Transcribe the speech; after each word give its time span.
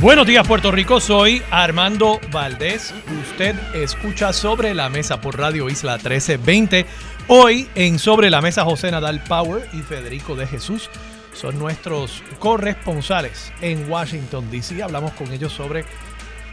Buenos 0.00 0.26
días 0.26 0.46
Puerto 0.46 0.70
Rico, 0.70 1.00
soy 1.00 1.42
Armando 1.50 2.20
Valdés. 2.30 2.92
Usted 3.22 3.56
escucha 3.74 4.34
Sobre 4.34 4.74
la 4.74 4.90
Mesa 4.90 5.22
por 5.22 5.38
Radio 5.38 5.70
Isla 5.70 5.94
1320. 5.94 6.84
Hoy 7.28 7.66
en 7.74 7.98
Sobre 7.98 8.28
la 8.28 8.42
Mesa 8.42 8.64
José 8.64 8.90
Nadal 8.90 9.24
Power 9.24 9.66
y 9.72 9.78
Federico 9.78 10.36
de 10.36 10.46
Jesús 10.46 10.90
son 11.32 11.58
nuestros 11.58 12.22
corresponsales 12.38 13.50
en 13.62 13.90
Washington, 13.90 14.50
D.C. 14.50 14.82
Hablamos 14.82 15.12
con 15.12 15.32
ellos 15.32 15.54
sobre 15.54 15.86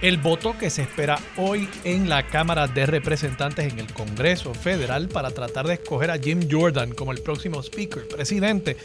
el 0.02 0.18
voto 0.18 0.58
que 0.58 0.70
se 0.70 0.84
espera 0.84 1.20
hoy 1.36 1.68
en 1.84 2.08
la 2.08 2.26
Cámara 2.28 2.68
de 2.68 2.86
Representantes 2.86 3.72
en 3.72 3.78
el 3.78 3.94
Congreso 3.94 4.54
Federal 4.54 5.10
para 5.10 5.32
tratar 5.32 5.68
de 5.68 5.74
escoger 5.76 6.12
a 6.12 6.18
Jim 6.18 6.48
Jordan 6.50 6.94
como 6.94 7.12
el 7.12 7.22
próximo 7.22 7.62
Speaker, 7.62 8.08
presidente 8.08 8.78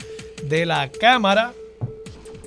de 0.43 0.67
la 0.67 0.91
Cámara 0.91 1.55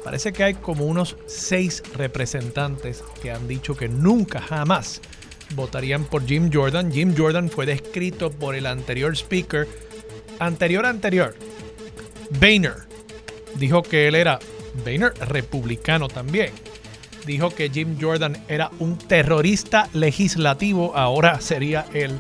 Parece 0.03 0.33
que 0.33 0.43
hay 0.43 0.53
como 0.55 0.85
unos 0.85 1.15
seis 1.27 1.83
representantes 1.95 3.03
que 3.21 3.31
han 3.31 3.47
dicho 3.47 3.75
que 3.75 3.87
nunca, 3.87 4.41
jamás 4.41 5.01
votarían 5.55 6.05
por 6.05 6.25
Jim 6.25 6.49
Jordan. 6.51 6.91
Jim 6.91 7.13
Jordan 7.15 7.49
fue 7.49 7.65
descrito 7.65 8.31
por 8.31 8.55
el 8.55 8.65
anterior 8.65 9.15
speaker, 9.15 9.67
anterior, 10.39 10.85
anterior, 10.85 11.35
Boehner. 12.39 12.87
Dijo 13.55 13.83
que 13.83 14.07
él 14.07 14.15
era, 14.15 14.39
Boehner, 14.83 15.13
republicano 15.27 16.07
también. 16.07 16.51
Dijo 17.25 17.51
que 17.51 17.69
Jim 17.69 17.97
Jordan 17.99 18.43
era 18.47 18.71
un 18.79 18.97
terrorista 18.97 19.87
legislativo, 19.93 20.95
ahora 20.95 21.39
sería 21.39 21.85
el, 21.93 22.17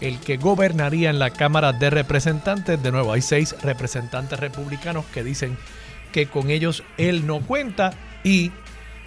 el 0.00 0.18
que 0.20 0.38
gobernaría 0.38 1.10
en 1.10 1.18
la 1.18 1.30
Cámara 1.30 1.74
de 1.74 1.90
Representantes. 1.90 2.82
De 2.82 2.90
nuevo, 2.90 3.12
hay 3.12 3.20
seis 3.20 3.54
representantes 3.62 4.40
republicanos 4.40 5.04
que 5.06 5.22
dicen 5.22 5.58
que 6.12 6.26
con 6.26 6.50
ellos 6.50 6.82
él 6.98 7.26
no 7.26 7.40
cuenta 7.40 7.92
y 8.24 8.52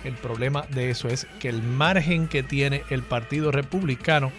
el 0.03 0.13
problema 0.15 0.65
de 0.69 0.89
eso 0.89 1.07
es 1.07 1.27
que 1.39 1.49
el 1.49 1.61
margen 1.63 2.27
que 2.27 2.43
tiene 2.43 2.83
el 2.89 3.03
Partido 3.03 3.51
Republicano 3.51 4.31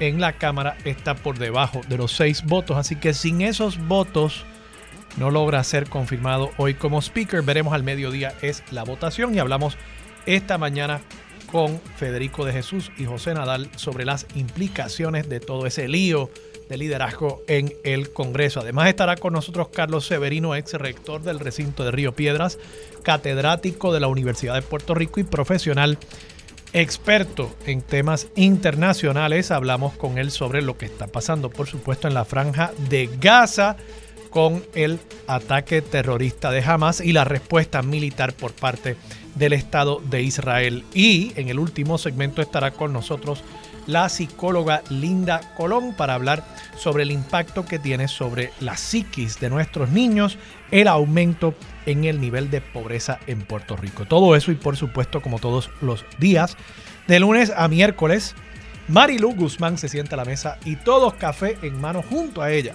en 0.00 0.20
la 0.20 0.32
Cámara 0.32 0.76
está 0.84 1.14
por 1.14 1.38
debajo 1.38 1.82
de 1.88 1.98
los 1.98 2.12
seis 2.12 2.42
votos, 2.44 2.76
así 2.76 2.96
que 2.96 3.14
sin 3.14 3.42
esos 3.42 3.78
votos 3.86 4.44
no 5.16 5.30
logra 5.30 5.62
ser 5.62 5.88
confirmado 5.88 6.50
hoy 6.56 6.74
como 6.74 7.00
speaker. 7.00 7.42
Veremos 7.42 7.72
al 7.74 7.84
mediodía 7.84 8.34
es 8.42 8.64
la 8.70 8.82
votación 8.82 9.34
y 9.34 9.38
hablamos 9.38 9.76
esta 10.26 10.58
mañana 10.58 11.00
con 11.52 11.80
Federico 11.96 12.44
de 12.44 12.52
Jesús 12.52 12.90
y 12.98 13.04
José 13.04 13.34
Nadal 13.34 13.70
sobre 13.76 14.04
las 14.04 14.26
implicaciones 14.34 15.28
de 15.28 15.38
todo 15.38 15.66
ese 15.66 15.86
lío 15.86 16.30
de 16.68 16.76
liderazgo 16.76 17.42
en 17.46 17.72
el 17.84 18.12
Congreso. 18.12 18.60
Además 18.60 18.88
estará 18.88 19.16
con 19.16 19.32
nosotros 19.32 19.68
Carlos 19.68 20.06
Severino, 20.06 20.54
ex 20.54 20.74
rector 20.74 21.22
del 21.22 21.40
recinto 21.40 21.84
de 21.84 21.90
Río 21.90 22.12
Piedras, 22.12 22.58
catedrático 23.02 23.92
de 23.92 24.00
la 24.00 24.08
Universidad 24.08 24.54
de 24.54 24.62
Puerto 24.62 24.94
Rico 24.94 25.20
y 25.20 25.24
profesional 25.24 25.98
experto 26.74 27.54
en 27.66 27.80
temas 27.80 28.28
internacionales. 28.34 29.50
Hablamos 29.50 29.94
con 29.94 30.18
él 30.18 30.30
sobre 30.30 30.60
lo 30.60 30.76
que 30.76 30.86
está 30.86 31.06
pasando, 31.06 31.48
por 31.48 31.68
supuesto, 31.68 32.08
en 32.08 32.14
la 32.14 32.24
franja 32.24 32.72
de 32.90 33.08
Gaza 33.20 33.76
con 34.28 34.64
el 34.74 34.98
ataque 35.28 35.80
terrorista 35.80 36.50
de 36.50 36.60
Hamas 36.60 37.00
y 37.00 37.12
la 37.12 37.22
respuesta 37.22 37.82
militar 37.82 38.32
por 38.32 38.52
parte 38.52 38.96
del 39.36 39.52
Estado 39.52 40.02
de 40.10 40.22
Israel. 40.22 40.84
Y 40.92 41.32
en 41.36 41.48
el 41.48 41.60
último 41.60 41.98
segmento 41.98 42.42
estará 42.42 42.72
con 42.72 42.92
nosotros 42.92 43.44
la 43.86 44.08
psicóloga 44.08 44.82
Linda 44.90 45.40
Colón 45.56 45.94
para 45.94 46.14
hablar 46.14 46.44
sobre 46.76 47.02
el 47.02 47.10
impacto 47.10 47.64
que 47.64 47.78
tiene 47.78 48.08
sobre 48.08 48.52
la 48.60 48.76
psiquis 48.76 49.40
de 49.40 49.50
nuestros 49.50 49.90
niños 49.90 50.38
el 50.70 50.88
aumento 50.88 51.54
en 51.86 52.04
el 52.04 52.20
nivel 52.20 52.50
de 52.50 52.60
pobreza 52.60 53.18
en 53.26 53.42
Puerto 53.42 53.76
Rico. 53.76 54.06
Todo 54.06 54.36
eso 54.36 54.50
y 54.50 54.56
por 54.56 54.76
supuesto 54.76 55.20
como 55.22 55.38
todos 55.38 55.70
los 55.80 56.04
días, 56.18 56.56
de 57.06 57.20
lunes 57.20 57.52
a 57.54 57.68
miércoles, 57.68 58.34
Marilu 58.88 59.34
Guzmán 59.34 59.78
se 59.78 59.88
sienta 59.88 60.16
a 60.16 60.18
la 60.18 60.24
mesa 60.24 60.58
y 60.64 60.76
todos 60.76 61.14
café 61.14 61.58
en 61.62 61.80
mano 61.80 62.02
junto 62.02 62.42
a 62.42 62.50
ella 62.50 62.74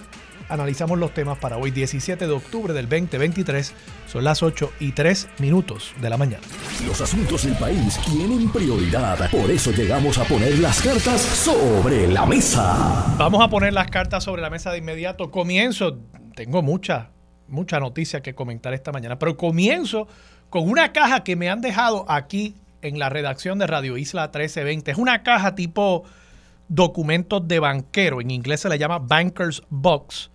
analizamos 0.50 0.98
los 0.98 1.14
temas 1.14 1.38
para 1.38 1.56
hoy 1.56 1.70
17 1.70 2.26
de 2.26 2.32
octubre 2.32 2.74
del 2.74 2.88
2023. 2.88 3.72
Son 4.06 4.24
las 4.24 4.42
8 4.42 4.72
y 4.80 4.92
3 4.92 5.28
minutos 5.38 5.94
de 6.00 6.10
la 6.10 6.16
mañana. 6.16 6.42
Los 6.86 7.00
asuntos 7.00 7.44
del 7.44 7.54
país 7.54 7.98
tienen 8.04 8.50
prioridad. 8.50 9.30
Por 9.30 9.50
eso 9.50 9.70
llegamos 9.70 10.18
a 10.18 10.24
poner 10.24 10.58
las 10.58 10.82
cartas 10.82 11.20
sobre 11.20 12.08
la 12.08 12.26
mesa. 12.26 13.14
Vamos 13.16 13.42
a 13.42 13.48
poner 13.48 13.72
las 13.72 13.88
cartas 13.88 14.24
sobre 14.24 14.42
la 14.42 14.50
mesa 14.50 14.72
de 14.72 14.78
inmediato. 14.78 15.30
Comienzo, 15.30 15.98
tengo 16.34 16.62
mucha, 16.62 17.10
mucha 17.48 17.78
noticia 17.78 18.20
que 18.20 18.34
comentar 18.34 18.74
esta 18.74 18.92
mañana, 18.92 19.18
pero 19.18 19.36
comienzo 19.36 20.08
con 20.50 20.68
una 20.68 20.92
caja 20.92 21.22
que 21.22 21.36
me 21.36 21.48
han 21.48 21.60
dejado 21.60 22.04
aquí 22.08 22.56
en 22.82 22.98
la 22.98 23.08
redacción 23.08 23.58
de 23.58 23.68
Radio 23.68 23.96
Isla 23.96 24.24
1320. 24.24 24.90
Es 24.90 24.98
una 24.98 25.22
caja 25.22 25.54
tipo 25.54 26.04
documentos 26.68 27.46
de 27.46 27.60
banquero, 27.60 28.20
en 28.20 28.30
inglés 28.30 28.60
se 28.60 28.68
le 28.68 28.78
llama 28.78 28.98
Banker's 28.98 29.62
Box 29.70 30.30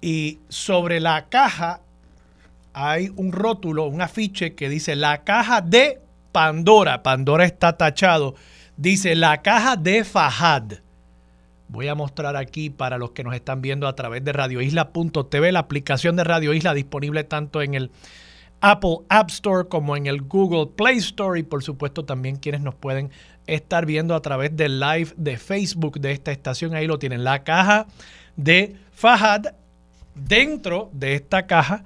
y 0.00 0.38
sobre 0.48 1.00
la 1.00 1.28
caja 1.28 1.80
hay 2.72 3.10
un 3.16 3.32
rótulo, 3.32 3.86
un 3.86 4.00
afiche 4.00 4.54
que 4.54 4.68
dice 4.68 4.96
la 4.96 5.24
caja 5.24 5.60
de 5.60 6.00
Pandora. 6.32 7.02
Pandora 7.02 7.44
está 7.44 7.76
tachado. 7.76 8.34
Dice 8.76 9.14
la 9.14 9.42
caja 9.42 9.76
de 9.76 10.04
Fajad. 10.04 10.74
Voy 11.68 11.88
a 11.88 11.94
mostrar 11.94 12.36
aquí 12.36 12.70
para 12.70 12.98
los 12.98 13.12
que 13.12 13.22
nos 13.22 13.34
están 13.34 13.62
viendo 13.62 13.86
a 13.86 13.94
través 13.94 14.24
de 14.24 14.32
radioisla.tv, 14.32 15.52
la 15.52 15.60
aplicación 15.60 16.16
de 16.16 16.24
Radio 16.24 16.52
Isla 16.52 16.74
disponible 16.74 17.22
tanto 17.22 17.62
en 17.62 17.74
el 17.74 17.90
Apple 18.60 18.98
App 19.08 19.30
Store 19.30 19.68
como 19.68 19.96
en 19.96 20.06
el 20.06 20.22
Google 20.22 20.66
Play 20.74 20.98
Store 20.98 21.38
y 21.38 21.44
por 21.44 21.62
supuesto 21.62 22.04
también 22.04 22.36
quienes 22.36 22.60
nos 22.60 22.74
pueden 22.74 23.10
estar 23.46 23.86
viendo 23.86 24.14
a 24.14 24.22
través 24.22 24.56
del 24.56 24.80
live 24.80 25.12
de 25.16 25.36
Facebook 25.36 26.00
de 26.00 26.12
esta 26.12 26.32
estación. 26.32 26.74
Ahí 26.74 26.86
lo 26.86 26.98
tienen, 26.98 27.22
la 27.22 27.44
caja 27.44 27.86
de 28.36 28.76
Fajad 28.92 29.54
Dentro 30.26 30.90
de 30.92 31.14
esta 31.14 31.46
caja 31.46 31.84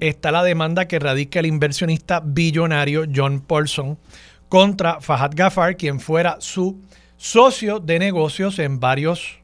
está 0.00 0.30
la 0.30 0.42
demanda 0.42 0.86
que 0.86 0.98
radica 0.98 1.40
el 1.40 1.46
inversionista 1.46 2.20
billonario 2.20 3.04
John 3.12 3.40
Paulson 3.40 3.98
contra 4.48 5.00
Fahad 5.00 5.32
Gafar, 5.34 5.76
quien 5.76 6.00
fuera 6.00 6.36
su 6.40 6.80
socio 7.16 7.80
de 7.80 7.98
negocios 7.98 8.58
en 8.58 8.80
varios 8.80 9.38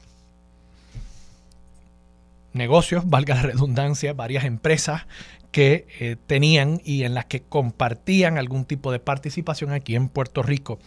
negocios, 2.53 3.09
valga 3.09 3.35
la 3.35 3.41
redundancia, 3.43 4.13
varias 4.13 4.43
empresas 4.43 5.05
que 5.51 5.87
eh, 5.99 6.15
tenían 6.27 6.79
y 6.83 7.03
en 7.03 7.15
las 7.15 7.25
que 7.25 7.41
compartían 7.41 8.37
algún 8.37 8.65
tipo 8.65 8.91
de 8.91 8.99
participación 8.99 9.71
aquí 9.71 9.95
en 9.95 10.09
Puerto 10.09 10.43
Rico. 10.43 10.79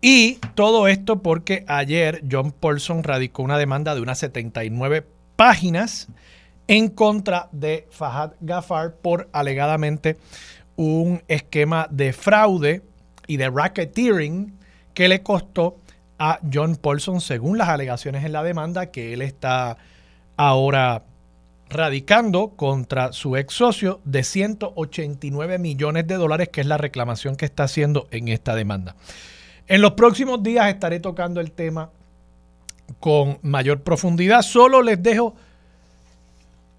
Y 0.00 0.38
todo 0.54 0.88
esto 0.88 1.22
porque 1.22 1.64
ayer 1.68 2.22
John 2.30 2.52
Paulson 2.52 3.02
radicó 3.02 3.42
una 3.42 3.58
demanda 3.58 3.94
de 3.94 4.00
unas 4.00 4.18
79 4.20 5.06
páginas 5.36 6.08
en 6.68 6.88
contra 6.88 7.48
de 7.52 7.86
Fahad 7.90 8.32
Gafar 8.40 8.96
por 8.96 9.28
alegadamente 9.32 10.16
un 10.76 11.22
esquema 11.28 11.88
de 11.90 12.12
fraude 12.12 12.82
y 13.26 13.36
de 13.36 13.50
racketeering 13.50 14.58
que 14.94 15.08
le 15.08 15.22
costó 15.22 15.76
a 16.18 16.40
John 16.52 16.76
Paulson, 16.76 17.20
según 17.20 17.58
las 17.58 17.68
alegaciones 17.68 18.24
en 18.24 18.32
la 18.32 18.42
demanda 18.42 18.86
que 18.86 19.12
él 19.12 19.22
está 19.22 19.76
ahora 20.36 21.02
radicando 21.68 22.50
contra 22.56 23.12
su 23.12 23.36
ex 23.36 23.54
socio 23.54 24.00
de 24.04 24.22
189 24.22 25.58
millones 25.58 26.06
de 26.06 26.14
dólares, 26.14 26.48
que 26.48 26.60
es 26.60 26.66
la 26.66 26.78
reclamación 26.78 27.36
que 27.36 27.44
está 27.44 27.64
haciendo 27.64 28.06
en 28.10 28.28
esta 28.28 28.54
demanda. 28.54 28.96
En 29.66 29.82
los 29.82 29.92
próximos 29.92 30.42
días 30.42 30.68
estaré 30.68 31.00
tocando 31.00 31.40
el 31.40 31.50
tema 31.50 31.90
con 33.00 33.38
mayor 33.42 33.82
profundidad. 33.82 34.42
Solo 34.42 34.80
les 34.80 35.02
dejo 35.02 35.34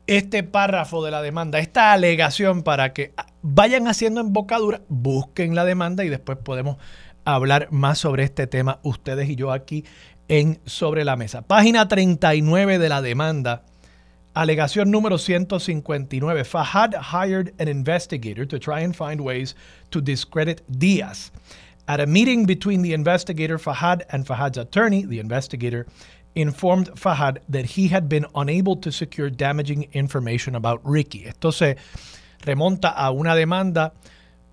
este 0.07 0.43
párrafo 0.43 1.03
de 1.03 1.11
la 1.11 1.21
demanda, 1.21 1.59
esta 1.59 1.91
alegación 1.91 2.63
para 2.63 2.93
que 2.93 3.13
vayan 3.41 3.87
haciendo 3.87 4.21
embocadura, 4.21 4.81
busquen 4.87 5.53
la 5.53 5.65
demanda 5.65 6.03
y 6.03 6.09
después 6.09 6.37
podemos 6.37 6.77
hablar 7.25 7.67
más 7.71 7.99
sobre 7.99 8.23
este 8.23 8.47
tema 8.47 8.79
ustedes 8.83 9.29
y 9.29 9.35
yo 9.35 9.51
aquí 9.51 9.83
en 10.29 10.59
Sobre 10.65 11.05
la 11.05 11.15
Mesa. 11.15 11.41
Página 11.41 11.87
39 11.87 12.79
de 12.79 12.89
la 12.89 13.01
demanda. 13.01 13.63
Alegación 14.33 14.91
número 14.91 15.17
159. 15.17 16.43
Fahad 16.43 16.93
hired 16.95 17.53
an 17.59 17.67
investigator 17.67 18.45
to 18.45 18.59
try 18.59 18.83
and 18.83 18.95
find 18.95 19.19
ways 19.21 19.55
to 19.89 19.99
discredit 19.99 20.63
Diaz. 20.69 21.31
At 21.87 22.01
a 22.01 22.05
meeting 22.05 22.45
between 22.45 22.81
the 22.81 22.93
investigator 22.93 23.57
Fahad 23.57 24.03
and 24.09 24.25
Fahad's 24.25 24.57
attorney, 24.57 25.05
the 25.05 25.19
investigator 25.19 25.87
informed 26.37 26.91
Fahad 26.95 27.41
that 27.49 27.65
he 27.65 27.87
had 27.87 28.07
been 28.07 28.25
unable 28.35 28.77
to 28.77 28.91
secure 28.91 29.29
damaging 29.29 29.89
information 29.93 30.55
about 30.55 30.81
Ricky. 30.85 31.25
Esto 31.25 31.51
se 31.51 31.77
remonta 32.41 32.89
a 32.89 33.11
una 33.11 33.35
demanda 33.35 33.93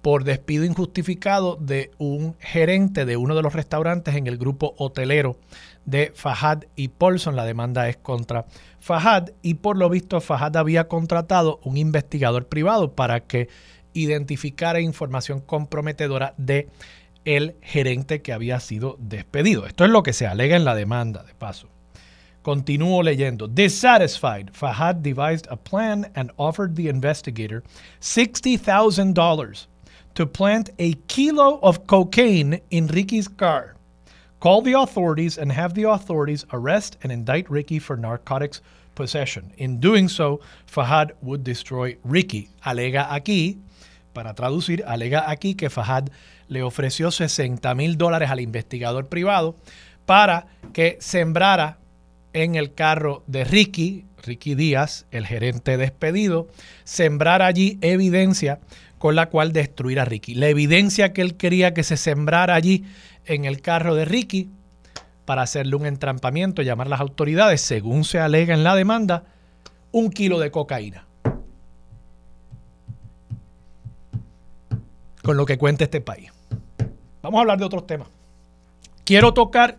por 0.00 0.25
despido 0.25 0.64
injustificado 0.64 1.56
de 1.56 1.90
un 1.98 2.36
gerente 2.38 3.04
de 3.04 3.16
uno 3.16 3.34
de 3.34 3.42
los 3.42 3.54
restaurantes 3.54 4.14
en 4.14 4.26
el 4.26 4.36
grupo 4.36 4.75
hotelero 4.78 5.36
de 5.84 6.12
Fahad 6.14 6.64
y 6.76 6.88
Paulson. 6.88 7.36
La 7.36 7.44
demanda 7.44 7.88
es 7.88 7.96
contra 7.96 8.46
Fahad 8.81 9.31
y 9.42 9.54
por 9.54 9.76
lo 9.76 9.88
visto 9.88 10.20
Fahad 10.20 10.56
había 10.56 10.88
contratado 10.88 11.60
un 11.64 11.76
investigador 11.76 12.48
privado 12.48 12.92
para 12.92 13.20
que 13.20 13.48
identificara 13.92 14.81
información 14.81 15.40
comprometedora 15.40 16.34
de 16.36 16.69
el 17.25 17.56
gerente 17.62 18.22
que 18.22 18.32
había 18.32 18.60
sido 18.60 18.96
despedido. 18.98 19.66
Esto 19.66 19.84
es 19.84 19.90
lo 19.90 20.02
que 20.02 20.12
se 20.12 20.26
alega 20.26 20.56
en 20.56 20.64
la 20.64 20.75
demanda, 20.75 21.22
de 21.22 21.34
paso. 21.34 21.74
Continúo 22.44 23.02
leyendo. 23.02 23.49
Dissatisfied, 23.49 24.52
Fahad 24.52 25.02
devised 25.02 25.46
a 25.50 25.56
plan 25.56 26.11
and 26.14 26.31
offered 26.37 26.76
the 26.76 26.88
investigator 26.88 27.62
$60,000 28.02 29.67
to 30.14 30.26
plant 30.26 30.70
a 30.79 30.93
kilo 31.08 31.58
of 31.62 31.87
cocaine 31.87 32.61
in 32.70 32.87
Ricky's 32.88 33.29
car. 33.29 33.76
Call 34.41 34.61
the 34.61 34.75
authorities 34.75 35.38
and 35.38 35.50
have 35.52 35.73
the 35.73 35.85
authorities 35.85 36.44
arrest 36.52 36.99
and 37.02 37.11
indict 37.11 37.50
Ricky 37.50 37.79
for 37.79 37.96
narcotics 37.96 38.61
possession. 38.94 39.50
In 39.56 39.81
doing 39.81 40.06
so, 40.06 40.41
Fahad 40.67 41.12
would 41.23 41.44
destroy 41.44 41.96
Ricky. 42.05 42.50
Alega 42.62 43.08
aquí, 43.11 43.58
para 44.12 44.35
traducir, 44.35 44.85
alega 44.87 45.25
aquí 45.31 45.56
que 45.56 45.70
Fahad 45.70 46.11
le 46.49 46.62
ofreció 46.62 47.11
60 47.11 47.75
mil 47.75 47.96
dólares 47.96 48.29
al 48.29 48.41
investigador 48.41 49.08
privado 49.08 49.56
para 50.05 50.46
que 50.75 50.99
sembrara 51.00 51.79
en 52.34 52.56
el 52.56 52.75
carro 52.75 53.22
de 53.26 53.44
Ricky, 53.44 54.04
Ricky 54.22 54.54
Díaz, 54.54 55.06
el 55.10 55.26
gerente 55.26 55.78
despedido, 55.78 56.48
sembrar 56.82 57.40
allí 57.40 57.78
evidencia 57.81 58.60
con 58.98 59.14
la 59.14 59.31
cual 59.31 59.52
destruir 59.52 60.00
a 60.00 60.04
Ricky. 60.04 60.34
La 60.34 60.48
evidencia 60.48 61.12
que 61.12 61.22
él 61.22 61.36
quería 61.36 61.72
que 61.72 61.84
se 61.84 61.96
sembrara 61.96 62.54
allí 62.54 62.84
en 63.25 63.44
el 63.44 63.62
carro 63.62 63.94
de 63.94 64.04
Ricky 64.04 64.50
para 65.25 65.42
hacerle 65.42 65.76
un 65.76 65.86
entrampamiento, 65.86 66.62
llamar 66.62 66.88
a 66.88 66.90
las 66.90 67.00
autoridades, 67.00 67.60
según 67.60 68.04
se 68.04 68.19
alega 68.19 68.52
en 68.52 68.64
la 68.64 68.75
demanda, 68.75 69.25
un 69.92 70.10
kilo 70.10 70.38
de 70.38 70.50
cocaína. 70.50 71.06
Con 75.22 75.36
lo 75.36 75.46
que 75.46 75.56
cuenta 75.56 75.84
este 75.84 76.00
país. 76.00 76.31
Vamos 77.22 77.38
a 77.38 77.40
hablar 77.42 77.58
de 77.58 77.64
otros 77.64 77.86
temas. 77.86 78.08
Quiero 79.04 79.32
tocar 79.32 79.78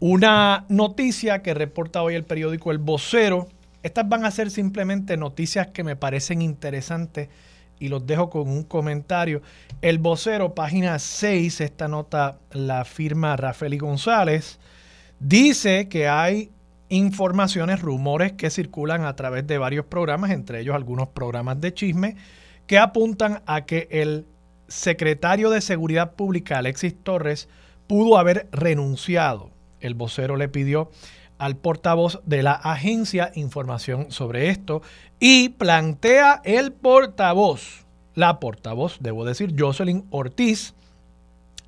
una 0.00 0.64
noticia 0.68 1.42
que 1.42 1.54
reporta 1.54 2.02
hoy 2.02 2.14
el 2.14 2.24
periódico 2.24 2.70
El 2.70 2.78
Vocero. 2.78 3.48
Estas 3.82 4.08
van 4.08 4.24
a 4.24 4.30
ser 4.30 4.50
simplemente 4.50 5.16
noticias 5.16 5.68
que 5.68 5.84
me 5.84 5.96
parecen 5.96 6.42
interesantes 6.42 7.28
y 7.80 7.88
los 7.88 8.06
dejo 8.06 8.30
con 8.30 8.48
un 8.48 8.62
comentario. 8.62 9.42
El 9.82 9.98
Vocero, 9.98 10.54
página 10.54 10.98
6, 10.98 11.60
esta 11.60 11.88
nota 11.88 12.38
la 12.52 12.84
firma 12.84 13.36
Rafael 13.36 13.78
González, 13.78 14.58
dice 15.18 15.88
que 15.88 16.08
hay 16.08 16.50
informaciones, 16.88 17.80
rumores 17.80 18.32
que 18.32 18.50
circulan 18.50 19.04
a 19.04 19.16
través 19.16 19.46
de 19.46 19.58
varios 19.58 19.86
programas, 19.86 20.30
entre 20.30 20.60
ellos 20.60 20.74
algunos 20.74 21.08
programas 21.08 21.60
de 21.60 21.74
chisme, 21.74 22.16
que 22.66 22.78
apuntan 22.78 23.42
a 23.46 23.64
que 23.64 23.88
el 23.90 24.26
secretario 24.68 25.50
de 25.50 25.60
Seguridad 25.60 26.12
Pública, 26.12 26.58
Alexis 26.58 26.94
Torres, 27.02 27.48
pudo 27.86 28.18
haber 28.18 28.48
renunciado. 28.52 29.57
El 29.80 29.94
vocero 29.94 30.36
le 30.36 30.48
pidió 30.48 30.90
al 31.38 31.56
portavoz 31.56 32.20
de 32.26 32.42
la 32.42 32.52
agencia 32.52 33.30
información 33.34 34.10
sobre 34.10 34.50
esto 34.50 34.82
y 35.20 35.50
plantea 35.50 36.42
el 36.44 36.72
portavoz, 36.72 37.84
la 38.14 38.40
portavoz, 38.40 38.98
debo 39.00 39.24
decir, 39.24 39.54
Jocelyn 39.56 40.04
Ortiz, 40.10 40.74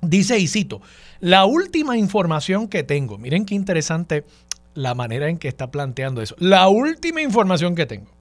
dice 0.01 0.37
y 0.37 0.47
cito, 0.47 0.81
la 1.19 1.45
última 1.45 1.97
información 1.97 2.67
que 2.67 2.83
tengo, 2.83 3.17
miren 3.17 3.45
qué 3.45 3.55
interesante 3.55 4.25
la 4.73 4.93
manera 4.93 5.29
en 5.29 5.37
que 5.37 5.47
está 5.47 5.71
planteando 5.71 6.21
eso, 6.21 6.35
la 6.37 6.67
última 6.67 7.21
información 7.21 7.75
que 7.75 7.85
tengo, 7.85 8.11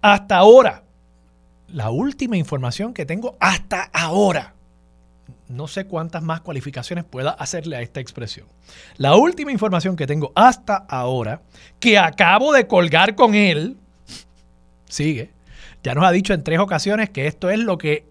hasta 0.00 0.38
ahora, 0.38 0.84
la 1.68 1.90
última 1.90 2.36
información 2.36 2.94
que 2.94 3.06
tengo 3.06 3.36
hasta 3.40 3.90
ahora. 3.92 4.53
No 5.54 5.68
sé 5.68 5.86
cuántas 5.86 6.22
más 6.22 6.40
cualificaciones 6.40 7.04
pueda 7.04 7.30
hacerle 7.30 7.76
a 7.76 7.80
esta 7.80 8.00
expresión. 8.00 8.48
La 8.96 9.14
última 9.14 9.52
información 9.52 9.94
que 9.94 10.06
tengo 10.06 10.32
hasta 10.34 10.76
ahora, 10.76 11.42
que 11.78 11.96
acabo 11.96 12.52
de 12.52 12.66
colgar 12.66 13.14
con 13.14 13.36
él, 13.36 13.76
sigue, 14.86 15.30
ya 15.84 15.94
nos 15.94 16.04
ha 16.04 16.10
dicho 16.10 16.34
en 16.34 16.42
tres 16.42 16.58
ocasiones 16.58 17.10
que 17.10 17.28
esto 17.28 17.50
es 17.50 17.60
lo 17.60 17.78
que 17.78 18.04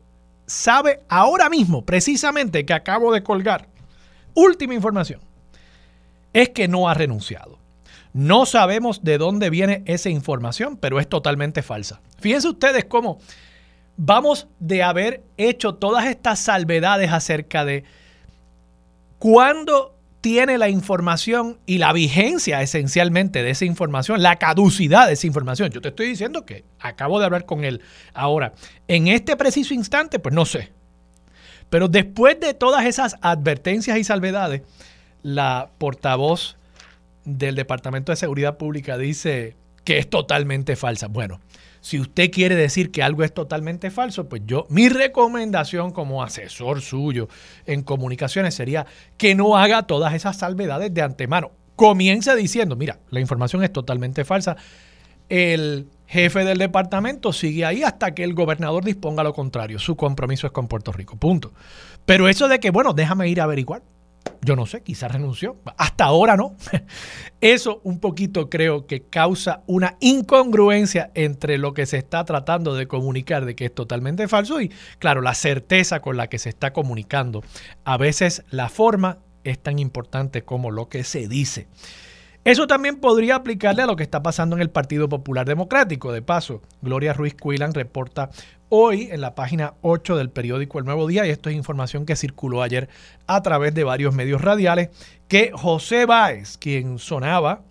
sabe 0.46 1.02
ahora 1.10 1.50
mismo, 1.50 1.84
precisamente 1.84 2.66
que 2.66 2.74
acabo 2.74 3.12
de 3.12 3.24
colgar. 3.24 3.68
Última 4.36 4.74
información, 4.74 5.20
es 6.32 6.50
que 6.50 6.70
no 6.70 6.88
ha 6.88 6.94
renunciado. 6.94 7.60
No 8.14 8.46
sabemos 8.46 9.04
de 9.04 9.18
dónde 9.18 9.50
viene 9.50 9.84
esa 9.86 10.10
información, 10.10 10.78
pero 10.78 11.00
es 11.00 11.10
totalmente 11.10 11.62
falsa. 11.62 12.00
Fíjense 12.20 12.48
ustedes 12.48 12.86
cómo 12.86 13.20
vamos 13.98 14.48
de 14.60 14.84
haber 14.84 15.24
hecho 15.38 15.76
todas 15.76 16.06
estas 16.06 16.40
salvedades 16.40 17.12
acerca 17.12 17.66
de 17.66 17.84
cuándo 19.20 19.96
tiene 20.22 20.58
la 20.58 20.70
información 20.70 21.60
y 21.66 21.80
la 21.80 21.92
vigencia 21.92 22.62
esencialmente 22.62 23.44
de 23.44 23.50
esa 23.50 23.66
información, 23.66 24.24
la 24.24 24.38
caducidad 24.38 25.08
de 25.08 25.14
esa 25.14 25.28
información. 25.28 25.70
Yo 25.70 25.82
te 25.82 25.90
estoy 25.90 26.08
diciendo 26.08 26.46
que 26.46 26.64
acabo 26.80 27.20
de 27.20 27.26
hablar 27.26 27.46
con 27.46 27.66
él. 27.66 27.82
Ahora, 28.14 28.54
en 28.88 29.10
este 29.10 29.36
preciso 29.36 29.74
instante, 29.74 30.20
pues 30.20 30.34
no 30.34 30.46
sé. 30.46 30.72
Pero 31.70 31.90
después 31.90 32.40
de 32.40 32.54
todas 32.54 32.86
esas 32.86 33.18
advertencias 33.22 33.98
y 33.98 34.06
salvedades, 34.06 34.62
la 35.24 35.72
portavoz 35.78 36.56
del 37.26 37.56
Departamento 37.56 38.12
de 38.12 38.16
Seguridad 38.16 38.58
Pública 38.58 38.98
dice 38.98 39.58
que 39.84 39.98
es 39.98 40.10
totalmente 40.10 40.76
falsa. 40.76 41.08
Bueno, 41.08 41.42
si 41.84 42.00
usted 42.00 42.32
quiere 42.32 42.56
decir 42.56 42.92
que 42.92 43.04
algo 43.04 43.26
es 43.26 43.34
totalmente 43.34 43.92
falso, 43.92 44.30
pues 44.30 44.42
yo, 44.46 44.66
mi 44.70 44.88
recomendación 44.88 45.92
como 45.92 46.24
asesor 46.24 46.80
suyo 46.80 47.28
en 47.66 47.84
comunicaciones 47.84 48.56
sería 48.56 48.86
que 49.18 49.36
no 49.36 49.58
haga 49.58 49.84
todas 49.84 50.14
esas 50.14 50.38
salvedades 50.38 50.94
de 50.94 51.02
antemano. 51.02 51.52
Comience 51.76 52.34
diciendo, 52.38 52.78
mira, 52.78 53.00
la 53.10 53.20
información 53.20 53.66
es 53.66 53.74
totalmente 53.74 54.24
falsa. 54.24 54.56
El 55.28 55.90
jefe 56.08 56.46
del 56.46 56.58
departamento 56.58 57.34
sigue 57.34 57.66
ahí 57.66 57.84
hasta 57.84 58.16
que 58.16 58.24
el 58.24 58.34
gobernador 58.34 58.86
disponga 58.86 59.22
lo 59.22 59.34
contrario. 59.34 59.78
Su 59.78 59.98
compromiso 59.98 60.48
es 60.48 60.54
con 60.54 60.70
Puerto 60.70 60.94
Rico. 60.94 61.18
Punto. 61.18 61.52
Pero 62.06 62.30
eso 62.30 62.48
de 62.48 62.62
que, 62.62 62.72
bueno, 62.72 62.94
déjame 62.94 63.28
ir 63.28 63.42
a 63.42 63.44
averiguar. 63.44 63.82
Yo 64.42 64.56
no 64.56 64.66
sé, 64.66 64.84
quizás 64.84 65.12
renunció. 65.12 65.58
Hasta 65.78 66.06
ahora 66.06 66.36
no. 66.36 66.56
Eso 67.42 67.80
un 67.84 68.00
poquito 68.00 68.50
creo 68.50 68.88
que 68.88 69.04
causa 69.04 69.64
una 69.68 69.96
incongruencia 70.00 71.12
entre 71.14 71.58
lo 71.58 71.74
que 71.74 71.86
se 71.86 71.98
está 71.98 72.26
tratando 72.26 72.76
de 72.76 72.88
comunicar 72.88 73.46
de 73.46 73.56
que 73.56 73.66
es 73.66 73.76
totalmente 73.76 74.28
falso 74.28 74.62
y, 74.62 74.72
claro, 75.00 75.22
la 75.22 75.34
certeza 75.34 76.02
con 76.02 76.18
la 76.18 76.28
que 76.28 76.40
se 76.40 76.50
está 76.50 76.74
comunicando. 76.74 77.42
A 77.86 77.98
veces 77.98 78.44
la 78.50 78.70
forma 78.70 79.20
es 79.44 79.60
tan 79.60 79.80
importante 79.80 80.44
como 80.44 80.72
lo 80.72 80.90
que 80.90 81.04
se 81.04 81.28
dice. 81.28 81.68
Eso 82.46 82.68
también 82.68 82.98
podría 82.98 83.36
aplicarle 83.36 83.84
a 83.84 83.86
lo 83.86 83.96
que 83.96 84.04
está 84.04 84.22
pasando 84.22 84.58
en 84.58 84.62
el 84.62 84.70
Partido 84.70 85.08
Popular 85.08 85.48
Democrático. 85.48 86.12
De 86.12 86.22
paso, 86.22 86.62
Gloria 86.82 87.14
Ruiz 87.14 87.36
Cuilan 87.36 87.74
reporta 87.74 88.32
hoy 88.76 89.10
en 89.12 89.22
la 89.22 89.36
página 89.36 89.76
8 89.84 90.18
del 90.18 90.32
periódico 90.32 90.80
El 90.80 90.86
Nuevo 90.86 91.06
Día, 91.06 91.28
y 91.28 91.30
esto 91.30 91.48
es 91.48 91.56
información 91.56 92.08
que 92.08 92.16
circuló 92.16 92.64
ayer 92.64 92.90
a 93.28 93.44
través 93.44 93.76
de 93.76 93.84
varios 93.84 94.16
medios 94.16 94.42
radiales, 94.42 94.90
que 95.28 95.52
José 95.54 96.08
Báez, 96.08 96.58
quien 96.58 96.98
sonaba, 96.98 97.62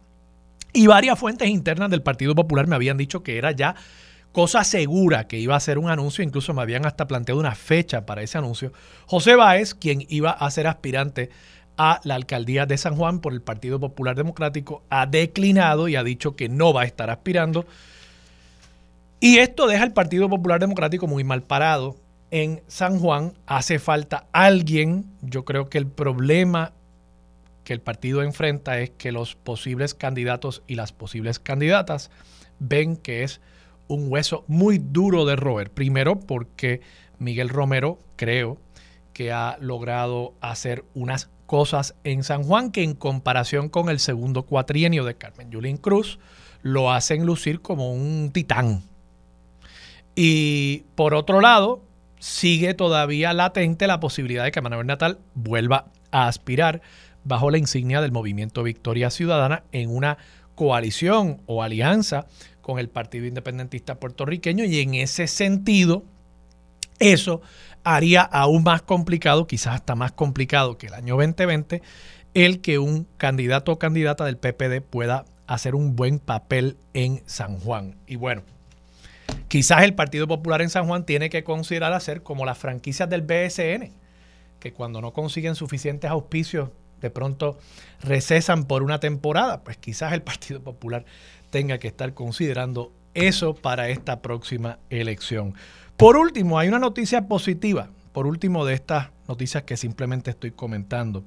y 0.72 0.86
varias 0.86 1.18
fuentes 1.18 1.48
internas 1.48 1.90
del 1.90 2.02
Partido 2.02 2.36
Popular 2.36 2.68
me 2.68 2.76
habían 2.76 2.98
dicho 2.98 3.24
que 3.24 3.36
era 3.36 3.50
ya 3.50 3.74
cosa 4.30 4.62
segura 4.62 5.26
que 5.26 5.40
iba 5.40 5.56
a 5.56 5.60
ser 5.60 5.76
un 5.78 5.90
anuncio, 5.90 6.22
incluso 6.22 6.54
me 6.54 6.62
habían 6.62 6.86
hasta 6.86 7.08
planteado 7.08 7.40
una 7.40 7.56
fecha 7.56 8.06
para 8.06 8.22
ese 8.22 8.38
anuncio. 8.38 8.72
José 9.06 9.34
Báez, 9.34 9.74
quien 9.74 10.06
iba 10.08 10.30
a 10.30 10.48
ser 10.52 10.68
aspirante 10.68 11.30
a 11.76 12.00
la 12.04 12.14
alcaldía 12.14 12.64
de 12.64 12.78
San 12.78 12.94
Juan 12.94 13.18
por 13.18 13.32
el 13.32 13.42
Partido 13.42 13.80
Popular 13.80 14.14
Democrático, 14.14 14.84
ha 14.88 15.06
declinado 15.06 15.88
y 15.88 15.96
ha 15.96 16.04
dicho 16.04 16.36
que 16.36 16.48
no 16.48 16.72
va 16.72 16.82
a 16.82 16.84
estar 16.84 17.10
aspirando. 17.10 17.66
Y 19.24 19.38
esto 19.38 19.68
deja 19.68 19.84
al 19.84 19.92
Partido 19.92 20.28
Popular 20.28 20.58
Democrático 20.58 21.06
muy 21.06 21.22
mal 21.22 21.44
parado. 21.44 21.94
En 22.32 22.60
San 22.66 22.98
Juan 22.98 23.34
hace 23.46 23.78
falta 23.78 24.26
alguien. 24.32 25.04
Yo 25.20 25.44
creo 25.44 25.68
que 25.68 25.78
el 25.78 25.86
problema 25.86 26.72
que 27.62 27.72
el 27.72 27.80
partido 27.80 28.24
enfrenta 28.24 28.80
es 28.80 28.90
que 28.90 29.12
los 29.12 29.36
posibles 29.36 29.94
candidatos 29.94 30.64
y 30.66 30.74
las 30.74 30.90
posibles 30.90 31.38
candidatas 31.38 32.10
ven 32.58 32.96
que 32.96 33.22
es 33.22 33.40
un 33.86 34.10
hueso 34.10 34.44
muy 34.48 34.78
duro 34.78 35.24
de 35.24 35.36
roer. 35.36 35.70
Primero 35.70 36.18
porque 36.18 36.80
Miguel 37.20 37.48
Romero, 37.48 38.00
creo, 38.16 38.58
que 39.12 39.30
ha 39.30 39.56
logrado 39.60 40.34
hacer 40.40 40.84
unas 40.94 41.30
cosas 41.46 41.94
en 42.02 42.24
San 42.24 42.42
Juan 42.42 42.72
que 42.72 42.82
en 42.82 42.94
comparación 42.94 43.68
con 43.68 43.88
el 43.88 44.00
segundo 44.00 44.42
cuatrienio 44.42 45.04
de 45.04 45.14
Carmen 45.14 45.52
Yulín 45.52 45.76
Cruz 45.76 46.18
lo 46.62 46.90
hacen 46.90 47.24
lucir 47.24 47.60
como 47.60 47.92
un 47.92 48.32
titán. 48.32 48.82
Y 50.14 50.84
por 50.94 51.14
otro 51.14 51.40
lado, 51.40 51.82
sigue 52.18 52.74
todavía 52.74 53.32
latente 53.32 53.86
la 53.86 54.00
posibilidad 54.00 54.44
de 54.44 54.52
que 54.52 54.60
Manuel 54.60 54.86
Natal 54.86 55.18
vuelva 55.34 55.86
a 56.10 56.28
aspirar 56.28 56.82
bajo 57.24 57.50
la 57.50 57.58
insignia 57.58 58.00
del 58.00 58.12
movimiento 58.12 58.62
Victoria 58.62 59.10
Ciudadana 59.10 59.64
en 59.72 59.90
una 59.90 60.18
coalición 60.54 61.40
o 61.46 61.62
alianza 61.62 62.26
con 62.60 62.78
el 62.78 62.88
Partido 62.88 63.26
Independentista 63.26 63.96
puertorriqueño 63.96 64.64
y 64.64 64.80
en 64.80 64.94
ese 64.94 65.26
sentido 65.26 66.04
eso 66.98 67.40
haría 67.84 68.22
aún 68.22 68.62
más 68.62 68.82
complicado, 68.82 69.46
quizás 69.46 69.74
hasta 69.74 69.94
más 69.94 70.12
complicado 70.12 70.78
que 70.78 70.86
el 70.86 70.94
año 70.94 71.16
2020, 71.16 71.82
el 72.34 72.60
que 72.60 72.78
un 72.78 73.06
candidato 73.16 73.72
o 73.72 73.78
candidata 73.78 74.24
del 74.24 74.36
PPD 74.36 74.80
pueda 74.82 75.24
hacer 75.48 75.74
un 75.74 75.96
buen 75.96 76.20
papel 76.20 76.76
en 76.94 77.22
San 77.26 77.58
Juan. 77.58 77.96
Y 78.06 78.16
bueno, 78.16 78.42
quizás 79.48 79.82
el 79.82 79.94
Partido 79.94 80.26
Popular 80.26 80.62
en 80.62 80.70
San 80.70 80.86
Juan 80.86 81.04
tiene 81.04 81.30
que 81.30 81.44
considerar 81.44 81.92
hacer 81.92 82.22
como 82.22 82.44
las 82.44 82.58
franquicias 82.58 83.08
del 83.08 83.22
BSN, 83.22 83.92
que 84.60 84.72
cuando 84.72 85.00
no 85.00 85.12
consiguen 85.12 85.54
suficientes 85.54 86.10
auspicios, 86.10 86.70
de 87.00 87.10
pronto 87.10 87.58
recesan 88.00 88.64
por 88.64 88.82
una 88.82 89.00
temporada, 89.00 89.62
pues 89.64 89.76
quizás 89.76 90.12
el 90.12 90.22
Partido 90.22 90.62
Popular 90.62 91.04
tenga 91.50 91.78
que 91.78 91.88
estar 91.88 92.14
considerando 92.14 92.92
eso 93.14 93.54
para 93.54 93.88
esta 93.88 94.22
próxima 94.22 94.78
elección. 94.88 95.54
Por 95.96 96.16
último, 96.16 96.58
hay 96.58 96.68
una 96.68 96.78
noticia 96.78 97.28
positiva, 97.28 97.90
por 98.12 98.26
último 98.26 98.64
de 98.64 98.74
estas 98.74 99.10
noticias 99.28 99.64
que 99.64 99.76
simplemente 99.76 100.30
estoy 100.30 100.52
comentando. 100.52 101.24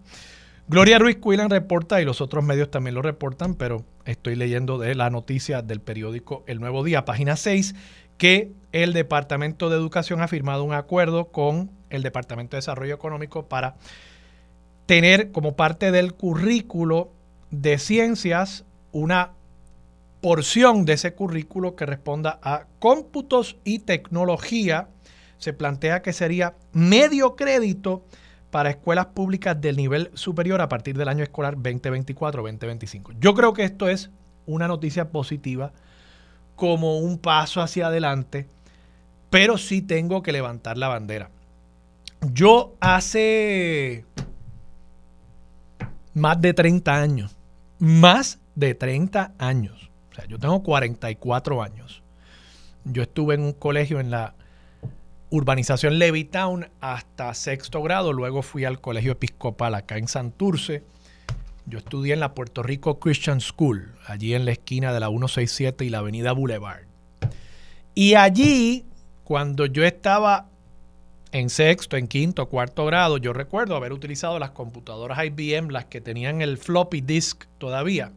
Gloria 0.67 0.97
Ruiz 0.97 1.17
Cuilan 1.17 1.49
reporta 1.49 2.01
y 2.01 2.05
los 2.05 2.21
otros 2.21 2.43
medios 2.43 2.71
también 2.71 2.95
lo 2.95 3.01
reportan, 3.01 3.53
pero 3.53 3.85
estoy 4.05 4.35
leyendo 4.35 4.77
de 4.77 4.95
la 4.95 5.09
noticia 5.09 5.61
del 5.61 5.81
periódico 5.81 6.43
El 6.47 6.59
Nuevo 6.59 6.83
Día, 6.83 7.05
página 7.05 7.35
6, 7.35 7.75
que 8.17 8.51
el 8.71 8.93
Departamento 8.93 9.69
de 9.69 9.75
Educación 9.75 10.21
ha 10.21 10.27
firmado 10.27 10.63
un 10.63 10.73
acuerdo 10.73 11.31
con 11.31 11.71
el 11.89 12.03
Departamento 12.03 12.55
de 12.55 12.59
Desarrollo 12.59 12.95
Económico 12.95 13.47
para 13.47 13.75
tener 14.85 15.31
como 15.31 15.55
parte 15.55 15.91
del 15.91 16.13
currículo 16.13 17.11
de 17.51 17.77
ciencias 17.77 18.65
una 18.91 19.31
porción 20.21 20.85
de 20.85 20.93
ese 20.93 21.13
currículo 21.13 21.75
que 21.75 21.85
responda 21.85 22.39
a 22.41 22.65
cómputos 22.79 23.57
y 23.63 23.79
tecnología, 23.79 24.87
se 25.37 25.53
plantea 25.53 26.01
que 26.01 26.13
sería 26.13 26.55
medio 26.71 27.35
crédito 27.35 28.03
para 28.51 28.69
escuelas 28.69 29.07
públicas 29.07 29.59
del 29.59 29.77
nivel 29.77 30.11
superior 30.13 30.61
a 30.61 30.69
partir 30.69 30.97
del 30.97 31.07
año 31.07 31.23
escolar 31.23 31.57
2024-2025. 31.57 33.15
Yo 33.19 33.33
creo 33.33 33.53
que 33.53 33.63
esto 33.63 33.89
es 33.89 34.11
una 34.45 34.67
noticia 34.67 35.09
positiva 35.09 35.73
como 36.55 36.99
un 36.99 37.17
paso 37.17 37.61
hacia 37.61 37.87
adelante, 37.87 38.47
pero 39.29 39.57
sí 39.57 39.81
tengo 39.81 40.21
que 40.21 40.31
levantar 40.31 40.77
la 40.77 40.87
bandera. 40.87 41.29
Yo 42.31 42.75
hace 42.79 44.05
más 46.13 46.39
de 46.39 46.53
30 46.53 46.95
años, 46.95 47.35
más 47.79 48.39
de 48.55 48.73
30 48.73 49.33
años, 49.37 49.91
o 50.11 50.15
sea, 50.15 50.25
yo 50.25 50.39
tengo 50.39 50.63
44 50.63 51.61
años. 51.61 52.01
Yo 52.85 53.03
estuve 53.03 53.35
en 53.35 53.41
un 53.41 53.51
colegio 53.51 53.99
en 53.99 54.11
la 54.11 54.33
urbanización 55.29 55.99
Levittown 55.99 56.69
hasta 56.81 57.33
sexto 57.33 57.81
grado, 57.81 58.13
luego 58.13 58.41
fui 58.41 58.65
al 58.65 58.79
colegio 58.79 59.13
episcopal 59.13 59.75
acá 59.75 59.97
en 59.97 60.07
Santurce. 60.07 60.83
Yo 61.65 61.79
estudié 61.79 62.13
en 62.13 62.19
la 62.19 62.33
Puerto 62.33 62.61
Rico 62.61 62.99
Christian 62.99 63.41
School, 63.41 63.93
allí 64.05 64.35
en 64.35 64.45
la 64.45 64.51
esquina 64.51 64.93
de 64.93 64.99
la 64.99 65.07
167 65.07 65.83
y 65.83 65.89
la 65.89 65.99
avenida 65.99 66.31
Boulevard. 66.31 66.83
Y 67.95 68.15
allí, 68.15 68.85
cuando 69.23 69.65
yo 69.65 69.83
estaba 69.83 70.47
en 71.31 71.49
sexto, 71.49 71.97
en 71.97 72.07
quinto, 72.07 72.47
cuarto 72.47 72.85
grado, 72.85 73.17
yo 73.17 73.33
recuerdo 73.33 73.75
haber 73.75 73.93
utilizado 73.93 74.37
las 74.37 74.51
computadoras 74.51 75.19
IBM, 75.25 75.71
las 75.71 75.85
que 75.85 76.01
tenían 76.01 76.41
el 76.41 76.57
floppy 76.57 77.01
disk 77.01 77.45
todavía. 77.57 78.11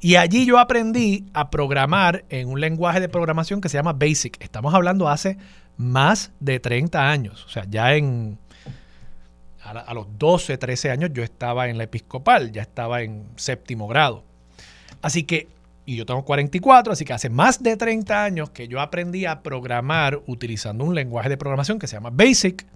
Y 0.00 0.16
allí 0.16 0.44
yo 0.44 0.58
aprendí 0.58 1.26
a 1.32 1.50
programar 1.50 2.24
en 2.28 2.48
un 2.48 2.60
lenguaje 2.60 3.00
de 3.00 3.08
programación 3.08 3.60
que 3.60 3.68
se 3.68 3.78
llama 3.78 3.92
BASIC. 3.92 4.42
Estamos 4.42 4.74
hablando 4.74 5.08
hace 5.08 5.38
más 5.76 6.32
de 6.40 6.60
30 6.60 7.10
años. 7.10 7.44
O 7.44 7.48
sea, 7.48 7.66
ya 7.68 7.94
en 7.94 8.38
a, 9.62 9.94
los 9.94 10.06
12, 10.18 10.58
13 10.58 10.90
años 10.90 11.10
yo 11.12 11.22
estaba 11.22 11.68
en 11.68 11.78
la 11.78 11.84
episcopal, 11.84 12.52
ya 12.52 12.62
estaba 12.62 13.02
en 13.02 13.26
séptimo 13.36 13.88
grado. 13.88 14.24
Así 15.00 15.24
que, 15.24 15.48
y 15.86 15.96
yo 15.96 16.06
tengo 16.06 16.24
44, 16.24 16.92
así 16.92 17.04
que 17.04 17.12
hace 17.12 17.30
más 17.30 17.62
de 17.62 17.76
30 17.76 18.24
años 18.24 18.50
que 18.50 18.68
yo 18.68 18.80
aprendí 18.80 19.26
a 19.26 19.42
programar 19.42 20.20
utilizando 20.26 20.84
un 20.84 20.94
lenguaje 20.94 21.28
de 21.28 21.36
programación 21.36 21.78
que 21.78 21.86
se 21.86 21.96
llama 21.96 22.10
BASIC. 22.10 22.66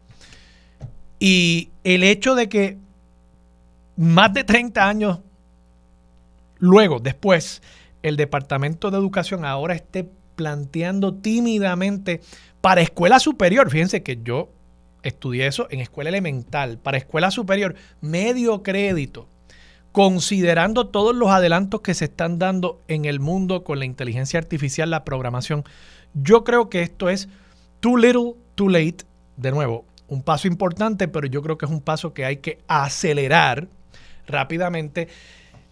Y 1.19 1.71
el 1.85 2.03
hecho 2.03 2.35
de 2.35 2.49
que 2.49 2.79
más 3.97 4.33
de 4.35 4.45
30 4.45 4.88
años 4.88 5.21
Luego, 6.59 7.00
después, 7.00 7.62
el 8.03 8.17
Departamento 8.17 8.91
de 8.91 8.99
Educación 8.99 9.45
ahora 9.45 9.75
esté 9.75 10.09
planteando 10.37 11.14
tímidamente 11.14 12.21
para 12.61 12.83
escuela 12.83 13.19
superior, 13.19 13.71
fíjense 13.71 14.02
que 14.02 14.21
yo 14.23 14.50
estudié 15.02 15.47
eso 15.47 15.66
en 15.71 15.81
escuela 15.81 16.11
elemental, 16.11 16.78
para 16.78 16.99
escuela 16.99 17.31
superior, 17.31 17.75
medio 18.00 18.62
crédito, 18.62 19.28
considerando 19.93 20.88
todos 20.88 21.14
los 21.14 21.31
adelantos 21.31 21.81
que 21.81 21.95
se 21.95 22.07
están 22.07 22.38
dando 22.38 22.83
en 22.88 23.05
el 23.05 23.21
mundo 23.21 23.64
con 23.64 23.78
la 23.78 23.85
inteligencia 23.85 24.38
artificial, 24.38 24.90
la 24.90 25.05
programación. 25.05 25.64
Yo 26.14 26.45
creo 26.45 26.69
que 26.69 26.83
esto 26.83 27.09
es 27.09 27.28
too 27.81 27.97
little, 27.97 28.35
too 28.55 28.69
late. 28.69 28.99
De 29.37 29.50
nuevo, 29.50 29.85
un 30.09 30.23
paso 30.23 30.49
importante, 30.49 31.09
pero 31.09 31.26
yo 31.26 31.43
creo 31.43 31.59
que 31.59 31.66
es 31.66 31.73
un 31.73 31.81
paso 31.81 32.12
que 32.12 32.25
hay 32.25 32.38
que 32.38 32.59
acelerar 32.69 33.69
rápidamente. 34.26 35.09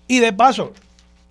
Y 0.07 0.21
de 0.21 0.33
paso, 0.33 0.73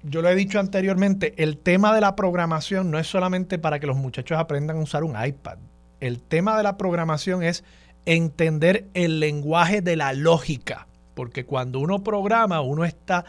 yo 0.04 0.22
lo 0.22 0.30
he 0.30 0.36
dicho 0.36 0.60
anteriormente, 0.60 1.34
el 1.42 1.58
tema 1.58 1.94
de 1.96 2.02
la 2.02 2.16
programación 2.16 2.92
no 2.92 3.00
es 3.00 3.08
solamente 3.08 3.58
para 3.58 3.80
que 3.80 3.88
los 3.88 3.96
muchachos 3.96 4.38
aprendan 4.38 4.78
a 4.78 4.82
usar 4.82 5.04
un 5.04 5.16
iPad. 5.22 5.58
El 6.02 6.22
tema 6.22 6.58
de 6.58 6.64
la 6.64 6.78
programación 6.78 7.42
es 7.42 7.64
entender 8.06 8.88
el 8.94 9.22
lenguaje 9.22 9.82
de 9.82 9.96
la 9.96 10.12
lógica, 10.12 10.88
porque 11.14 11.46
cuando 11.46 11.80
uno 11.80 12.04
programa, 12.04 12.60
uno 12.60 12.84
está 12.84 13.24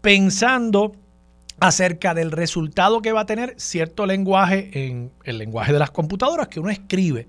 pensando 0.00 0.92
acerca 1.60 2.14
del 2.14 2.30
resultado 2.30 3.02
que 3.02 3.12
va 3.12 3.22
a 3.22 3.26
tener 3.26 3.54
cierto 3.58 4.06
lenguaje 4.06 4.70
en 4.72 5.12
el 5.24 5.38
lenguaje 5.38 5.72
de 5.72 5.78
las 5.78 5.90
computadoras 5.90 6.48
que 6.48 6.60
uno 6.60 6.70
escribe. 6.70 7.28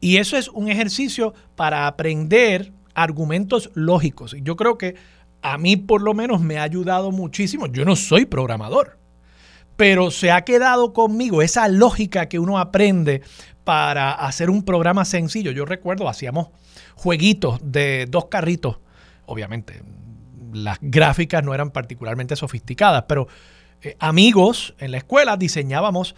Y 0.00 0.16
eso 0.16 0.36
es 0.36 0.48
un 0.48 0.68
ejercicio 0.68 1.34
para 1.56 1.86
aprender 1.86 2.72
argumentos 2.94 3.70
lógicos. 3.74 4.34
Y 4.34 4.42
yo 4.42 4.56
creo 4.56 4.78
que 4.78 4.94
a 5.44 5.58
mí 5.58 5.76
por 5.76 6.00
lo 6.00 6.14
menos 6.14 6.40
me 6.40 6.58
ha 6.58 6.62
ayudado 6.62 7.12
muchísimo. 7.12 7.66
Yo 7.66 7.84
no 7.84 7.96
soy 7.96 8.24
programador, 8.24 8.98
pero 9.76 10.10
se 10.10 10.32
ha 10.32 10.42
quedado 10.42 10.94
conmigo 10.94 11.42
esa 11.42 11.68
lógica 11.68 12.30
que 12.30 12.38
uno 12.38 12.58
aprende 12.58 13.20
para 13.62 14.12
hacer 14.12 14.48
un 14.48 14.64
programa 14.64 15.04
sencillo. 15.04 15.50
Yo 15.52 15.66
recuerdo, 15.66 16.08
hacíamos 16.08 16.48
jueguitos 16.94 17.60
de 17.62 18.06
dos 18.08 18.26
carritos. 18.26 18.78
Obviamente, 19.26 19.82
las 20.54 20.78
gráficas 20.80 21.44
no 21.44 21.52
eran 21.54 21.70
particularmente 21.70 22.36
sofisticadas, 22.36 23.04
pero 23.06 23.28
eh, 23.82 23.96
amigos 23.98 24.74
en 24.78 24.92
la 24.92 24.96
escuela 24.96 25.36
diseñábamos 25.36 26.16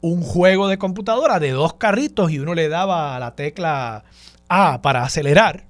un 0.00 0.20
juego 0.20 0.66
de 0.66 0.78
computadora 0.78 1.38
de 1.38 1.52
dos 1.52 1.74
carritos 1.74 2.32
y 2.32 2.40
uno 2.40 2.54
le 2.54 2.68
daba 2.68 3.16
la 3.20 3.36
tecla 3.36 4.04
A 4.48 4.82
para 4.82 5.04
acelerar 5.04 5.66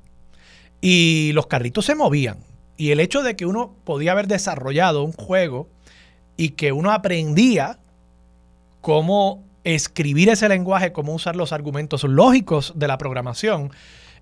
y 0.80 1.32
los 1.34 1.46
carritos 1.48 1.84
se 1.84 1.94
movían. 1.94 2.53
Y 2.76 2.90
el 2.90 3.00
hecho 3.00 3.22
de 3.22 3.36
que 3.36 3.46
uno 3.46 3.74
podía 3.84 4.12
haber 4.12 4.26
desarrollado 4.26 5.02
un 5.04 5.12
juego 5.12 5.68
y 6.36 6.50
que 6.50 6.72
uno 6.72 6.90
aprendía 6.90 7.78
cómo 8.80 9.44
escribir 9.62 10.28
ese 10.28 10.48
lenguaje, 10.48 10.92
cómo 10.92 11.14
usar 11.14 11.36
los 11.36 11.52
argumentos 11.52 12.04
lógicos 12.04 12.72
de 12.76 12.88
la 12.88 12.98
programación, 12.98 13.70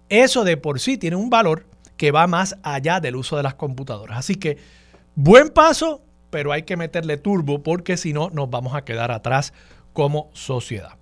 eso 0.08 0.44
de 0.44 0.56
por 0.56 0.78
sí 0.78 0.98
tiene 0.98 1.16
un 1.16 1.30
valor 1.30 1.66
que 1.96 2.10
va 2.10 2.26
más 2.26 2.56
allá 2.62 3.00
del 3.00 3.16
uso 3.16 3.36
de 3.36 3.42
las 3.42 3.54
computadoras. 3.54 4.18
Así 4.18 4.36
que 4.36 4.58
buen 5.14 5.48
paso, 5.48 6.02
pero 6.30 6.52
hay 6.52 6.62
que 6.62 6.76
meterle 6.76 7.16
turbo 7.16 7.62
porque 7.62 7.96
si 7.96 8.12
no 8.12 8.30
nos 8.30 8.50
vamos 8.50 8.74
a 8.74 8.84
quedar 8.84 9.10
atrás 9.10 9.52
como 9.92 10.30
sociedad. 10.32 10.96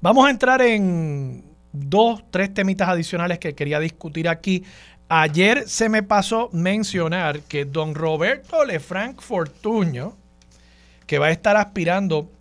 Vamos 0.00 0.26
a 0.26 0.30
entrar 0.30 0.62
en 0.62 1.44
dos, 1.72 2.24
tres 2.30 2.52
temitas 2.52 2.88
adicionales 2.88 3.38
que 3.38 3.54
quería 3.54 3.80
discutir 3.80 4.28
aquí. 4.28 4.64
Ayer 5.14 5.68
se 5.68 5.90
me 5.90 6.02
pasó 6.02 6.48
mencionar 6.54 7.40
que 7.42 7.66
don 7.66 7.94
Roberto 7.94 8.64
Lefranc 8.64 9.20
Fortuño, 9.20 10.16
que 11.06 11.18
va 11.18 11.26
a 11.26 11.30
estar 11.30 11.54
aspirando 11.58 12.32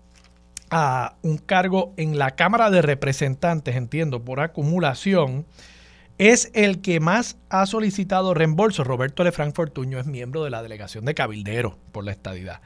a 0.70 1.16
un 1.22 1.38
cargo 1.38 1.94
en 1.98 2.18
la 2.18 2.32
Cámara 2.32 2.70
de 2.70 2.82
Representantes, 2.82 3.75
entiendo, 3.75 4.24
por 4.24 4.40
acumulación, 4.40 5.46
es 6.18 6.50
el 6.54 6.80
que 6.80 7.01
más 7.01 7.36
ha 7.50 7.66
solicitado 7.66 8.34
reembolso. 8.34 8.86
Roberto 8.86 9.25
Lefranc 9.25 9.54
Fortuño 9.54 10.00
es 10.00 10.06
miembro 10.06 10.42
de 10.46 10.51
la 10.51 10.63
delegación 10.63 11.04
de 11.04 11.13
Cabildero 11.13 11.78
por 11.92 12.06
la 12.06 12.12
estadidad. 12.12 12.62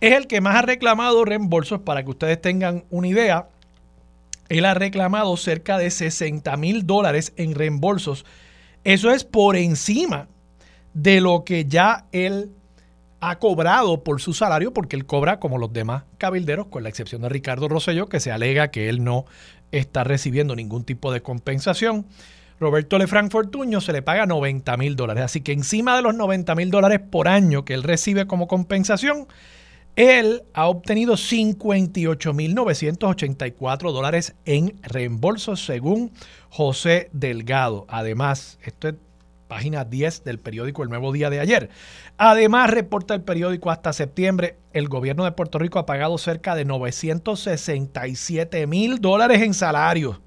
Es 0.00 0.14
el 0.14 0.28
que 0.28 0.40
más 0.40 0.56
ha 0.56 0.62
reclamado 0.62 1.26
reembolsos 1.26 1.82
para 1.82 2.02
que 2.02 2.08
ustedes 2.08 2.40
tengan 2.40 2.84
una 2.88 3.08
idea. 3.08 3.48
Él 4.48 4.64
ha 4.64 4.72
reclamado 4.72 5.36
cerca 5.36 5.76
de 5.76 5.90
60 5.90 6.56
mil 6.56 6.86
dólares 6.86 7.34
en 7.36 7.54
reembolsos. 7.54 8.24
Eso 8.84 9.10
es 9.10 9.24
por 9.24 9.56
encima 9.56 10.28
de 10.94 11.20
lo 11.20 11.44
que 11.44 11.66
ya 11.66 12.06
él 12.12 12.52
ha 13.20 13.38
cobrado 13.38 14.02
por 14.02 14.20
su 14.20 14.34
salario, 14.34 14.74
porque 14.74 14.96
él 14.96 15.06
cobra 15.06 15.38
como 15.38 15.56
los 15.56 15.72
demás 15.72 16.02
cabilderos, 16.18 16.66
con 16.66 16.82
la 16.82 16.88
excepción 16.88 17.22
de 17.22 17.28
Ricardo 17.28 17.68
Rosselló, 17.68 18.08
que 18.08 18.18
se 18.18 18.32
alega 18.32 18.72
que 18.72 18.88
él 18.88 19.04
no 19.04 19.24
está 19.70 20.02
recibiendo 20.02 20.56
ningún 20.56 20.82
tipo 20.84 21.12
de 21.12 21.22
compensación. 21.22 22.06
Roberto 22.58 22.98
Lefranc 22.98 23.30
Fortuño 23.30 23.80
se 23.80 23.92
le 23.92 24.02
paga 24.02 24.26
90 24.26 24.76
mil 24.76 24.96
dólares. 24.96 25.22
Así 25.24 25.40
que 25.40 25.52
encima 25.52 25.94
de 25.96 26.02
los 26.02 26.14
90 26.14 26.54
mil 26.56 26.70
dólares 26.70 27.00
por 27.00 27.28
año 27.28 27.64
que 27.64 27.74
él 27.74 27.84
recibe 27.84 28.26
como 28.26 28.48
compensación, 28.48 29.28
él 29.96 30.42
ha 30.54 30.68
obtenido 30.68 31.14
58.984 31.14 33.92
dólares 33.92 34.34
en 34.44 34.74
reembolsos 34.82 35.64
según 35.64 36.12
José 36.52 37.08
Delgado. 37.14 37.86
Además, 37.88 38.58
esto 38.62 38.88
es 38.88 38.96
página 39.48 39.86
10 39.86 40.22
del 40.22 40.38
periódico 40.38 40.82
El 40.82 40.90
Nuevo 40.90 41.10
Día 41.10 41.30
de 41.30 41.40
ayer. 41.40 41.70
Además, 42.18 42.68
reporta 42.68 43.14
el 43.14 43.22
periódico 43.22 43.70
hasta 43.70 43.94
septiembre, 43.94 44.58
el 44.74 44.88
gobierno 44.88 45.24
de 45.24 45.32
Puerto 45.32 45.58
Rico 45.58 45.78
ha 45.78 45.86
pagado 45.86 46.18
cerca 46.18 46.54
de 46.54 46.66
967 46.66 48.66
mil 48.66 49.00
dólares 49.00 49.40
en 49.40 49.54
salarios 49.54 50.20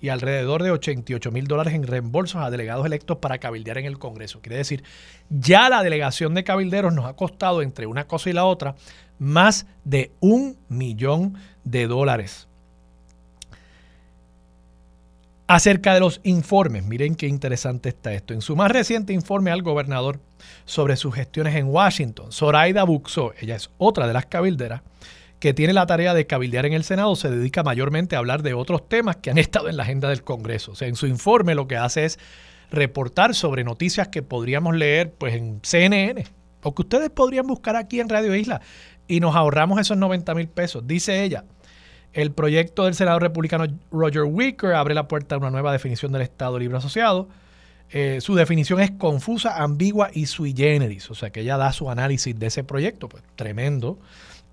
y 0.00 0.10
alrededor 0.10 0.62
de 0.62 0.70
88 0.70 1.32
mil 1.32 1.48
dólares 1.48 1.74
en 1.74 1.88
reembolsos 1.88 2.40
a 2.40 2.50
delegados 2.50 2.86
electos 2.86 3.16
para 3.16 3.38
cabildear 3.38 3.78
en 3.78 3.86
el 3.86 3.98
Congreso. 3.98 4.40
Quiere 4.40 4.58
decir, 4.58 4.84
ya 5.28 5.68
la 5.68 5.82
delegación 5.82 6.34
de 6.34 6.44
cabilderos 6.44 6.94
nos 6.94 7.06
ha 7.06 7.14
costado 7.14 7.62
entre 7.62 7.88
una 7.88 8.06
cosa 8.06 8.30
y 8.30 8.32
la 8.32 8.44
otra 8.44 8.76
más 9.18 9.66
de 9.82 10.12
un 10.20 10.56
millón 10.68 11.36
de 11.64 11.88
dólares. 11.88 12.47
Acerca 15.50 15.94
de 15.94 16.00
los 16.00 16.20
informes, 16.24 16.84
miren 16.84 17.14
qué 17.14 17.26
interesante 17.26 17.88
está 17.88 18.12
esto. 18.12 18.34
En 18.34 18.42
su 18.42 18.54
más 18.54 18.70
reciente 18.70 19.14
informe 19.14 19.50
al 19.50 19.62
gobernador 19.62 20.20
sobre 20.66 20.94
sus 20.96 21.14
gestiones 21.14 21.56
en 21.56 21.68
Washington, 21.68 22.32
Zoraida 22.32 22.84
Buxo, 22.84 23.32
ella 23.40 23.56
es 23.56 23.70
otra 23.78 24.06
de 24.06 24.12
las 24.12 24.26
cabilderas, 24.26 24.82
que 25.40 25.54
tiene 25.54 25.72
la 25.72 25.86
tarea 25.86 26.12
de 26.12 26.26
cabildear 26.26 26.66
en 26.66 26.74
el 26.74 26.84
Senado, 26.84 27.16
se 27.16 27.30
dedica 27.30 27.62
mayormente 27.62 28.14
a 28.14 28.18
hablar 28.18 28.42
de 28.42 28.52
otros 28.52 28.90
temas 28.90 29.16
que 29.16 29.30
han 29.30 29.38
estado 29.38 29.70
en 29.70 29.78
la 29.78 29.84
agenda 29.84 30.10
del 30.10 30.22
Congreso. 30.22 30.72
O 30.72 30.74
sea, 30.74 30.86
en 30.86 30.96
su 30.96 31.06
informe 31.06 31.54
lo 31.54 31.66
que 31.66 31.78
hace 31.78 32.04
es 32.04 32.18
reportar 32.70 33.34
sobre 33.34 33.64
noticias 33.64 34.08
que 34.08 34.20
podríamos 34.20 34.76
leer 34.76 35.14
pues 35.14 35.34
en 35.34 35.60
CNN 35.62 36.26
o 36.62 36.74
que 36.74 36.82
ustedes 36.82 37.08
podrían 37.08 37.46
buscar 37.46 37.74
aquí 37.74 38.00
en 38.00 38.10
Radio 38.10 38.34
Isla 38.34 38.60
y 39.06 39.20
nos 39.20 39.34
ahorramos 39.34 39.80
esos 39.80 39.96
90 39.96 40.34
mil 40.34 40.48
pesos. 40.48 40.86
Dice 40.86 41.24
ella, 41.24 41.46
el 42.12 42.32
proyecto 42.32 42.84
del 42.84 42.94
senador 42.94 43.22
republicano 43.22 43.66
Roger 43.90 44.24
Wicker 44.24 44.72
abre 44.72 44.94
la 44.94 45.08
puerta 45.08 45.34
a 45.34 45.38
una 45.38 45.50
nueva 45.50 45.72
definición 45.72 46.12
del 46.12 46.22
Estado 46.22 46.58
Libre 46.58 46.78
Asociado. 46.78 47.28
Eh, 47.90 48.20
su 48.20 48.34
definición 48.34 48.80
es 48.80 48.90
confusa, 48.90 49.62
ambigua 49.62 50.10
y 50.12 50.26
sui 50.26 50.54
generis, 50.54 51.10
o 51.10 51.14
sea 51.14 51.30
que 51.30 51.40
ella 51.40 51.56
da 51.56 51.72
su 51.72 51.90
análisis 51.90 52.38
de 52.38 52.46
ese 52.46 52.64
proyecto, 52.64 53.08
pues 53.08 53.22
tremendo 53.36 53.98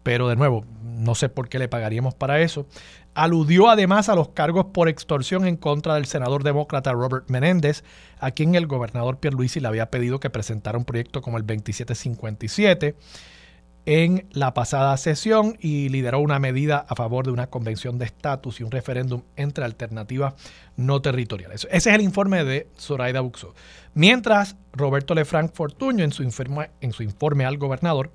pero 0.05 0.27
de 0.27 0.35
nuevo, 0.35 0.63
no 0.83 1.15
sé 1.15 1.29
por 1.29 1.49
qué 1.49 1.57
le 1.57 1.67
pagaríamos 1.67 2.13
para 2.13 2.39
eso. 2.39 2.67
Aludió 3.15 3.69
además 3.69 4.07
a 4.07 4.13
los 4.13 4.29
cargos 4.29 4.65
por 4.65 4.87
extorsión 4.87 5.47
en 5.47 5.57
contra 5.57 5.95
del 5.95 6.05
senador 6.05 6.43
demócrata 6.43 6.91
Robert 6.91 7.27
Menéndez, 7.27 7.83
a 8.19 8.29
quien 8.29 8.53
el 8.53 8.67
gobernador 8.67 9.17
Pierluisi 9.17 9.59
le 9.59 9.67
había 9.67 9.89
pedido 9.89 10.19
que 10.19 10.29
presentara 10.29 10.77
un 10.77 10.85
proyecto 10.85 11.23
como 11.23 11.37
el 11.37 11.47
2757 11.47 12.95
en 13.85 14.27
la 14.31 14.53
pasada 14.53 14.95
sesión 14.97 15.57
y 15.59 15.89
lideró 15.89 16.19
una 16.19 16.39
medida 16.39 16.85
a 16.87 16.95
favor 16.95 17.25
de 17.25 17.31
una 17.31 17.47
convención 17.47 17.97
de 17.97 18.05
estatus 18.05 18.59
y 18.59 18.63
un 18.63 18.71
referéndum 18.71 19.21
entre 19.35 19.63
alternativas 19.63 20.33
no 20.75 21.01
territoriales. 21.01 21.67
Ese 21.71 21.89
es 21.89 21.95
el 21.95 22.01
informe 22.01 22.43
de 22.43 22.67
Zoraida 22.77 23.21
Buxo. 23.21 23.53
Mientras 23.93 24.55
Roberto 24.73 25.13
Lefranc 25.13 25.53
Fortuño 25.53 26.03
en 26.03 26.11
su 26.11 26.23
informe, 26.23 26.71
en 26.81 26.93
su 26.93 27.03
informe 27.03 27.45
al 27.45 27.57
gobernador 27.57 28.11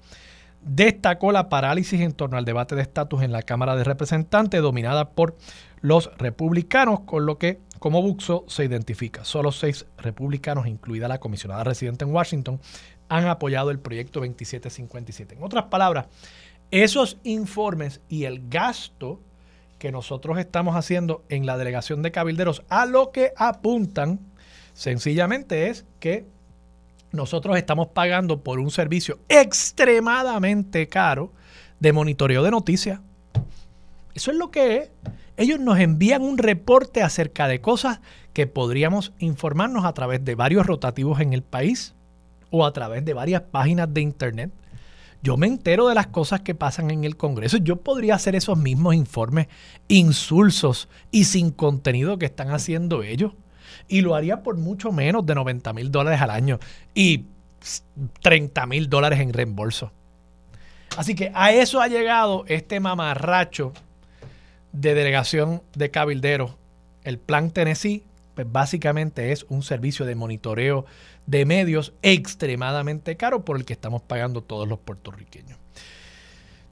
destacó 0.62 1.32
la 1.32 1.48
parálisis 1.48 2.00
en 2.00 2.12
torno 2.12 2.36
al 2.36 2.44
debate 2.44 2.74
de 2.74 2.82
estatus 2.82 3.22
en 3.22 3.32
la 3.32 3.42
Cámara 3.42 3.76
de 3.76 3.84
Representantes 3.84 4.60
dominada 4.60 5.10
por 5.10 5.36
los 5.80 6.10
republicanos, 6.18 7.00
con 7.00 7.24
lo 7.24 7.38
que 7.38 7.60
como 7.78 8.02
Buxo 8.02 8.44
se 8.46 8.66
identifica. 8.66 9.24
Solo 9.24 9.52
seis 9.52 9.86
republicanos, 9.96 10.66
incluida 10.66 11.08
la 11.08 11.18
comisionada 11.18 11.64
residente 11.64 12.04
en 12.04 12.12
Washington, 12.12 12.60
han 13.10 13.26
apoyado 13.26 13.70
el 13.70 13.80
proyecto 13.80 14.20
2757. 14.20 15.34
En 15.34 15.42
otras 15.42 15.64
palabras, 15.64 16.06
esos 16.70 17.18
informes 17.24 18.00
y 18.08 18.24
el 18.24 18.48
gasto 18.48 19.20
que 19.78 19.90
nosotros 19.90 20.38
estamos 20.38 20.76
haciendo 20.76 21.24
en 21.28 21.44
la 21.44 21.58
delegación 21.58 22.02
de 22.02 22.12
cabilderos 22.12 22.62
a 22.68 22.86
lo 22.86 23.10
que 23.10 23.32
apuntan 23.36 24.20
sencillamente 24.74 25.68
es 25.68 25.84
que 25.98 26.24
nosotros 27.10 27.56
estamos 27.56 27.88
pagando 27.88 28.44
por 28.44 28.60
un 28.60 28.70
servicio 28.70 29.18
extremadamente 29.28 30.86
caro 30.86 31.32
de 31.80 31.92
monitoreo 31.92 32.44
de 32.44 32.52
noticias. 32.52 33.00
Eso 34.14 34.30
es 34.30 34.36
lo 34.36 34.52
que 34.52 34.76
es. 34.76 34.90
Ellos 35.36 35.58
nos 35.58 35.80
envían 35.80 36.22
un 36.22 36.38
reporte 36.38 37.02
acerca 37.02 37.48
de 37.48 37.60
cosas 37.60 38.00
que 38.32 38.46
podríamos 38.46 39.12
informarnos 39.18 39.84
a 39.84 39.94
través 39.94 40.24
de 40.24 40.36
varios 40.36 40.66
rotativos 40.66 41.18
en 41.18 41.32
el 41.32 41.42
país 41.42 41.94
o 42.50 42.66
a 42.66 42.72
través 42.72 43.04
de 43.04 43.14
varias 43.14 43.42
páginas 43.42 43.92
de 43.92 44.00
internet. 44.00 44.50
Yo 45.22 45.36
me 45.36 45.46
entero 45.46 45.88
de 45.88 45.94
las 45.94 46.06
cosas 46.06 46.40
que 46.40 46.54
pasan 46.54 46.90
en 46.90 47.04
el 47.04 47.16
Congreso. 47.16 47.58
Yo 47.58 47.76
podría 47.76 48.14
hacer 48.14 48.34
esos 48.34 48.56
mismos 48.56 48.94
informes 48.94 49.48
insulsos 49.88 50.88
y 51.10 51.24
sin 51.24 51.50
contenido 51.50 52.18
que 52.18 52.26
están 52.26 52.50
haciendo 52.50 53.02
ellos 53.02 53.32
y 53.88 54.00
lo 54.00 54.14
haría 54.14 54.42
por 54.42 54.56
mucho 54.56 54.92
menos 54.92 55.26
de 55.26 55.34
90 55.34 55.72
mil 55.72 55.90
dólares 55.90 56.20
al 56.20 56.30
año 56.30 56.58
y 56.94 57.26
30 58.22 58.66
mil 58.66 58.88
dólares 58.88 59.20
en 59.20 59.32
reembolso. 59.32 59.92
Así 60.96 61.14
que 61.14 61.30
a 61.34 61.52
eso 61.52 61.80
ha 61.80 61.88
llegado 61.88 62.44
este 62.48 62.80
mamarracho 62.80 63.72
de 64.72 64.94
delegación 64.94 65.62
de 65.74 65.90
cabilderos. 65.90 66.56
El 67.04 67.18
plan 67.18 67.50
Tennessee, 67.50 68.04
pues 68.34 68.50
básicamente 68.50 69.32
es 69.32 69.44
un 69.48 69.62
servicio 69.62 70.04
de 70.06 70.14
monitoreo 70.14 70.86
de 71.26 71.44
medios 71.44 71.92
extremadamente 72.02 73.16
caro 73.16 73.44
por 73.44 73.56
el 73.56 73.64
que 73.64 73.72
estamos 73.72 74.02
pagando 74.02 74.42
todos 74.42 74.68
los 74.68 74.78
puertorriqueños. 74.78 75.58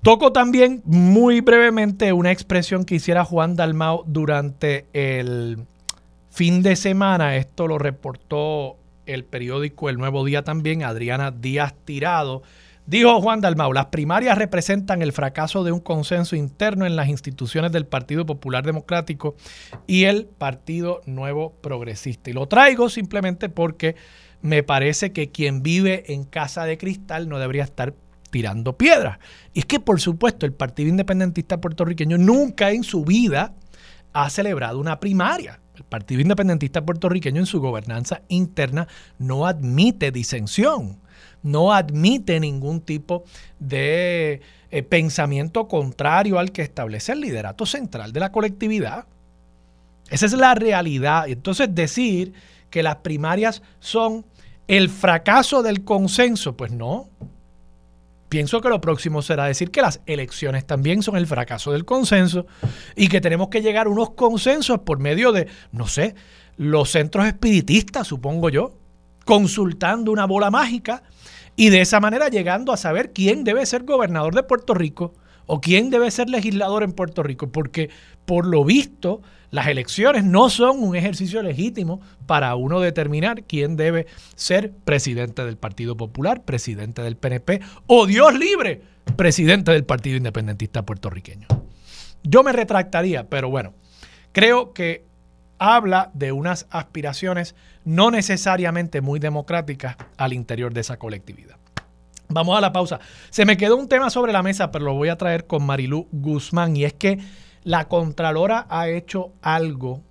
Toco 0.02 0.32
también 0.32 0.82
muy 0.84 1.40
brevemente 1.40 2.12
una 2.12 2.30
expresión 2.30 2.84
que 2.84 2.94
hiciera 2.96 3.24
Juan 3.24 3.56
Dalmao 3.56 4.04
durante 4.06 4.86
el 4.92 5.66
fin 6.30 6.62
de 6.62 6.76
semana, 6.76 7.36
esto 7.36 7.66
lo 7.66 7.78
reportó 7.78 8.76
el 9.06 9.24
periódico 9.24 9.88
El 9.88 9.98
Nuevo 9.98 10.24
Día 10.24 10.44
también, 10.44 10.84
Adriana 10.84 11.30
Díaz 11.30 11.74
Tirado. 11.84 12.42
Dijo 12.86 13.20
Juan 13.20 13.40
Dalmau, 13.40 13.72
las 13.72 13.86
primarias 13.86 14.38
representan 14.38 15.02
el 15.02 15.12
fracaso 15.12 15.64
de 15.64 15.72
un 15.72 15.80
consenso 15.80 16.36
interno 16.36 16.86
en 16.86 16.96
las 16.96 17.08
instituciones 17.08 17.72
del 17.72 17.84
Partido 17.84 18.24
Popular 18.24 18.64
Democrático 18.64 19.34
y 19.86 20.04
el 20.04 20.26
Partido 20.26 21.02
Nuevo 21.04 21.52
Progresista. 21.60 22.30
Y 22.30 22.34
lo 22.34 22.46
traigo 22.46 22.88
simplemente 22.88 23.48
porque 23.48 23.96
me 24.42 24.62
parece 24.62 25.12
que 25.12 25.30
quien 25.30 25.62
vive 25.62 26.12
en 26.12 26.24
casa 26.24 26.64
de 26.64 26.78
cristal 26.78 27.28
no 27.28 27.38
debería 27.38 27.64
estar 27.64 27.94
tirando 28.30 28.76
piedras. 28.76 29.18
Y 29.54 29.60
es 29.60 29.66
que, 29.66 29.80
por 29.80 30.00
supuesto, 30.00 30.46
el 30.46 30.52
Partido 30.52 30.88
Independentista 30.88 31.60
puertorriqueño 31.60 32.18
nunca 32.18 32.70
en 32.70 32.84
su 32.84 33.04
vida 33.04 33.54
ha 34.12 34.30
celebrado 34.30 34.78
una 34.78 35.00
primaria. 35.00 35.60
El 35.74 35.84
Partido 35.84 36.20
Independentista 36.20 36.84
puertorriqueño 36.84 37.40
en 37.40 37.46
su 37.46 37.60
gobernanza 37.60 38.22
interna 38.28 38.88
no 39.18 39.46
admite 39.46 40.10
disensión, 40.10 40.98
no 41.42 41.72
admite 41.72 42.40
ningún 42.40 42.80
tipo 42.80 43.24
de 43.60 44.40
eh, 44.70 44.82
pensamiento 44.82 45.68
contrario 45.68 46.38
al 46.38 46.50
que 46.52 46.62
establece 46.62 47.12
el 47.12 47.20
liderato 47.20 47.64
central 47.64 48.12
de 48.12 48.20
la 48.20 48.32
colectividad. 48.32 49.06
Esa 50.10 50.26
es 50.26 50.32
la 50.32 50.54
realidad. 50.54 51.28
Entonces 51.28 51.72
decir 51.74 52.32
que 52.70 52.82
las 52.82 52.96
primarias 52.96 53.62
son 53.80 54.26
el 54.66 54.88
fracaso 54.88 55.62
del 55.62 55.84
consenso, 55.84 56.56
pues 56.56 56.72
no, 56.72 57.08
pienso 58.28 58.60
que 58.60 58.68
lo 58.68 58.80
próximo 58.80 59.22
será 59.22 59.46
decir 59.46 59.70
que 59.70 59.82
las 59.82 60.00
elecciones 60.06 60.66
también 60.66 61.02
son 61.02 61.16
el 61.16 61.26
fracaso 61.26 61.72
del 61.72 61.84
consenso 61.84 62.46
y 62.94 63.08
que 63.08 63.20
tenemos 63.20 63.48
que 63.48 63.62
llegar 63.62 63.86
a 63.86 63.90
unos 63.90 64.10
consensos 64.10 64.80
por 64.80 64.98
medio 64.98 65.32
de, 65.32 65.48
no 65.72 65.86
sé, 65.86 66.14
los 66.56 66.90
centros 66.90 67.26
espiritistas, 67.26 68.06
supongo 68.06 68.50
yo, 68.50 68.74
consultando 69.24 70.12
una 70.12 70.26
bola 70.26 70.50
mágica 70.50 71.02
y 71.56 71.70
de 71.70 71.80
esa 71.80 72.00
manera 72.00 72.28
llegando 72.28 72.72
a 72.72 72.76
saber 72.76 73.12
quién 73.12 73.44
debe 73.44 73.64
ser 73.66 73.84
gobernador 73.84 74.34
de 74.34 74.42
Puerto 74.42 74.74
Rico 74.74 75.14
¿O 75.48 75.62
quién 75.62 75.88
debe 75.88 76.10
ser 76.10 76.28
legislador 76.28 76.82
en 76.82 76.92
Puerto 76.92 77.22
Rico? 77.22 77.50
Porque 77.50 77.88
por 78.26 78.46
lo 78.46 78.64
visto 78.64 79.22
las 79.50 79.66
elecciones 79.66 80.22
no 80.24 80.50
son 80.50 80.82
un 80.82 80.94
ejercicio 80.94 81.42
legítimo 81.42 82.02
para 82.26 82.54
uno 82.54 82.80
determinar 82.80 83.44
quién 83.44 83.74
debe 83.74 84.06
ser 84.36 84.72
presidente 84.84 85.42
del 85.46 85.56
Partido 85.56 85.96
Popular, 85.96 86.42
presidente 86.44 87.00
del 87.00 87.16
PNP 87.16 87.62
o 87.86 88.06
Dios 88.06 88.38
libre, 88.38 88.82
presidente 89.16 89.72
del 89.72 89.84
Partido 89.84 90.18
Independentista 90.18 90.84
puertorriqueño. 90.84 91.48
Yo 92.22 92.42
me 92.42 92.52
retractaría, 92.52 93.26
pero 93.30 93.48
bueno, 93.48 93.72
creo 94.32 94.74
que 94.74 95.06
habla 95.58 96.10
de 96.12 96.30
unas 96.32 96.66
aspiraciones 96.68 97.54
no 97.86 98.10
necesariamente 98.10 99.00
muy 99.00 99.18
democráticas 99.18 99.96
al 100.18 100.34
interior 100.34 100.74
de 100.74 100.82
esa 100.82 100.98
colectividad. 100.98 101.56
Vamos 102.30 102.58
a 102.58 102.60
la 102.60 102.72
pausa. 102.72 103.00
Se 103.30 103.46
me 103.46 103.56
quedó 103.56 103.76
un 103.76 103.88
tema 103.88 104.10
sobre 104.10 104.32
la 104.32 104.42
mesa, 104.42 104.70
pero 104.70 104.84
lo 104.84 104.94
voy 104.94 105.08
a 105.08 105.16
traer 105.16 105.46
con 105.46 105.64
Marilú 105.64 106.08
Guzmán, 106.12 106.76
y 106.76 106.84
es 106.84 106.92
que 106.92 107.18
la 107.64 107.88
Contralora 107.88 108.66
ha 108.68 108.88
hecho 108.88 109.32
algo 109.40 110.02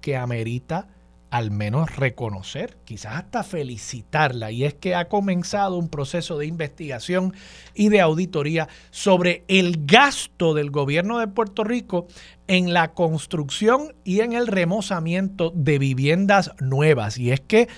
que 0.00 0.16
amerita 0.16 0.88
al 1.28 1.50
menos 1.50 1.96
reconocer, 1.96 2.76
quizás 2.84 3.16
hasta 3.16 3.42
felicitarla, 3.42 4.52
y 4.52 4.64
es 4.64 4.72
que 4.72 4.94
ha 4.94 5.08
comenzado 5.08 5.76
un 5.76 5.88
proceso 5.88 6.38
de 6.38 6.46
investigación 6.46 7.34
y 7.74 7.88
de 7.88 8.00
auditoría 8.00 8.68
sobre 8.90 9.44
el 9.48 9.84
gasto 9.84 10.54
del 10.54 10.70
gobierno 10.70 11.18
de 11.18 11.26
Puerto 11.26 11.64
Rico 11.64 12.06
en 12.46 12.72
la 12.72 12.92
construcción 12.92 13.96
y 14.04 14.20
en 14.20 14.32
el 14.32 14.46
remozamiento 14.46 15.50
de 15.54 15.78
viviendas 15.78 16.52
nuevas. 16.60 17.18
Y 17.18 17.32
es 17.32 17.40
que 17.40 17.68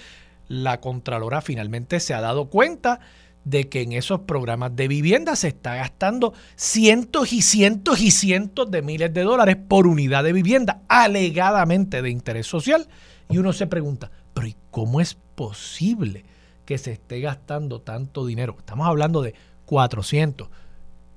la 0.48 0.80
Contralora 0.80 1.40
finalmente 1.40 1.98
se 1.98 2.12
ha 2.12 2.20
dado 2.20 2.50
cuenta 2.50 3.00
de 3.46 3.68
que 3.68 3.82
en 3.82 3.92
esos 3.92 4.22
programas 4.22 4.74
de 4.74 4.88
vivienda 4.88 5.36
se 5.36 5.46
está 5.48 5.76
gastando 5.76 6.34
cientos 6.56 7.32
y 7.32 7.42
cientos 7.42 8.00
y 8.00 8.10
cientos 8.10 8.68
de 8.72 8.82
miles 8.82 9.14
de 9.14 9.22
dólares 9.22 9.56
por 9.68 9.86
unidad 9.86 10.24
de 10.24 10.32
vivienda, 10.32 10.82
alegadamente 10.88 12.02
de 12.02 12.10
interés 12.10 12.48
social. 12.48 12.88
Y 13.30 13.38
uno 13.38 13.52
se 13.52 13.68
pregunta, 13.68 14.10
pero 14.34 14.48
¿y 14.48 14.56
cómo 14.72 15.00
es 15.00 15.16
posible 15.36 16.24
que 16.64 16.76
se 16.76 16.90
esté 16.90 17.20
gastando 17.20 17.80
tanto 17.80 18.26
dinero? 18.26 18.56
Estamos 18.58 18.88
hablando 18.88 19.22
de 19.22 19.34
400, 19.66 20.48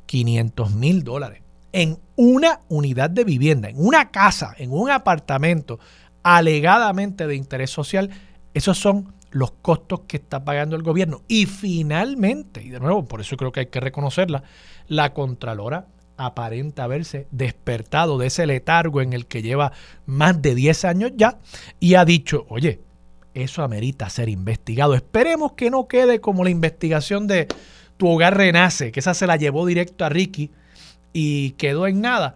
500 0.06 0.76
mil 0.76 1.04
dólares 1.04 1.42
en 1.72 1.98
una 2.16 2.60
unidad 2.70 3.10
de 3.10 3.24
vivienda, 3.24 3.70
en 3.70 3.84
una 3.84 4.12
casa, 4.12 4.54
en 4.60 4.72
un 4.72 4.92
apartamento, 4.92 5.80
alegadamente 6.22 7.26
de 7.26 7.36
interés 7.36 7.72
social. 7.72 8.12
Esos 8.54 8.78
son 8.78 9.16
los 9.32 9.52
costos 9.52 10.02
que 10.08 10.18
está 10.18 10.44
pagando 10.44 10.76
el 10.76 10.84
gobierno. 10.84 11.22
Y 11.28 11.46
finalmente, 11.46 12.64
y 12.64 12.70
de 12.70 12.80
nuevo, 12.80 13.06
por 13.06 13.22
eso 13.22 13.38
creo 13.38 13.52
que 13.52 13.62
hay 13.62 13.66
que 13.68 13.80
reconocerla, 13.80 14.44
la 14.88 15.14
Contralora 15.14 15.88
aparenta 16.18 16.84
haberse 16.84 17.28
despertado 17.32 18.18
de 18.18 18.28
ese 18.28 18.46
letargo 18.46 19.02
en 19.02 19.14
el 19.14 19.26
que 19.26 19.42
lleva 19.42 19.72
más 20.06 20.42
de 20.42 20.54
10 20.54 20.86
años 20.86 21.12
ya 21.16 21.40
y 21.80 21.96
ha 21.96 22.04
dicho, 22.04 22.46
oye, 22.50 22.82
eso 23.34 23.64
amerita 23.64 24.10
ser 24.10 24.28
investigado. 24.28 24.96
Esperemos 24.96 25.54
que 25.54 25.70
no 25.70 25.88
quede 25.88 26.20
como 26.20 26.44
la 26.44 26.50
investigación 26.50 27.28
de 27.28 27.48
Tu 27.98 28.08
hogar 28.08 28.36
renace, 28.38 28.92
que 28.92 29.00
esa 29.00 29.14
se 29.14 29.28
la 29.28 29.36
llevó 29.36 29.66
directo 29.66 30.06
a 30.06 30.10
Ricky 30.10 30.52
y 31.14 31.52
quedó 31.52 31.88
en 31.88 32.02
nada. 32.02 32.36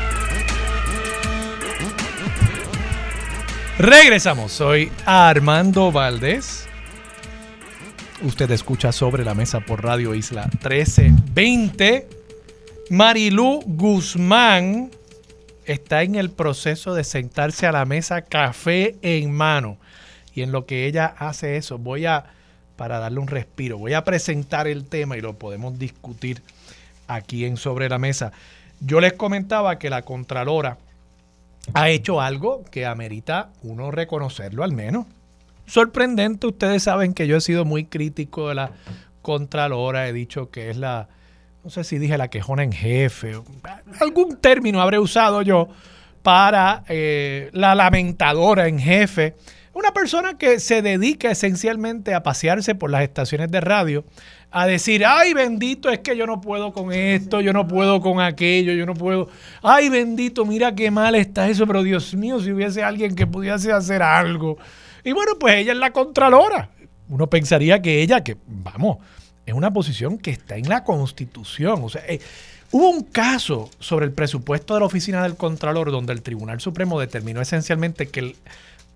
Regresamos, 3.81 4.51
soy 4.51 4.91
Armando 5.07 5.91
Valdés. 5.91 6.67
Usted 8.21 8.51
escucha 8.51 8.91
sobre 8.91 9.25
la 9.25 9.33
mesa 9.33 9.61
por 9.61 9.83
Radio 9.83 10.13
Isla 10.13 10.43
1320. 10.51 12.07
Marilú 12.91 13.63
Guzmán 13.65 14.91
está 15.65 16.03
en 16.03 16.13
el 16.13 16.29
proceso 16.29 16.93
de 16.93 17.03
sentarse 17.03 17.65
a 17.65 17.71
la 17.71 17.85
mesa 17.85 18.21
café 18.21 18.97
en 19.01 19.31
mano. 19.31 19.77
Y 20.35 20.43
en 20.43 20.51
lo 20.51 20.67
que 20.67 20.85
ella 20.85 21.15
hace 21.17 21.57
eso, 21.57 21.79
voy 21.79 22.05
a, 22.05 22.25
para 22.75 22.99
darle 22.99 23.17
un 23.17 23.27
respiro, 23.29 23.79
voy 23.79 23.93
a 23.93 24.03
presentar 24.03 24.67
el 24.67 24.85
tema 24.85 25.17
y 25.17 25.21
lo 25.21 25.39
podemos 25.39 25.79
discutir 25.79 26.43
aquí 27.07 27.45
en 27.45 27.57
Sobre 27.57 27.89
la 27.89 27.97
Mesa. 27.97 28.31
Yo 28.79 29.01
les 29.01 29.13
comentaba 29.13 29.79
que 29.79 29.89
la 29.89 30.03
Contralora 30.03 30.77
ha 31.73 31.89
hecho 31.89 32.21
algo 32.21 32.63
que 32.69 32.85
amerita 32.85 33.49
uno 33.63 33.91
reconocerlo 33.91 34.63
al 34.63 34.71
menos. 34.71 35.05
Sorprendente, 35.65 36.47
ustedes 36.47 36.83
saben 36.83 37.13
que 37.13 37.27
yo 37.27 37.37
he 37.37 37.41
sido 37.41 37.65
muy 37.65 37.85
crítico 37.85 38.49
de 38.49 38.55
la 38.55 38.71
Contralora, 39.21 40.07
he 40.07 40.13
dicho 40.13 40.49
que 40.49 40.69
es 40.69 40.77
la, 40.77 41.07
no 41.63 41.69
sé 41.69 41.83
si 41.83 41.97
dije 41.97 42.17
la 42.17 42.29
quejona 42.29 42.63
en 42.63 42.71
jefe, 42.71 43.39
algún 43.99 44.37
término 44.37 44.81
habré 44.81 44.99
usado 44.99 45.43
yo 45.43 45.69
para 46.23 46.83
eh, 46.87 47.49
la 47.53 47.75
lamentadora 47.75 48.67
en 48.67 48.79
jefe. 48.79 49.35
Una 49.73 49.93
persona 49.93 50.37
que 50.37 50.59
se 50.59 50.81
dedica 50.81 51.31
esencialmente 51.31 52.13
a 52.13 52.23
pasearse 52.23 52.75
por 52.75 52.91
las 52.91 53.03
estaciones 53.03 53.49
de 53.51 53.61
radio 53.61 54.03
a 54.51 54.67
decir, 54.67 55.05
ay 55.05 55.33
bendito, 55.33 55.89
es 55.89 55.99
que 55.99 56.17
yo 56.17 56.27
no 56.27 56.41
puedo 56.41 56.73
con 56.73 56.91
esto, 56.91 57.39
yo 57.39 57.53
no 57.53 57.67
puedo 57.67 58.01
con 58.01 58.19
aquello, 58.19 58.73
yo 58.73 58.85
no 58.85 58.95
puedo, 58.95 59.29
ay 59.61 59.87
bendito, 59.87 60.45
mira 60.45 60.75
qué 60.75 60.91
mal 60.91 61.15
está 61.15 61.47
eso, 61.49 61.65
pero 61.65 61.83
Dios 61.83 62.13
mío, 62.15 62.41
si 62.41 62.51
hubiese 62.51 62.83
alguien 62.83 63.15
que 63.15 63.25
pudiese 63.25 63.71
hacer 63.71 64.03
algo. 64.03 64.57
Y 65.05 65.13
bueno, 65.13 65.33
pues 65.39 65.55
ella 65.55 65.71
es 65.71 65.77
la 65.77 65.91
contralora. 65.91 66.69
Uno 67.07 67.27
pensaría 67.27 67.81
que 67.81 68.01
ella, 68.01 68.25
que 68.25 68.35
vamos, 68.47 68.97
es 69.45 69.53
una 69.53 69.71
posición 69.71 70.17
que 70.17 70.31
está 70.31 70.57
en 70.57 70.67
la 70.67 70.83
constitución. 70.83 71.81
O 71.83 71.89
sea, 71.89 72.03
eh, 72.07 72.19
hubo 72.71 72.89
un 72.89 73.03
caso 73.03 73.69
sobre 73.79 74.05
el 74.05 74.11
presupuesto 74.11 74.73
de 74.73 74.81
la 74.81 74.85
oficina 74.85 75.23
del 75.23 75.35
contralor 75.35 75.91
donde 75.91 76.11
el 76.11 76.21
Tribunal 76.21 76.59
Supremo 76.59 76.99
determinó 76.99 77.41
esencialmente 77.41 78.09
que 78.09 78.19
el 78.19 78.35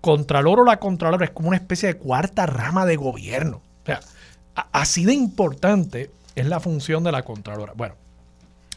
contralor 0.05 0.59
o 0.59 0.65
la 0.65 0.77
contralora 0.77 1.25
es 1.25 1.31
como 1.31 1.47
una 1.47 1.57
especie 1.57 1.87
de 1.87 1.97
cuarta 1.97 2.45
rama 2.45 2.85
de 2.85 2.95
gobierno. 2.95 3.63
O 3.81 3.85
sea, 3.87 4.01
así 4.71 5.03
de 5.03 5.15
importante 5.15 6.11
es 6.35 6.45
la 6.45 6.59
función 6.59 7.03
de 7.03 7.11
la 7.11 7.23
Contralora. 7.23 7.73
Bueno, 7.75 7.95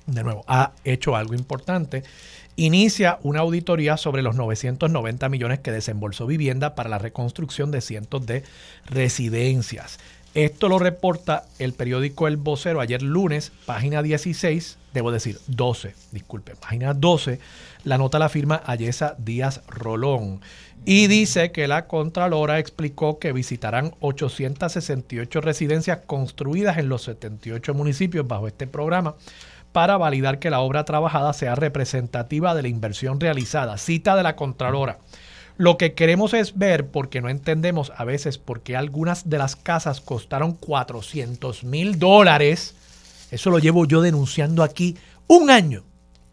de 0.07 0.25
nuevo, 0.25 0.43
ha 0.47 0.73
hecho 0.85 1.17
algo 1.17 1.35
importante. 1.35 2.03
Inicia 2.57 3.19
una 3.23 3.41
auditoría 3.41 3.99
sobre 3.99 4.23
los 4.23 4.37
990 4.37 5.29
millones 5.29 5.59
que 5.59 5.71
desembolsó 5.71 6.27
vivienda 6.27 6.75
para 6.75 6.89
la 6.89 6.97
reconstrucción 6.97 7.71
de 7.73 7.83
cientos 7.83 8.25
de 8.25 8.43
residencias. 8.87 9.99
Esto 10.33 10.71
lo 10.71 10.79
reporta 10.79 11.45
el 11.59 11.75
periódico 11.75 12.27
El 12.27 12.39
Vocero 12.39 12.81
ayer 12.81 13.03
lunes, 13.03 13.53
página 13.67 14.03
16, 14.03 14.79
debo 14.95 15.11
decir 15.11 15.39
12, 15.47 15.95
disculpe, 16.13 16.55
página 16.55 16.95
12, 16.95 17.39
la 17.85 17.99
nota 17.99 18.19
la 18.19 18.29
firma 18.29 18.63
Ayesa 18.65 19.15
Díaz 19.19 19.63
Rolón. 19.69 20.41
Y 20.85 21.07
dice 21.07 21.53
que 21.53 21.69
la 21.69 21.87
Contralora 21.87 22.59
explicó 22.59 23.19
que 23.19 23.33
visitarán 23.33 23.95
868 24.01 25.41
residencias 25.41 26.01
construidas 26.07 26.79
en 26.79 26.89
los 26.89 27.03
78 27.03 27.75
municipios 27.75 28.27
bajo 28.27 28.49
este 28.49 28.67
programa 28.67 29.15
para 29.73 29.97
validar 29.97 30.39
que 30.39 30.51
la 30.51 30.61
obra 30.61 30.85
trabajada 30.85 31.33
sea 31.33 31.55
representativa 31.55 32.55
de 32.55 32.63
la 32.63 32.69
inversión 32.69 33.21
realizada. 33.21 33.77
Cita 33.77 34.17
de 34.17 34.23
la 34.23 34.35
Contralora. 34.37 34.99
Lo 35.57 35.77
que 35.77 35.95
queremos 35.95 36.35
es 36.35 36.57
ver, 36.57 36.87
porque 36.87 37.21
no 37.21 37.29
entendemos 37.29 37.93
a 37.97 38.05
veces 38.05 38.39
por 38.39 38.63
qué 38.63 38.77
algunas 38.77 39.29
de 39.29 39.39
las 39.39 39.57
casas 39.57 40.01
costaron 40.01 40.53
400 40.53 41.65
mil 41.65 41.99
dólares. 41.99 42.75
Eso 43.31 43.51
lo 43.51 43.59
llevo 43.59 43.85
yo 43.85 44.01
denunciando 44.01 44.63
aquí 44.63 44.97
un 45.27 45.51
año. 45.51 45.83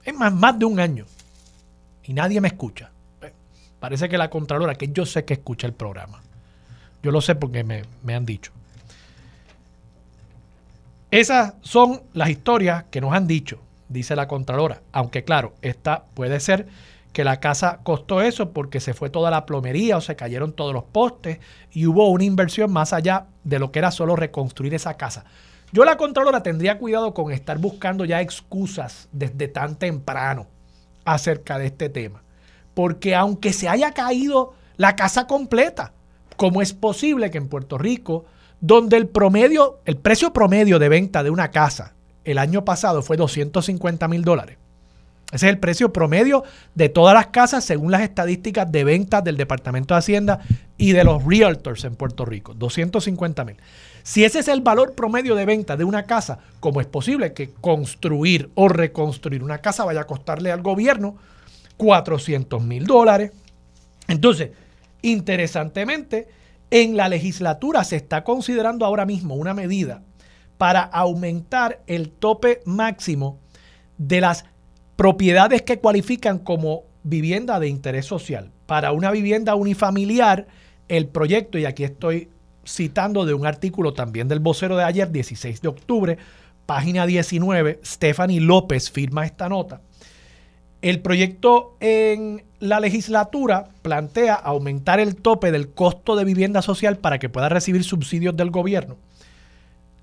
Es 0.03 0.13
más, 0.13 0.31
más 0.31 0.57
de 0.59 0.65
un 0.65 0.79
año. 0.79 1.05
Y 2.03 2.13
nadie 2.13 2.39
me 2.39 2.49
escucha. 2.49 2.91
Parece 3.85 4.09
que 4.09 4.17
la 4.17 4.31
Contralora, 4.31 4.73
que 4.73 4.87
yo 4.87 5.05
sé 5.05 5.25
que 5.25 5.35
escucha 5.35 5.67
el 5.67 5.73
programa. 5.73 6.19
Yo 7.03 7.11
lo 7.11 7.21
sé 7.21 7.35
porque 7.35 7.63
me, 7.63 8.15
han 8.15 8.25
dicho. 8.25 8.51
Esas 11.11 11.53
son 11.61 12.01
las 12.13 12.31
historias 12.31 12.85
que 12.89 12.99
nos 12.99 13.13
han 13.13 13.27
dicho, 13.27 13.59
dice 13.87 14.15
la 14.15 14.27
Contralora. 14.27 14.81
Aunque 14.91 15.23
claro, 15.23 15.53
esta 15.61 16.05
puede 16.15 16.39
ser 16.39 16.65
que 17.13 17.23
la 17.23 17.39
casa 17.39 17.81
costó 17.83 18.21
eso 18.21 18.53
porque 18.53 18.79
se 18.79 18.95
fue 18.95 19.11
toda 19.11 19.29
la 19.29 19.45
plomería 19.45 19.97
o 19.97 20.01
se 20.01 20.15
cayeron 20.15 20.53
todos 20.53 20.73
los 20.73 20.85
postes 20.85 21.37
y 21.71 21.85
hubo 21.85 22.09
una 22.09 22.23
inversión 22.23 22.73
más 22.73 22.91
allá 22.91 23.27
de 23.43 23.59
lo 23.59 23.71
que 23.71 23.77
era 23.77 23.91
solo 23.91 24.15
reconstruir 24.15 24.73
esa 24.73 24.95
casa. 24.95 25.25
Yo 25.71 25.85
la 25.85 25.95
Contralora 25.95 26.41
tendría 26.41 26.79
cuidado 26.79 27.13
con 27.13 27.31
estar 27.31 27.59
buscando 27.59 28.03
ya 28.03 28.19
excusas 28.19 29.09
desde 29.11 29.47
tan 29.47 29.75
temprano 29.75 30.47
acerca 31.05 31.59
de 31.59 31.67
este 31.67 31.89
tema 31.89 32.24
porque 32.75 33.15
aunque 33.15 33.53
se 33.53 33.67
haya 33.67 33.93
caído 33.93 34.53
la 34.77 34.95
casa 34.95 35.25
completa, 35.25 35.93
¿cómo 36.35 36.61
es 36.61 36.73
posible 36.73 37.31
que 37.31 37.39
en 37.39 37.47
Puerto 37.47 37.79
Rico, 37.79 38.25
donde 38.61 38.97
el 38.97 39.07
promedio, 39.07 39.79
el 39.85 39.97
precio 39.97 40.31
promedio 40.31 40.77
de 40.77 40.89
venta 40.89 41.23
de 41.23 41.31
una 41.31 41.49
casa 41.49 41.93
el 42.23 42.37
año 42.37 42.63
pasado 42.65 43.01
fue 43.01 43.17
250 43.17 44.07
mil 44.07 44.23
dólares? 44.23 44.57
Ese 45.31 45.47
es 45.47 45.53
el 45.53 45.59
precio 45.59 45.91
promedio 45.91 46.43
de 46.75 46.87
todas 46.87 47.15
las 47.15 47.27
casas 47.27 47.63
según 47.63 47.91
las 47.91 48.01
estadísticas 48.01 48.71
de 48.71 48.83
ventas 48.83 49.23
del 49.23 49.37
Departamento 49.37 49.93
de 49.93 49.99
Hacienda 49.99 50.39
y 50.77 50.91
de 50.91 51.03
los 51.03 51.23
realtors 51.25 51.83
en 51.83 51.95
Puerto 51.95 52.25
Rico. 52.25 52.53
250 52.53 53.43
mil. 53.43 53.57
Si 54.03 54.23
ese 54.23 54.39
es 54.39 54.47
el 54.47 54.61
valor 54.61 54.93
promedio 54.93 55.33
de 55.35 55.45
venta 55.45 55.75
de 55.77 55.83
una 55.83 56.03
casa, 56.03 56.39
¿cómo 56.59 56.79
es 56.79 56.85
posible 56.85 57.33
que 57.33 57.49
construir 57.49 58.51
o 58.53 58.67
reconstruir 58.67 59.43
una 59.43 59.59
casa 59.59 59.83
vaya 59.83 60.01
a 60.01 60.07
costarle 60.07 60.51
al 60.51 60.61
gobierno 60.61 61.15
400 61.77 62.63
mil 62.63 62.85
dólares? 62.85 63.31
Entonces, 64.07 64.51
interesantemente, 65.01 66.27
en 66.71 66.97
la 66.97 67.09
legislatura 67.09 67.83
se 67.83 67.95
está 67.95 68.23
considerando 68.23 68.85
ahora 68.85 69.05
mismo 69.05 69.35
una 69.35 69.53
medida 69.53 70.01
para 70.57 70.81
aumentar 70.81 71.81
el 71.87 72.09
tope 72.09 72.61
máximo 72.65 73.39
de 73.97 74.21
las 74.21 74.45
propiedades 74.95 75.61
que 75.61 75.79
cualifican 75.79 76.39
como 76.39 76.83
vivienda 77.03 77.59
de 77.59 77.67
interés 77.67 78.05
social. 78.05 78.51
Para 78.65 78.91
una 78.91 79.11
vivienda 79.11 79.55
unifamiliar, 79.55 80.47
el 80.87 81.07
proyecto, 81.07 81.57
y 81.57 81.65
aquí 81.65 81.83
estoy 81.83 82.29
citando 82.65 83.25
de 83.25 83.33
un 83.33 83.45
artículo 83.45 83.93
también 83.93 84.27
del 84.27 84.39
vocero 84.39 84.75
de 84.75 84.83
ayer, 84.83 85.11
16 85.11 85.61
de 85.61 85.67
octubre, 85.67 86.17
página 86.65 87.05
19, 87.05 87.79
Stephanie 87.83 88.41
López 88.41 88.89
firma 88.89 89.25
esta 89.25 89.49
nota. 89.49 89.81
El 90.85 90.99
proyecto 90.99 91.77
en 91.79 92.43
la 92.59 92.79
legislatura 92.79 93.69
plantea 93.81 94.35
aumentar 94.35 94.99
el 94.99 95.15
tope 95.15 95.51
del 95.51 95.69
costo 95.69 96.15
de 96.15 96.23
vivienda 96.23 96.61
social 96.61 96.97
para 96.97 97.17
que 97.17 97.27
pueda 97.27 97.49
recibir 97.49 97.83
subsidios 97.83 98.37
del 98.37 98.51
gobierno. 98.51 98.95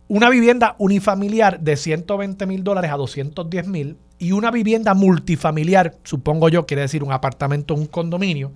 Una 0.09 0.29
vivienda 0.29 0.75
unifamiliar 0.79 1.61
de 1.61 1.77
120 1.77 2.47
mil 2.47 2.65
dólares 2.65 2.91
a 2.91 2.97
210 2.97 3.69
mil 3.69 3.97
y 4.19 4.33
una 4.33 4.51
vivienda 4.51 4.93
multifamiliar, 4.95 5.95
supongo 6.03 6.49
yo, 6.49 6.67
quiere 6.67 6.83
decir 6.83 7.05
un 7.05 7.13
apartamento, 7.13 7.75
un 7.75 7.87
condominio, 7.87 8.51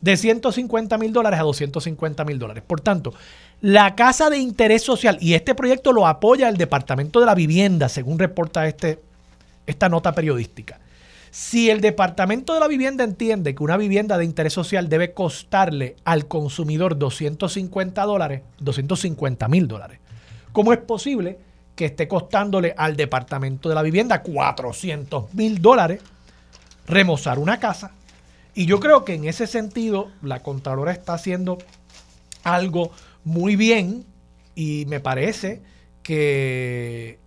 de 0.00 0.16
150 0.16 0.96
mil 0.96 1.12
dólares 1.12 1.40
a 1.40 1.42
250 1.42 2.24
mil 2.24 2.38
dólares. 2.38 2.62
Por 2.64 2.82
tanto, 2.82 3.14
la 3.60 3.96
casa 3.96 4.30
de 4.30 4.38
interés 4.38 4.82
social, 4.82 5.18
y 5.20 5.34
este 5.34 5.56
proyecto 5.56 5.92
lo 5.92 6.06
apoya 6.06 6.48
el 6.48 6.56
Departamento 6.56 7.18
de 7.18 7.26
la 7.26 7.34
Vivienda, 7.34 7.88
según 7.88 8.20
reporta 8.20 8.64
este, 8.68 9.00
esta 9.66 9.88
nota 9.88 10.12
periodística. 10.12 10.78
Si 11.34 11.68
el 11.68 11.80
Departamento 11.80 12.54
de 12.54 12.60
la 12.60 12.68
Vivienda 12.68 13.02
entiende 13.02 13.56
que 13.56 13.64
una 13.64 13.76
vivienda 13.76 14.16
de 14.16 14.24
interés 14.24 14.52
social 14.52 14.88
debe 14.88 15.14
costarle 15.14 15.96
al 16.04 16.28
consumidor 16.28 16.96
250 16.96 18.04
dólares, 18.04 18.42
250 18.60 19.48
mil 19.48 19.66
dólares, 19.66 19.98
¿cómo 20.52 20.72
es 20.72 20.78
posible 20.78 21.40
que 21.74 21.86
esté 21.86 22.06
costándole 22.06 22.72
al 22.76 22.94
Departamento 22.94 23.68
de 23.68 23.74
la 23.74 23.82
Vivienda 23.82 24.22
400 24.22 25.34
mil 25.34 25.60
dólares 25.60 26.02
remozar 26.86 27.40
una 27.40 27.58
casa? 27.58 27.90
Y 28.54 28.66
yo 28.66 28.78
creo 28.78 29.04
que 29.04 29.14
en 29.14 29.24
ese 29.24 29.48
sentido 29.48 30.12
la 30.22 30.40
Contralora 30.40 30.92
está 30.92 31.14
haciendo 31.14 31.58
algo 32.44 32.92
muy 33.24 33.56
bien 33.56 34.04
y 34.54 34.84
me 34.86 35.00
parece 35.00 35.62
que 36.04 37.18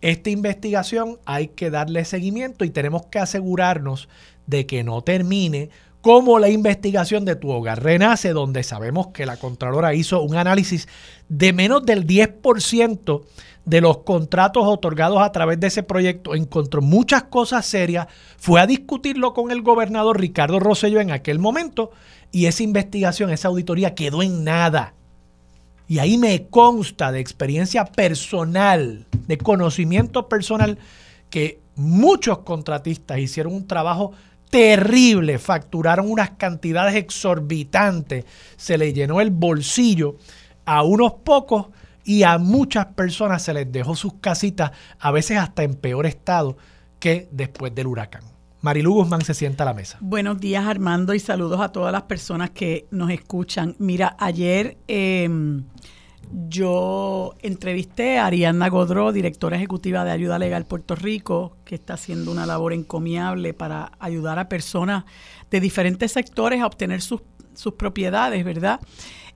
esta 0.00 0.30
investigación 0.30 1.18
hay 1.24 1.48
que 1.48 1.70
darle 1.70 2.04
seguimiento 2.04 2.64
y 2.64 2.70
tenemos 2.70 3.06
que 3.06 3.18
asegurarnos 3.18 4.08
de 4.46 4.66
que 4.66 4.84
no 4.84 5.02
termine 5.02 5.70
como 6.00 6.38
la 6.38 6.48
investigación 6.48 7.24
de 7.24 7.34
tu 7.34 7.50
hogar 7.50 7.82
renace, 7.82 8.32
donde 8.32 8.62
sabemos 8.62 9.08
que 9.08 9.26
la 9.26 9.38
Contralora 9.38 9.92
hizo 9.92 10.22
un 10.22 10.36
análisis 10.36 10.86
de 11.28 11.52
menos 11.52 11.84
del 11.84 12.06
10% 12.06 13.22
de 13.64 13.80
los 13.80 13.98
contratos 13.98 14.62
otorgados 14.66 15.20
a 15.20 15.32
través 15.32 15.58
de 15.58 15.66
ese 15.66 15.82
proyecto, 15.82 16.36
encontró 16.36 16.80
muchas 16.80 17.24
cosas 17.24 17.66
serias, 17.66 18.06
fue 18.38 18.60
a 18.60 18.68
discutirlo 18.68 19.34
con 19.34 19.50
el 19.50 19.62
gobernador 19.62 20.20
Ricardo 20.20 20.60
Rosselló 20.60 21.00
en 21.00 21.10
aquel 21.10 21.40
momento 21.40 21.90
y 22.30 22.46
esa 22.46 22.62
investigación, 22.62 23.30
esa 23.30 23.48
auditoría 23.48 23.96
quedó 23.96 24.22
en 24.22 24.44
nada. 24.44 24.94
Y 25.88 25.98
ahí 25.98 26.18
me 26.18 26.48
consta 26.48 27.12
de 27.12 27.20
experiencia 27.20 27.84
personal, 27.84 29.06
de 29.26 29.38
conocimiento 29.38 30.28
personal, 30.28 30.78
que 31.30 31.60
muchos 31.76 32.38
contratistas 32.38 33.18
hicieron 33.18 33.54
un 33.54 33.66
trabajo 33.66 34.12
terrible, 34.50 35.38
facturaron 35.38 36.10
unas 36.10 36.30
cantidades 36.30 36.94
exorbitantes, 36.94 38.24
se 38.56 38.78
le 38.78 38.92
llenó 38.92 39.20
el 39.20 39.30
bolsillo 39.30 40.16
a 40.64 40.82
unos 40.82 41.14
pocos 41.24 41.66
y 42.04 42.22
a 42.22 42.38
muchas 42.38 42.86
personas 42.86 43.42
se 43.42 43.54
les 43.54 43.70
dejó 43.70 43.96
sus 43.96 44.14
casitas, 44.14 44.70
a 44.98 45.10
veces 45.10 45.38
hasta 45.38 45.62
en 45.62 45.74
peor 45.74 46.06
estado 46.06 46.56
que 46.98 47.28
después 47.32 47.74
del 47.74 47.88
huracán. 47.88 48.35
Marilu 48.60 48.94
Guzmán 48.94 49.22
se 49.22 49.34
sienta 49.34 49.64
a 49.64 49.66
la 49.66 49.74
mesa. 49.74 49.98
Buenos 50.00 50.40
días 50.40 50.66
Armando 50.66 51.14
y 51.14 51.20
saludos 51.20 51.60
a 51.60 51.70
todas 51.70 51.92
las 51.92 52.02
personas 52.02 52.50
que 52.50 52.86
nos 52.90 53.10
escuchan. 53.10 53.76
Mira, 53.78 54.16
ayer 54.18 54.78
em, 54.88 55.64
yo 56.48 57.34
entrevisté 57.42 58.18
a 58.18 58.26
Ariana 58.26 58.68
Godró, 58.68 59.12
directora 59.12 59.56
ejecutiva 59.56 60.04
de 60.04 60.10
Ayuda 60.10 60.38
Legal 60.38 60.64
Puerto 60.64 60.94
Rico, 60.94 61.56
que 61.64 61.74
está 61.74 61.94
haciendo 61.94 62.32
una 62.32 62.46
labor 62.46 62.72
encomiable 62.72 63.54
para 63.54 63.92
ayudar 63.98 64.38
a 64.38 64.48
personas 64.48 65.04
de 65.50 65.60
diferentes 65.60 66.12
sectores 66.12 66.60
a 66.60 66.66
obtener 66.66 67.02
sus, 67.02 67.22
sus 67.54 67.74
propiedades, 67.74 68.44
¿verdad? 68.44 68.80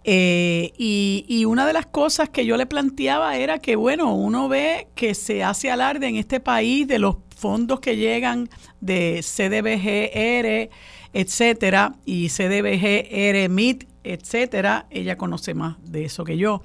Eh, 0.03 0.73
y, 0.79 1.45
una 1.45 1.67
de 1.67 1.75
las 1.75 1.87
cosas 1.87 2.31
que 2.31 2.47
yo 2.47 2.57
le 2.57 2.67
planteaba 2.67 3.37
era 3.37 3.59
que, 3.59 3.77
bueno, 3.77 4.15
uno 4.15 4.49
ve 4.49 4.89
que 4.95 5.15
se 5.15 5.45
hace 5.45 5.71
alarde 5.71 6.09
en 6.09 6.17
este 6.17 6.41
país 6.41 6.89
de 6.89 6.99
los 6.99 7.17
fondos 7.37 7.81
que 7.81 7.97
llegan 7.97 8.49
de 8.81 9.21
CDBGR, 9.23 10.71
etcétera, 11.13 11.95
y 12.05 12.29
CDBGR 12.29 13.49
MIT, 13.49 13.89
etcétera. 14.05 14.87
Ella 14.91 15.17
conoce 15.17 15.55
más 15.55 15.77
de 15.85 16.05
eso 16.05 16.25
que 16.25 16.37
yo. 16.37 16.63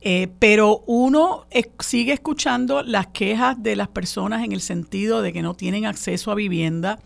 Eh, 0.00 0.28
pero 0.38 0.84
uno 0.86 1.46
sigue 1.80 2.12
escuchando 2.12 2.82
las 2.82 3.08
quejas 3.08 3.60
de 3.60 3.74
las 3.74 3.88
personas 3.88 4.44
en 4.44 4.52
el 4.52 4.60
sentido 4.60 5.22
de 5.22 5.32
que 5.32 5.42
no 5.42 5.54
tienen 5.54 5.86
acceso 5.86 6.30
a 6.30 6.34
vivienda. 6.34 7.00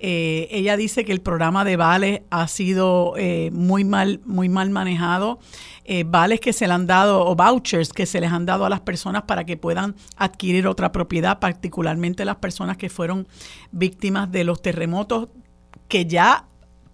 Eh, 0.00 0.48
ella 0.50 0.76
dice 0.76 1.04
que 1.04 1.12
el 1.12 1.20
programa 1.20 1.64
de 1.64 1.76
vales 1.76 2.22
ha 2.30 2.48
sido 2.48 3.14
eh, 3.16 3.50
muy, 3.52 3.84
mal, 3.84 4.20
muy 4.24 4.48
mal 4.48 4.70
manejado. 4.70 5.38
vales 6.06 6.40
que 6.40 6.52
se 6.52 6.66
le 6.66 6.74
han 6.74 6.86
dado 6.86 7.26
o 7.26 7.34
vouchers 7.34 7.92
que 7.92 8.06
se 8.06 8.20
les 8.20 8.30
han 8.30 8.44
dado 8.46 8.64
a 8.64 8.68
las 8.68 8.80
personas 8.80 9.22
para 9.22 9.44
que 9.44 9.56
puedan 9.56 9.94
adquirir 10.16 10.66
otra 10.66 10.92
propiedad, 10.92 11.38
particularmente 11.40 12.24
las 12.24 12.36
personas 12.36 12.76
que 12.76 12.88
fueron 12.88 13.26
víctimas 13.72 14.30
de 14.30 14.44
los 14.44 14.60
terremotos 14.60 15.28
que 15.88 16.04
ya 16.04 16.44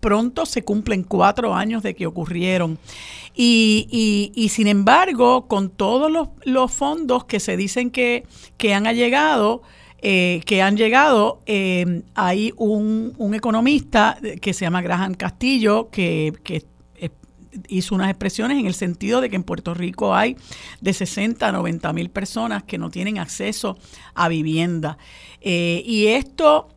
pronto 0.05 0.45
se 0.45 0.63
cumplen 0.65 1.03
cuatro 1.03 1.55
años 1.55 1.83
de 1.83 1.95
que 1.95 2.07
ocurrieron. 2.07 2.79
Y, 3.35 4.31
y, 4.35 4.49
sin 4.51 4.67
embargo, 4.67 5.49
con 5.49 5.71
todos 5.71 6.13
los, 6.45 6.73
fondos 6.73 7.25
que 7.25 7.41
se 7.41 7.57
dicen 7.57 7.91
que, 7.91 8.27
que 8.59 8.75
han 8.75 8.85
llegado, 8.95 9.63
eh, 10.03 10.43
que 10.45 10.61
han 10.61 10.77
llegado, 10.77 11.41
eh, 11.47 12.03
hay 12.15 12.53
un, 12.59 13.15
un, 13.17 13.35
economista 13.35 14.19
que 14.43 14.53
se 14.53 14.67
llama 14.67 14.83
Graham 14.83 15.15
Castillo, 15.15 15.89
que, 15.91 16.35
que 16.45 16.67
hizo 17.69 17.95
unas 17.95 18.11
expresiones 18.11 18.59
en 18.59 18.67
el 18.67 18.75
sentido 18.75 19.23
de 19.23 19.31
que 19.31 19.37
en 19.37 19.43
Puerto 19.43 19.73
Rico 19.73 20.15
hay 20.15 20.37
de 20.81 20.93
60 20.93 21.49
a 21.49 21.53
90 21.53 21.93
mil 21.93 22.11
personas 22.11 22.65
que 22.65 22.77
no 22.77 22.91
tienen 22.91 23.19
acceso 23.19 23.79
a 24.15 24.29
vivienda. 24.29 24.99
Eh, 25.41 25.83
y 25.87 26.09
esto 26.09 26.74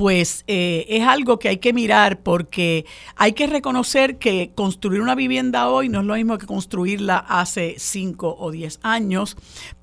pues 0.00 0.44
eh, 0.46 0.86
es 0.88 1.06
algo 1.06 1.38
que 1.38 1.50
hay 1.50 1.58
que 1.58 1.74
mirar 1.74 2.20
porque 2.20 2.86
hay 3.16 3.34
que 3.34 3.46
reconocer 3.46 4.16
que 4.16 4.50
construir 4.54 5.02
una 5.02 5.14
vivienda 5.14 5.68
hoy 5.68 5.90
no 5.90 6.00
es 6.00 6.06
lo 6.06 6.14
mismo 6.14 6.38
que 6.38 6.46
construirla 6.46 7.18
hace 7.18 7.74
5 7.76 8.36
o 8.40 8.50
10 8.50 8.80
años, 8.82 9.36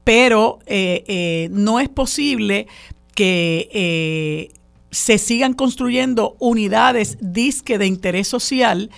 pero 0.03 0.57
eh, 0.65 1.03
eh, 1.05 1.49
no 1.51 1.79
es 1.79 1.87
posible 1.89 2.65
que 3.13 4.49
se 4.89 5.19
sigan 5.19 5.53
construyendo 5.53 6.35
unidades 6.39 7.19
disque 7.21 7.77
de 7.77 7.85
interés 7.85 8.27
social 8.27 8.89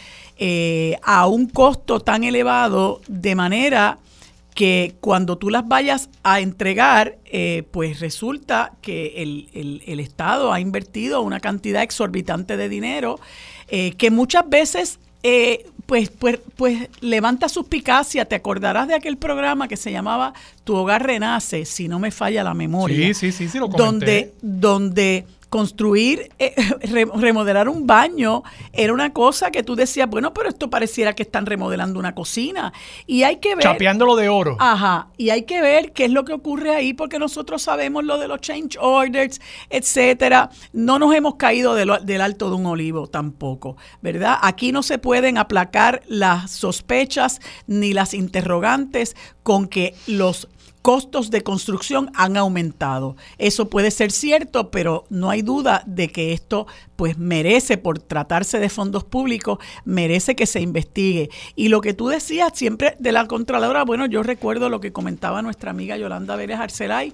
a 1.03 1.27
un 1.27 1.49
costo 1.49 1.99
tan 1.99 2.23
elevado 2.23 3.01
de 3.09 3.35
manera 3.35 3.99
que 4.59 4.97
cuando 4.99 5.37
tú 5.37 5.49
las 5.49 5.65
vayas 5.65 6.09
a 6.21 6.41
entregar, 6.41 7.17
eh, 7.23 7.63
pues 7.71 8.01
resulta 8.01 8.73
que 8.81 9.23
el, 9.23 9.99
Estado 10.01 10.51
ha 10.51 10.59
invertido 10.59 11.21
una 11.21 11.39
cantidad 11.39 11.81
exorbitante 11.81 12.57
de 12.57 12.67
dinero 12.67 13.21
eh, 13.69 13.93
que 13.93 14.11
muchas 14.11 14.49
veces 14.49 14.99
eh, 15.23 15.65
pues, 15.85 16.09
pues, 16.09 16.41
pues 16.57 16.89
levanta 16.99 17.47
suspicacia. 17.47 18.25
Te 18.25 18.35
acordarás 18.35 18.89
de 18.89 18.95
aquel 18.95 19.15
programa 19.15 19.69
que 19.69 19.77
se 19.77 19.93
llamaba 19.93 20.33
Tu 20.65 20.75
hogar 20.75 21.05
renace, 21.05 21.63
si 21.63 21.87
no 21.87 21.97
me 21.97 22.11
falla 22.11 22.43
la 22.43 22.53
memoria. 22.53 23.07
Sí, 23.07 23.13
sí, 23.13 23.31
sí, 23.31 23.47
sí 23.47 23.59
lo 23.59 23.69
Donde, 23.69 24.33
donde 24.41 25.25
construir, 25.49 26.31
eh, 26.37 26.53
remodelar 27.15 27.69
un 27.69 27.87
baño 27.87 28.43
era 28.71 28.93
una 28.93 29.13
cosa 29.13 29.51
que 29.51 29.63
tú 29.63 29.75
decías, 29.75 30.07
bueno, 30.07 30.33
pero 30.33 30.49
esto 30.49 30.69
pareciera 30.69 31.13
que 31.13 31.23
están 31.23 31.45
remodelando 31.45 31.99
una 31.99 32.13
cocina. 32.13 32.71
Y 33.07 33.23
hay 33.23 33.37
que 33.37 33.55
ver... 33.55 33.63
Chapeándolo 33.63 34.15
de 34.15 34.29
oro. 34.29 34.57
Ajá, 34.59 35.09
y 35.17 35.31
hay 35.31 35.43
que 35.43 35.61
ver 35.61 35.91
qué 35.91 36.05
es 36.05 36.11
lo 36.11 36.23
que 36.23 36.33
ocurre 36.33 36.75
ahí, 36.75 36.93
porque 36.93 37.19
nosotros 37.19 37.61
sabemos 37.61 38.03
lo 38.03 38.17
de 38.17 38.27
los 38.27 38.39
change 38.41 38.77
orders, 38.79 39.41
etcétera. 39.69 40.49
No 40.71 40.99
nos 40.99 41.13
hemos 41.15 41.35
caído 41.35 41.73
del 41.73 42.21
alto 42.21 42.49
de 42.49 42.55
un 42.55 42.65
olivo 42.67 43.07
tampoco, 43.07 43.77
¿verdad? 44.01 44.37
Aquí 44.41 44.71
no 44.71 44.83
se 44.83 44.99
pueden 44.99 45.37
aplacar 45.37 46.03
las 46.07 46.51
sospechas 46.51 47.39
ni 47.65 47.93
las 47.93 48.13
interrogantes 48.13 49.15
con 49.43 49.67
que 49.67 49.95
los 50.05 50.47
costos 50.81 51.29
de 51.29 51.41
construcción 51.41 52.11
han 52.15 52.37
aumentado. 52.37 53.15
Eso 53.37 53.69
puede 53.69 53.91
ser 53.91 54.11
cierto, 54.11 54.71
pero 54.71 55.05
no 55.09 55.29
hay 55.29 55.41
duda 55.41 55.83
de 55.85 56.09
que 56.09 56.33
esto 56.33 56.67
pues 56.95 57.17
merece, 57.17 57.77
por 57.77 57.99
tratarse 57.99 58.59
de 58.59 58.69
fondos 58.69 59.03
públicos, 59.03 59.59
merece 59.85 60.35
que 60.35 60.45
se 60.45 60.59
investigue. 60.61 61.29
Y 61.55 61.69
lo 61.69 61.79
que 61.81 61.93
tú 61.93 62.09
decías 62.09 62.51
siempre 62.53 62.95
de 62.99 63.11
la 63.11 63.25
Contralora, 63.27 63.85
bueno, 63.85 64.05
yo 64.05 64.21
recuerdo 64.21 64.69
lo 64.69 64.81
que 64.81 64.91
comentaba 64.91 65.41
nuestra 65.41 65.71
amiga 65.71 65.95
Yolanda 65.95 66.35
Vélez 66.35 66.59
Arcelay, 66.59 67.13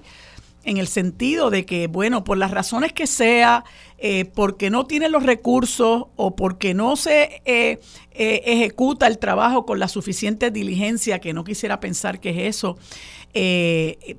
en 0.66 0.76
el 0.78 0.88
sentido 0.88 1.48
de 1.48 1.64
que, 1.64 1.86
bueno, 1.86 2.24
por 2.24 2.36
las 2.36 2.50
razones 2.50 2.92
que 2.92 3.06
sea, 3.06 3.64
eh, 3.98 4.24
porque 4.24 4.68
no 4.68 4.84
tiene 4.84 5.08
los 5.08 5.22
recursos 5.22 6.06
o 6.16 6.36
porque 6.36 6.74
no 6.74 6.96
se 6.96 7.40
eh, 7.44 7.78
eh, 8.10 8.42
ejecuta 8.44 9.06
el 9.06 9.18
trabajo 9.18 9.64
con 9.64 9.78
la 9.78 9.86
suficiente 9.86 10.50
diligencia, 10.50 11.20
que 11.20 11.32
no 11.32 11.44
quisiera 11.44 11.78
pensar 11.78 12.20
que 12.20 12.30
es 12.30 12.56
eso, 12.56 12.76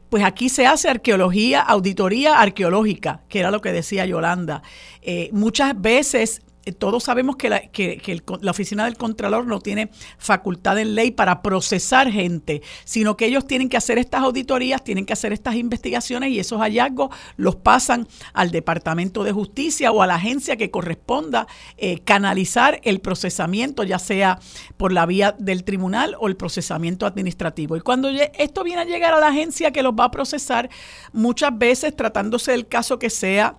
pues 0.09 0.23
aquí 0.23 0.47
se 0.47 0.67
hace 0.67 0.89
arqueología, 0.89 1.61
auditoría 1.61 2.39
arqueológica, 2.39 3.23
que 3.29 3.39
era 3.39 3.49
lo 3.49 3.61
que 3.61 3.71
decía 3.71 4.05
Yolanda. 4.05 4.61
Muchas 5.31 5.79
veces 5.81 6.43
todos 6.71 7.03
sabemos 7.03 7.35
que, 7.35 7.49
la, 7.49 7.61
que, 7.61 8.21
la, 8.41 8.51
oficina 8.51 8.85
del 8.85 8.97
Contralor 8.97 9.45
no 9.45 9.59
tiene 9.59 9.89
facultad 10.17 10.77
en 10.79 10.95
ley 10.95 11.11
para 11.11 11.41
procesar 11.41 12.11
gente, 12.11 12.61
sino 12.85 13.17
que 13.17 13.25
ellos 13.25 13.45
tienen 13.45 13.69
que 13.69 13.77
hacer 13.77 13.97
estas 13.97 14.21
auditorías, 14.21 14.83
tienen 14.83 15.05
que 15.05 15.13
hacer 15.13 15.33
estas 15.33 15.55
investigaciones 15.55 16.31
y 16.31 16.39
esos 16.39 16.59
hallazgos 16.59 17.09
los 17.35 17.55
pasan 17.55 18.07
al 18.33 18.51
Departamento 18.51 19.23
de 19.23 19.31
Justicia 19.31 19.91
o 19.91 20.01
a 20.01 20.07
la 20.07 20.15
agencia 20.15 20.57
que 20.57 20.71
corresponda 20.71 21.47
eh, 21.77 21.99
canalizar 21.99 22.79
el 22.83 22.99
procesamiento, 22.99 23.83
ya 23.83 23.99
sea 23.99 24.39
por 24.77 24.91
la 24.91 25.05
vía 25.05 25.35
del 25.37 25.63
tribunal 25.63 26.15
o 26.19 26.27
el 26.27 26.35
procesamiento 26.35 27.05
administrativo. 27.05 27.75
Y 27.75 27.81
cuando 27.81 28.09
esto 28.09 28.63
viene 28.63 28.81
a 28.81 28.85
llegar 28.85 29.13
a 29.13 29.19
la 29.19 29.27
agencia 29.27 29.71
que 29.71 29.83
los 29.83 29.93
va 29.93 30.05
a 30.05 30.11
procesar, 30.11 30.69
muchas 31.13 31.57
veces 31.57 31.95
tratándose 31.95 32.51
del 32.51 32.67
caso 32.67 32.99
que 32.99 33.09
sea, 33.09 33.57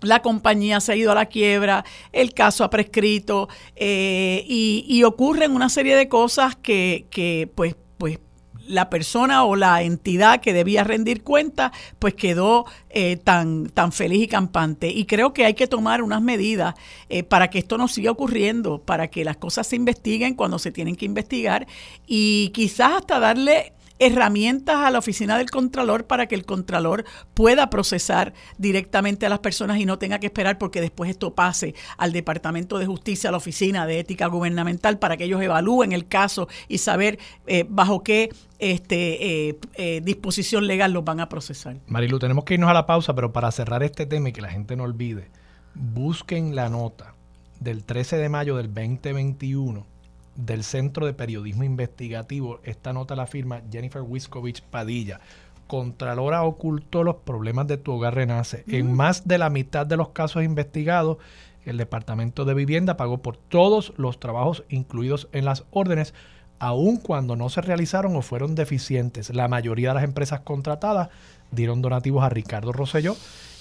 la 0.00 0.22
compañía 0.22 0.80
se 0.80 0.92
ha 0.92 0.96
ido 0.96 1.12
a 1.12 1.14
la 1.14 1.26
quiebra, 1.26 1.84
el 2.12 2.32
caso 2.34 2.64
ha 2.64 2.70
prescrito 2.70 3.48
eh, 3.76 4.44
y, 4.46 5.02
ocurren 5.04 5.52
una 5.52 5.68
serie 5.68 5.96
de 5.96 6.08
cosas 6.08 6.56
que, 6.56 7.50
pues, 7.54 7.76
pues 7.96 8.18
la 8.66 8.90
persona 8.90 9.44
o 9.44 9.56
la 9.56 9.82
entidad 9.82 10.40
que 10.40 10.52
debía 10.52 10.84
rendir 10.84 11.22
cuenta, 11.22 11.72
pues 11.98 12.14
quedó 12.14 12.66
eh, 12.90 13.16
tan, 13.16 13.70
tan 13.70 13.92
feliz 13.92 14.24
y 14.24 14.28
campante. 14.28 14.88
Y 14.88 15.06
creo 15.06 15.32
que 15.32 15.46
hay 15.46 15.54
que 15.54 15.66
tomar 15.66 16.02
unas 16.02 16.20
medidas 16.20 16.74
eh, 17.08 17.22
para 17.22 17.48
que 17.48 17.58
esto 17.58 17.78
no 17.78 17.88
siga 17.88 18.10
ocurriendo, 18.10 18.82
para 18.82 19.08
que 19.08 19.24
las 19.24 19.38
cosas 19.38 19.66
se 19.66 19.76
investiguen 19.76 20.34
cuando 20.34 20.58
se 20.58 20.70
tienen 20.70 20.96
que 20.96 21.06
investigar 21.06 21.66
y 22.06 22.50
quizás 22.50 22.92
hasta 22.98 23.18
darle 23.18 23.72
herramientas 23.98 24.76
a 24.76 24.90
la 24.90 24.98
oficina 24.98 25.38
del 25.38 25.50
Contralor 25.50 26.06
para 26.06 26.26
que 26.26 26.34
el 26.34 26.44
Contralor 26.44 27.04
pueda 27.34 27.70
procesar 27.70 28.32
directamente 28.56 29.26
a 29.26 29.28
las 29.28 29.40
personas 29.40 29.78
y 29.78 29.86
no 29.86 29.98
tenga 29.98 30.18
que 30.18 30.26
esperar 30.26 30.58
porque 30.58 30.80
después 30.80 31.10
esto 31.10 31.34
pase 31.34 31.74
al 31.96 32.12
Departamento 32.12 32.78
de 32.78 32.86
Justicia, 32.86 33.28
a 33.28 33.32
la 33.32 33.38
Oficina 33.38 33.86
de 33.86 34.00
Ética 34.00 34.26
Gubernamental, 34.26 34.98
para 34.98 35.16
que 35.16 35.24
ellos 35.24 35.42
evalúen 35.42 35.92
el 35.92 36.06
caso 36.06 36.48
y 36.68 36.78
saber 36.78 37.18
eh, 37.46 37.64
bajo 37.68 38.02
qué 38.02 38.30
este, 38.58 39.48
eh, 39.48 39.58
eh, 39.74 40.00
disposición 40.02 40.66
legal 40.66 40.92
los 40.92 41.04
van 41.04 41.20
a 41.20 41.28
procesar. 41.28 41.76
Marilu, 41.86 42.18
tenemos 42.18 42.44
que 42.44 42.54
irnos 42.54 42.70
a 42.70 42.74
la 42.74 42.86
pausa, 42.86 43.14
pero 43.14 43.32
para 43.32 43.50
cerrar 43.50 43.82
este 43.82 44.06
tema 44.06 44.28
y 44.28 44.32
que 44.32 44.40
la 44.40 44.50
gente 44.50 44.76
no 44.76 44.84
olvide, 44.84 45.28
busquen 45.74 46.54
la 46.54 46.68
nota 46.68 47.14
del 47.60 47.84
13 47.84 48.16
de 48.16 48.28
mayo 48.28 48.56
del 48.56 48.72
2021 48.72 49.97
del 50.38 50.62
Centro 50.62 51.04
de 51.04 51.12
Periodismo 51.12 51.64
Investigativo. 51.64 52.60
Esta 52.62 52.92
nota 52.92 53.16
la 53.16 53.26
firma 53.26 53.60
Jennifer 53.70 54.02
Wiskovich 54.02 54.62
Padilla. 54.62 55.20
Contralora 55.66 56.44
ocultó 56.44 57.04
los 57.04 57.16
problemas 57.16 57.66
de 57.66 57.76
tu 57.76 57.92
hogar 57.92 58.14
renace. 58.14 58.64
En 58.68 58.94
más 58.94 59.28
de 59.28 59.36
la 59.36 59.50
mitad 59.50 59.84
de 59.84 59.98
los 59.98 60.10
casos 60.10 60.44
investigados, 60.44 61.18
el 61.66 61.76
Departamento 61.76 62.46
de 62.46 62.54
Vivienda 62.54 62.96
pagó 62.96 63.18
por 63.18 63.36
todos 63.36 63.92
los 63.96 64.18
trabajos 64.18 64.64
incluidos 64.70 65.28
en 65.32 65.44
las 65.44 65.64
órdenes, 65.70 66.14
aun 66.58 66.96
cuando 66.96 67.36
no 67.36 67.50
se 67.50 67.60
realizaron 67.60 68.16
o 68.16 68.22
fueron 68.22 68.54
deficientes. 68.54 69.34
La 69.34 69.48
mayoría 69.48 69.88
de 69.88 69.96
las 69.96 70.04
empresas 70.04 70.40
contratadas 70.40 71.10
dieron 71.50 71.82
donativos 71.82 72.22
a 72.24 72.30
Ricardo 72.30 72.72
Rosselló 72.72 73.16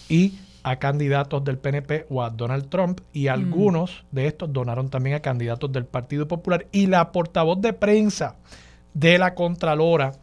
y 0.08 0.40
a 0.70 0.80
candidatos 0.80 1.46
del 1.46 1.58
PNP 1.58 2.08
o 2.10 2.22
a 2.22 2.30
Donald 2.30 2.68
Trump 2.70 3.00
y 3.14 3.28
mm. 3.28 3.30
algunos 3.30 4.04
de 4.12 4.28
estos 4.28 4.52
donaron 4.52 4.90
también 4.90 5.16
a 5.16 5.22
candidatos 5.22 5.72
del 5.72 5.86
Partido 5.86 6.28
Popular 6.28 6.68
y 6.74 6.88
la 6.88 7.12
portavoz 7.14 7.62
de 7.62 7.72
prensa 7.72 8.36
de 8.94 9.18
la 9.18 9.34
Contralora 9.34 10.14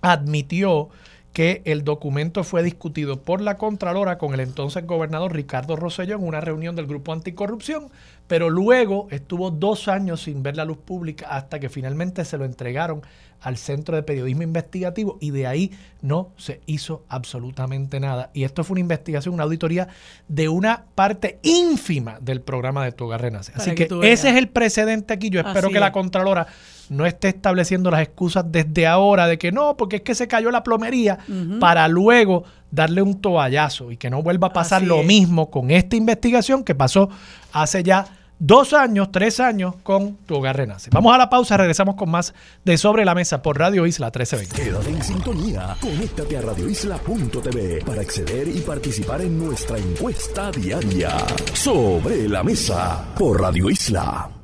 admitió 0.00 0.88
que 1.36 1.60
el 1.66 1.84
documento 1.84 2.44
fue 2.44 2.62
discutido 2.62 3.20
por 3.20 3.42
la 3.42 3.58
Contralora 3.58 4.16
con 4.16 4.32
el 4.32 4.40
entonces 4.40 4.86
gobernador 4.86 5.34
Ricardo 5.34 5.76
Rosselló 5.76 6.14
en 6.14 6.26
una 6.26 6.40
reunión 6.40 6.76
del 6.76 6.86
Grupo 6.86 7.12
Anticorrupción, 7.12 7.90
pero 8.26 8.48
luego 8.48 9.06
estuvo 9.10 9.50
dos 9.50 9.86
años 9.88 10.22
sin 10.22 10.42
ver 10.42 10.56
la 10.56 10.64
luz 10.64 10.78
pública 10.78 11.28
hasta 11.28 11.60
que 11.60 11.68
finalmente 11.68 12.24
se 12.24 12.38
lo 12.38 12.46
entregaron 12.46 13.02
al 13.42 13.58
Centro 13.58 13.96
de 13.96 14.02
Periodismo 14.02 14.44
Investigativo 14.44 15.18
y 15.20 15.30
de 15.30 15.46
ahí 15.46 15.72
no 16.00 16.30
se 16.38 16.62
hizo 16.64 17.04
absolutamente 17.10 18.00
nada. 18.00 18.30
Y 18.32 18.44
esto 18.44 18.64
fue 18.64 18.76
una 18.76 18.80
investigación, 18.80 19.34
una 19.34 19.44
auditoría 19.44 19.88
de 20.28 20.48
una 20.48 20.86
parte 20.94 21.38
ínfima 21.42 22.18
del 22.18 22.40
programa 22.40 22.82
de 22.82 22.92
Tu 22.92 23.04
Hogar 23.04 23.20
Renace. 23.20 23.52
Así 23.54 23.74
que, 23.74 23.90
ese 24.04 24.30
es 24.30 24.36
el 24.36 24.48
precedente 24.48 25.12
aquí. 25.12 25.28
Yo 25.28 25.40
espero 25.40 25.68
que 25.68 25.80
la 25.80 25.92
Contralora 25.92 26.46
no 26.90 27.06
esté 27.06 27.28
estableciendo 27.28 27.90
las 27.90 28.02
excusas 28.02 28.44
desde 28.48 28.86
ahora 28.86 29.26
de 29.26 29.38
que 29.38 29.52
no, 29.52 29.76
porque 29.76 29.96
es 29.96 30.02
que 30.02 30.14
se 30.14 30.28
cayó 30.28 30.50
la 30.50 30.62
plomería, 30.62 31.18
para 31.60 31.86
luego 31.88 32.44
darle 32.70 33.02
un 33.02 33.20
toallazo 33.20 33.90
y 33.90 33.96
que 33.96 34.10
no 34.10 34.22
vuelva 34.22 34.48
a 34.48 34.52
pasar 34.52 34.82
lo 34.82 35.02
mismo 35.02 35.50
con 35.50 35.70
esta 35.70 35.96
investigación 35.96 36.64
que 36.64 36.74
pasó 36.74 37.08
hace 37.52 37.82
ya 37.82 38.06
dos 38.38 38.72
años, 38.72 39.10
tres 39.10 39.40
años 39.40 39.74
con 39.82 40.16
Tu 40.26 40.34
Hogar 40.34 40.56
Renace. 40.56 40.90
Vamos 40.92 41.14
a 41.14 41.18
la 41.18 41.30
pausa, 41.30 41.56
regresamos 41.56 41.94
con 41.94 42.10
más 42.10 42.34
de 42.64 42.76
Sobre 42.76 43.04
la 43.04 43.14
Mesa 43.14 43.42
por 43.42 43.58
Radio 43.58 43.86
Isla 43.86 44.06
1320. 44.06 44.62
Quédate 44.62 44.90
en 44.90 45.02
sintonía, 45.02 45.76
conéctate 45.80 46.36
a 46.36 46.42
radioisla.tv 46.42 47.82
para 47.84 48.02
acceder 48.02 48.48
y 48.48 48.60
participar 48.60 49.22
en 49.22 49.38
nuestra 49.38 49.78
encuesta 49.78 50.50
diaria. 50.50 51.16
Sobre 51.54 52.28
la 52.28 52.42
Mesa 52.42 53.06
por 53.16 53.40
Radio 53.40 53.70
Isla. 53.70 54.35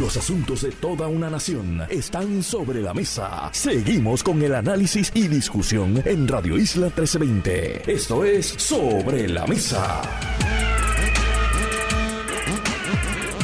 Los 0.00 0.16
asuntos 0.16 0.62
de 0.62 0.70
toda 0.70 1.06
una 1.06 1.28
nación 1.28 1.82
están 1.90 2.42
sobre 2.42 2.80
la 2.80 2.94
mesa. 2.94 3.50
Seguimos 3.52 4.22
con 4.22 4.40
el 4.40 4.54
análisis 4.54 5.12
y 5.14 5.28
discusión 5.28 6.02
en 6.06 6.26
Radio 6.26 6.56
Isla 6.56 6.86
1320. 6.86 7.92
Esto 7.92 8.24
es 8.24 8.46
Sobre 8.46 9.28
la 9.28 9.46
Mesa. 9.46 10.00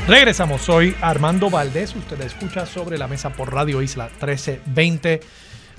Regresamos, 0.07 0.63
soy 0.63 0.97
Armando 1.03 1.51
Valdés, 1.51 1.95
usted 1.95 2.19
escucha 2.23 2.65
sobre 2.65 2.97
la 2.97 3.09
mesa 3.09 3.29
por 3.29 3.53
Radio 3.53 3.83
Isla 3.83 4.07
1320. 4.07 5.21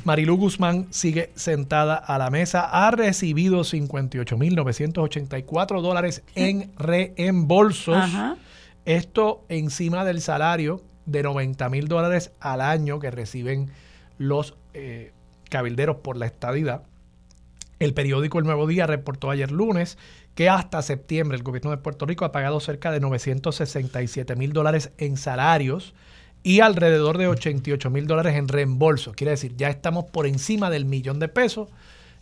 Marilu 0.03 0.37
Guzmán 0.37 0.85
sigue 0.91 1.31
sentada 1.33 1.95
a 1.95 2.19
la 2.19 2.29
mesa, 2.29 2.69
ha 2.71 2.91
recibido 2.91 3.61
58.984 3.61 5.81
dólares 5.81 6.21
en 6.35 6.71
reembolsos. 6.77 8.07
Esto 8.85 9.45
encima 9.49 10.05
del 10.05 10.21
salario 10.21 10.81
de 11.05 11.23
90 11.23 11.69
mil 11.69 11.87
dólares 11.87 12.31
al 12.39 12.61
año 12.61 12.99
que 12.99 13.11
reciben 13.11 13.71
los 14.17 14.55
eh, 14.73 15.13
cabilderos 15.49 15.97
por 15.97 16.17
la 16.17 16.25
estadidad. 16.25 16.83
El 17.79 17.93
periódico 17.93 18.39
El 18.39 18.45
Nuevo 18.45 18.67
Día 18.67 18.87
reportó 18.87 19.31
ayer 19.31 19.51
lunes 19.51 19.97
que 20.35 20.49
hasta 20.49 20.81
septiembre 20.81 21.37
el 21.37 21.43
gobierno 21.43 21.71
de 21.71 21.77
Puerto 21.77 22.05
Rico 22.05 22.25
ha 22.25 22.31
pagado 22.31 22.59
cerca 22.59 22.91
de 22.91 22.99
967 22.99 24.35
mil 24.35 24.53
dólares 24.53 24.91
en 24.97 25.17
salarios 25.17 25.93
y 26.43 26.61
alrededor 26.61 27.17
de 27.17 27.27
88 27.27 27.89
mil 27.89 28.07
dólares 28.07 28.35
en 28.35 28.47
reembolso. 28.47 29.13
Quiere 29.13 29.31
decir, 29.31 29.55
ya 29.55 29.69
estamos 29.69 30.05
por 30.05 30.27
encima 30.27 30.69
del 30.69 30.85
millón 30.85 31.19
de 31.19 31.27
pesos 31.27 31.69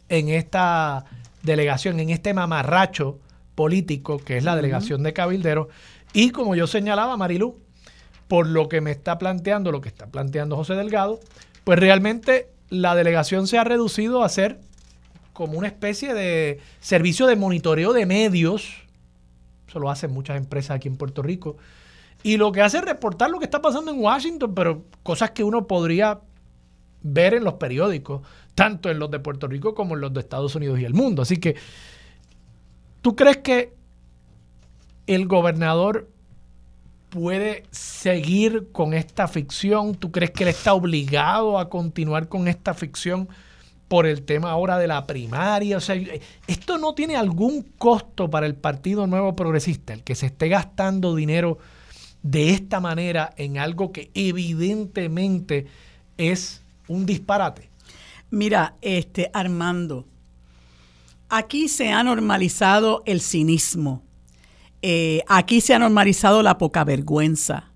en 0.10 0.30
esta 0.30 1.06
delegación, 1.44 2.00
en 2.00 2.10
este 2.10 2.34
mamarracho 2.34 3.20
político 3.56 4.20
que 4.20 4.38
es 4.38 4.44
la 4.44 4.56
delegación 4.56 5.04
de 5.04 5.14
cabilderos. 5.14 5.68
Y 6.14 6.32
como 6.32 6.56
yo 6.56 6.68
señalaba, 6.68 7.18
Marilú, 7.18 7.60
por 8.28 8.48
lo 8.48 8.70
que 8.70 8.82
me 8.82 8.92
está 8.92 9.18
planteando, 9.18 9.72
lo 9.72 9.82
que 9.82 9.90
está 9.90 10.08
planteando 10.08 10.56
José 10.56 10.76
Delgado, 10.76 11.20
pues 11.64 11.80
realmente 11.80 12.50
la 12.70 12.96
delegación 12.96 13.48
se 13.48 13.58
ha 13.58 13.64
reducido 13.64 14.24
a 14.24 14.30
ser 14.30 14.60
como 15.34 15.58
una 15.58 15.68
especie 15.68 16.14
de 16.14 16.60
servicio 16.80 17.28
de 17.28 17.36
monitoreo 17.36 17.94
de 17.94 18.06
medios. 18.06 18.84
Eso 19.68 19.80
lo 19.80 19.90
hacen 19.90 20.12
muchas 20.12 20.38
empresas 20.38 20.72
aquí 20.72 20.88
en 20.88 20.98
Puerto 20.98 21.22
Rico. 21.22 21.58
Y 22.24 22.38
lo 22.38 22.52
que 22.52 22.62
hace 22.62 22.78
es 22.78 22.84
reportar 22.84 23.30
lo 23.30 23.40
que 23.40 23.46
está 23.46 23.62
pasando 23.62 23.92
en 23.92 24.00
Washington, 24.00 24.54
pero 24.56 24.86
cosas 25.04 25.32
que 25.32 25.44
uno 25.44 25.68
podría 25.68 26.20
ver 27.04 27.36
en 27.36 27.44
los 27.44 27.54
periódicos, 27.54 28.22
tanto 28.56 28.90
en 28.90 29.00
los 29.00 29.12
de 29.12 29.20
Puerto 29.20 29.48
Rico 29.48 29.76
como 29.76 29.96
en 29.96 30.02
los 30.02 30.14
de 30.14 30.20
Estados 30.20 30.56
Unidos 30.56 30.80
y 30.80 30.86
el 30.86 30.94
mundo. 30.94 31.22
Así 31.22 31.38
que, 31.38 31.56
¿tú 33.02 33.16
crees 33.16 33.38
que 33.38 33.77
el 35.08 35.26
gobernador 35.26 36.10
puede 37.10 37.64
seguir 37.72 38.68
con 38.72 38.94
esta 38.94 39.28
ficción? 39.28 39.96
¿Tú 39.96 40.12
crees 40.12 40.32
que 40.32 40.44
él 40.44 40.50
está 40.50 40.74
obligado 40.74 41.58
a 41.58 41.70
continuar 41.70 42.28
con 42.28 42.48
esta 42.48 42.74
ficción 42.74 43.30
por 43.88 44.06
el 44.06 44.24
tema 44.24 44.52
ahora 44.52 44.78
de 44.78 44.88
la 44.88 45.08
primaria? 45.08 45.78
O 45.78 45.82
sea, 45.82 45.96
¿esto 46.48 46.78
no 46.78 46.94
tiene 46.94 47.16
algún 47.16 47.64
costo 47.78 48.30
para 48.30 48.46
el 48.46 48.56
Partido 48.56 49.08
Nuevo 49.08 49.36
Progresista, 49.36 49.94
el 49.94 50.04
que 50.04 50.16
se 50.16 50.28
esté 50.28 50.50
gastando 50.50 51.16
dinero 51.16 51.58
de 52.22 52.50
esta 52.50 52.80
manera 52.80 53.34
en 53.38 53.58
algo 53.58 53.92
que 53.92 54.12
evidentemente 54.14 55.66
es 56.18 56.62
un 56.90 57.06
disparate? 57.06 57.70
Mira, 58.30 58.76
este 58.82 59.32
Armando, 59.34 60.06
aquí 61.30 61.70
se 61.70 61.94
ha 61.94 62.04
normalizado 62.04 63.04
el 63.06 63.22
cinismo 63.22 64.04
eh, 64.82 65.24
aquí 65.28 65.62
se 65.62 65.74
ha 65.74 65.80
normalizado 65.80 66.44
la 66.44 66.58
poca 66.58 66.84
vergüenza. 66.84 67.72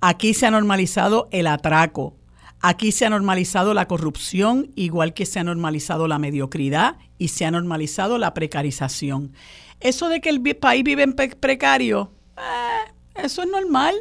Aquí 0.00 0.34
se 0.34 0.46
ha 0.46 0.50
normalizado 0.50 1.28
el 1.32 1.46
atraco. 1.46 2.16
Aquí 2.60 2.90
se 2.92 3.04
ha 3.06 3.10
normalizado 3.10 3.74
la 3.74 3.86
corrupción, 3.86 4.72
igual 4.76 5.14
que 5.14 5.26
se 5.26 5.38
ha 5.38 5.44
normalizado 5.44 6.08
la 6.08 6.18
mediocridad 6.18 6.96
y 7.18 7.28
se 7.28 7.44
ha 7.44 7.50
normalizado 7.50 8.18
la 8.18 8.34
precarización. 8.34 9.32
Eso 9.80 10.08
de 10.08 10.20
que 10.20 10.30
el 10.30 10.40
país 10.56 10.82
vive 10.82 11.02
en 11.02 11.12
precario, 11.12 12.10
eh, 12.36 13.22
eso 13.22 13.42
es 13.42 13.48
normal, 13.48 13.94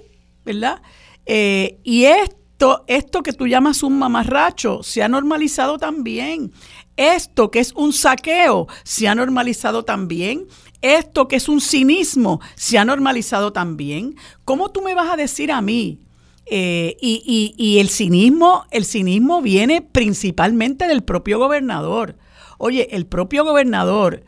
¿verdad? 0.45 0.82
Eh, 1.26 1.80
y 1.84 2.06
esto, 2.06 2.86
esto 2.88 3.24
que 3.24 3.34
tú 3.34 3.45
llamas 3.47 3.84
un 3.84 3.99
mamarracho, 3.99 4.84
se 4.84 5.03
ha 5.03 5.10
normalizado 5.10 5.78
también. 5.78 6.51
Esto 6.97 7.51
que 7.51 7.60
es 7.60 7.74
un 7.74 7.91
saqueo, 7.91 8.68
se 8.84 9.10
ha 9.10 9.16
normalizado 9.16 9.84
también 9.84 10.47
esto 10.86 11.28
que 11.28 11.38
es 11.38 11.50
un 11.50 11.62
cinismo 11.62 12.40
se 12.56 12.78
ha 12.78 12.86
normalizado 12.86 13.52
también. 13.52 14.16
¿Cómo 14.44 14.72
tú 14.72 14.82
me 14.82 14.94
vas 14.94 15.12
a 15.12 15.18
decir 15.18 15.52
a 15.52 15.62
mí? 15.62 16.00
Eh, 16.46 16.96
y, 17.02 17.78
el 17.80 17.90
cinismo, 17.90 18.66
el 18.70 18.86
cinismo 18.86 19.42
viene 19.42 19.82
principalmente 19.82 20.88
del 20.88 21.04
propio 21.04 21.40
gobernador. 21.40 22.18
Oye, 22.58 22.88
el 22.96 23.08
propio 23.08 23.44
gobernador 23.44 24.24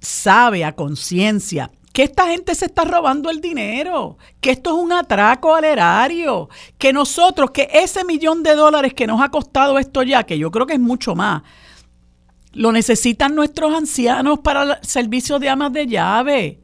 sabe 0.00 0.64
a 0.64 0.76
conciencia 0.76 1.70
que 1.92 2.02
esta 2.02 2.28
gente 2.28 2.54
se 2.54 2.66
está 2.66 2.84
robando 2.84 3.30
el 3.30 3.40
dinero, 3.40 4.18
que 4.40 4.50
esto 4.50 4.76
es 4.76 4.76
un 4.76 4.92
atraco 4.92 5.54
al 5.54 5.64
erario, 5.64 6.50
que 6.76 6.92
nosotros, 6.92 7.50
que 7.52 7.70
ese 7.72 8.04
millón 8.04 8.42
de 8.42 8.54
dólares 8.54 8.92
que 8.92 9.06
nos 9.06 9.22
ha 9.22 9.30
costado 9.30 9.78
esto 9.78 10.02
ya, 10.02 10.24
que 10.24 10.38
yo 10.38 10.50
creo 10.50 10.66
que 10.66 10.74
es 10.74 10.80
mucho 10.80 11.14
más, 11.14 11.42
lo 12.56 12.72
necesitan 12.72 13.34
nuestros 13.34 13.74
ancianos 13.74 14.40
para 14.40 14.62
el 14.62 14.76
servicio 14.82 15.38
de 15.38 15.48
amas 15.48 15.72
de 15.72 15.86
llave. 15.86 16.60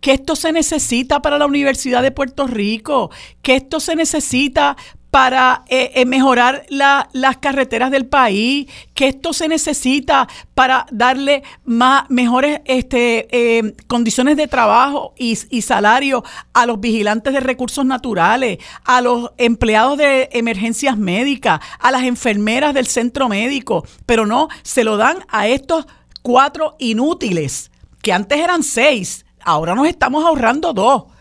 Que 0.00 0.12
esto 0.12 0.36
se 0.36 0.52
necesita 0.52 1.22
para 1.22 1.38
la 1.38 1.46
Universidad 1.46 2.02
de 2.02 2.10
Puerto 2.10 2.46
Rico. 2.46 3.10
Que 3.40 3.56
esto 3.56 3.80
se 3.80 3.96
necesita 3.96 4.76
para 5.12 5.64
eh, 5.68 5.92
eh, 5.94 6.06
mejorar 6.06 6.64
las 6.70 7.36
carreteras 7.36 7.90
del 7.90 8.06
país, 8.06 8.66
que 8.94 9.08
esto 9.08 9.34
se 9.34 9.46
necesita 9.46 10.26
para 10.54 10.86
darle 10.90 11.42
más, 11.66 12.08
mejores 12.08 12.62
este, 12.64 13.28
eh, 13.30 13.74
condiciones 13.88 14.38
de 14.38 14.48
trabajo 14.48 15.12
y, 15.18 15.38
y, 15.50 15.60
salario 15.60 16.24
a 16.54 16.64
los 16.64 16.80
vigilantes 16.80 17.34
de 17.34 17.40
recursos 17.40 17.84
naturales, 17.84 18.56
a 18.86 19.02
los 19.02 19.32
empleados 19.36 19.98
de 19.98 20.30
emergencias 20.32 20.96
médicas, 20.96 21.60
a 21.78 21.90
las 21.90 22.04
enfermeras 22.04 22.72
del 22.72 22.86
centro 22.86 23.28
médico, 23.28 23.84
pero 24.06 24.24
no, 24.24 24.48
se 24.62 24.82
lo 24.82 24.96
dan 24.96 25.18
a 25.28 25.46
estos 25.46 25.86
cuatro 26.22 26.74
inútiles, 26.78 27.70
que 28.00 28.14
antes 28.14 28.38
eran 28.38 28.62
seis, 28.62 29.26
ahora 29.44 29.74
nos 29.74 29.88
estamos 29.88 30.24
ahorrando 30.24 30.72
dos 30.72 31.11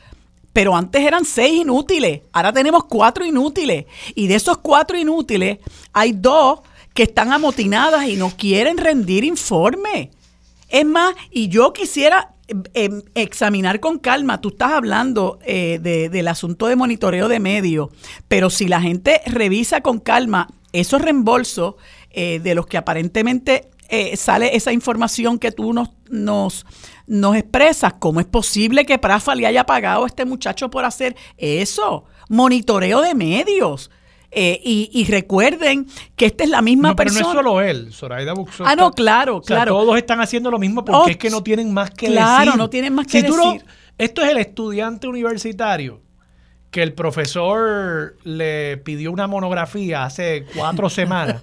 pero 0.54 0.76
antes 0.76 1.02
eran 1.02 1.26
seis 1.26 1.62
inútiles, 1.62 2.22
ahora 2.34 2.52
tenemos 2.52 2.86
cuatro 2.86 3.26
inútiles. 3.26 3.86
Y 4.16 4.28
de 4.28 4.36
esos 4.36 4.58
cuatro 4.58 4.98
inútiles, 4.98 5.60
hay 5.94 6.12
dos 6.12 6.60
que 6.94 7.04
están 7.04 7.32
amotinadas 7.32 8.08
y 8.08 8.16
no 8.16 8.32
quieren 8.36 8.78
rendir 8.78 9.24
informe. 9.24 10.12
Es 10.70 10.86
más, 10.86 11.16
y 11.30 11.48
yo 11.48 11.74
quisiera 11.74 12.34
em, 12.48 12.64
em, 12.74 13.02
examinar 13.16 13.80
con 13.80 14.00
calma, 14.00 14.42
tú 14.42 14.50
estás 14.50 14.72
hablando 14.72 15.40
eh, 15.46 15.80
del 15.82 16.28
asunto 16.28 16.68
de 16.68 16.76
monitoreo 16.76 17.28
de 17.28 17.40
medios, 17.40 17.90
pero 18.28 18.50
si 18.50 18.68
la 18.68 18.82
gente 18.82 19.22
revisa 19.26 19.82
con 19.82 20.00
calma 20.00 20.48
esos 20.74 21.02
reembolsos 21.02 21.76
eh, 22.12 22.40
de 22.40 22.56
los 22.56 22.68
que 22.68 22.78
aparentemente 22.78 23.70
eh, 23.90 24.16
sale 24.16 24.56
esa 24.56 24.72
información 24.72 25.38
que 25.38 25.52
tú 25.52 25.74
nos, 25.74 25.90
nos, 26.10 26.66
nos 27.12 27.36
expresas, 27.36 27.96
¿cómo 28.00 28.22
es 28.22 28.26
posible 28.26 28.86
que 28.86 28.98
Prafa 28.98 29.36
le 29.36 29.46
haya 29.46 29.66
pagado 29.66 30.06
a 30.06 30.08
este 30.08 30.24
muchacho 30.24 30.72
por 30.72 30.86
hacer 30.86 31.18
eso? 31.36 32.06
Monitoreo 32.30 33.02
de 33.02 33.14
medios. 33.14 33.92
Eh, 34.34 34.62
y, 34.64 35.04
recuerden 35.10 35.88
que 36.16 36.28
esta 36.28 36.46
es 36.46 36.50
la 36.50 36.62
misma 36.62 36.96
persona. 36.96 37.20
Pero 37.20 37.34
no 37.34 37.40
es 37.40 37.46
solo 37.46 37.62
él, 37.62 37.92
Zoraida 37.92 38.34
Buxo. 38.34 38.64
Ah, 38.66 38.78
no, 38.78 38.94
claro, 38.94 39.42
claro. 39.42 39.74
Todos 39.74 39.98
están 39.98 40.22
haciendo 40.22 40.50
lo 40.50 40.58
mismo 40.58 40.86
porque 40.86 40.98
oh, 40.98 41.08
es 41.10 41.18
que 41.18 41.30
no 41.30 41.44
tienen 41.44 41.74
más 41.74 41.92
que 41.92 42.06
decir. 42.06 42.22
Claro, 42.22 42.56
no 42.56 42.70
tienen 42.70 42.96
más 42.96 43.08
que 43.08 43.24
decir. 43.24 43.66
esto 43.98 44.22
es 44.22 44.30
el 44.30 44.38
estudiante 44.38 45.08
universitario 45.08 46.00
que 46.72 46.82
el 46.82 46.94
profesor 46.94 48.16
le 48.24 48.78
pidió 48.78 49.12
una 49.12 49.28
monografía 49.28 50.06
hace 50.06 50.46
cuatro 50.56 50.90
semanas, 50.90 51.42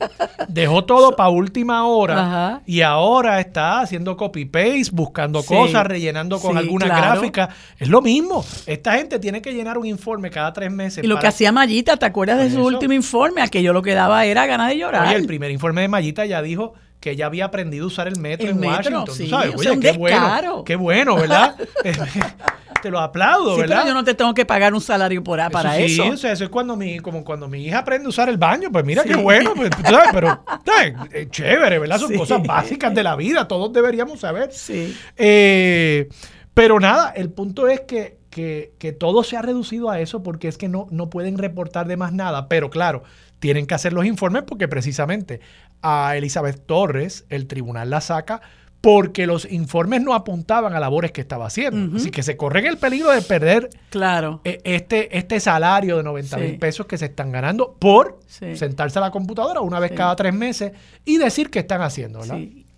dejó 0.49 0.85
todo 0.85 1.15
para 1.15 1.29
última 1.29 1.87
hora 1.87 2.63
y 2.65 2.81
ahora 2.81 3.39
está 3.39 3.81
haciendo 3.81 4.17
copy-paste, 4.17 4.91
buscando 4.93 5.43
cosas, 5.43 5.87
rellenando 5.87 6.41
con 6.41 6.57
alguna 6.57 6.87
gráfica. 6.87 7.51
Es 7.79 7.89
lo 7.89 8.01
mismo. 8.01 8.43
Esta 8.67 8.95
gente 8.95 9.19
tiene 9.19 9.43
que 9.43 9.53
llenar 9.53 9.77
un 9.77 9.85
informe 9.85 10.31
cada 10.31 10.53
tres 10.55 10.73
meses. 10.73 11.05
Y 11.05 11.07
lo 11.07 11.19
que 11.19 11.27
hacía 11.27 11.53
Mallita, 11.53 11.99
¿te 11.99 12.07
acuerdas 12.07 12.39
de 12.39 12.51
su 12.51 12.65
último 12.65 12.95
informe? 12.95 13.43
Aquello 13.43 13.75
lo 13.75 13.83
que 13.83 13.95
daba 13.95 14.25
era 14.25 14.47
ganas 14.47 14.71
de 14.71 14.79
llorar. 14.79 15.07
Oye, 15.09 15.17
el 15.17 15.27
primer 15.27 15.51
informe 15.51 15.83
de 15.83 15.89
Mallita 15.89 16.25
ya 16.25 16.41
dijo 16.41 16.73
que 17.01 17.13
ella 17.13 17.27
había 17.27 17.45
aprendido 17.45 17.85
a 17.85 17.89
usar 17.89 18.09
el 18.09 18.19
metro 18.19 18.49
en 18.49 18.65
Washington. 18.65 19.07
sabes? 19.29 19.55
Oye, 19.57 19.79
qué 19.79 19.93
bueno, 19.93 20.65
qué 20.65 20.75
bueno, 20.75 21.17
¿verdad? 21.17 21.55
te 22.83 22.91
lo 22.91 22.99
aplaudo, 22.99 23.55
sí, 23.55 23.61
¿verdad? 23.61 23.79
Pero 23.79 23.89
yo 23.89 23.95
no 23.95 24.05
te 24.05 24.15
tengo 24.15 24.35
que 24.35 24.45
pagar 24.45 24.75
un 24.75 24.81
salario 24.81 25.23
por, 25.23 25.39
para 25.51 25.79
eso. 25.79 26.03
Sí, 26.03 26.09
o 26.09 26.17
sea, 26.17 26.33
eso 26.33 26.45
es 26.45 26.51
cuando 26.51 26.77
mi, 26.77 26.99
como 27.01 27.25
cuando 27.25 27.49
mi 27.49 27.65
hija 27.65 27.79
aprende 27.79 28.07
a 28.07 28.09
usar 28.09 28.29
el 28.29 28.39
baño, 28.39 28.71
pues 28.73 28.85
mira 28.85 29.05
qué 29.05 29.17
bueno, 29.17 29.55
pues, 29.55 29.71
¿sabes? 29.85 30.09
pero 30.13 30.43
¿sabes? 30.65 31.31
chévere, 31.31 31.79
¿verdad? 31.79 31.99
Son 31.99 32.15
cosas 32.15 32.43
básicas 32.43 32.95
de 32.95 33.03
la 33.03 33.17
vida, 33.17 33.49
todos 33.49 33.73
deberíamos 33.73 34.21
saber. 34.21 34.53
Sí. 34.53 34.97
Eh, 35.17 36.09
pero 36.55 36.81
nada, 36.81 37.13
el 37.15 37.31
punto 37.31 37.69
es 37.69 37.81
que, 37.81 38.19
que, 38.31 38.73
que, 38.79 38.93
todo 38.93 39.23
se 39.23 39.37
ha 39.37 39.43
reducido 39.43 39.91
a 39.91 40.01
eso 40.01 40.23
porque 40.23 40.49
es 40.49 40.59
que 40.59 40.69
no, 40.69 40.89
no 40.91 41.09
pueden 41.09 41.39
reportar 41.39 41.87
de 41.87 41.97
más 41.97 42.13
nada, 42.13 42.49
pero 42.49 42.71
claro, 42.71 43.05
tienen 43.39 43.67
que 43.67 43.75
hacer 43.75 43.93
los 43.93 44.05
informes 44.05 44.43
porque 44.43 44.69
precisamente 44.69 45.41
a 45.83 46.17
Elizabeth 46.17 46.67
Torres 46.67 47.25
el 47.29 47.47
tribunal 47.47 47.91
la 47.91 48.01
saca 48.01 48.41
porque 48.81 49.27
los 49.27 49.51
informes 49.51 50.03
no 50.03 50.15
apuntaban 50.15 50.75
a 50.75 50.81
labores 50.81 51.11
que 51.11 51.21
estaba 51.21 51.47
haciendo. 51.47 51.97
Así 51.97 52.11
que 52.11 52.23
se 52.23 52.37
corren 52.37 52.67
el 52.67 52.79
peligro 52.79 53.11
de 53.11 53.23
perder 53.23 53.71
claro. 53.91 54.41
E, 54.45 54.61
este, 54.65 55.17
este 55.19 55.41
salario 55.41 55.97
de 55.97 56.05
90 56.05 56.37
mil 56.39 56.59
pesos 56.59 56.87
que 56.87 56.97
se 56.97 57.07
están 57.07 57.33
ganando 57.33 57.77
por 57.79 58.21
sentarse 58.29 58.99
a 58.99 59.03
la 59.03 59.11
computadora 59.11 59.61
una 59.61 59.81
vez 59.81 59.93
cada 59.93 60.15
tres 60.15 60.33
meses 60.33 60.73
y 61.05 61.19
decir 61.19 61.51
que 61.51 61.59
están 61.59 61.83
haciendo. 61.83 62.21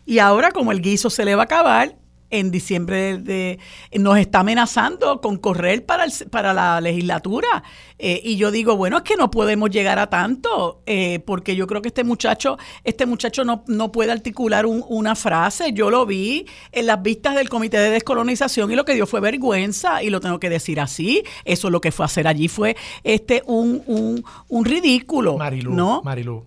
Y 0.06 0.18
ahora 0.18 0.50
como 0.50 0.72
el 0.72 0.80
guiso 0.80 1.10
se 1.10 1.24
le 1.24 1.34
va 1.34 1.42
a 1.42 1.44
acabar, 1.44 1.94
en 2.30 2.50
diciembre 2.50 3.18
de, 3.18 3.58
nos 3.98 4.18
está 4.18 4.40
amenazando 4.40 5.20
con 5.20 5.36
correr 5.36 5.84
para, 5.84 6.06
para 6.30 6.54
la 6.54 6.80
legislatura. 6.80 7.62
Eh, 7.98 8.20
y 8.24 8.36
yo 8.36 8.50
digo, 8.50 8.76
bueno, 8.76 8.98
es 8.98 9.02
que 9.02 9.16
no 9.16 9.30
podemos 9.30 9.70
llegar 9.70 9.98
a 9.98 10.08
tanto, 10.08 10.82
eh, 10.86 11.18
porque 11.20 11.54
yo 11.54 11.66
creo 11.66 11.82
que 11.82 11.88
este 11.88 12.04
muchacho, 12.04 12.56
este 12.84 13.04
muchacho 13.04 13.44
no, 13.44 13.64
no 13.66 13.92
puede 13.92 14.12
articular 14.12 14.64
una 14.66 15.14
frase. 15.14 15.72
Yo 15.72 15.90
lo 15.90 16.06
vi 16.06 16.46
en 16.72 16.86
las 16.86 17.02
vistas 17.02 17.34
del 17.34 17.48
Comité 17.48 17.78
de 17.78 17.90
Descolonización 17.90 18.70
y 18.70 18.76
lo 18.76 18.84
que 18.84 18.94
dio 18.94 19.06
fue 19.06 19.20
vergüenza, 19.20 20.02
y 20.02 20.10
lo 20.10 20.20
tengo 20.20 20.40
que 20.40 20.48
decir 20.48 20.80
así. 20.80 21.22
Eso 21.44 21.68
lo 21.70 21.80
que 21.80 21.92
fue 21.92 22.04
a 22.04 22.06
hacer 22.06 22.26
allí 22.26 22.48
fue 22.48 22.76
este 23.04 23.42
un, 23.46 23.82
un, 23.86 24.24
un 24.48 24.64
ridículo. 24.64 25.36
Marilu, 25.36 25.74
¿no? 25.74 26.02
Marilu 26.02 26.46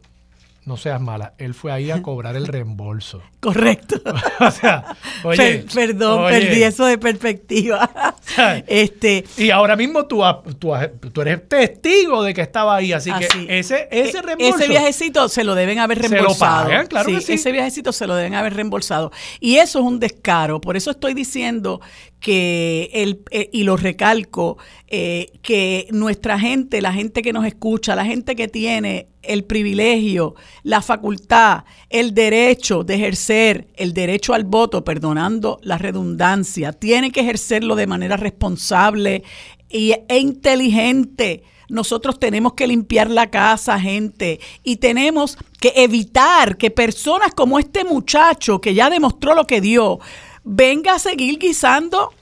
no 0.65 0.77
seas 0.77 1.01
mala, 1.01 1.33
él 1.37 1.53
fue 1.53 1.71
ahí 1.71 1.91
a 1.91 2.01
cobrar 2.01 2.35
el 2.35 2.47
reembolso. 2.47 3.21
Correcto. 3.39 4.01
o 4.39 4.51
sea, 4.51 4.95
oye, 5.23 5.65
perdón, 5.73 6.29
perdí 6.29 6.63
eso 6.63 6.85
de 6.85 6.97
perspectiva. 6.97 7.89
este, 8.67 9.25
y 9.37 9.49
ahora 9.49 9.75
mismo 9.75 10.05
tú, 10.05 10.21
tú, 10.59 10.73
tú, 11.11 11.21
eres 11.21 11.47
testigo 11.49 12.23
de 12.23 12.33
que 12.33 12.41
estaba 12.41 12.75
ahí, 12.75 12.93
así, 12.93 13.11
que 13.11 13.59
ese, 13.59 13.87
ese 13.91 14.17
e, 14.19 14.21
reembolso. 14.21 14.57
Ese 14.57 14.69
viajecito 14.69 15.29
se 15.29 15.43
lo 15.43 15.55
deben 15.55 15.79
haber 15.79 15.99
reembolsado. 15.99 16.69
Se 16.69 16.77
lo 16.77 16.87
claro 16.87 17.09
que 17.09 17.21
sí. 17.21 17.33
Ese 17.33 17.51
viajecito 17.51 17.91
se 17.91 18.07
lo 18.07 18.15
deben 18.15 18.35
haber 18.35 18.53
reembolsado. 18.53 19.11
Y 19.39 19.57
eso 19.57 19.79
es 19.79 19.85
un 19.85 19.99
descaro. 19.99 20.61
Por 20.61 20.77
eso 20.77 20.91
estoy 20.91 21.13
diciendo 21.13 21.81
que 22.23 22.89
el, 22.93 23.21
eh, 23.31 23.49
y 23.51 23.63
lo 23.63 23.75
recalco, 23.75 24.57
eh, 24.87 25.33
que 25.41 25.87
nuestra 25.91 26.39
gente, 26.39 26.81
la 26.81 26.93
gente 26.93 27.21
que 27.21 27.33
nos 27.33 27.45
escucha, 27.45 27.97
la 27.97 28.05
gente 28.05 28.37
que 28.37 28.47
tiene 28.47 29.07
el 29.21 29.43
privilegio, 29.43 30.33
la 30.63 30.81
facultad, 30.81 31.65
el 31.89 32.13
derecho 32.13 32.85
de 32.85 32.95
ejercer 32.95 33.67
el 33.75 33.93
derecho 33.93 34.33
al 34.33 34.45
voto, 34.45 34.85
perdonando 34.85 35.59
la 35.63 35.77
redundancia, 35.77 36.71
tiene 36.71 37.11
que 37.11 37.19
ejercerlo 37.19 37.75
de 37.75 37.87
manera 37.87 38.15
responsable 38.15 39.23
e 39.69 40.17
inteligente. 40.17 41.43
Nosotros 41.67 42.19
tenemos 42.19 42.53
que 42.53 42.67
limpiar 42.67 43.09
la 43.09 43.29
casa, 43.29 43.77
gente, 43.81 44.39
y 44.63 44.77
tenemos 44.77 45.37
que 45.59 45.73
evitar 45.75 46.55
que 46.55 46.71
personas 46.71 47.33
como 47.33 47.59
este 47.59 47.83
muchacho 47.83 48.61
que 48.61 48.73
ya 48.73 48.89
demostró 48.89 49.35
lo 49.35 49.45
que 49.45 49.59
dio, 49.59 49.99
venga 50.43 50.95
a 50.95 50.99
seguir 50.99 51.39
guisando 51.39 52.13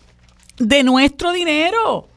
de 0.58 0.84
nuestro 0.84 1.32
dinero 1.32 2.08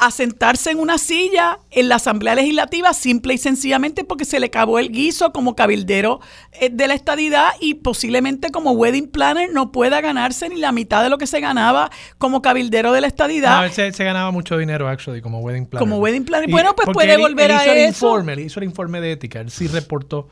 a 0.00 0.10
sentarse 0.10 0.70
en 0.70 0.78
una 0.78 0.96
silla 0.96 1.58
en 1.70 1.90
la 1.90 1.96
Asamblea 1.96 2.34
Legislativa 2.34 2.94
simple 2.94 3.34
y 3.34 3.38
sencillamente 3.38 4.02
porque 4.02 4.24
se 4.24 4.40
le 4.40 4.46
acabó 4.46 4.78
el 4.78 4.90
guiso 4.90 5.30
como 5.30 5.54
cabildero 5.54 6.20
eh, 6.58 6.70
de 6.72 6.88
la 6.88 6.94
estadidad 6.94 7.50
y 7.60 7.74
posiblemente 7.74 8.50
como 8.50 8.72
wedding 8.72 9.08
planner 9.08 9.50
no 9.52 9.72
pueda 9.72 10.00
ganarse 10.00 10.48
ni 10.48 10.56
la 10.56 10.72
mitad 10.72 11.02
de 11.02 11.10
lo 11.10 11.18
que 11.18 11.26
se 11.26 11.38
ganaba 11.40 11.90
como 12.16 12.40
cabildero 12.40 12.92
de 12.92 13.02
la 13.02 13.08
estadidad. 13.08 13.62
No, 13.62 13.70
se, 13.70 13.92
se 13.92 14.04
ganaba 14.04 14.30
mucho 14.30 14.56
dinero, 14.56 14.88
actually, 14.88 15.20
como 15.20 15.40
wedding 15.40 15.66
planner. 15.66 15.86
Como 15.86 15.98
wedding 15.98 16.24
planner. 16.24 16.50
bueno, 16.50 16.74
pues 16.74 16.88
puede 16.94 17.18
volver 17.18 17.52
a 17.52 17.64
eso. 17.66 18.06
Informe, 18.06 18.32
él 18.32 18.40
hizo 18.40 18.60
el 18.60 18.64
informe 18.64 19.02
de 19.02 19.12
ética, 19.12 19.40
él 19.40 19.50
sí 19.50 19.66
reportó 19.66 20.30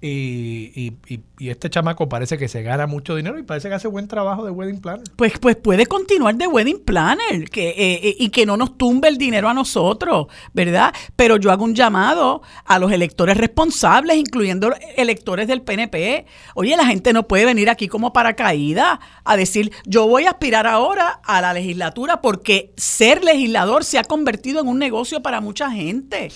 y, 0.00 0.92
y, 1.08 1.20
y, 1.38 1.48
este 1.48 1.70
chamaco 1.70 2.08
parece 2.08 2.38
que 2.38 2.46
se 2.46 2.62
gana 2.62 2.86
mucho 2.86 3.16
dinero 3.16 3.36
y 3.36 3.42
parece 3.42 3.68
que 3.68 3.74
hace 3.74 3.88
buen 3.88 4.06
trabajo 4.06 4.44
de 4.44 4.52
wedding 4.52 4.80
planner. 4.80 5.04
Pues, 5.16 5.38
pues 5.40 5.56
puede 5.56 5.86
continuar 5.86 6.36
de 6.36 6.46
wedding 6.46 6.84
planner 6.84 7.50
que, 7.50 7.70
eh, 7.70 8.00
eh, 8.04 8.16
y 8.16 8.28
que 8.28 8.46
no 8.46 8.56
nos 8.56 8.78
tumbe 8.78 9.08
el 9.08 9.18
dinero 9.18 9.48
a 9.48 9.54
nosotros, 9.54 10.28
¿verdad? 10.52 10.94
Pero 11.16 11.36
yo 11.36 11.50
hago 11.50 11.64
un 11.64 11.74
llamado 11.74 12.42
a 12.64 12.78
los 12.78 12.92
electores 12.92 13.36
responsables, 13.36 14.16
incluyendo 14.16 14.72
electores 14.96 15.48
del 15.48 15.62
PNP. 15.62 16.26
Oye, 16.54 16.76
la 16.76 16.86
gente 16.86 17.12
no 17.12 17.26
puede 17.26 17.44
venir 17.44 17.68
aquí 17.68 17.88
como 17.88 18.12
paracaídas 18.12 19.00
a 19.24 19.36
decir, 19.36 19.72
yo 19.84 20.06
voy 20.06 20.26
a 20.26 20.30
aspirar 20.30 20.68
ahora 20.68 21.20
a 21.24 21.40
la 21.40 21.52
legislatura 21.52 22.20
porque 22.20 22.72
ser 22.76 23.24
legislador 23.24 23.82
se 23.82 23.98
ha 23.98 24.04
convertido 24.04 24.60
en 24.60 24.68
un 24.68 24.78
negocio 24.78 25.22
para 25.22 25.40
mucha 25.40 25.72
gente. 25.72 26.28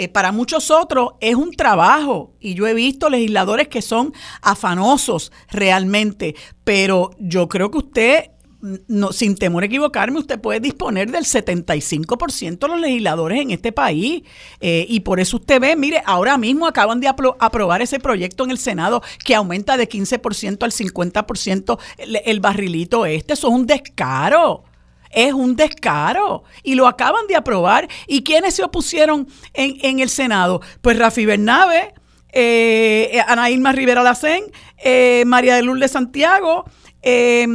Eh, 0.00 0.08
para 0.08 0.32
muchos 0.32 0.70
otros 0.70 1.10
es 1.20 1.34
un 1.34 1.52
trabajo 1.52 2.32
y 2.40 2.54
yo 2.54 2.66
he 2.66 2.72
visto 2.72 3.10
legisladores 3.10 3.68
que 3.68 3.82
son 3.82 4.14
afanosos 4.40 5.30
realmente, 5.50 6.34
pero 6.64 7.10
yo 7.18 7.50
creo 7.50 7.70
que 7.70 7.76
usted 7.76 8.30
no, 8.88 9.12
sin 9.12 9.36
temor 9.36 9.62
a 9.62 9.66
equivocarme, 9.66 10.18
usted 10.18 10.40
puede 10.40 10.58
disponer 10.58 11.10
del 11.10 11.24
75% 11.24 12.58
de 12.58 12.68
los 12.68 12.80
legisladores 12.80 13.42
en 13.42 13.50
este 13.50 13.72
país. 13.72 14.22
Eh, 14.62 14.86
y 14.88 15.00
por 15.00 15.20
eso 15.20 15.36
usted 15.36 15.60
ve, 15.60 15.76
mire, 15.76 16.02
ahora 16.06 16.38
mismo 16.38 16.66
acaban 16.66 17.00
de 17.00 17.08
aprobar 17.08 17.82
ese 17.82 18.00
proyecto 18.00 18.44
en 18.44 18.52
el 18.52 18.58
Senado 18.58 19.02
que 19.22 19.34
aumenta 19.34 19.76
de 19.76 19.86
15% 19.86 20.62
al 20.62 20.72
50% 20.72 21.78
el, 21.98 22.20
el 22.24 22.40
barrilito 22.40 23.04
este. 23.04 23.34
Eso 23.34 23.48
es 23.48 23.54
un 23.54 23.66
descaro 23.66 24.64
es 25.10 25.32
un 25.32 25.56
descaro 25.56 26.44
y 26.62 26.74
lo 26.74 26.86
acaban 26.86 27.26
de 27.26 27.36
aprobar. 27.36 27.88
¿Y 28.06 28.22
quiénes 28.22 28.54
se 28.54 28.62
opusieron 28.62 29.28
en, 29.54 30.00
el 30.00 30.08
Senado? 30.08 30.60
Pues 30.80 30.98
Rafi 30.98 31.26
Bernabe, 31.26 31.94
eh, 32.32 33.20
Ana 33.26 33.50
Irma 33.50 33.72
Rivera 33.72 34.02
Lacén, 34.02 34.44
eh, 34.78 35.24
María 35.26 35.56
de 35.56 35.62
Lourdes 35.62 35.92
Santiago, 35.92 36.64
eh, 37.02 37.46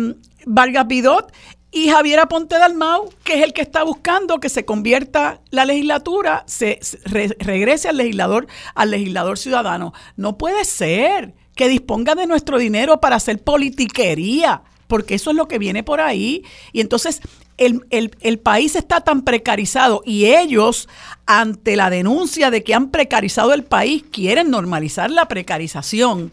Vargas 0.45 0.87
Bidot 0.87 1.31
y 1.75 1.89
Javier 1.89 2.19
Aponte 2.19 2.57
Dalmau, 2.57 3.09
que 3.25 3.33
es 3.33 3.43
el 3.43 3.51
que 3.51 3.61
está 3.61 3.83
buscando 3.83 4.39
que 4.39 4.47
se 4.47 4.63
convierta 4.63 5.41
la 5.49 5.65
legislatura, 5.65 6.43
se, 6.47 6.79
regrese 7.03 7.89
al 7.89 7.97
legislador, 7.97 8.47
al 8.75 8.91
legislador 8.91 9.37
ciudadano. 9.37 9.91
No 10.15 10.37
puede 10.37 10.63
ser 10.63 11.35
que 11.53 11.67
disponga 11.67 12.15
de 12.15 12.27
nuestro 12.27 12.57
dinero 12.59 13.01
para 13.01 13.17
hacer 13.17 13.43
politiquería 13.43 14.63
porque 14.87 15.15
eso 15.15 15.31
es 15.31 15.35
lo 15.35 15.47
que 15.47 15.59
viene 15.59 15.83
por 15.83 16.01
ahí. 16.01 16.43
Y 16.71 16.81
entonces 16.81 17.21
el, 17.57 18.39
país 18.39 18.75
está 18.75 19.01
tan 19.01 19.23
precarizado 19.23 20.01
y 20.05 20.25
ellos, 20.25 20.89
ante 21.25 21.75
la 21.75 21.89
denuncia 21.89 22.51
de 22.51 22.63
que 22.63 22.73
han 22.73 22.91
precarizado 22.91 23.53
el 23.53 23.63
país, 23.63 24.03
quieren 24.11 24.49
normalizar 24.49 25.09
la 25.09 25.27
precarización. 25.27 26.31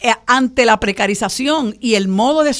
Eh, 0.00 0.12
ante 0.26 0.66
la 0.66 0.78
precarización 0.78 1.76
y 1.80 1.94
el 1.94 2.08
modo 2.08 2.44
de 2.44 2.52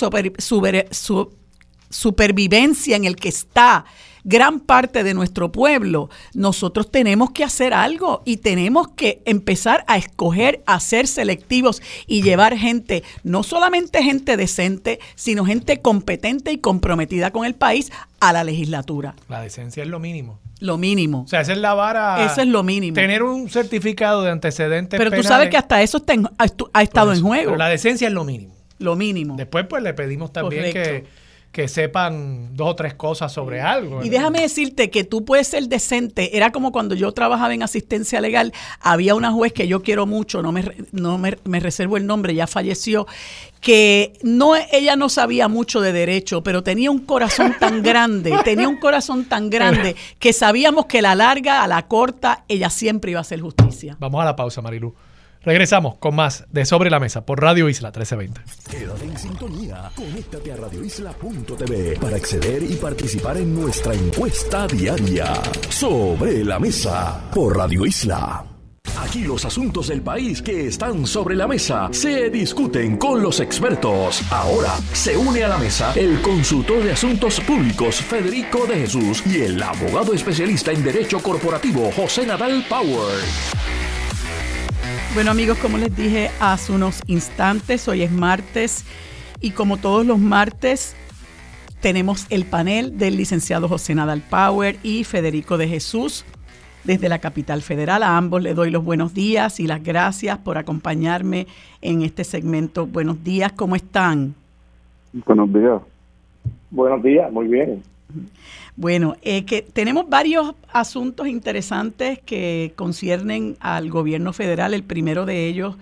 supervivencia 1.91 2.97
en 2.97 3.05
el 3.05 3.17
que 3.17 3.29
está 3.29 3.85
gran 4.27 4.59
parte 4.59 5.05
de 5.05 5.15
nuestro 5.15 5.53
pueblo, 5.53 6.11
nosotros 6.35 6.91
tenemos 6.91 7.31
que 7.31 7.45
hacer 7.45 7.73
algo 7.73 8.23
y 8.25 8.39
tenemos 8.39 8.89
que 8.89 9.23
empezar 9.25 9.85
a 9.87 9.97
escoger, 9.97 10.63
a 10.67 10.81
ser 10.81 11.07
selectivos 11.07 11.81
y 12.09 12.23
llevar 12.23 12.59
gente, 12.59 13.05
no 13.23 13.45
solamente 13.45 14.03
gente 14.03 14.37
decente, 14.37 14.99
sino 15.15 15.47
gente 15.47 15.81
competente 15.81 16.51
y 16.51 16.59
comprometida 16.59 17.31
con 17.31 17.47
el 17.47 17.55
país 17.55 17.93
a 18.19 18.33
la 18.33 18.43
legislatura. 18.43 19.15
La 19.29 19.41
decencia 19.41 19.85
es 19.85 19.89
lo 19.89 20.01
mínimo. 20.01 20.41
Lo 20.59 20.77
mínimo. 20.77 21.23
O 21.23 21.29
sea, 21.29 21.43
esa 21.43 21.53
es 21.53 21.59
la 21.59 21.75
vara. 21.75 22.25
Eso 22.25 22.41
es 22.41 22.49
lo 22.49 22.65
mínimo. 22.65 22.95
Tener 22.95 23.23
un 23.23 23.49
certificado 23.49 24.23
de 24.23 24.31
antecedentes. 24.31 24.99
Pero 24.99 25.11
tú 25.13 25.23
sabes 25.23 25.51
que 25.51 25.57
hasta 25.57 25.83
eso 25.83 26.03
ha, 26.73 26.83
estado 26.83 27.13
en 27.13 27.23
juego. 27.23 27.45
Pero 27.45 27.57
la 27.57 27.69
decencia 27.69 28.09
es 28.09 28.15
lo 28.15 28.25
mínimo. 28.25 28.55
Lo 28.79 28.97
mínimo. 28.97 29.37
Después, 29.37 29.67
pues 29.69 29.83
le 29.83 29.95
pedimos 29.95 30.33
también 30.33 30.73
que 30.73 31.05
que 31.57 31.69
sepan 31.69 32.55
dos 32.55 32.69
o 32.69 32.77
tres 32.77 32.93
cosas 32.93 33.33
sobre 33.33 33.63
algo. 33.63 34.05
Y 34.05 34.11
déjame 34.11 34.43
decirte 34.43 34.91
que 34.91 35.05
tú 35.05 35.25
puedes 35.25 35.49
ser 35.49 35.67
decente. 35.69 36.37
Era 36.37 36.53
como 36.53 36.71
cuando 36.71 36.95
yo 36.95 37.11
trabajaba 37.13 37.55
en 37.55 37.63
asistencia 37.63 38.21
legal, 38.21 38.53
había 38.79 39.15
una 39.15 39.33
juez 39.33 39.55
que 39.55 39.67
yo 39.67 39.83
quiero 39.83 40.05
mucho, 40.05 40.43
no 40.43 40.53
me, 40.53 40.71
no 40.93 41.17
me, 41.17 41.61
reservo 41.61 41.97
el 41.97 42.07
nombre, 42.07 42.35
ya 42.35 42.47
falleció, 42.47 43.07
que 43.63 44.13
no, 44.23 44.53
ella 44.71 44.97
no 44.97 45.09
sabía 45.09 45.49
mucho 45.49 45.81
de 45.81 45.95
derecho, 45.95 46.43
pero 46.43 46.63
tenía 46.63 46.91
un 46.91 46.99
corazón 46.99 47.55
tan 47.59 47.83
grande, 47.83 48.35
tenía 48.45 48.69
un 48.69 48.77
corazón 48.77 49.25
tan 49.25 49.49
grande 49.49 49.97
que 50.19 50.35
sabíamos 50.35 50.85
que 50.85 51.01
la 51.01 51.15
larga, 51.15 51.63
a 51.63 51.69
la 51.69 51.89
corta, 51.89 52.45
ella 52.49 52.69
siempre 52.69 53.13
iba 53.13 53.21
a 53.21 53.23
hacer 53.23 53.41
justicia. 53.41 53.97
Vamos 53.99 54.21
a 54.21 54.27
la 54.27 54.37
pausa, 54.37 54.61
Marilu. 54.61 54.95
Regresamos 55.47 55.95
con 55.99 56.17
más 56.17 56.45
de 56.51 56.67
Sobre 56.67 56.91
la 56.91 56.99
Mesa 56.99 57.25
por 57.25 57.41
Radio 57.41 57.69
Isla 57.69 57.91
1320. 57.91 58.41
Quédate 58.69 59.05
en 59.05 59.17
sintonía. 59.17 59.93
Conéctate 59.95 60.53
a 60.53 60.57
radioisla.tv 60.57 62.01
para 62.01 62.17
acceder 62.17 62.65
y 62.65 62.75
participar 62.75 63.37
en 63.37 63.55
nuestra 63.55 63.95
encuesta 63.95 64.67
diaria. 64.67 65.33
Sobre 65.69 66.45
la 66.45 66.59
Mesa 66.59 67.31
por 67.33 67.57
Radio 67.57 67.87
Isla. 67.87 68.45
Aquí 68.99 69.23
los 69.23 69.45
asuntos 69.45 69.87
del 69.87 70.03
país 70.03 70.43
que 70.43 70.67
están 70.67 71.07
sobre 71.07 71.37
la 71.37 71.47
mesa 71.47 71.91
se 71.93 72.29
discuten 72.29 72.97
con 72.97 73.23
los 73.23 73.39
expertos. 73.39 74.23
Ahora 74.33 74.75
se 74.95 75.17
une 75.17 75.45
a 75.45 75.49
la 75.49 75.59
mesa 75.59 75.93
el 75.95 76.21
consultor 76.23 76.83
de 76.83 76.93
asuntos 76.93 77.39
públicos 77.41 77.97
Federico 77.97 78.67
de 78.67 78.81
Jesús 78.81 79.23
y 79.25 79.43
el 79.43 79.63
abogado 79.63 80.13
especialista 80.13 80.73
en 80.73 80.83
derecho 80.83 81.21
corporativo 81.21 81.93
José 81.93 82.27
Nadal 82.27 82.65
Power. 82.69 83.86
Bueno 85.17 85.31
amigos, 85.31 85.57
como 85.57 85.79
les 85.79 85.97
dije 85.97 86.29
hace 86.41 86.75
unos 86.75 87.03
instantes, 87.07 87.89
hoy 87.89 88.03
es 88.03 88.13
martes 88.13 88.85
y 89.41 89.53
como 89.53 89.79
todos 89.79 90.05
los 90.05 90.19
martes 90.19 90.95
tenemos 91.81 92.27
el 92.29 92.45
panel 92.45 92.99
del 92.99 93.17
licenciado 93.17 93.67
José 93.67 93.95
Nadal 93.95 94.21
Power 94.29 94.77
y 94.83 95.05
Federico 95.05 95.57
de 95.57 95.69
Jesús 95.69 96.27
desde 96.85 97.09
la 97.09 97.19
capital 97.19 97.63
federal. 97.63 98.03
A 98.03 98.19
ambos 98.19 98.43
les 98.43 98.55
doy 98.55 98.71
los 98.71 98.85
buenos 98.85 99.15
días 99.15 99.59
y 99.59 99.67
las 99.67 99.83
gracias 99.83 100.37
por 100.37 100.59
acompañarme 100.59 101.47
en 101.81 102.03
este 102.03 102.23
segmento. 102.23 102.87
Buenos 102.87 103.25
días, 103.25 103.53
¿cómo 103.53 103.75
están? 103.75 104.35
Buenos 105.25 105.51
días. 105.51 105.81
Buenos 106.71 107.03
días, 107.03 107.33
muy 107.33 107.49
bien. 107.49 107.83
Bueno, 108.77 109.17
eh, 109.23 109.47
que 109.47 109.63
tenemos 109.63 110.07
varios 110.11 110.55
asuntos 110.71 111.29
interesantes 111.29 112.19
que 112.19 112.75
conciernen 112.77 113.57
al 113.59 113.89
gobierno 113.89 114.35
federal. 114.35 114.75
El 114.75 114.85
primero 114.85 115.25
de 115.25 115.47
ellos, 115.47 115.77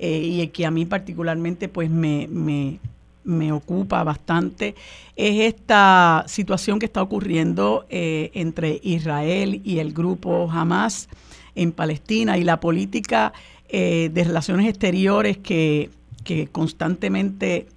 eh, 0.00 0.20
y 0.20 0.46
que 0.48 0.66
a 0.66 0.72
mí 0.72 0.84
particularmente 0.84 1.68
pues 1.68 1.90
me, 1.90 2.26
me, 2.28 3.52
ocupa 3.52 4.02
bastante, 4.02 4.74
es 5.14 5.54
esta 5.54 6.24
situación 6.26 6.80
que 6.80 6.86
está 6.86 7.02
ocurriendo 7.02 7.86
eh, 7.88 8.32
entre 8.34 8.80
Israel 8.82 9.60
y 9.62 9.78
el 9.78 9.92
grupo 9.92 10.50
Hamas 10.50 11.08
en 11.54 11.70
Palestina 11.70 12.36
y 12.36 12.42
la 12.42 12.58
política 12.58 13.32
de 13.70 14.24
Relaciones 14.26 14.66
Exteriores 14.66 15.38
que, 15.38 15.90
que 16.24 16.48
constantemente 16.48 17.68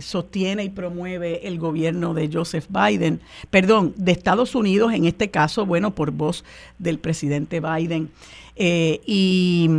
sostiene 0.00 0.64
y 0.64 0.70
promueve 0.70 1.46
el 1.48 1.58
gobierno 1.58 2.14
de 2.14 2.30
Joseph 2.32 2.66
Biden, 2.68 3.20
perdón, 3.50 3.94
de 3.96 4.12
Estados 4.12 4.54
Unidos, 4.54 4.92
en 4.92 5.06
este 5.06 5.30
caso, 5.30 5.66
bueno, 5.66 5.94
por 5.94 6.12
voz 6.12 6.44
del 6.78 6.98
presidente 6.98 7.60
Biden. 7.60 8.10
y 8.56 9.70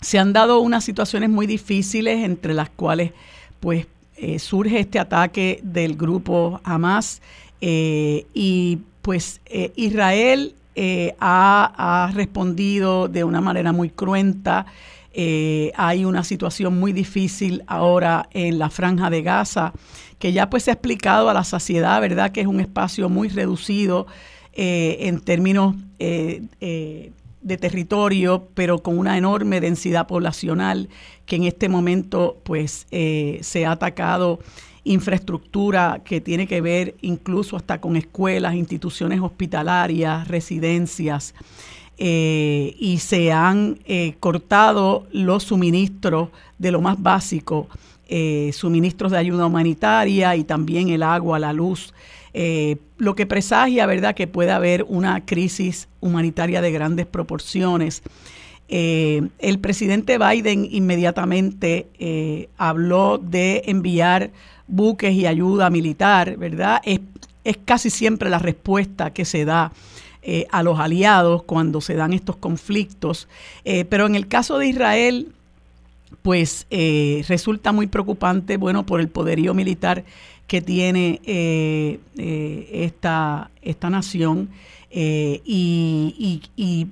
se 0.00 0.18
han 0.18 0.32
dado 0.32 0.60
unas 0.60 0.84
situaciones 0.84 1.30
muy 1.30 1.46
difíciles 1.46 2.24
entre 2.24 2.54
las 2.54 2.70
cuales 2.70 3.12
pues 3.60 3.86
eh, 4.16 4.38
surge 4.38 4.80
este 4.80 4.98
ataque 4.98 5.60
del 5.62 5.96
grupo 5.96 6.60
Hamas 6.64 7.20
eh, 7.60 8.26
y 8.34 8.78
pues 9.02 9.40
eh, 9.46 9.72
Israel 9.76 10.54
ha, 11.18 12.10
respondido 12.14 13.08
de 13.08 13.24
una 13.24 13.40
manera 13.40 13.72
muy 13.72 13.90
cruenta. 13.90 14.66
Hay 15.76 16.04
una 16.04 16.22
situación 16.22 16.78
muy 16.78 16.92
difícil 16.92 17.64
ahora 17.66 18.28
en 18.32 18.58
la 18.58 18.70
franja 18.70 19.10
de 19.10 19.22
Gaza 19.22 19.72
que 20.18 20.32
ya 20.32 20.48
pues 20.50 20.64
se 20.64 20.70
ha 20.70 20.74
explicado 20.74 21.28
a 21.28 21.34
la 21.34 21.44
saciedad, 21.44 22.00
¿verdad? 22.00 22.30
Que 22.30 22.40
es 22.40 22.46
un 22.46 22.60
espacio 22.60 23.08
muy 23.08 23.28
reducido 23.28 24.06
en 24.52 25.20
términos 25.20 25.74
de 27.40 27.56
territorio, 27.56 28.48
pero 28.54 28.82
con 28.82 28.98
una 28.98 29.16
enorme 29.16 29.60
densidad 29.60 30.06
poblacional 30.06 30.88
que 31.26 31.36
en 31.36 31.44
este 31.44 31.68
momento 31.68 32.38
pues 32.42 32.86
eh, 32.90 33.38
se 33.42 33.66
ha 33.66 33.72
atacado 33.72 34.40
infraestructura 34.84 36.00
que 36.04 36.20
tiene 36.20 36.46
que 36.46 36.60
ver 36.60 36.94
incluso 37.02 37.56
hasta 37.56 37.80
con 37.80 37.96
escuelas, 37.96 38.54
instituciones 38.54 39.20
hospitalarias, 39.20 40.26
residencias, 40.26 41.34
eh, 41.98 42.74
y 42.78 42.98
se 42.98 43.32
han 43.32 43.78
eh, 43.84 44.14
cortado 44.20 45.06
los 45.12 45.44
suministros 45.44 46.28
de 46.58 46.72
lo 46.72 46.80
más 46.80 47.00
básico, 47.00 47.68
suministros 48.52 49.12
de 49.12 49.18
ayuda 49.18 49.44
humanitaria 49.44 50.34
y 50.34 50.42
también 50.42 50.88
el 50.88 51.02
agua, 51.02 51.38
la 51.38 51.52
luz. 51.52 51.92
Eh, 52.34 52.76
lo 52.98 53.14
que 53.14 53.26
presagia, 53.26 53.86
¿verdad?, 53.86 54.14
que 54.14 54.26
puede 54.26 54.52
haber 54.52 54.84
una 54.84 55.24
crisis 55.24 55.88
humanitaria 56.00 56.60
de 56.60 56.70
grandes 56.70 57.06
proporciones. 57.06 58.02
Eh, 58.68 59.28
el 59.38 59.58
presidente 59.58 60.18
Biden 60.18 60.68
inmediatamente 60.70 61.88
eh, 61.98 62.48
habló 62.58 63.18
de 63.18 63.62
enviar 63.66 64.30
buques 64.66 65.14
y 65.14 65.26
ayuda 65.26 65.70
militar, 65.70 66.36
¿verdad? 66.36 66.80
Es, 66.84 67.00
casi 67.64 67.88
siempre 67.88 68.28
la 68.28 68.38
respuesta 68.38 69.12
que 69.12 69.24
se 69.24 69.46
da 69.46 69.72
a 70.50 70.62
los 70.62 70.78
aliados 70.78 71.42
cuando 71.44 71.80
se 71.80 71.94
dan 71.94 72.12
estos 72.12 72.36
conflictos. 72.36 73.28
pero 73.88 74.06
en 74.06 74.14
el 74.14 74.28
caso 74.28 74.58
de 74.58 74.66
Israel, 74.66 75.28
pues 76.22 76.66
resulta 77.28 77.72
muy 77.72 77.86
preocupante, 77.86 78.56
bueno, 78.56 78.84
por 78.84 79.00
el 79.00 79.08
poderío 79.08 79.54
militar 79.54 80.04
que 80.48 80.62
tiene 80.62 81.20
eh, 81.24 82.00
eh, 82.16 82.68
esta, 82.72 83.50
esta 83.62 83.90
nación 83.90 84.48
eh, 84.90 85.40
y, 85.44 86.88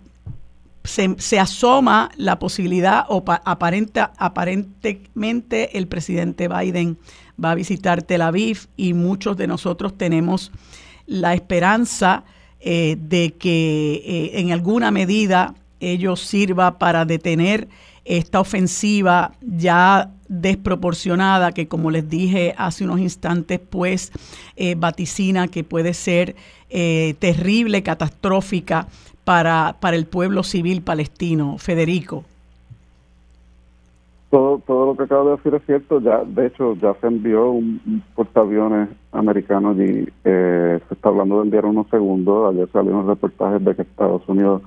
se, 0.84 1.40
asoma 1.40 2.10
la 2.16 2.38
posibilidad, 2.38 3.06
o 3.08 3.24
aparenta, 3.26 4.12
aparentemente 4.18 5.76
el 5.76 5.88
presidente 5.88 6.46
Biden 6.46 6.96
va 7.42 7.52
a 7.52 7.54
visitar 7.56 8.02
Tel 8.02 8.22
Aviv 8.22 8.68
y 8.76 8.92
muchos 8.92 9.36
de 9.36 9.48
nosotros 9.48 9.98
tenemos 9.98 10.52
la 11.06 11.34
esperanza 11.34 12.22
de 12.66 13.34
que 13.38 14.32
en 14.34 14.50
alguna 14.50 14.90
medida 14.90 15.54
ello 15.78 16.16
sirva 16.16 16.78
para 16.78 17.04
detener 17.04 17.68
esta 18.04 18.40
ofensiva 18.40 19.32
ya 19.40 20.10
desproporcionada 20.28 21.52
que 21.52 21.68
como 21.68 21.90
les 21.90 22.08
dije 22.08 22.54
hace 22.56 22.84
unos 22.84 23.00
instantes 23.00 23.60
pues 23.60 24.12
eh, 24.56 24.74
vaticina 24.76 25.48
que 25.48 25.64
puede 25.64 25.94
ser 25.94 26.36
eh, 26.70 27.14
terrible, 27.18 27.82
catastrófica 27.82 28.88
para, 29.24 29.76
para 29.80 29.96
el 29.96 30.06
pueblo 30.06 30.42
civil 30.42 30.82
palestino. 30.82 31.58
Federico. 31.58 32.24
Todo, 34.30 34.58
todo 34.66 34.86
lo 34.86 34.96
que 34.96 35.04
acabo 35.04 35.30
de 35.30 35.36
decir 35.36 35.54
es 35.54 35.64
cierto. 35.66 36.00
Ya, 36.00 36.24
de 36.24 36.46
hecho, 36.46 36.74
ya 36.74 36.94
se 37.00 37.06
envió 37.06 37.50
un, 37.50 38.02
portaaviones 38.14 38.88
americano 39.12 39.72
y 39.72 40.08
eh, 40.24 40.80
se 40.88 40.94
está 40.94 41.08
hablando 41.08 41.40
del 41.40 41.50
diario 41.50 41.70
unos 41.70 41.88
segundos. 41.88 42.52
Ayer 42.52 42.68
salieron 42.72 43.06
reportajes 43.06 43.64
de 43.64 43.76
que 43.76 43.82
Estados 43.82 44.28
Unidos 44.28 44.62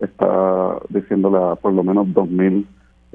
está 0.00 0.78
diciéndole 0.88 1.38
a 1.38 1.54
por 1.56 1.72
lo 1.72 1.84
menos 1.84 2.08
2.000 2.08 2.64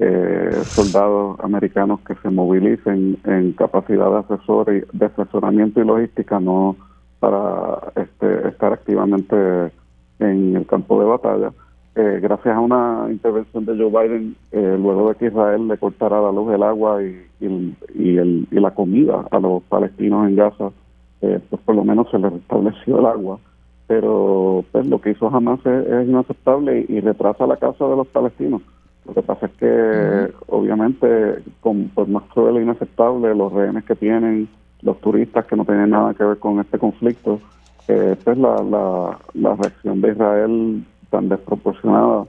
eh, 0.00 0.60
soldados 0.62 1.40
americanos 1.40 2.00
que 2.06 2.14
se 2.16 2.30
movilicen 2.30 3.18
en 3.24 3.52
capacidad 3.52 4.08
de, 4.10 4.18
asesor 4.18 4.72
y, 4.72 4.96
de 4.96 5.06
asesoramiento 5.06 5.80
y 5.80 5.84
logística, 5.84 6.38
no 6.38 6.76
para 7.18 7.92
este, 7.96 8.48
estar 8.48 8.72
activamente 8.72 9.36
en 10.20 10.56
el 10.56 10.66
campo 10.66 11.00
de 11.00 11.06
batalla. 11.06 11.52
Eh, 11.98 12.20
gracias 12.22 12.54
a 12.54 12.60
una 12.60 13.08
intervención 13.10 13.64
de 13.64 13.76
Joe 13.76 13.90
Biden, 13.90 14.36
eh, 14.52 14.76
luego 14.80 15.08
de 15.08 15.16
que 15.16 15.26
Israel 15.26 15.66
le 15.66 15.78
cortara 15.78 16.20
la 16.20 16.30
luz, 16.30 16.54
el 16.54 16.62
agua 16.62 17.02
y, 17.02 17.26
y, 17.40 18.16
el, 18.16 18.46
y 18.52 18.60
la 18.60 18.70
comida 18.72 19.26
a 19.28 19.40
los 19.40 19.64
palestinos 19.64 20.28
en 20.28 20.36
Gaza, 20.36 20.70
eh, 21.22 21.40
pues 21.50 21.60
por 21.62 21.74
lo 21.74 21.82
menos 21.82 22.08
se 22.12 22.20
les 22.20 22.32
restableció 22.32 23.00
el 23.00 23.06
agua. 23.06 23.40
Pero 23.88 24.64
pues, 24.70 24.86
lo 24.86 25.00
que 25.00 25.10
hizo 25.10 25.26
Hamas 25.26 25.58
es, 25.66 26.08
inaceptable 26.08 26.86
y, 26.88 26.98
y 26.98 27.00
retrasa 27.00 27.48
la 27.48 27.56
casa 27.56 27.84
de 27.88 27.96
los 27.96 28.06
palestinos. 28.06 28.62
Lo 29.04 29.14
que 29.14 29.22
pasa 29.22 29.46
es 29.46 29.52
que, 29.54 30.32
obviamente, 30.46 31.42
con, 31.60 31.88
por 31.88 32.06
más 32.06 32.22
cruel 32.32 32.58
e 32.58 32.62
inaceptable, 32.62 33.34
los 33.34 33.52
rehenes 33.52 33.82
que 33.82 33.96
tienen, 33.96 34.48
los 34.82 35.00
turistas 35.00 35.46
que 35.46 35.56
no 35.56 35.64
tienen 35.64 35.90
nada 35.90 36.14
que 36.14 36.22
ver 36.22 36.38
con 36.38 36.60
este 36.60 36.78
conflicto, 36.78 37.40
eh, 37.88 38.14
pues 38.22 38.38
la, 38.38 39.18
la, 39.34 39.54
reacción 39.56 40.00
de 40.00 40.12
Israel 40.12 40.84
tan 41.10 41.28
desproporcionada, 41.28 42.24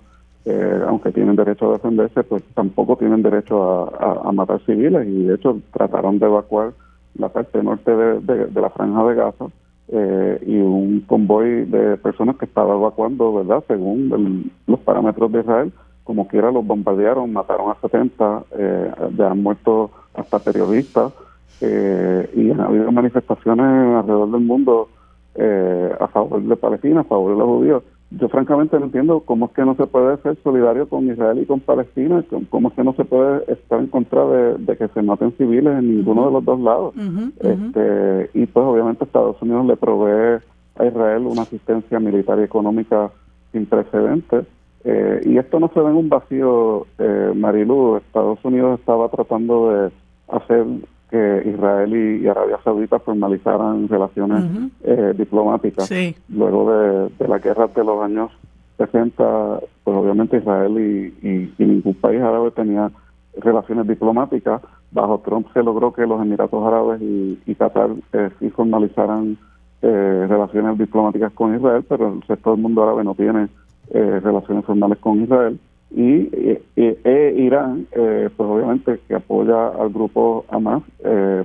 eh, 0.46 0.82
aunque 0.88 1.12
tienen 1.12 1.36
derecho 1.36 1.70
a 1.70 1.74
defenderse, 1.74 2.24
pues 2.24 2.44
tampoco 2.54 2.96
tienen 2.96 3.22
derecho 3.22 3.94
a, 4.00 4.32
matar 4.32 4.62
civiles 4.66 5.08
y 5.08 5.24
de 5.26 5.36
hecho 5.36 5.60
trataron 5.74 6.20
de 6.20 6.26
evacuar 6.26 6.72
la 7.16 7.30
parte 7.30 7.62
norte 7.62 7.92
de, 7.96 8.50
la 8.62 8.70
franja 8.70 9.04
de 9.06 9.16
Gaza 9.16 9.46
eh, 9.90 10.44
y 10.46 10.58
un 10.58 11.02
convoy 11.02 11.66
de 11.66 11.98
personas 11.98 12.38
que 12.38 12.46
estaba 12.46 12.76
evacuando, 12.76 13.34
¿verdad? 13.34 13.64
Según 13.68 14.52
los 14.68 14.80
parámetros 14.80 15.32
de 15.32 15.40
Israel, 15.42 15.74
como 16.10 16.28
quiera 16.28 16.52
los 16.52 16.66
bombardearon, 16.66 17.32
mataron 17.32 17.72
a 17.72 17.76
70, 17.82 18.44
eh, 18.58 18.92
ya 19.16 19.30
han 19.30 19.44
muerto 19.44 19.92
hasta 20.16 20.40
periodistas 20.40 21.14
eh, 21.62 22.30
y 22.36 22.52
ha 22.52 22.66
habido 22.66 22.92
manifestaciones 22.92 23.96
alrededor 23.96 24.32
del 24.32 24.42
mundo 24.42 24.90
eh, 25.36 25.94
a 26.00 26.08
favor 26.08 26.42
de 26.42 26.56
Palestina, 26.56 27.02
a 27.02 27.04
favor 27.04 27.34
de 27.34 27.38
los 27.38 27.48
judíos. 27.48 27.84
Yo 28.12 28.28
francamente 28.28 28.80
no 28.80 28.86
entiendo 28.86 29.20
cómo 29.22 29.46
es 29.46 29.52
que 29.52 29.64
no 29.64 29.76
se 29.76 29.86
puede 29.86 30.18
ser 30.18 30.36
solidario 30.44 30.90
con 30.90 31.10
Israel 31.10 31.40
y 31.40 31.46
con 31.46 31.60
Palestina, 31.60 32.24
cómo 32.50 32.70
es 32.70 32.74
que 32.74 32.84
no 32.84 32.94
se 32.94 33.06
puede 33.06 33.44
estar 33.52 33.80
en 33.80 33.88
contra 33.88 34.26
de, 34.26 34.78
que 34.78 34.88
se 34.88 35.02
maten 35.02 35.32
civiles 35.38 35.78
en 35.78 35.98
ninguno 35.98 36.26
de 36.26 36.32
los 36.32 36.44
dos 36.44 36.60
lados. 36.60 36.96
este, 37.40 38.30
y 38.34 38.46
pues 38.48 38.66
obviamente 38.66 39.04
Estados 39.04 39.40
Unidos 39.42 39.66
le 39.68 39.78
provee 39.78 40.42
a 40.78 40.86
Israel 40.86 41.28
una 41.28 41.44
asistencia 41.44 42.00
militar 42.00 42.40
y 42.40 42.44
económica 42.44 43.12
sin 43.52 43.66
precedentes 43.68 44.46
eh, 44.84 45.22
y 45.26 45.38
esto 45.38 45.60
no 45.60 45.70
se 45.74 45.80
ve 45.80 45.90
en 45.90 45.98
un 45.98 46.10
vacío, 46.10 46.88
eh, 46.98 47.34
Marilu. 47.36 47.98
Estados 47.98 48.40
Unidos 48.44 48.80
estaba 48.80 49.10
tratando 49.10 49.72
de 49.72 49.92
hacer 50.30 50.66
que 51.10 51.44
Israel 51.46 52.22
y, 52.22 52.28
Arabia 52.28 52.60
Saudita 52.64 53.00
formalizaran 53.00 53.88
relaciones 53.88 54.72
eh, 54.84 55.14
diplomáticas. 55.18 55.90
Luego 56.30 57.10
de, 57.18 57.28
la 57.28 57.40
guerra 57.40 57.68
de 57.68 57.84
los 57.84 58.04
años 58.04 58.32
60, 58.78 59.60
pues 59.84 59.98
obviamente 59.98 60.38
Israel 60.38 60.78
y, 60.80 61.54
ningún 61.58 61.96
país 61.96 62.22
árabe 62.22 62.52
tenía 62.52 62.92
relaciones 63.38 63.88
diplomáticas. 63.88 64.62
Bajo 64.92 65.20
Trump 65.20 65.48
se 65.54 65.64
logró 65.64 65.94
que 65.94 66.06
los 66.06 66.22
Emiratos 66.22 66.66
Árabes 66.66 67.02
y, 67.02 67.40
y 67.46 67.56
Qatar 67.56 67.90
eh, 68.14 68.30
sí 68.40 68.50
formalizaran 68.50 69.38
relaciones 69.82 70.78
diplomáticas 70.78 71.32
con 71.32 71.56
Israel, 71.56 71.86
pero 71.88 72.12
el 72.12 72.22
resto 72.24 72.52
del 72.52 72.62
mundo 72.62 72.84
árabe 72.84 73.06
no 73.06 73.16
tiene 73.16 73.48
eh, 73.92 74.20
relaciones 74.22 74.66
formales 74.66 75.00
con 75.00 75.24
Israel 75.24 75.60
y 75.92 76.30
e 76.76 77.34
Irán, 77.38 77.88
eh, 77.92 78.30
pues 78.36 78.50
obviamente 78.50 79.00
que 79.08 79.16
apoya 79.16 79.70
al 79.70 79.90
grupo 79.90 80.46
Hamas, 80.50 80.84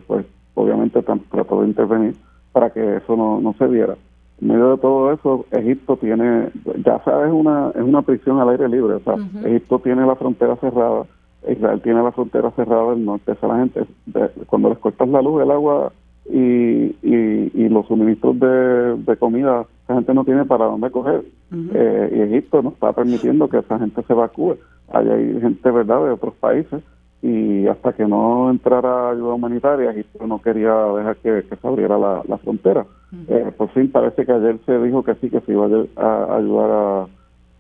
pues 0.07 0.27
obviamente 0.55 1.03
trató 1.03 1.63
de 1.63 1.69
intervenir 1.69 2.15
para 2.53 2.71
que 2.71 2.97
eso 2.97 3.17
no, 3.17 3.41
no 3.41 3.55
se 3.55 3.69
diera. 3.69 3.97
En 4.41 4.49
medio 4.49 4.71
de 4.73 4.79
todo 4.79 5.13
eso, 5.13 5.47
Egipto 5.51 5.97
tiene, 5.97 6.51
ya 6.85 7.03
sabes, 7.05 7.33
una, 7.33 7.71
es 7.75 7.83
una 7.83 8.03
prisión 8.03 8.41
al 8.41 8.51
aire 8.51 8.69
libre, 8.69 8.95
o 8.95 9.01
sea, 9.01 9.15
Egipto 9.45 9.79
tiene 9.79 10.07
la 10.07 10.17
frontera 10.17 10.57
cerrada, 10.57 11.05
Israel 11.49 11.81
tiene 11.83 12.03
la 12.03 12.13
frontera 12.13 12.51
cerrada 12.53 12.91
del 12.91 13.05
norte, 13.05 13.33
o 13.41 13.47
la 13.47 13.59
gente, 13.59 13.85
cuando 14.47 14.71
les 14.71 14.79
cortas 14.79 15.09
la 15.09 15.23
luz, 15.23 15.43
el 15.43 15.51
agua 15.51 15.93
y, 16.27 16.97
y, 17.03 17.69
los 17.69 17.87
suministros 17.87 18.39
de, 18.39 18.97
de 18.97 19.17
comida, 19.17 19.67
la 19.89 19.95
gente 19.95 20.15
no 20.15 20.25
tiene 20.25 20.45
para 20.45 20.67
dónde 20.67 20.91
coger. 20.91 21.25
Eh, 21.53 22.13
y 22.17 22.21
Egipto 22.21 22.63
no 22.63 22.71
está 22.71 22.93
permitiendo 22.93 23.49
que 23.49 23.59
esa 23.59 23.79
gente 23.79 24.03
se 24.03 24.13
evacúe. 24.13 24.57
hay 24.93 25.41
gente, 25.41 25.71
¿verdad?, 25.71 26.05
de 26.05 26.11
otros 26.11 26.35
países 26.35 26.83
y 27.25 27.67
hasta 27.69 27.95
que 27.95 28.07
no 28.07 28.51
entrara 28.51 29.09
ayuda 29.09 29.33
humanitaria, 29.33 29.93
Egipto 29.93 30.27
no 30.27 30.43
quería 30.43 30.75
dejar 30.75 31.17
que, 31.17 31.43
se 31.43 31.67
abriera 31.67 31.97
la, 31.97 32.39
frontera. 32.39 32.85
Eh, 33.29 33.51
por 33.57 33.71
fin 33.71 33.91
parece 33.91 34.27
que 34.27 34.33
ayer 34.33 34.59
se 34.67 34.79
dijo 34.81 35.03
que 35.03 35.15
sí, 35.15 35.31
que 35.31 35.41
se 35.41 35.53
iba 35.53 35.67
a, 35.97 36.37
ayudar 36.37 37.09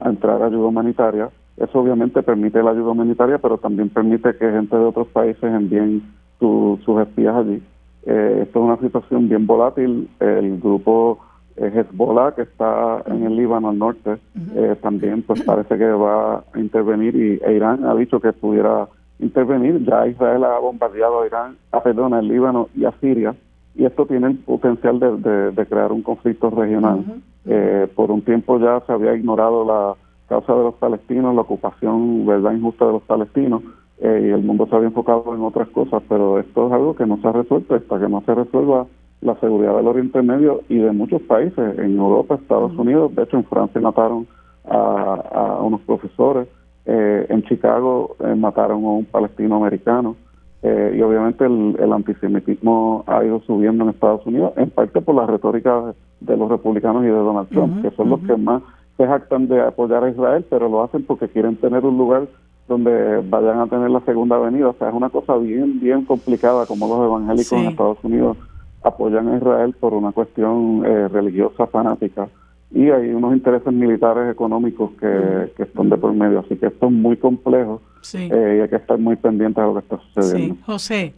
a, 0.01 0.11
entrar 0.11 0.43
ayuda 0.43 0.67
humanitaria. 0.67 1.31
Eso 1.57 1.79
obviamente 1.79 2.23
permite 2.23 2.63
la 2.63 2.73
ayuda 2.73 2.91
humanitaria, 2.91 3.39
pero 3.39 3.57
también 3.57 3.89
permite 3.89 4.37
que 4.37 4.51
gente 4.51 4.77
de 4.77 4.85
otros 4.85 5.09
países 5.09 5.45
envíen 5.45 6.03
sus 6.39 7.01
espías 7.01 7.35
allí. 7.35 7.63
Eh, 8.07 8.41
esto 8.43 8.59
es 8.59 8.65
una 8.65 8.77
situación 8.79 9.29
bien 9.29 9.47
volátil. 9.47 10.09
El 10.21 10.61
grupo 10.61 11.19
Hezbollah, 11.57 12.33
que 12.33 12.43
está 12.43 13.03
en 13.07 13.25
el 13.25 13.37
Líbano 13.37 13.71
al 13.71 13.79
norte, 13.79 14.17
eh, 14.55 14.77
también 14.83 15.23
pues 15.23 15.43
parece 15.43 15.79
que 15.79 15.87
va 15.87 16.37
a 16.37 16.59
intervenir 16.59 17.15
y 17.15 17.41
e 17.45 17.55
Irán 17.55 17.85
ha 17.85 17.95
dicho 17.95 18.21
que 18.21 18.33
pudiera 18.33 18.89
intervenir. 19.19 19.85
Ya 19.85 20.07
Israel 20.07 20.45
ha 20.45 20.59
bombardeado 20.59 21.23
a 21.23 21.27
Irán, 21.27 21.57
a 21.73 21.83
perdón, 21.83 22.15
el 22.15 22.29
Líbano 22.29 22.69
y 22.75 22.85
a 22.85 22.93
Siria 23.01 23.35
y 23.77 23.85
esto 23.85 24.07
tiene 24.07 24.29
el 24.29 24.39
potencial 24.39 25.01
de, 25.01 25.67
crear 25.67 25.93
un 25.93 26.03
conflicto 26.03 26.51
regional. 26.51 27.05
Eh, 27.45 27.89
por 27.95 28.11
un 28.11 28.23
tiempo 28.23 28.59
ya 28.59 28.81
se 28.87 28.93
había 28.93 29.15
ignorado 29.15 29.65
la 29.65 29.95
causa 30.29 30.55
de 30.55 30.63
los 30.63 30.75
palestinos, 30.75 31.35
la 31.35 31.43
ocupación 31.43 32.25
verdad 32.25 32.53
injusta 32.53 32.87
de 32.87 32.93
los 32.93 33.03
palestinos 33.03 33.63
eh, 34.01 34.27
y 34.27 34.31
el 34.31 34.43
mundo 34.43 34.67
se 34.67 34.75
había 34.77 34.89
enfocado 34.89 35.35
en 35.35 35.43
otras 35.43 35.69
cosas, 35.69 36.03
pero 36.09 36.39
esto 36.39 36.67
es 36.67 36.73
algo 36.73 36.95
que 36.95 37.07
no 37.07 37.19
se 37.19 37.29
ha 37.29 37.33
resuelto. 37.33 37.75
Hasta 37.75 38.01
que 38.01 38.09
no 38.09 38.23
se 38.23 38.35
resuelva 38.35 38.87
la 39.21 39.35
seguridad 39.41 39.77
del 39.77 39.87
Oriente 39.87 40.23
Medio 40.23 40.61
y 40.69 40.79
de 40.79 40.93
muchos 40.93 41.23
países, 41.23 41.79
en 41.79 41.99
Europa, 41.99 42.35
Estados 42.35 42.77
Unidos, 42.77 43.15
de 43.15 43.23
hecho 43.23 43.39
en 43.39 43.45
Francia 43.45 43.81
mataron 43.81 44.27
a, 44.67 45.61
unos 45.63 45.81
profesores, 45.83 46.49
eh, 46.87 47.27
en 47.29 47.43
Chicago 47.45 48.17
eh, 48.21 48.35
mataron 48.35 48.85
a 48.85 48.89
un 48.89 49.05
palestino 49.07 49.57
americano 49.57 50.17
eh, 50.63 50.95
y 50.97 51.01
obviamente 51.03 51.45
el, 51.45 51.93
antisemitismo 51.93 53.05
ha 53.07 53.25
ido 53.25 53.41
subiendo 53.41 53.85
en 53.85 53.91
Estados 53.91 54.27
Unidos, 54.27 54.53
en 54.57 54.71
parte 54.71 55.01
por 55.01 55.15
la 55.15 55.27
retórica 55.27 55.95
de, 56.21 56.37
los 56.37 56.51
republicanos 56.51 57.03
y 57.05 57.07
de 57.07 57.13
Donald 57.13 57.49
Trump, 57.49 57.83
que 57.83 57.91
son 57.97 58.11
los 58.11 58.21
que 58.21 58.37
más 58.37 58.63
se 58.97 59.07
jactan 59.07 59.49
de 59.49 59.61
apoyar 59.61 60.05
a 60.05 60.11
Israel, 60.11 60.45
pero 60.49 60.69
lo 60.69 60.83
hacen 60.83 61.05
porque 61.05 61.29
quieren 61.29 61.57
tener 61.57 61.85
un 61.85 61.99
lugar 61.99 62.29
donde 62.69 63.21
vayan 63.29 63.61
a 63.61 63.67
tener 63.67 63.91
la 63.91 64.01
segunda 64.01 64.37
avenida. 64.37 64.69
O 64.69 64.75
sea, 64.75 64.89
es 64.89 64.95
una 64.95 65.11
cosa 65.11 65.37
bien, 65.37 65.81
bien 65.81 66.05
complicada 66.05 66.67
como 66.67 66.89
los 66.89 67.07
evangélicos 67.07 67.53
en 67.53 67.67
Estados 67.67 67.99
Unidos 68.03 68.37
apoyan 68.83 69.29
a 69.29 69.37
Israel 69.37 69.75
por 69.79 69.95
una 69.95 70.13
cuestión 70.13 70.85
eh, 70.85 71.09
religiosa 71.09 71.67
fanática 71.67 72.29
y 72.75 72.91
hay 72.91 73.11
unos 73.11 73.33
intereses 73.35 73.73
militares 73.73 74.31
económicos 74.33 74.91
que, 75.01 75.53
que, 75.57 75.63
están 75.63 75.89
de 75.91 75.97
por 75.97 76.13
medio. 76.13 76.41
Así 76.41 76.57
que 76.57 76.67
esto 76.67 76.87
es 76.87 76.93
muy 76.93 77.17
complejo 77.17 77.81
eh, 78.15 78.57
y 78.59 78.61
hay 78.61 78.69
que 78.69 78.77
estar 78.77 78.99
muy 78.99 79.15
pendientes 79.17 79.63
de 79.63 79.69
lo 79.69 79.75
que 79.75 79.81
está 79.81 79.99
sucediendo. 79.99 80.55
Sí. 80.57 80.61
José. 80.67 81.15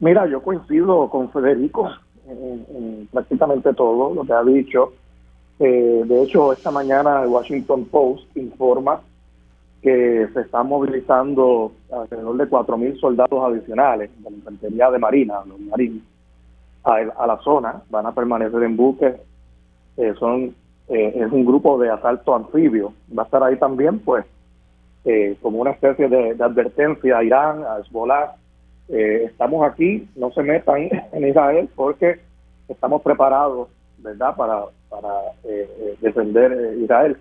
Mira, 0.00 0.26
yo 0.26 0.42
coincido 0.42 1.10
con 1.10 1.30
Federico 1.30 1.90
en, 2.26 3.06
prácticamente 3.12 3.74
todo 3.74 4.14
lo 4.14 4.24
que 4.24 4.32
ha 4.32 4.42
dicho. 4.42 4.94
Eh, 5.58 6.02
de 6.04 6.22
hecho, 6.22 6.52
esta 6.52 6.70
mañana 6.70 7.22
el 7.22 7.28
Washington 7.28 7.84
Post 7.84 8.34
informa 8.36 9.00
que 9.84 10.28
se 10.32 10.40
están 10.40 10.66
movilizando 10.68 11.70
alrededor 11.92 12.38
de 12.38 12.48
4.000 12.48 12.98
soldados 13.00 13.52
adicionales 13.52 14.10
de 14.16 14.30
la 14.30 14.36
infantería 14.36 14.90
de 14.90 14.98
Marina, 14.98 15.34
los 15.46 15.60
marines, 15.60 16.02
a, 16.84 17.26
la 17.26 17.38
zona, 17.44 17.82
van 17.90 18.06
a 18.06 18.14
permanecer 18.14 18.62
en 18.62 18.78
buques, 18.78 19.14
eh, 19.98 20.14
son 20.18 20.54
eh, 20.88 21.12
es 21.16 21.30
un 21.30 21.44
grupo 21.44 21.78
de 21.78 21.90
asalto 21.90 22.34
anfibio, 22.34 22.94
va 23.16 23.24
a 23.24 23.26
estar 23.26 23.42
ahí 23.42 23.56
también, 23.56 23.98
pues, 23.98 24.24
eh, 25.04 25.36
como 25.42 25.60
una 25.60 25.72
especie 25.72 26.08
de, 26.08 26.30
advertencia 26.42 27.18
a 27.18 27.24
Irán, 27.24 27.62
a 27.64 27.80
Hezbollah, 27.80 28.36
estamos 28.88 29.66
aquí, 29.66 30.08
no 30.16 30.30
se 30.30 30.42
metan 30.42 30.88
en 31.12 31.28
Israel 31.28 31.68
porque 31.76 32.20
estamos 32.68 33.02
preparados, 33.02 33.68
¿verdad?, 33.98 34.34
para, 34.34 34.62
para 34.88 35.12
defender 36.00 36.78
Israel. 36.78 37.18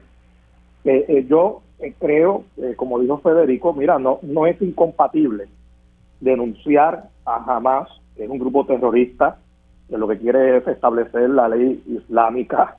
yo 1.28 1.63
creo, 1.92 2.46
como 2.78 3.00
dijo 3.00 3.18
Federico, 3.18 3.74
mira, 3.74 4.00
no, 4.00 4.20
no 4.22 4.48
es 4.48 4.62
incompatible 4.62 5.48
denunciar 6.22 7.10
a 7.26 7.36
Hamas, 7.36 7.90
que 8.16 8.24
es 8.24 8.30
un 8.30 8.40
grupo 8.40 8.66
terrorista, 8.66 9.38
que 9.90 9.98
lo 9.98 10.08
que 10.08 10.18
quiere 10.18 10.58
es 10.58 10.68
establecer 10.68 11.30
la 11.30 11.50
ley 11.50 11.84
islámica 11.88 12.78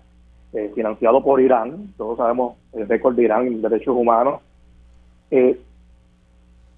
eh, 0.55 0.73
financiado 0.75 1.23
por 1.23 1.41
Irán, 1.41 1.93
todos 1.97 2.17
sabemos 2.17 2.57
el 2.73 2.89
récord 2.89 3.15
de 3.15 3.25
Irán 3.25 3.47
en 3.47 3.61
derechos 3.61 3.95
humanos, 3.95 4.41
eh, 5.31 5.61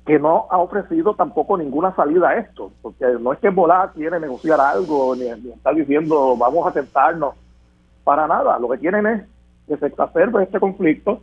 que 0.05 0.19
no 0.19 0.47
ha 0.51 0.59
ofrecido 0.59 1.15
tampoco 1.15 1.59
ninguna 1.59 1.95
salida 1.95 2.31
a 2.31 2.39
esto, 2.39 2.73
porque 2.81 3.05
no 3.21 3.33
es 3.33 3.39
que 3.39 3.51
Bolá 3.51 3.93
quiere 3.95 4.19
negociar 4.19 4.61
algo, 4.61 5.15
ni, 5.15 5.27
está 5.27 5.73
diciendo 5.73 6.37
vamos 6.37 6.67
a 6.67 6.73
sentarnos, 6.73 7.35
para 8.03 8.27
nada, 8.27 8.59
lo 8.59 8.69
que 8.69 8.79
quieren 8.79 9.07
es 9.07 9.23
que 9.69 9.77
se 9.77 9.87
exacerbe 9.87 10.45
este 10.45 10.61
conflicto 10.61 11.21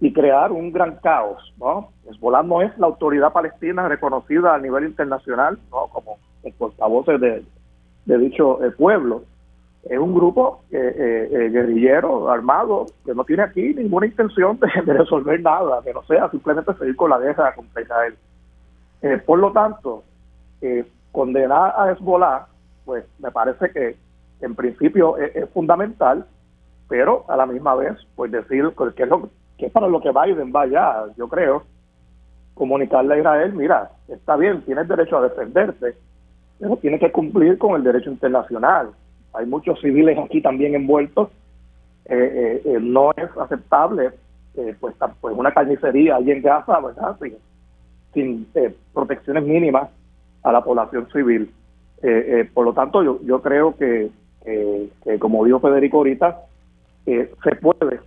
y 0.00 0.12
crear 0.12 0.50
un 0.50 0.72
gran 0.72 0.96
caos, 0.96 1.54
¿no? 1.58 1.90
Hezbollah 2.08 2.42
no 2.42 2.62
es 2.62 2.76
la 2.78 2.86
autoridad 2.86 3.32
palestina 3.32 3.86
reconocida 3.86 4.54
a 4.54 4.58
nivel 4.58 4.84
internacional, 4.84 5.58
¿no? 5.70 5.88
Como 5.88 6.18
el 6.42 6.52
portavoces 6.54 7.20
de, 7.20 8.18
dicho 8.18 8.64
eh, 8.64 8.70
pueblo. 8.70 9.22
Es 9.84 9.98
un 9.98 10.14
grupo 10.14 10.62
eh, 10.70 11.28
eh, 11.30 11.48
guerrillero, 11.50 12.30
armado, 12.30 12.86
que 13.04 13.14
no 13.14 13.24
tiene 13.24 13.42
aquí 13.42 13.74
ninguna 13.74 14.06
intención 14.06 14.58
de, 14.58 14.92
resolver 14.92 15.40
nada, 15.40 15.82
que 15.82 15.92
no 15.92 16.02
sea 16.04 16.30
simplemente 16.30 16.72
seguir 16.74 16.96
con 16.96 17.10
la 17.10 17.18
guerra 17.18 17.54
contra 17.54 17.82
Israel. 17.82 18.16
por 19.26 19.38
lo 19.38 19.52
tanto, 19.52 20.02
condenar 21.12 21.74
a 21.76 21.90
Hezbollah, 21.90 22.46
pues 22.84 23.04
me 23.18 23.30
parece 23.30 23.70
que 23.70 23.96
en 24.42 24.54
principio 24.54 25.16
es, 25.18 25.48
fundamental, 25.50 26.26
pero 26.88 27.24
a 27.28 27.36
la 27.36 27.46
misma 27.46 27.74
vez, 27.74 27.96
pues 28.16 28.30
decir 28.30 28.70
que 28.94 29.02
es, 29.02 29.08
lo, 29.08 29.30
que 29.60 29.66
es 29.66 29.72
para 29.72 29.88
lo 29.88 30.00
que 30.00 30.10
Biden 30.10 30.50
vaya, 30.50 31.04
yo 31.18 31.28
creo, 31.28 31.64
comunicarle 32.54 33.14
a 33.14 33.18
Israel, 33.18 33.52
mira, 33.52 33.90
está 34.08 34.36
bien, 34.36 34.62
tienes 34.62 34.88
derecho 34.88 35.18
a 35.18 35.22
defenderte, 35.22 35.94
pero 36.58 36.76
tiene 36.78 36.98
que 36.98 37.12
cumplir 37.12 37.58
con 37.58 37.76
el 37.76 37.84
derecho 37.84 38.10
internacional. 38.10 38.90
Hay 39.34 39.44
muchos 39.44 39.78
civiles 39.80 40.18
aquí 40.18 40.40
también 40.40 40.74
envueltos. 40.74 41.28
Eh, 42.06 42.16
eh, 42.16 42.62
eh, 42.64 42.78
no 42.80 43.12
es 43.12 43.30
aceptable 43.36 44.10
pues, 44.80 44.94
pues 45.20 45.36
una 45.36 45.52
carnicería 45.52 46.16
ahí 46.16 46.30
en 46.30 46.42
Gaza, 46.42 46.80
¿verdad? 46.80 47.16
Sin, 48.12 48.48
protecciones 48.92 49.44
mínimas 49.44 49.88
a 50.42 50.52
la 50.52 50.64
población 50.64 51.06
civil. 51.12 51.52
por 52.52 52.64
lo 52.64 52.72
tanto, 52.72 53.02
yo, 53.02 53.20
yo 53.24 53.40
creo 53.40 53.76
que, 53.76 54.10
como 55.18 55.44
dijo 55.44 55.60
Federico 55.60 55.98
ahorita, 55.98 56.40
se 57.04 57.56
puede 57.60 58.00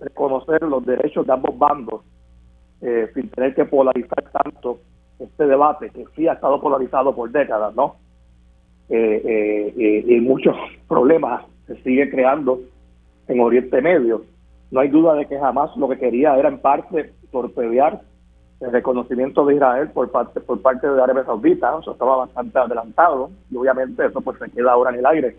reconocer 0.00 0.62
los 0.62 0.84
derechos 0.84 1.26
de 1.26 1.32
ambos 1.32 1.56
bandos 1.58 2.02
sin 3.14 3.28
tener 3.28 3.54
que 3.54 3.66
polarizar 3.66 4.24
tanto 4.32 4.78
este 5.18 5.46
debate 5.46 5.90
que 5.90 6.06
sí 6.16 6.26
ha 6.26 6.32
estado 6.32 6.60
polarizado 6.60 7.14
por 7.14 7.30
décadas, 7.30 7.74
¿no? 7.74 7.96
Eh, 8.88 9.22
eh, 9.24 9.74
eh, 9.78 10.04
y 10.06 10.20
muchos 10.20 10.56
problemas 10.88 11.44
se 11.66 11.80
sigue 11.82 12.10
creando 12.10 12.60
en 13.28 13.40
Oriente 13.40 13.80
Medio. 13.80 14.24
No 14.70 14.80
hay 14.80 14.88
duda 14.88 15.14
de 15.14 15.26
que 15.26 15.38
jamás 15.38 15.76
lo 15.76 15.88
que 15.88 15.98
quería 15.98 16.36
era 16.36 16.48
en 16.48 16.58
parte 16.58 17.12
torpedear 17.30 18.00
el 18.60 18.72
reconocimiento 18.72 19.46
de 19.46 19.54
Israel 19.54 19.90
por 19.90 20.10
parte 20.10 20.40
por 20.40 20.60
parte 20.60 20.86
de 20.86 21.00
Arabia 21.00 21.24
Saudita, 21.24 21.78
eso 21.80 21.92
estaba 21.92 22.16
bastante 22.16 22.58
adelantado 22.58 23.30
y 23.50 23.56
obviamente 23.56 24.04
eso 24.04 24.20
pues 24.20 24.38
se 24.38 24.50
queda 24.50 24.72
ahora 24.72 24.90
en 24.90 24.98
el 24.98 25.06
aire. 25.06 25.36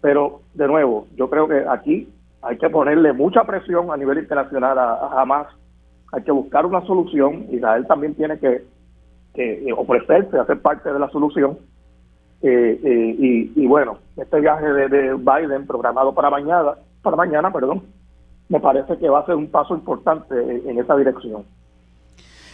Pero 0.00 0.40
de 0.52 0.66
nuevo, 0.66 1.06
yo 1.16 1.30
creo 1.30 1.48
que 1.48 1.64
aquí 1.68 2.08
hay 2.44 2.58
que 2.58 2.70
ponerle 2.70 3.12
mucha 3.12 3.44
presión 3.44 3.90
a 3.90 3.96
nivel 3.96 4.18
internacional 4.18 4.78
a, 4.78 4.94
a 4.94 5.22
Hamas 5.22 5.46
hay 6.14 6.22
que 6.22 6.32
buscar 6.32 6.64
una 6.64 6.80
solución. 6.86 7.46
Israel 7.50 7.86
también 7.86 8.14
tiene 8.14 8.38
que, 8.38 8.64
que 9.34 9.72
ofrecerse 9.76 10.38
a 10.38 10.46
ser 10.46 10.60
parte 10.60 10.92
de 10.92 10.98
la 10.98 11.10
solución. 11.10 11.58
Eh, 12.40 12.80
eh, 12.84 13.50
y, 13.56 13.66
bueno, 13.66 13.98
este 14.16 14.40
viaje 14.40 14.66
de, 14.66 15.14
Biden 15.14 15.66
programado 15.66 16.14
para 16.14 16.30
mañana, 16.30 16.74
para 17.02 17.16
mañana, 17.16 17.52
perdón, 17.52 17.82
me 18.48 18.60
parece 18.60 18.96
que 18.98 19.08
va 19.08 19.20
a 19.20 19.26
ser 19.26 19.34
un 19.34 19.48
paso 19.48 19.74
importante 19.74 20.34
en 20.38 20.78
esa 20.78 20.94
dirección. 20.94 21.44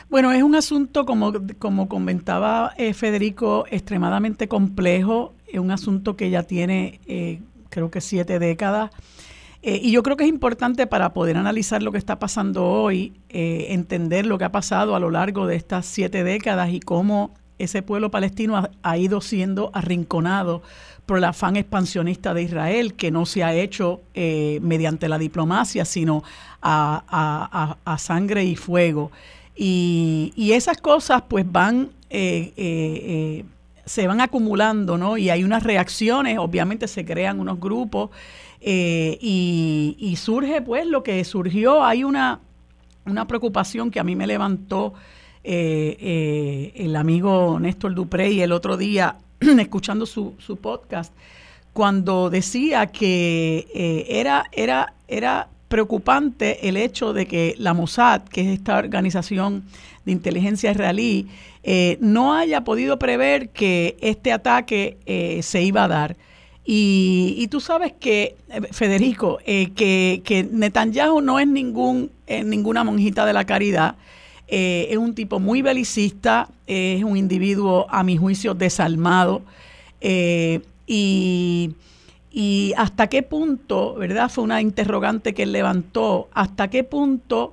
Bueno, 0.09 0.33
es 0.33 0.43
un 0.43 0.55
asunto, 0.55 1.05
como, 1.05 1.33
como 1.59 1.89
comentaba 1.89 2.73
eh, 2.77 2.95
Federico, 2.95 3.65
extremadamente 3.71 4.49
complejo, 4.49 5.35
es 5.47 5.59
un 5.59 5.71
asunto 5.71 6.17
que 6.17 6.31
ya 6.31 6.45
tiene, 6.45 7.01
creo 7.69 7.91
que 7.91 8.01
siete 8.01 8.39
décadas. 8.39 8.91
Eh, 9.63 9.79
y 9.83 9.93
yo 9.93 10.03
creo 10.03 10.17
que 10.17 10.25
es 10.25 10.31
importante 10.31 10.87
para 10.87 11.13
poder 11.13 11.37
analizar 11.37 11.83
lo 11.83 11.93
que 11.93 11.99
está 11.99 12.19
pasando 12.19 12.67
hoy, 12.67 13.13
eh, 13.29 13.67
entender 13.71 14.25
lo 14.25 14.39
que 14.39 14.45
ha 14.45 14.53
pasado 14.53 14.97
a 14.97 15.01
lo 15.01 15.11
largo 15.11 15.47
de 15.47 15.57
estas 15.57 15.85
siete 15.85 16.25
décadas 16.25 16.71
y 16.71 16.81
cómo 16.81 17.33
ese 17.59 17.83
pueblo 17.83 18.11
palestino 18.11 18.71
ha, 18.83 18.97
ido 18.97 19.21
siendo 19.21 19.71
arrinconado 19.75 20.63
por 21.05 21.19
el 21.19 21.25
afán 21.25 21.57
expansionista 21.57 22.33
de 22.33 22.43
Israel, 22.43 22.95
que 22.95 23.11
no 23.11 23.27
se 23.27 23.45
ha 23.45 23.53
hecho 23.53 24.01
eh, 24.15 24.61
mediante 24.63 25.11
la 25.11 25.19
diplomacia, 25.19 25.85
sino 25.85 26.23
a, 26.63 27.77
sangre 27.99 28.45
y 28.45 28.57
fuego. 28.57 29.11
Y, 29.55 30.33
esas 30.55 30.79
cosas 30.79 31.23
pues 31.29 31.45
van, 31.51 31.91
se 32.09 34.07
van 34.07 34.23
acumulando, 34.23 34.97
¿no? 34.97 35.19
Y 35.19 35.29
hay 35.29 35.45
unas 35.45 35.63
reacciones, 35.63 36.39
obviamente 36.39 36.89
se 36.89 37.05
crean 37.05 37.41
unos 37.41 37.61
grupos 37.61 38.09
y, 38.61 39.97
y 39.99 40.17
surge 40.17 40.61
pues 40.63 40.87
lo 40.87 41.03
que 41.03 41.25
surgió, 41.25 41.83
hay 41.83 42.05
una 42.05 42.41
una 43.07 43.27
preocupación 43.27 43.91
que 43.91 44.01
a 44.01 44.05
mí 44.05 44.17
me 44.17 44.27
levantó 44.27 44.95
eh, 45.43 45.97
eh, 46.01 46.73
el 46.77 46.97
amigo 46.97 47.59
Néstor 47.61 47.95
Duprey 47.95 48.41
el 48.41 48.53
otro 48.53 48.77
día 48.77 49.17
escuchando 49.41 50.07
su, 50.07 50.35
su 50.39 50.57
podcast 50.57 51.13
cuando 51.73 52.31
decía 52.31 52.89
que 52.89 53.67
eh, 53.75 54.07
era, 54.09 54.45
era, 54.53 54.95
era 55.09 55.49
preocupante 55.69 56.69
el 56.69 56.77
hecho 56.77 57.13
de 57.13 57.27
que 57.27 57.55
la 57.59 57.75
Mossad, 57.75 58.23
que 58.23 58.41
es 58.41 58.59
esta 58.59 58.77
organización 58.77 59.65
de 60.05 60.13
inteligencia 60.13 60.73
israelí, 60.73 61.29
no 62.01 62.35
haya 62.35 62.65
podido 62.65 62.99
prever 62.99 63.51
que 63.51 63.97
este 64.01 64.33
ataque 64.33 65.41
se 65.43 65.63
iba 65.63 65.85
a 65.85 65.89
dar. 65.89 66.17
Y, 66.73 67.49
tú 67.49 67.59
sabes 67.61 67.95
que, 67.99 68.37
eh, 68.49 68.61
Federico, 68.71 69.41
eh, 69.45 69.73
que, 69.75 70.23
que, 70.25 70.45
Netanyahu 70.45 71.21
no 71.21 71.41
es 71.41 71.49
ningún, 71.49 72.13
eh, 72.29 72.45
ninguna 72.45 72.85
monjita 72.85 73.27
de 73.27 73.33
la 73.33 73.45
caridad. 73.45 73.97
es 74.47 74.97
un 74.97 75.17
tipo 75.17 75.41
muy 75.41 75.63
belicista, 75.63 76.49
es 76.69 77.03
un 77.03 77.17
individuo, 77.17 77.87
a 77.91 78.05
mi 78.05 78.17
juicio, 78.17 78.55
desalmado. 78.55 79.43
y, 80.01 81.75
y 82.33 82.73
hasta 82.77 83.09
qué 83.09 83.25
punto, 83.25 83.95
¿verdad? 83.95 84.31
Fue 84.31 84.45
una 84.45 84.61
interrogante 84.63 85.35
que 85.35 85.43
él 85.43 85.51
levantó, 85.53 86.29
hasta 86.33 86.69
qué 86.69 86.85
punto 86.85 87.53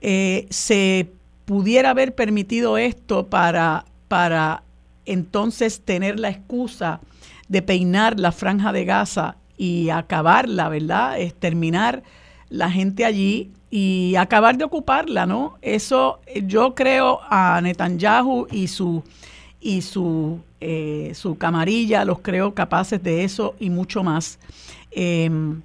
se 0.00 1.08
pudiera 1.46 1.90
haber 1.90 2.14
permitido 2.14 2.78
esto 2.78 3.26
para, 3.26 3.86
para 4.06 4.62
entonces 5.04 5.80
tener 5.80 6.20
la 6.20 6.28
excusa 6.28 7.00
de 7.48 7.62
peinar 7.62 8.18
la 8.18 8.32
franja 8.32 8.72
de 8.72 8.84
Gaza 8.84 9.36
y 9.56 9.90
acabarla, 9.90 10.68
¿verdad? 10.68 11.18
Es 11.20 11.34
terminar 11.34 12.02
la 12.48 12.70
gente 12.70 13.04
allí 13.04 13.50
y 13.70 14.16
acabar 14.16 14.58
de 14.58 14.64
ocuparla, 14.64 15.26
¿no? 15.26 15.56
Eso 15.62 16.20
yo 16.44 16.74
creo 16.74 17.20
a 17.28 17.60
Netanyahu 17.62 18.46
y 18.50 18.68
su 18.68 19.02
y 19.60 19.82
su 19.82 20.40
eh, 20.64 21.12
su 21.14 21.36
camarilla 21.38 22.04
los 22.04 22.20
creo 22.20 22.54
capaces 22.54 23.02
de 23.02 23.24
eso 23.24 23.56
y 23.58 23.68
mucho 23.68 24.04
más. 24.04 24.38
Em, 24.92 25.62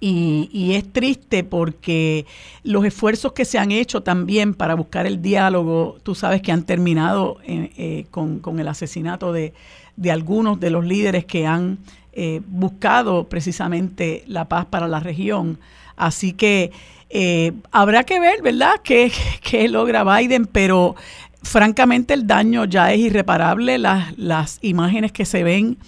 y, 0.00 0.74
es 0.74 0.92
triste 0.92 1.44
porque 1.44 2.26
los 2.62 2.84
esfuerzos 2.84 3.32
que 3.32 3.44
se 3.44 3.58
han 3.58 3.72
hecho 3.72 4.02
también 4.02 4.54
para 4.54 4.74
buscar 4.74 5.06
el 5.06 5.22
diálogo, 5.22 5.96
tú 6.02 6.14
sabes 6.14 6.42
que 6.42 6.52
han 6.52 6.64
terminado 6.64 7.38
eh, 7.44 7.70
eh, 7.78 8.06
con, 8.10 8.38
con, 8.40 8.60
el 8.60 8.68
asesinato 8.68 9.32
de, 9.32 9.54
de 9.98 10.12
algunos 10.12 10.60
de 10.60 10.70
los 10.70 10.86
líderes 10.86 11.24
que 11.24 11.46
han 11.46 11.78
eh, 12.12 12.40
buscado 12.46 13.28
precisamente 13.28 14.22
la 14.26 14.48
paz 14.48 14.66
para 14.66 14.86
la 14.86 15.00
región. 15.00 15.58
Así 15.96 16.32
que 16.32 16.70
eh, 17.10 17.52
habrá 17.72 18.04
que 18.04 18.20
ver, 18.20 18.40
¿verdad?, 18.40 18.76
qué, 18.84 19.68
logra 19.68 20.04
Biden, 20.04 20.46
pero 20.46 20.94
francamente 21.42 22.14
el 22.14 22.26
daño 22.26 22.64
ya 22.64 22.92
es 22.92 23.00
irreparable. 23.00 23.76
Las, 23.78 24.16
las 24.16 24.58
imágenes 24.62 25.10
que 25.10 25.24
se 25.24 25.42
ven 25.42 25.78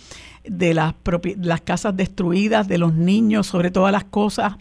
de 0.44 0.74
las, 0.74 0.94
las 1.38 1.60
casas 1.60 1.96
destruidas, 1.96 2.66
de 2.66 2.78
los 2.78 2.94
niños, 2.94 3.46
sobre 3.46 3.70
todas 3.70 3.92
las 3.92 4.04
cosas, 4.04 4.54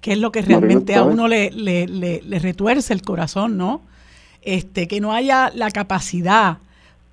que 0.00 0.12
es 0.12 0.18
lo 0.18 0.32
que 0.32 0.40
realmente 0.40 0.94
a 0.94 1.02
uno 1.02 1.28
le, 1.28 1.50
le, 1.50 1.86
le, 1.86 2.38
retuerce 2.38 2.94
el 2.94 3.02
corazón, 3.02 3.58
¿no? 3.58 3.82
Este, 4.42 4.88
que 4.88 5.00
no 5.00 5.12
haya 5.12 5.50
la 5.54 5.70
capacidad 5.70 6.58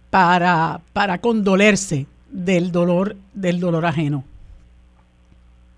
para, 0.10 0.80
para 0.94 1.20
condolerse 1.20 2.08
del 2.32 2.72
dolor, 2.72 3.16
del 3.34 3.60
dolor 3.60 3.86
ajeno. 3.86 4.24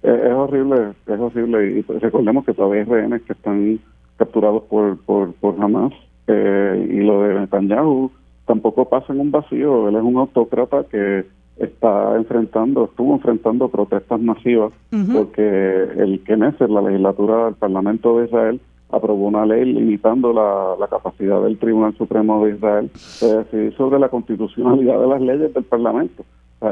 Es, 0.03 0.31
horrible, 0.31 0.93
es 1.05 1.19
horrible. 1.19 1.79
Y 1.79 1.81
recordemos 1.99 2.45
que 2.45 2.53
todavía 2.53 2.81
hay 2.81 2.87
rehenes 2.87 3.21
que 3.23 3.33
están 3.33 3.79
capturados 4.17 4.63
por, 4.63 4.97
por, 4.99 5.33
por 5.33 5.61
Hamas. 5.61 5.93
Eh, 6.27 6.89
y 6.91 6.97
lo 7.01 7.23
de 7.23 7.39
Netanyahu 7.39 8.11
tampoco 8.45 8.87
pasa 8.87 9.13
en 9.13 9.19
un 9.19 9.31
vacío. 9.31 9.89
Él 9.89 9.95
es 9.95 10.03
un 10.03 10.17
autócrata 10.17 10.83
que 10.89 11.25
está 11.57 12.15
enfrentando, 12.15 12.85
estuvo 12.85 13.15
enfrentando 13.15 13.67
protestas 13.69 14.19
masivas 14.19 14.71
porque 15.11 15.87
el 15.97 16.21
Knesset, 16.23 16.69
la 16.69 16.81
legislatura 16.81 17.45
del 17.45 17.55
Parlamento 17.55 18.19
de 18.19 18.25
Israel, 18.25 18.61
aprobó 18.89 19.27
una 19.27 19.45
ley 19.45 19.65
limitando 19.65 20.31
la, 20.33 20.87
capacidad 20.87 21.41
del 21.41 21.57
Tribunal 21.57 21.95
Supremo 21.95 22.45
de 22.45 22.55
Israel 22.55 22.91
de 23.21 23.37
decidir 23.37 23.75
sobre 23.75 23.99
la 23.99 24.09
constitucionalidad 24.09 24.99
de 24.99 25.07
las 25.07 25.21
leyes 25.21 25.53
del 25.53 25.63
Parlamento. 25.65 26.23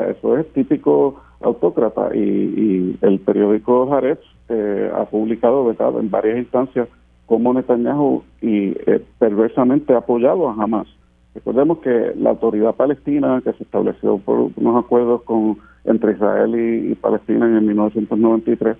eso 0.09 0.38
es 0.38 0.47
típico 0.53 1.22
autócrata 1.41 2.16
y, 2.16 2.97
el 3.01 3.20
periódico 3.20 3.93
Haaretz 3.93 4.22
eh, 4.49 4.91
ha 4.95 5.05
publicado 5.05 5.70
en 5.99 6.09
varias 6.09 6.38
instancias 6.38 6.88
cómo 7.26 7.53
Netanyahu 7.53 8.24
y 8.41 8.70
eh, 8.70 9.03
perversamente 9.20 9.93
ha 9.93 9.97
apoyado 9.97 10.49
a 10.49 10.53
Hamas. 10.53 10.88
Recordemos 11.34 11.80
que 11.80 12.13
la 12.18 12.30
autoridad 12.30 12.76
palestina, 12.76 13.41
que 13.43 13.51
se 13.53 13.63
estableció 13.63 14.18
por 14.20 14.51
unos 14.55 14.86
acuerdos 14.86 15.24
con 15.24 15.57
entre 15.84 16.13
Israel 16.13 16.55
y, 16.55 16.91
y 16.91 16.95
Palestina 16.95 17.45
en 17.45 17.57
el 17.57 17.61
1993, 17.63 18.78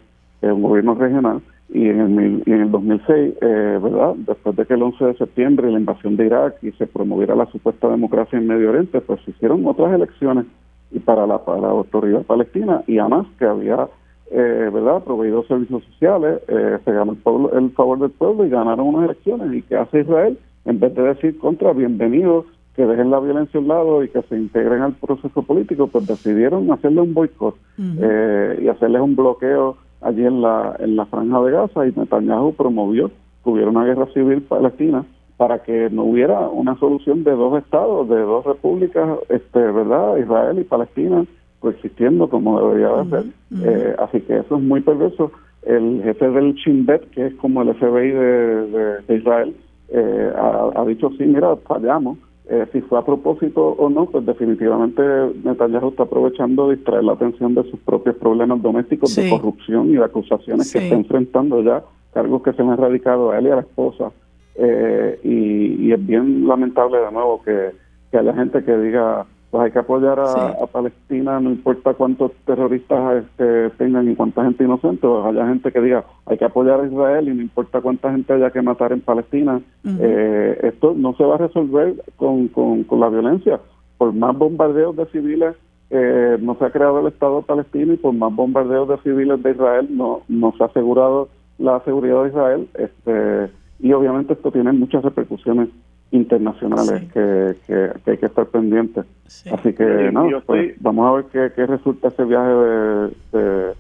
es 0.48 0.54
un 0.54 0.62
gobierno 0.62 0.96
regional, 0.96 1.42
y 1.70 1.90
en 1.90 2.20
el, 2.20 2.44
en 2.46 2.62
el 2.62 2.72
2006, 2.72 3.10
eh, 3.42 3.80
¿verdad? 3.82 4.14
Después 4.18 4.56
de 4.56 4.66
que 4.66 4.76
el 4.76 4.84
11 4.84 5.06
de 5.06 5.18
septiembre 5.18 5.72
la 5.72 5.80
invasión 5.80 6.16
de 6.16 6.28
Irak 6.28 6.56
y 6.62 6.72
se 6.74 6.86
promoviera 6.88 7.36
la 7.36 7.48
supuesta 7.48 7.90
democracia 7.90 8.38
en 8.38 8.48
Medio 8.48 8.70
Oriente, 8.70 9.02
pues 9.02 9.20
se 9.26 9.32
hicieron 9.32 9.66
otras 9.66 9.94
elecciones 9.94 10.46
y 10.92 11.00
para 11.00 11.26
la, 11.26 11.44
para 11.44 11.62
la 11.62 11.70
autoridad 11.70 12.22
palestina 12.24 12.84
y 12.88 13.00
además 13.00 13.26
que 13.40 13.46
había, 13.46 13.88
eh, 14.32 14.70
¿verdad?, 14.72 15.04
proveído 15.04 15.44
servicios 15.44 15.84
sociales, 15.86 16.40
eh, 16.48 16.78
se 16.86 16.92
ganó 16.92 17.14
el, 17.14 17.64
el 17.64 17.72
favor 17.72 18.00
del 18.00 18.12
pueblo 18.12 18.46
y 18.46 18.50
ganaron 18.50 18.88
unas 18.88 19.06
elecciones. 19.06 19.52
¿Y 19.54 19.62
qué 19.64 19.76
hace 19.76 20.02
Israel? 20.02 20.38
En 20.66 20.80
vez 20.80 20.94
de 20.94 21.02
decir 21.02 21.38
contra, 21.40 21.74
bienvenidos, 21.74 22.46
que 22.76 22.86
dejen 22.86 23.10
la 23.10 23.20
violencia 23.20 23.58
a 23.58 23.64
un 23.64 23.70
lado 23.70 24.04
y 24.04 24.10
que 24.10 24.22
se 24.24 24.36
integren 24.36 24.82
al 24.82 24.94
proceso 24.94 25.42
político, 25.44 25.88
pues 25.88 26.06
decidieron 26.08 26.72
hacerle 26.72 27.02
un 27.02 27.14
boicot 27.14 27.56
y 27.78 28.68
hacerles 28.68 29.02
un 29.02 29.16
bloqueo 29.16 29.78
allí 30.02 30.26
en 30.26 30.42
la, 30.42 30.76
en 30.80 30.96
la 30.96 31.06
franja 31.06 31.42
de 31.42 31.52
Gaza 31.52 31.88
y 31.88 31.94
Netanyahu 31.96 32.54
promovió 32.54 33.10
que 33.44 33.50
hubiera 33.50 33.70
una 33.70 33.86
guerra 33.86 34.08
civil 34.14 34.42
palestina 34.42 35.06
para 35.38 35.60
que 35.60 35.90
no 35.90 36.04
hubiera 36.04 36.48
una 36.48 36.78
solución 36.80 37.24
de 37.24 37.32
dos 37.32 37.62
estados, 37.62 38.08
de 38.10 38.20
dos 38.20 38.46
repúblicas, 38.46 39.20
este, 39.30 39.60
¿verdad? 39.60 40.18
Israel 40.18 40.60
y 40.60 40.64
Palestina 40.64 41.26
coexistiendo 41.60 42.30
como 42.30 42.60
debería 42.60 43.04
de 43.04 43.10
ser. 43.10 43.26
Eh, 43.64 43.96
así 44.00 44.22
que 44.22 44.38
eso 44.38 44.58
es 44.58 44.62
muy 44.62 44.82
perverso. 44.82 45.32
El 45.64 46.02
jefe 46.04 46.30
del 46.30 46.54
Shin 46.54 46.86
Bet, 46.86 47.10
que 47.10 47.28
es 47.28 47.36
como 47.36 47.64
el 47.64 47.74
FBI 47.74 48.12
de, 48.12 49.02
de, 49.08 49.16
Israel, 49.16 49.56
eh, 49.90 50.32
ha, 50.38 50.70
ha, 50.76 50.86
dicho, 50.86 51.10
sí, 51.18 51.26
mira, 51.26 51.56
fallamos, 51.68 52.20
eh, 52.48 52.68
si 52.72 52.82
fue 52.82 53.00
a 53.00 53.06
propósito 53.06 53.70
o 53.70 53.90
no, 53.90 54.06
pues 54.06 54.26
definitivamente 54.26 55.02
Netanyahu 55.44 55.90
está 55.90 56.04
aprovechando 56.04 56.68
de 56.68 56.76
distraer 56.76 57.04
la 57.04 57.14
atención 57.14 57.56
de 57.56 57.64
sus 57.72 57.80
propios 57.80 58.16
problemas 58.18 58.62
domésticos 58.62 59.16
de 59.16 59.30
corrupción 59.30 59.90
y 59.90 59.94
de 59.94 60.04
acusaciones 60.04 60.72
que 60.72 60.80
está 60.80 60.96
enfrentando 60.96 61.64
ya, 61.64 61.84
cargos 62.14 62.44
que 62.44 62.54
se 62.54 62.62
han 62.62 62.70
erradicado 62.70 63.32
a 63.32 63.40
él 63.40 63.48
y 63.48 63.50
a 63.50 63.56
la 63.56 63.62
esposa. 63.62 64.12
Eh, 64.58 65.20
y, 65.24 65.92
es 65.92 66.06
bien 66.06 66.48
lamentable 66.48 66.98
de 67.00 67.12
nuevo 67.12 67.42
que, 67.44 67.72
que 68.12 68.18
haya 68.18 68.34
gente 68.34 68.64
que 68.64 68.78
diga 68.78 69.26
pues 69.56 69.68
hay 69.68 69.72
que 69.72 69.80
apoyar 69.80 70.20
a, 70.20 70.68
Palestina, 70.68 71.40
no 71.40 71.50
importa 71.50 71.94
cuántos 71.94 72.34
terroristas 72.46 73.24
este, 73.24 73.70
tengan 73.78 74.12
y 74.12 74.14
cuánta 74.14 74.44
gente 74.44 74.66
inocente, 74.66 75.08
o 75.08 75.26
haya 75.26 75.48
gente 75.48 75.72
que 75.72 75.80
diga 75.80 76.04
hay 76.26 76.38
que 76.38 76.44
apoyar 76.44 76.82
a 76.82 76.86
Israel 76.86 77.30
y 77.30 77.34
no 77.34 77.42
importa 77.42 77.80
cuánta 77.80 78.12
gente 78.12 78.34
haya 78.34 78.52
que 78.52 78.62
matar 78.62 78.92
en 78.92 79.00
Palestina. 79.00 79.62
Eh, 79.86 80.60
esto 80.64 80.94
no 80.94 81.16
se 81.16 81.24
va 81.24 81.36
a 81.36 81.38
resolver 81.38 82.04
con, 82.18 82.50
con, 82.50 83.00
la 83.00 83.08
violencia. 83.08 83.62
Por 83.98 84.12
más 84.12 84.38
bombardeos 84.38 84.98
de 84.98 85.06
civiles 85.06 85.56
eh, 85.90 86.38
no 86.42 86.56
se 86.56 86.66
ha 86.66 86.72
creado 86.72 87.00
el 87.00 87.08
Estado 87.08 87.42
palestino 87.44 87.94
y 87.94 87.98
por 87.98 88.14
más 88.14 88.36
bombardeos 88.36 88.90
de 88.90 88.98
civiles 89.04 89.42
de 89.42 89.52
Israel 89.52 89.88
no, 89.90 90.20
no 90.28 90.52
se 90.58 90.64
ha 90.64 90.68
asegurado 90.68 91.30
la 91.60 91.80
seguridad 91.86 92.24
de 92.24 92.28
Israel. 92.28 92.68
este 92.74 93.52
Y 93.80 93.94
obviamente 93.94 94.34
esto 94.34 94.52
tiene 94.52 94.74
muchas 94.74 95.02
repercusiones 95.02 95.70
internacionales 96.16 97.04
que, 97.14 97.56
que, 97.68 98.12
hay 98.12 98.18
que 98.18 98.26
estar 98.26 98.46
pendientes. 98.48 99.06
Así 99.52 99.74
que, 99.74 100.12
no, 100.12 100.28
pues, 100.46 100.76
vamos 100.80 101.08
a 101.08 101.16
ver 101.16 101.26
qué, 101.32 101.56
qué, 101.56 101.66
resulta 101.66 102.10
ese 102.10 102.24
viaje 102.24 102.50
de, 102.50 103.74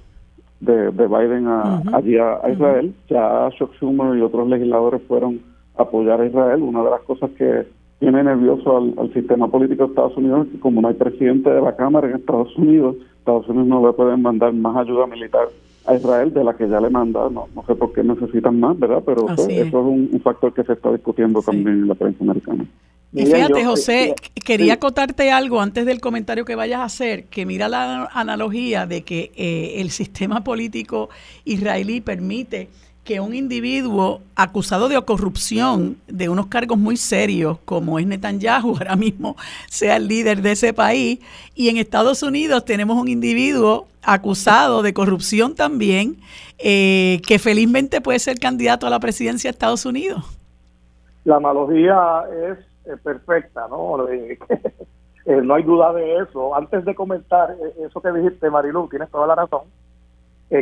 de, 0.59 0.91
de, 0.91 1.07
Biden 1.07 1.47
a, 1.47 1.81
allí 1.93 2.17
a, 2.17 2.41
Israel. 2.51 2.93
Ya 3.09 3.49
Chuck 3.57 3.73
Schumer 3.75 4.17
y 4.17 4.21
otros 4.21 4.47
legisladores 4.47 5.01
fueron 5.07 5.41
apoyar 5.77 6.21
a 6.21 6.25
Israel. 6.25 6.61
Una 6.61 6.83
de 6.83 6.89
las 6.89 7.01
cosas 7.01 7.29
que 7.31 7.65
tiene 7.99 8.23
nervioso 8.23 8.77
al, 8.77 9.13
sistema 9.13 9.47
político 9.47 9.83
de 9.83 9.89
Estados 9.89 10.17
Unidos 10.17 10.47
es 10.47 10.53
que 10.53 10.59
como 10.59 10.81
no 10.81 10.87
hay 10.89 10.95
presidente 10.95 11.49
de 11.49 11.61
la 11.61 11.75
Cámara 11.75 12.09
en 12.09 12.15
Estados 12.15 12.55
Unidos, 12.57 12.95
Estados 13.19 13.47
Unidos 13.47 13.67
no 13.67 13.87
le 13.87 13.93
pueden 13.93 14.21
mandar 14.21 14.53
más 14.53 14.75
ayuda 14.77 15.07
militar 15.07 15.47
a 15.85 15.95
Israel 15.95 16.33
de 16.33 16.43
la 16.43 16.55
que 16.55 16.67
ya 16.67 16.79
le 16.79 16.89
manda, 16.89 17.29
no, 17.29 17.47
no 17.53 17.65
sé 17.65 17.75
por 17.75 17.93
qué 17.93 18.03
necesitan 18.03 18.59
más, 18.59 18.77
¿verdad? 18.79 19.03
Pero 19.05 19.29
eso, 19.29 19.47
es 19.47 19.73
un, 19.73 20.21
factor 20.23 20.53
que 20.53 20.63
se 20.63 20.73
está 20.73 20.91
discutiendo 20.91 21.41
también 21.41 21.67
en 21.67 21.87
la 21.87 21.95
prensa 21.95 22.23
americana. 22.23 22.65
Y 23.13 23.25
fíjate, 23.25 23.63
José, 23.63 24.15
quería 24.43 24.73
acotarte 24.73 25.31
algo 25.31 25.61
antes 25.61 25.85
del 25.85 26.01
comentario 26.01 26.43
que 26.43 26.55
vayas 26.55 26.81
a 26.81 26.85
hacer, 26.85 27.25
que 27.25 27.45
mira 27.45 27.69
la 27.69 28.09
analogía 28.11 28.85
de 28.85 29.03
que 29.03 29.31
eh, 29.35 29.75
el 29.77 29.89
sistema 29.91 30.43
político 30.43 31.09
israelí 31.45 32.01
permite 32.01 32.67
que 33.05 33.19
un 33.19 33.35
individuo 33.35 34.19
acusado 34.35 34.89
de 34.89 34.99
corrupción 35.03 35.95
de 36.07 36.27
unos 36.27 36.47
cargos 36.47 36.77
muy 36.77 36.97
serios, 36.97 37.59
como 37.63 37.99
es 37.99 38.07
Netanyahu, 38.07 38.69
ahora 38.77 38.95
mismo 38.95 39.37
sea 39.69 39.97
el 39.97 40.07
líder 40.07 40.41
de 40.41 40.51
ese 40.51 40.73
país, 40.73 41.19
y 41.53 41.69
en 41.69 41.77
Estados 41.77 42.23
Unidos 42.23 42.65
tenemos 42.65 42.97
un 42.97 43.07
individuo 43.07 43.87
acusado 44.01 44.81
de 44.81 44.93
corrupción 44.93 45.53
también, 45.53 46.17
eh, 46.57 47.21
que 47.27 47.37
felizmente 47.37 48.01
puede 48.01 48.17
ser 48.17 48.39
candidato 48.39 48.87
a 48.87 48.89
la 48.89 48.99
presidencia 48.99 49.49
de 49.49 49.51
Estados 49.51 49.85
Unidos. 49.85 50.23
La 51.25 51.37
analogía 51.37 52.23
es 52.49 52.57
eh, 52.91 52.97
perfecta, 53.01 53.67
¿no? 53.69 54.05
Eh, 55.27 55.41
no 55.41 55.55
hay 55.55 55.63
duda 55.63 55.91
de 55.91 56.17
eso. 56.17 56.53
Antes 56.53 56.85
de 56.85 56.93
comentar 56.93 57.57
eso 57.83 57.99
que 57.99 58.11
dijiste, 58.11 58.47
Marilu, 58.47 58.87
tienes 58.89 59.09
toda 59.09 59.25
la 59.25 59.33
razón. 59.33 59.61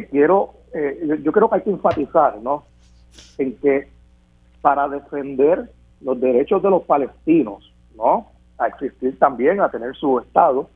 quiero, 0.10 0.54
yo, 0.74 1.32
creo 1.32 1.50
que 1.50 1.56
hay 1.56 1.62
que 1.62 1.70
enfatizar, 1.70 2.40
¿no? 2.42 2.64
En 3.38 3.56
que 3.58 3.88
para 4.62 4.88
defender 4.88 5.70
los 6.02 6.20
derechos 6.20 6.62
de 6.64 6.70
los 6.70 6.84
palestinos, 6.84 7.72
¿no? 7.96 8.28
A 8.58 8.68
existir 8.68 9.18
también, 9.20 9.62
a 9.62 9.70
tener 9.70 9.96
su 9.96 10.20
Estado, 10.20 10.70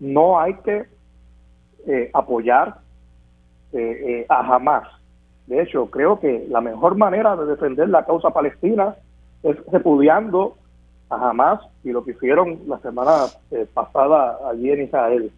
no 0.00 0.40
hay 0.40 0.54
que 0.54 0.84
apoyar 2.12 2.78
a 4.28 4.54
Hamas. 4.54 4.88
De 5.46 5.62
hecho, 5.62 5.86
creo 5.86 6.20
que 6.20 6.46
la 6.48 6.60
mejor 6.60 6.96
manera 6.96 7.36
de 7.36 7.46
defender 7.46 7.88
la 7.88 8.04
causa 8.04 8.30
palestina 8.30 8.94
es 9.42 9.56
repudiando 9.70 10.56
a 11.08 11.30
Hamas 11.30 11.60
y 11.82 11.90
lo 11.90 12.04
que 12.04 12.12
hicieron 12.12 12.60
la 12.66 12.78
semana 12.78 13.26
eh, 13.50 13.66
pasada 13.72 14.38
allí 14.48 14.70
en 14.70 14.82
Israel. 14.82 15.32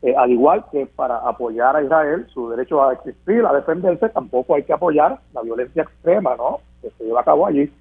Eh, 0.00 0.14
al 0.16 0.30
igual 0.30 0.64
que 0.70 0.86
para 0.86 1.16
apoyar 1.18 1.74
a 1.74 1.82
Israel 1.82 2.26
su 2.32 2.48
derecho 2.50 2.82
a 2.82 2.92
existir, 2.92 3.44
a 3.44 3.52
defenderse, 3.52 4.08
tampoco 4.10 4.54
hay 4.54 4.62
que 4.62 4.72
apoyar 4.72 5.18
la 5.32 5.42
violencia 5.42 5.82
extrema 5.82 6.36
¿no? 6.36 6.60
que 6.80 6.90
se 6.90 7.04
lleva 7.04 7.22
a 7.22 7.24
cabo 7.24 7.46
allí. 7.46 7.72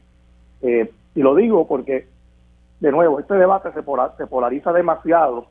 Eh, 0.62 0.92
y 1.14 1.22
lo 1.22 1.36
digo 1.36 1.68
porque, 1.68 2.08
de 2.80 2.92
nuevo, 2.92 3.20
este 3.20 3.36
debate 3.36 3.70
se, 3.72 3.84
se 4.18 4.28
polariza 4.28 4.74
demasiado 4.74 5.46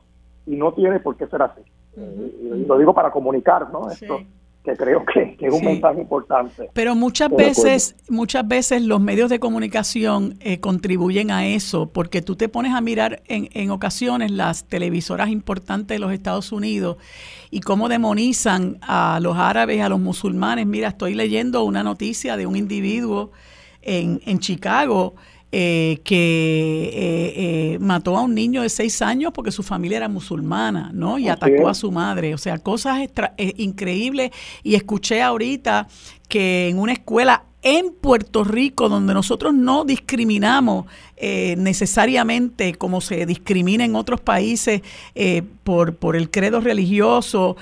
y 0.45 0.57
no 0.57 0.73
tiene 0.73 0.99
por 0.99 1.17
qué 1.17 1.27
ser 1.29 1.43
así. 1.43 1.63
y 1.97 2.65
lo 2.67 2.79
digo 2.79 2.93
para 2.95 3.11
comunicar 3.11 3.71
¿no? 3.71 3.89
esto 3.91 4.19
que 4.67 4.77
creo 4.77 5.05
que, 5.07 5.37
es 5.41 5.53
un 5.53 5.65
mensaje 5.65 6.01
importante. 6.01 6.69
Pero 6.73 6.95
muchas 6.95 7.31
veces, 7.31 7.95
muchas 8.09 8.47
veces 8.47 8.83
los 8.83 9.01
medios 9.01 9.31
de 9.31 9.39
comunicación 9.39 10.37
eh, 10.41 10.59
contribuyen 10.59 11.31
a 11.31 11.47
eso, 11.47 11.89
porque 11.89 12.21
tú 12.21 12.35
te 12.37 12.49
pones 12.49 12.75
a 12.75 12.81
mirar 12.81 13.23
en, 13.29 13.49
en 13.53 13.71
ocasiones 13.71 14.33
las 14.33 14.65
televisoras 14.65 15.31
importantes 15.31 15.95
de 15.95 15.99
los 16.01 16.13
Estados 16.13 16.51
Unidos 16.51 16.97
y 17.51 17.61
cómo 17.61 17.89
demonizan 17.89 18.79
a 18.83 19.21
los 19.23 19.37
árabes, 19.37 19.81
a 19.81 19.89
los 19.89 20.01
musulmanes. 20.01 20.67
Mira, 20.67 20.89
estoy 20.89 21.15
leyendo 21.15 21.63
una 21.63 21.85
noticia 21.85 22.37
de 22.37 22.47
un 22.47 22.57
individuo 22.57 23.31
en, 23.83 24.21
en 24.27 24.41
Chicago 24.41 25.15
eh, 25.59 26.01
que 26.05 26.91
eh, 26.93 27.33
eh, 27.73 27.79
mató 27.81 28.19
a 28.19 28.21
un 28.21 28.35
niño 28.35 28.61
de 28.61 28.69
seis 28.69 29.01
años 29.01 29.33
porque 29.33 29.51
su 29.51 29.63
familia 29.63 29.97
era 29.97 30.09
musulmana, 30.11 30.91
¿no? 30.93 31.19
Y 31.19 31.31
atacó 31.31 31.71
a 31.71 31.73
su 31.73 31.91
madre. 31.91 32.35
O 32.35 32.39
sea, 32.39 32.59
cosas 32.59 33.09
increíbles. 33.57 34.33
Y 34.63 34.75
escuché 34.75 35.23
ahorita 35.23 35.89
que 36.29 36.69
en 36.69 36.79
una 36.79 36.93
escuela 36.93 37.45
en 37.63 37.91
Puerto 37.91 38.45
Rico, 38.45 38.91
donde 38.91 39.15
nosotros 39.15 39.55
no 39.55 39.87
discriminamos 39.87 40.85
necesariamente 41.23 42.75
como 42.75 43.01
se 43.01 43.25
discrimina 43.25 43.87
en 43.87 43.97
otros 43.97 44.21
países 44.21 44.83
por, 45.65 45.97
por 45.97 46.17
el 46.17 46.31
credo 46.31 46.61
religioso, 46.61 47.57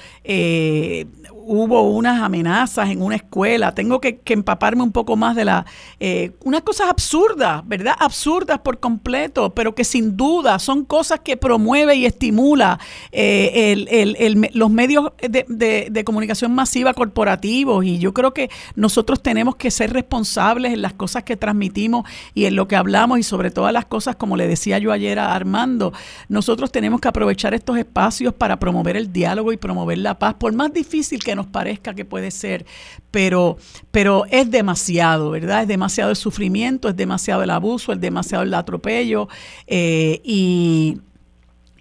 hubo 1.46 1.82
unas 1.90 2.22
amenazas 2.22 2.90
en 2.90 3.02
una 3.02 3.16
escuela. 3.16 3.74
Tengo 3.74 4.00
que, 4.00 4.20
empaparme 4.26 4.82
un 4.82 4.92
poco 4.92 5.16
más 5.16 5.36
de 5.36 5.44
la... 5.44 5.66
Eh, 6.00 6.32
unas 6.42 6.62
cosas 6.62 6.88
absurdas, 6.88 7.62
¿verdad? 7.66 7.94
Absurdas 7.98 8.58
por 8.60 8.80
completo, 8.80 9.54
pero 9.54 9.74
que 9.74 9.84
sin 9.84 10.16
duda 10.16 10.58
son 10.58 10.84
cosas 10.84 11.20
que 11.20 11.36
promueve 11.36 11.94
y 11.96 12.06
estimula 12.06 12.78
eh, 13.12 14.50
los 14.54 14.70
medios 14.70 15.12
de, 15.20 16.02
comunicación 16.04 16.54
masiva 16.54 16.94
corporativos. 16.94 17.84
Y 17.84 17.98
yo 17.98 18.12
creo 18.12 18.34
que 18.34 18.50
nosotros 18.74 19.22
tenemos 19.22 19.56
que 19.56 19.70
ser 19.70 19.92
responsables 19.92 20.72
en 20.72 20.82
las 20.82 20.94
cosas 20.94 21.24
que 21.24 21.36
transmitimos 21.36 22.08
y 22.34 22.46
en 22.46 22.56
lo 22.56 22.68
que 22.68 22.76
hablamos 22.76 23.18
y 23.18 23.22
sobre 23.22 23.50
todas 23.50 23.72
las 23.72 23.84
cosas, 23.84 24.16
como 24.16 24.36
le 24.36 24.46
decía 24.46 24.78
yo 24.78 24.92
ayer 24.92 25.18
a 25.18 25.34
Armando, 25.34 25.92
nosotros 26.28 26.72
tenemos 26.72 27.00
que 27.00 27.08
aprovechar 27.08 27.54
estos 27.54 27.78
espacios 27.78 28.34
para 28.34 28.58
promover 28.58 28.96
el 28.96 29.12
diálogo 29.12 29.52
y 29.52 29.56
promover 29.56 29.98
la 29.98 30.18
paz, 30.18 30.34
por 30.34 30.52
más 30.52 30.72
difícil 30.72 31.22
que 31.22 31.33
nos 31.34 31.46
parezca 31.46 31.94
que 31.94 32.04
puede 32.04 32.30
ser, 32.30 32.64
pero, 33.10 33.56
pero 33.90 34.24
es 34.30 34.50
demasiado, 34.50 35.30
¿verdad? 35.30 35.62
Es 35.62 35.68
demasiado 35.68 36.10
el 36.10 36.16
sufrimiento, 36.16 36.88
es 36.88 36.96
demasiado 36.96 37.42
el 37.42 37.50
abuso, 37.50 37.92
es 37.92 38.00
demasiado 38.00 38.44
el 38.44 38.54
atropello 38.54 39.28
eh, 39.66 40.20
y 40.24 41.00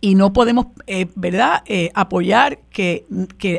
y 0.03 0.15
no 0.15 0.33
podemos, 0.33 0.65
eh, 0.85 1.07
¿verdad?, 1.15 1.63
eh, 1.65 1.89
apoyar 1.93 2.59
que, 2.71 3.05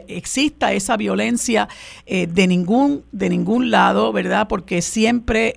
exista 0.08 0.74
esa 0.74 0.98
violencia 0.98 1.70
eh, 2.04 2.26
de, 2.26 2.46
ningún, 2.46 3.02
de 3.12 3.30
ningún 3.30 3.70
lado, 3.70 4.12
¿verdad?, 4.12 4.46
porque 4.46 4.82
siempre 4.82 5.56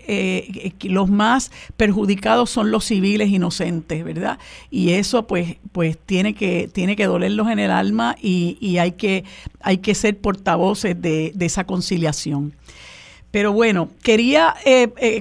los 0.83 1.09
más 1.09 1.51
perjudicados 1.75 2.49
son 2.49 2.71
los 2.71 2.85
civiles 2.85 3.27
inocentes, 3.27 4.01
¿verdad? 4.05 4.39
Y 4.71 4.91
eso, 4.91 5.27
pues, 5.27 5.57
pues 5.73 5.97
tiene, 5.97 6.33
que, 6.33 6.69
tiene 6.71 6.95
que 6.95 7.05
dolerlos 7.05 7.49
en 7.49 7.59
el 7.59 7.71
alma 7.71 8.15
y, 8.21 8.77
hay, 8.77 8.93
que, 8.93 9.25
hay 9.59 9.79
que 9.79 9.93
ser 9.93 10.17
portavoces 10.17 11.01
de, 11.01 11.33
esa 11.37 11.65
conciliación. 11.65 12.53
Pero 13.31 13.51
bueno, 13.51 13.89
quería 14.03 14.55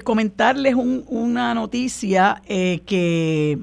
comentarles 0.04 0.76
una 0.76 1.54
noticia 1.54 2.40
que 2.46 3.58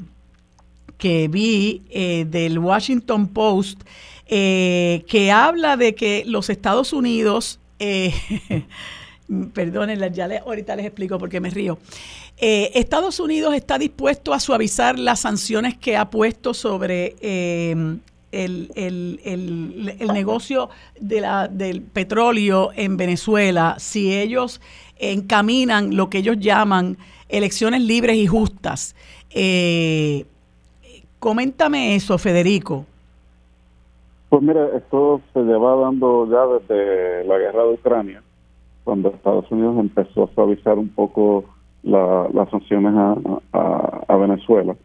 que 1.04 1.28
vi 1.28 1.82
eh, 1.90 2.24
del 2.30 2.58
Washington 2.60 3.28
Post 3.28 3.82
eh, 4.26 5.04
que 5.10 5.34
habla 5.34 5.76
de 5.76 5.96
que 5.96 6.24
los 6.26 6.50
Estados 6.50 6.94
Unidos, 6.94 7.60
eh, 7.78 8.14
perdónenla, 9.54 10.08
ya 10.08 10.30
ahorita 10.46 10.78
les 10.78 10.86
explico 10.86 11.20
por 11.20 11.28
qué 11.28 11.42
me 11.42 11.50
río. 11.50 11.78
Eh, 12.38 12.72
Estados 12.76 13.20
Unidos 13.20 13.54
está 13.54 13.78
dispuesto 13.78 14.34
a 14.34 14.40
suavizar 14.40 14.98
las 14.98 15.20
sanciones 15.20 15.78
que 15.78 15.98
ha 15.98 16.10
puesto 16.10 16.54
sobre 16.54 17.16
el, 17.22 18.02
negocio 20.14 20.70
de 21.02 21.20
la, 21.20 21.50
del 21.50 21.82
petróleo 21.82 22.72
en 22.78 22.96
Venezuela 22.96 23.76
si 23.78 24.14
ellos 24.14 24.62
encaminan 24.98 25.98
lo 25.98 26.10
que 26.10 26.20
ellos 26.20 26.38
llaman 26.40 26.98
elecciones 27.28 27.82
libres 27.82 28.16
y 28.16 28.26
justas. 28.26 28.96
Coméntame 31.24 31.96
eso, 31.96 32.18
Federico. 32.18 32.86
Pues 34.28 34.42
mira, 34.42 34.68
esto 34.76 35.22
se 35.32 35.40
lleva 35.40 35.74
dando 35.78 36.28
ya 36.30 36.46
desde 36.48 37.24
la 37.24 37.38
guerra 37.38 37.64
de 37.64 37.74
Ucrania, 37.76 38.22
cuando 38.84 39.08
Estados 39.08 39.50
Unidos 39.50 39.78
empezó 39.80 40.26
a 40.26 40.34
suavizar 40.36 40.78
un 40.78 40.90
poco 40.90 41.46
las 41.82 42.50
sanciones 42.50 42.94
a, 43.54 44.18
Venezuela. 44.18 44.76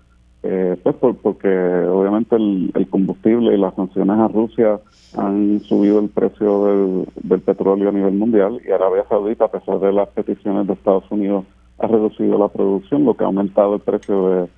Eh, 0.45 0.77
pues 0.81 1.17
porque 1.21 1.49
obviamente 1.49 2.37
el, 2.37 2.87
combustible 2.89 3.57
y 3.57 3.59
las 3.59 3.75
sanciones 3.75 4.17
a 4.17 4.29
Rusia 4.29 4.79
han 5.17 5.59
subido 5.63 5.99
el 5.99 6.09
precio 6.09 6.67
del, 6.67 7.09
del, 7.17 7.41
petróleo 7.41 7.89
a 7.89 7.93
nivel 7.93 8.15
mundial 8.15 8.61
y 8.65 8.71
Arabia 8.71 9.05
Saudita, 9.09 9.47
a 9.47 9.51
pesar 9.51 9.81
de 9.81 9.93
las 9.93 10.09
peticiones 10.11 10.69
de 10.69 10.75
Estados 10.75 11.11
Unidos, 11.11 11.47
ha 11.81 11.89
reducido 11.89 12.39
la 12.39 12.47
producción, 12.47 13.05
lo 13.05 13.15
que 13.15 13.25
ha 13.25 13.27
aumentado 13.27 13.75
el 13.75 13.81
precio 13.81 14.29
de, 14.29 14.49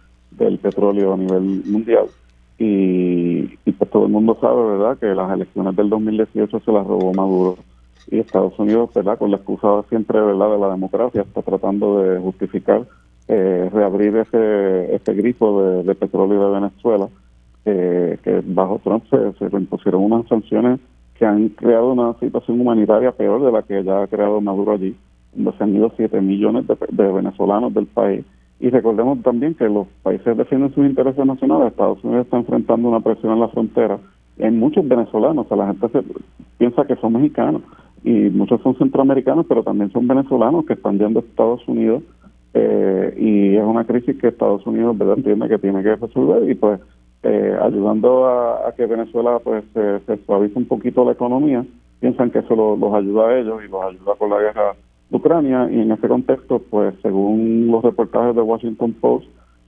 del 0.45 0.59
petróleo 0.59 1.15
a 1.15 1.17
nivel 1.17 1.63
mundial. 1.67 2.07
Y, 2.59 3.45
pues 3.73 3.91
todo 3.91 4.05
el 4.05 4.13
mundo 4.13 4.37
sabe, 4.41 4.77
¿verdad?, 4.77 4.99
que 4.99 5.07
las 5.15 5.33
elecciones 5.33 5.75
del 5.77 5.89
2018 5.89 6.61
se 6.61 6.73
las 6.73 6.87
robó 6.87 7.13
Maduro. 7.15 7.57
Y 8.11 8.19
Estados 8.19 8.59
Unidos, 8.59 8.91
¿verdad?, 8.95 9.19
con 9.19 9.31
la 9.31 9.39
excusa 9.39 9.83
siempre, 9.89 10.21
¿verdad?, 10.21 10.51
de 10.51 10.59
la 10.59 10.71
democracia, 10.71 11.23
está 11.23 11.43
tratando 11.43 12.01
de 12.01 12.21
justificar 12.21 12.87
eh, 13.29 13.71
reabrir 13.73 14.17
ese, 14.17 14.95
ese 14.95 15.15
grifo 15.15 15.83
de, 15.83 15.95
petróleo 15.95 16.49
de 16.49 16.61
Venezuela, 16.61 17.09
que 17.65 18.43
bajo 18.45 18.81
Trump 18.83 19.05
se, 19.09 19.57
impusieron 19.57 20.03
unas 20.03 20.27
sanciones 20.27 20.81
que 21.21 21.27
han 21.27 21.51
creado 21.51 21.93
una 21.93 22.15
situación 22.19 22.59
humanitaria 22.61 23.13
peor 23.13 23.45
de 23.45 23.53
la 23.53 23.63
que 23.63 23.85
ya 23.85 24.03
ha 24.03 24.07
creado 24.07 24.41
Maduro 24.41 24.73
allí. 24.73 24.97
se 25.35 25.63
han 25.63 25.77
ido 25.77 25.93
7 25.95 26.21
millones 26.23 26.65
de, 26.67 27.13
venezolanos 27.13 27.73
del 27.75 27.87
país. 27.87 28.25
Y 28.61 28.69
recordemos 28.69 29.23
también 29.23 29.55
que 29.55 29.69
los 29.69 29.89
países 30.03 30.37
defienden 30.37 30.75
sus 30.75 30.85
intereses 30.85 31.25
nacionales. 31.25 31.69
Estados 31.69 32.05
Unidos 32.05 32.27
está 32.27 32.37
enfrentando 32.37 32.89
una 32.89 33.01
presión 33.01 33.33
en 33.33 33.41
la 33.41 33.49
frontera. 33.49 33.99
Hay 34.39 34.51
muchos 34.51 34.87
venezolanos, 34.87 35.47
o 35.47 35.49
sea, 35.49 35.57
la 35.57 35.69
gente 35.69 35.89
se, 35.89 36.03
piensa 36.59 36.85
que 36.85 36.97
son 36.97 37.15
mexicanos 37.15 37.63
y 38.05 38.11
muchos 38.11 38.61
son 38.63 38.77
centroamericanos, 38.77 39.47
pero 39.49 39.63
también 39.63 39.91
son 39.93 40.07
venezolanos 40.07 40.67
que 40.67 40.75
están 40.75 40.99
yendo 40.99 41.21
a 41.21 41.23
Estados 41.23 41.67
Unidos 41.67 42.03
eh, 42.53 43.15
y 43.19 43.57
es 43.57 43.65
una 43.65 43.85
crisis 43.85 44.19
que 44.19 44.29
Estados 44.29 44.67
Unidos 44.67 44.97
¿verdad? 44.97 45.19
entiende 45.19 45.49
que 45.49 45.59
tiene 45.59 45.83
que 45.83 45.97
resolver 45.97 46.51
y 46.51 46.55
pues 46.55 46.81
eh, 47.23 47.57
ayudando 47.63 48.27
a, 48.27 48.73
que 48.77 48.87
Venezuela 48.87 49.39
pues 49.43 49.65
se, 49.75 50.17
suavice 50.25 50.59
un 50.59 50.67
poquito 50.67 51.05
la 51.05 51.13
economía, 51.13 51.65
piensan 52.01 52.31
que 52.31 52.41
eso 52.41 52.55
los 52.55 52.95
ayuda 52.95 53.29
a 53.29 53.39
ellos 53.39 53.61
y 53.65 53.71
los 53.71 53.83
ayuda 53.85 54.15
con 54.19 54.31
la 54.31 54.39
guerra 54.39 54.75
Ucrania 55.11 55.69
y 55.71 55.81
en 55.81 55.93
ese 55.93 56.09
contexto 56.09 56.61
pues 56.71 56.95
según 57.03 57.69
los 57.69 57.83
reportajes 57.83 58.35
de 58.35 58.43
Washington 58.43 58.93
Post 59.01 59.27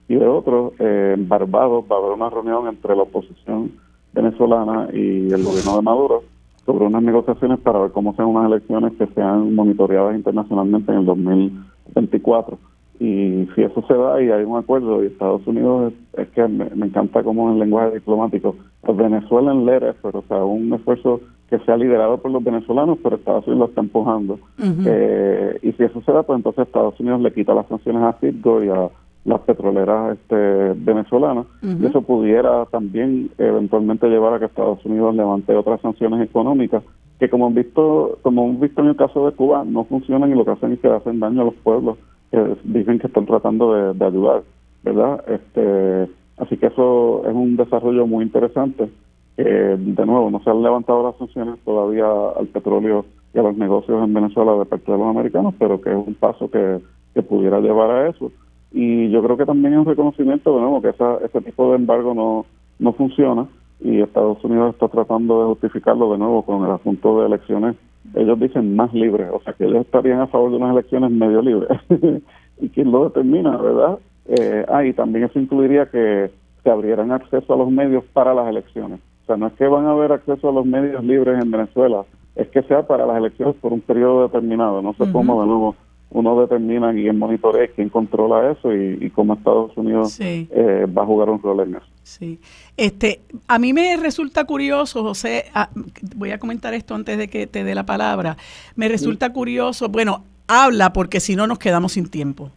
y 0.08 0.14
de 0.16 0.26
otros, 0.26 0.72
eh, 0.78 1.14
en 1.16 1.28
Barbados 1.28 1.84
va 1.90 1.96
a 1.96 1.98
haber 1.98 2.12
una 2.12 2.30
reunión 2.30 2.68
entre 2.68 2.94
la 2.94 3.02
oposición 3.02 3.72
venezolana 4.12 4.88
y 4.92 5.32
el 5.32 5.42
gobierno 5.42 5.76
de 5.76 5.82
Maduro 5.82 6.22
sobre 6.64 6.86
unas 6.86 7.02
negociaciones 7.02 7.58
para 7.60 7.80
ver 7.80 7.90
cómo 7.92 8.14
sean 8.14 8.28
unas 8.28 8.46
elecciones 8.46 8.92
que 8.98 9.06
sean 9.14 9.54
monitoreadas 9.54 10.14
internacionalmente 10.14 10.92
en 10.92 10.98
el 10.98 11.06
2024. 11.06 12.58
Y 13.00 13.48
si 13.54 13.62
eso 13.62 13.82
se 13.88 13.94
da 13.94 14.22
y 14.22 14.30
hay 14.30 14.44
un 14.44 14.56
acuerdo, 14.56 15.02
y 15.02 15.08
Estados 15.08 15.44
Unidos 15.46 15.92
es, 16.16 16.28
que 16.28 16.46
me, 16.46 16.66
encanta 16.66 17.24
como 17.24 17.48
en 17.48 17.54
el 17.54 17.60
lenguaje 17.60 17.94
diplomático, 17.94 18.54
pues 18.80 18.96
Venezuela 18.96 19.50
en 19.50 19.66
leer 19.66 19.96
pero 20.02 20.20
o 20.20 20.24
sea, 20.28 20.44
un 20.44 20.72
esfuerzo 20.72 21.20
que 21.52 21.58
sea 21.66 21.76
liderado 21.76 22.16
por 22.16 22.30
los 22.30 22.42
venezolanos, 22.42 22.98
pero 23.02 23.16
Estados 23.16 23.46
Unidos 23.46 23.58
lo 23.58 23.66
está 23.66 23.82
empujando. 23.82 24.38
eh, 24.86 25.58
y 25.60 25.72
si 25.72 25.82
eso 25.82 26.00
se 26.00 26.10
da, 26.10 26.22
pues 26.22 26.38
entonces 26.38 26.66
Estados 26.66 26.98
Unidos 26.98 27.20
le 27.20 27.30
quita 27.34 27.52
las 27.52 27.66
sanciones 27.66 28.02
a 28.04 28.14
Citgo 28.14 28.64
y 28.64 28.70
a 28.70 28.88
las 29.26 29.40
petroleras 29.42 30.16
este, 30.16 30.72
venezolanas. 30.76 31.44
Y 31.62 31.84
eso 31.84 32.00
pudiera 32.00 32.64
también 32.66 33.28
eventualmente 33.36 34.08
llevar 34.08 34.32
a 34.32 34.38
que 34.38 34.46
Estados 34.46 34.82
Unidos 34.86 35.14
levante 35.14 35.54
otras 35.54 35.82
sanciones 35.82 36.26
económicas 36.26 36.82
que 37.18 37.28
como 37.28 37.48
hemos 37.48 37.56
visto, 37.56 38.18
como 38.22 38.48
hemos 38.48 38.60
visto 38.60 38.80
en 38.80 38.88
el 38.88 38.96
caso 38.96 39.26
de 39.26 39.36
Cuba, 39.36 39.62
no 39.64 39.84
funcionan 39.84 40.32
y 40.32 40.34
lo 40.34 40.44
que 40.46 40.52
hacen 40.52 40.72
es 40.72 40.80
que 40.80 40.88
hacen 40.88 41.20
daño 41.20 41.42
a 41.42 41.44
los 41.44 41.54
pueblos 41.54 41.98
que 42.30 42.56
dicen 42.64 42.98
que 42.98 43.08
están 43.08 43.26
tratando 43.26 43.92
de, 43.92 44.04
ayudar, 44.04 44.42
¿verdad? 44.82 45.22
Este, 45.28 46.10
así 46.38 46.56
que 46.56 46.66
eso 46.66 47.22
es 47.28 47.32
un 47.34 47.56
desarrollo 47.56 48.06
muy 48.08 48.24
interesante. 48.24 48.88
De 49.36 50.06
nuevo, 50.06 50.30
no 50.30 50.42
se 50.42 50.50
han 50.50 50.62
levantado 50.62 51.02
las 51.04 51.16
sanciones 51.16 51.58
todavía 51.64 52.06
al 52.38 52.46
petróleo 52.48 53.04
y 53.34 53.38
a 53.38 53.42
los 53.42 53.56
negocios 53.56 54.04
en 54.04 54.12
Venezuela 54.12 54.52
de 54.52 54.66
parte 54.66 54.92
de 54.92 54.98
los 54.98 55.06
americanos, 55.06 55.54
pero 55.58 55.80
que 55.80 55.90
es 55.90 55.96
un 55.96 56.14
paso 56.14 56.50
que, 56.50 56.80
que 57.14 57.22
pudiera 57.22 57.60
llevar 57.60 57.90
a 57.90 58.08
eso 58.08 58.30
y 58.72 59.10
yo 59.10 59.22
creo 59.22 59.36
que 59.36 59.44
también 59.44 59.74
es 59.74 59.80
un 59.80 59.86
reconocimiento 59.86 60.54
de 60.54 60.60
nuevo 60.62 60.80
que 60.80 60.88
esa, 60.88 61.18
ese 61.24 61.40
tipo 61.42 61.70
de 61.70 61.76
embargo 61.76 62.14
no, 62.14 62.46
no 62.78 62.92
funciona 62.94 63.46
y 63.80 64.00
Estados 64.00 64.42
Unidos 64.44 64.74
está 64.74 64.88
tratando 64.88 65.40
de 65.40 65.46
justificarlo 65.46 66.12
de 66.12 66.18
nuevo 66.18 66.42
con 66.42 66.64
el 66.64 66.70
asunto 66.70 67.20
de 67.20 67.26
elecciones, 67.26 67.76
ellos 68.14 68.38
dicen 68.40 68.74
más 68.76 68.92
libres, 68.94 69.28
o 69.32 69.40
sea 69.42 69.52
que 69.52 69.64
ellos 69.64 69.84
estarían 69.84 70.20
a 70.20 70.26
favor 70.28 70.50
de 70.50 70.56
unas 70.56 70.72
elecciones 70.72 71.10
medio 71.10 71.42
libres. 71.42 71.78
¿Y 72.60 72.68
quién 72.68 72.92
lo 72.92 73.04
determina, 73.04 73.56
verdad? 73.56 73.98
Eh, 74.26 74.64
ah, 74.68 74.84
y 74.84 74.92
también 74.92 75.24
eso 75.24 75.38
incluiría 75.38 75.86
que 75.86 76.30
se 76.62 76.70
abrieran 76.70 77.10
acceso 77.10 77.52
a 77.52 77.56
los 77.56 77.70
medios 77.70 78.04
para 78.12 78.34
las 78.34 78.48
elecciones. 78.48 79.00
Sea, 79.32 79.36
no 79.38 79.46
es 79.46 79.52
que 79.54 79.66
van 79.66 79.86
a 79.86 79.92
haber 79.92 80.12
acceso 80.12 80.48
a 80.48 80.52
los 80.52 80.66
medios 80.66 81.02
libres 81.04 81.42
en 81.42 81.50
Venezuela, 81.50 82.04
es 82.36 82.48
que 82.48 82.62
sea 82.62 82.86
para 82.86 83.06
las 83.06 83.16
elecciones 83.16 83.54
por 83.56 83.72
un 83.72 83.80
periodo 83.80 84.24
determinado, 84.24 84.82
no 84.82 84.94
sé 84.94 85.10
cómo 85.12 85.40
de 85.40 85.46
nuevo 85.46 85.76
uno 86.10 86.38
determina 86.38 86.92
quién 86.92 87.18
monitorea, 87.18 87.68
quién 87.74 87.88
controla 87.88 88.50
eso 88.50 88.74
y, 88.74 89.08
cómo 89.10 89.34
Estados 89.34 89.74
Unidos 89.76 90.18
eh, 90.20 90.86
va 90.86 91.02
a 91.02 91.06
jugar 91.06 91.30
un 91.30 91.40
rol 91.40 91.60
en 91.60 91.76
eso. 91.76 91.86
Sí. 92.02 92.38
Este, 92.76 93.22
a 93.48 93.58
mí 93.58 93.72
me 93.72 93.96
resulta 93.96 94.44
curioso, 94.44 95.02
José, 95.02 95.46
ah, 95.54 95.70
voy 96.16 96.32
a 96.32 96.38
comentar 96.38 96.74
esto 96.74 96.94
antes 96.94 97.16
de 97.16 97.28
que 97.28 97.46
te 97.46 97.64
dé 97.64 97.74
la 97.74 97.86
palabra. 97.86 98.36
Me 98.76 98.88
resulta 98.88 99.32
curioso, 99.32 99.88
bueno, 99.88 100.24
habla 100.48 100.92
porque 100.92 101.18
si 101.18 101.34
no 101.34 101.46
nos 101.46 101.58
quedamos 101.58 101.92
sin 101.92 102.10
tiempo. 102.10 102.50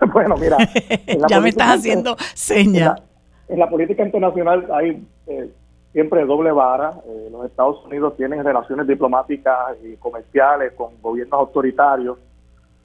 bueno, 0.12 0.36
mira. 0.36 0.56
ya 1.28 1.40
me 1.40 1.50
estás 1.50 1.78
haciendo 1.78 2.16
señas. 2.34 3.02
En, 3.48 3.58
la 3.58 3.68
política 3.68 4.02
internacional 4.02 4.66
hay 4.72 5.02
eh, 5.26 5.50
siempre 5.92 6.24
doble 6.24 6.50
vara. 6.52 6.94
Eh, 7.06 7.28
los 7.30 7.46
Estados 7.46 7.84
Unidos 7.84 8.16
tienen 8.16 8.44
relaciones 8.44 8.86
diplomáticas 8.86 9.76
y 9.84 9.96
comerciales 9.96 10.72
con 10.72 11.00
gobiernos 11.00 11.38
autoritarios 11.38 12.18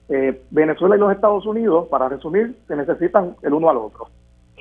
eh, 0.09 0.41
Venezuela 0.51 0.95
y 0.95 0.99
los 0.99 1.11
Estados 1.11 1.45
Unidos, 1.45 1.87
para 1.89 2.07
resumir, 2.07 2.55
se 2.67 2.77
necesitan 2.77 3.35
el 3.41 3.53
uno 3.53 3.69
al 3.69 3.77
otro. 3.77 4.07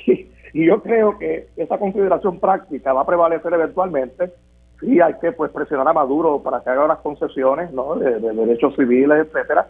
Y, 0.54 0.64
yo 0.64 0.80
creo 0.80 1.18
que 1.18 1.48
esa 1.56 1.76
consideración 1.76 2.40
práctica 2.40 2.94
va 2.94 3.02
a 3.02 3.06
prevalecer 3.06 3.52
eventualmente. 3.52 4.32
Sí, 4.80 4.98
hay 5.02 5.12
que 5.20 5.32
pues 5.32 5.50
presionar 5.50 5.86
a 5.86 5.92
Maduro 5.92 6.40
para 6.42 6.62
que 6.62 6.70
haga 6.70 6.86
unas 6.86 7.00
concesiones 7.00 7.70
¿no? 7.72 7.96
de, 7.96 8.20
derechos 8.20 8.74
civiles, 8.74 9.26
etcétera, 9.26 9.66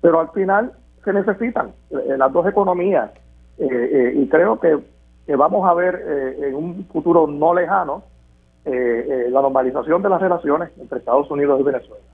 pero 0.00 0.18
al 0.18 0.30
final 0.30 0.72
se 1.04 1.12
necesitan 1.12 1.72
eh, 1.90 2.16
las 2.16 2.32
dos 2.32 2.46
economías 2.46 3.10
y 3.58 4.26
creo 4.28 4.58
que, 4.58 4.78
vamos 5.36 5.68
a 5.68 5.74
ver 5.74 6.36
en 6.40 6.54
un 6.54 6.86
futuro 6.86 7.26
no 7.26 7.52
lejano 7.52 8.02
la 8.64 9.40
normalización 9.42 10.02
de 10.02 10.08
las 10.08 10.20
relaciones 10.20 10.70
entre 10.78 10.98
Estados 10.98 11.30
Unidos 11.30 11.60
y 11.60 11.64
Venezuela. 11.64 12.04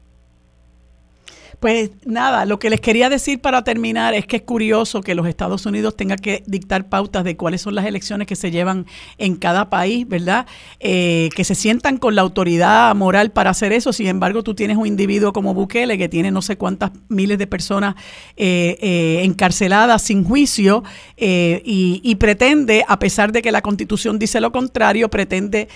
Pues 1.60 1.90
nada, 2.04 2.44
lo 2.44 2.58
que 2.58 2.68
les 2.68 2.80
quería 2.80 3.08
decir 3.08 3.40
para 3.40 3.64
terminar 3.64 4.12
es 4.12 4.26
que 4.26 4.36
es 4.36 4.42
curioso 4.42 5.00
que 5.00 5.14
los 5.14 5.26
Estados 5.26 5.64
Unidos 5.64 5.96
tengan 5.96 6.18
que 6.18 6.42
dictar 6.46 6.88
pautas 6.88 7.24
de 7.24 7.36
cuáles 7.36 7.62
son 7.62 7.74
las 7.74 7.86
elecciones 7.86 8.26
que 8.26 8.36
se 8.36 8.50
llevan 8.50 8.86
en 9.16 9.36
cada 9.36 9.70
país, 9.70 10.06
¿verdad? 10.06 10.46
Eh, 10.80 11.30
que 11.34 11.44
se 11.44 11.54
sientan 11.54 11.96
con 11.96 12.14
la 12.14 12.20
autoridad 12.22 12.94
moral 12.94 13.32
para 13.32 13.50
hacer 13.50 13.72
eso. 13.72 13.94
Sin 13.94 14.06
embargo, 14.06 14.42
tú 14.42 14.54
tienes 14.54 14.76
un 14.76 14.86
individuo 14.86 15.32
como 15.32 15.54
Bukele 15.54 15.96
que 15.96 16.10
tiene 16.10 16.30
no 16.30 16.42
sé 16.42 16.58
cuántas 16.58 16.90
miles 17.08 17.38
de 17.38 17.46
personas 17.46 17.94
eh, 18.36 18.76
eh, 18.80 19.20
encarceladas 19.24 20.02
sin 20.02 20.24
juicio 20.24 20.84
y, 21.16 22.00
y, 22.04 22.14
pretende, 22.16 22.84
a 22.86 22.98
pesar 22.98 23.32
de 23.32 23.40
que 23.40 23.50
la 23.50 23.62
constitución 23.62 24.18
dice 24.18 24.40
lo 24.40 24.52
contrario, 24.52 25.08
pretende 25.08 25.68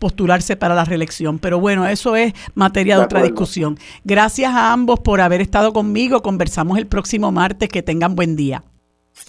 postularse 0.00 0.56
para 0.56 0.74
la 0.74 0.84
reelección. 0.84 1.38
Pero 1.38 1.60
bueno, 1.60 1.86
eso 1.86 2.16
es 2.16 2.32
materia 2.54 2.98
de, 2.98 3.04
otra 3.04 3.22
discusión. 3.22 3.78
Gracias 4.02 4.52
a 4.52 4.72
ambos 4.72 4.98
por 4.98 5.20
haber 5.20 5.40
estado 5.40 5.72
conmigo. 5.72 6.22
Conversamos 6.22 6.76
el 6.78 6.88
próximo 6.88 7.30
martes. 7.30 7.68
Que 7.68 7.82
tengan 7.82 8.16
buen 8.16 8.34
día. 8.34 8.64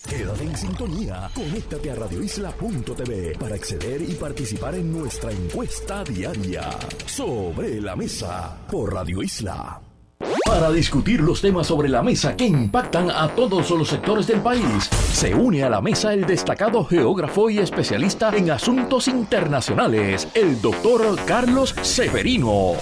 Quédate 0.07 0.43
en 0.43 0.57
sintonía. 0.57 1.29
Conéctate 1.35 1.91
a 1.91 1.95
radioisla.tv 1.95 3.37
para 3.37 3.55
acceder 3.55 4.01
y 4.01 4.13
participar 4.13 4.75
en 4.75 4.91
nuestra 4.91 5.31
encuesta 5.31 6.03
diaria 6.03 6.69
sobre 7.05 7.81
la 7.81 7.95
mesa 7.95 8.57
por 8.71 8.93
Radio 8.93 9.21
Isla. 9.21 9.90
Para 10.51 10.69
discutir 10.69 11.21
los 11.21 11.39
temas 11.39 11.67
sobre 11.67 11.87
la 11.87 12.03
mesa 12.03 12.35
que 12.35 12.45
impactan 12.45 13.09
a 13.09 13.29
todos 13.29 13.69
los 13.69 13.87
sectores 13.87 14.27
del 14.27 14.41
país, 14.41 14.89
se 15.13 15.33
une 15.33 15.63
a 15.63 15.69
la 15.69 15.79
mesa 15.79 16.13
el 16.13 16.25
destacado 16.25 16.83
geógrafo 16.83 17.49
y 17.49 17.59
especialista 17.59 18.35
en 18.35 18.51
asuntos 18.51 19.07
internacionales, 19.07 20.27
el 20.33 20.61
doctor 20.61 21.17
Carlos 21.25 21.73
Severino. 21.83 22.73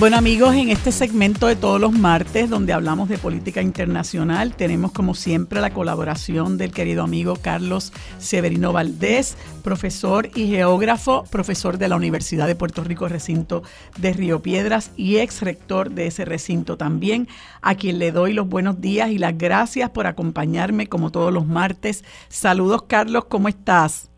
Bueno 0.00 0.16
amigos, 0.16 0.56
en 0.56 0.70
este 0.70 0.90
segmento 0.90 1.46
de 1.46 1.54
todos 1.54 1.80
los 1.80 1.92
martes 1.92 2.50
donde 2.50 2.72
hablamos 2.72 3.08
de 3.08 3.16
política 3.16 3.62
internacional, 3.62 4.56
tenemos 4.56 4.90
como 4.90 5.14
siempre 5.14 5.60
la 5.60 5.70
colaboración 5.70 6.58
del 6.58 6.72
querido 6.72 7.04
amigo 7.04 7.34
Carlos 7.40 7.92
Severino 8.18 8.72
Valdés, 8.72 9.36
profesor 9.62 10.26
y 10.34 10.48
geógrafo, 10.48 11.22
profesor 11.30 11.78
de 11.78 11.88
la 11.88 11.94
Universidad 11.94 12.48
de 12.48 12.56
Puerto 12.56 12.82
Rico, 12.82 13.06
recinto 13.06 13.62
de 13.96 14.12
Río 14.12 14.42
Piedras 14.42 14.92
y 14.96 15.18
ex 15.18 15.42
rector 15.42 15.90
de 15.90 16.08
ese 16.08 16.24
recinto 16.24 16.76
también, 16.76 17.28
a 17.62 17.76
quien 17.76 18.00
le 18.00 18.10
doy 18.10 18.32
los 18.32 18.48
buenos 18.48 18.80
días 18.80 19.10
y 19.10 19.18
las 19.18 19.38
gracias 19.38 19.90
por 19.90 20.08
acompañarme 20.08 20.88
como 20.88 21.12
todos 21.12 21.32
los 21.32 21.46
martes. 21.46 22.04
Saludos 22.28 22.82
Carlos, 22.82 23.26
¿cómo 23.26 23.46
estás? 23.46 24.10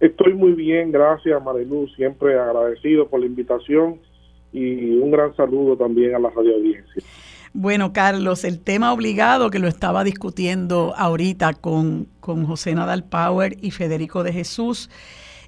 Estoy 0.00 0.34
muy 0.34 0.52
bien, 0.54 0.90
gracias 0.90 1.42
Marilu, 1.42 1.86
siempre 1.96 2.36
agradecido 2.36 3.08
por 3.08 3.20
la 3.20 3.26
invitación 3.26 4.00
y 4.54 4.96
un 4.98 5.10
gran 5.10 5.34
saludo 5.36 5.76
también 5.76 6.14
a 6.14 6.18
la 6.18 6.30
radio 6.30 6.54
audiencia. 6.54 7.02
Bueno, 7.52 7.92
Carlos, 7.92 8.44
el 8.44 8.60
tema 8.60 8.92
obligado 8.92 9.50
que 9.50 9.58
lo 9.58 9.68
estaba 9.68 10.02
discutiendo 10.04 10.94
ahorita 10.96 11.54
con, 11.54 12.08
con 12.20 12.46
José 12.46 12.74
Nadal 12.74 13.04
Power 13.04 13.56
y 13.60 13.70
Federico 13.70 14.22
de 14.22 14.32
Jesús, 14.32 14.90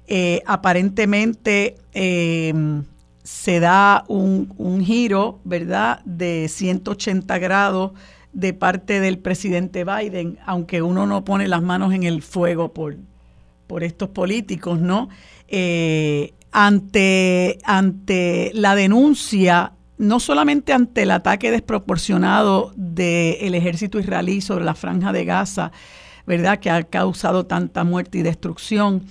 eh, 0.07 0.41
aparentemente 0.45 1.75
em, 1.93 2.83
se 3.23 3.59
da 3.59 4.05
un, 4.07 4.53
un, 4.57 4.85
giro, 4.85 5.39
¿verdad?, 5.43 5.99
de 6.05 6.47
180 6.47 7.39
grados 7.39 7.91
de 8.31 8.53
parte 8.53 8.99
del 9.01 9.19
presidente 9.19 9.83
Biden, 9.83 10.37
aunque 10.45 10.81
uno 10.81 11.07
no 11.07 11.25
pone 11.25 11.47
las 11.47 11.61
manos 11.61 11.93
en 11.93 12.03
el 12.03 12.21
fuego 12.21 12.73
por, 12.73 12.95
por 13.67 13.83
estos 13.83 14.09
políticos, 14.09 14.79
¿no? 14.79 15.09
Eh, 15.49 16.33
ante, 16.51 17.59
ante 17.63 18.51
la 18.53 18.75
denuncia 18.75 19.73
no 19.97 20.19
solamente 20.19 20.73
ante 20.73 21.03
el 21.03 21.11
ataque 21.11 21.51
desproporcionado 21.51 22.71
del 22.75 23.55
ejército 23.55 23.99
israelí 23.99 24.41
sobre 24.41 24.63
la 24.63 24.75
franja 24.75 25.11
de 25.11 25.25
Gaza, 25.25 25.71
¿verdad? 26.25 26.59
Que 26.59 26.69
ha 26.69 26.83
causado 26.83 27.45
tanta 27.45 27.83
muerte 27.83 28.19
y 28.19 28.21
destrucción, 28.21 29.03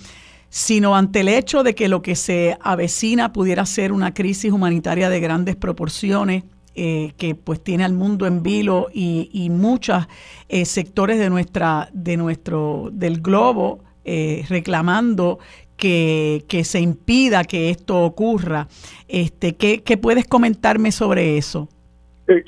sino 0.49 0.95
ante 0.95 1.21
el 1.21 1.27
hecho 1.27 1.63
de 1.63 1.75
que 1.75 1.89
lo 1.89 2.01
que 2.01 2.15
se 2.15 2.57
avecina 2.61 3.33
pudiera 3.33 3.65
ser 3.65 3.91
una 3.91 4.13
crisis 4.13 4.51
humanitaria 4.51 5.09
de 5.09 5.19
grandes 5.19 5.55
proporciones. 5.55 6.43
Eh, 6.79 7.13
que 7.17 7.33
pues 7.33 7.63
tiene 7.63 7.85
al 7.85 7.93
mundo 7.93 8.27
en 8.27 8.43
vilo 8.43 8.89
y, 8.93 9.49
muchos 9.49 10.07
eh, 10.47 10.63
sectores 10.63 11.17
de 11.17 11.27
nuestra 11.27 11.89
de 11.91 12.17
nuestro 12.17 12.89
del 12.93 13.19
globo 13.19 13.79
eh, 14.05 14.45
reclamando 14.47 15.39
que, 15.77 16.43
se 16.63 16.79
impida 16.79 17.43
que 17.43 17.69
esto 17.69 18.03
ocurra. 18.03 18.67
Este, 19.07 19.55
¿qué, 19.55 19.83
¿Qué 19.83 19.97
puedes 19.97 20.27
comentarme 20.27 20.91
sobre 20.91 21.37
eso? 21.37 21.69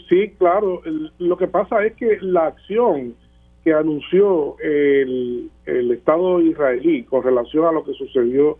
sí, 0.09 0.31
claro. 0.37 0.81
lo 1.19 1.37
que 1.37 1.47
pasa 1.47 1.85
es 1.85 1.95
que 1.95 2.17
la 2.21 2.47
acción 2.47 3.15
que 3.63 3.73
anunció 3.73 4.57
el, 4.59 5.49
el 5.65 5.91
Estado 5.91 6.41
israelí 6.41 7.03
con 7.03 7.23
relación 7.23 7.65
a 7.65 7.71
lo 7.71 7.83
que 7.83 7.93
sucedió 7.93 8.57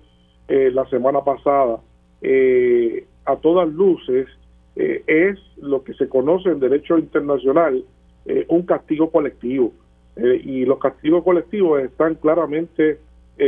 eh, 0.47 0.71
la 0.73 0.85
semana 0.89 1.23
pasada, 1.23 1.79
eh, 2.21 3.05
a 3.25 3.35
todas 3.35 3.69
luces, 3.69 4.27
eh, 4.75 5.03
es 5.05 5.37
lo 5.61 5.83
que 5.83 5.93
se 5.93 6.09
conoce 6.09 6.49
en 6.49 6.59
derecho 6.59 6.97
internacional 6.97 7.83
un 8.47 8.61
castigo 8.61 9.09
colectivo. 9.09 9.73
y 10.15 10.63
los 10.65 10.77
castigos 10.77 11.23
colectivos 11.23 11.81
están 11.81 12.13
claramente 12.13 12.99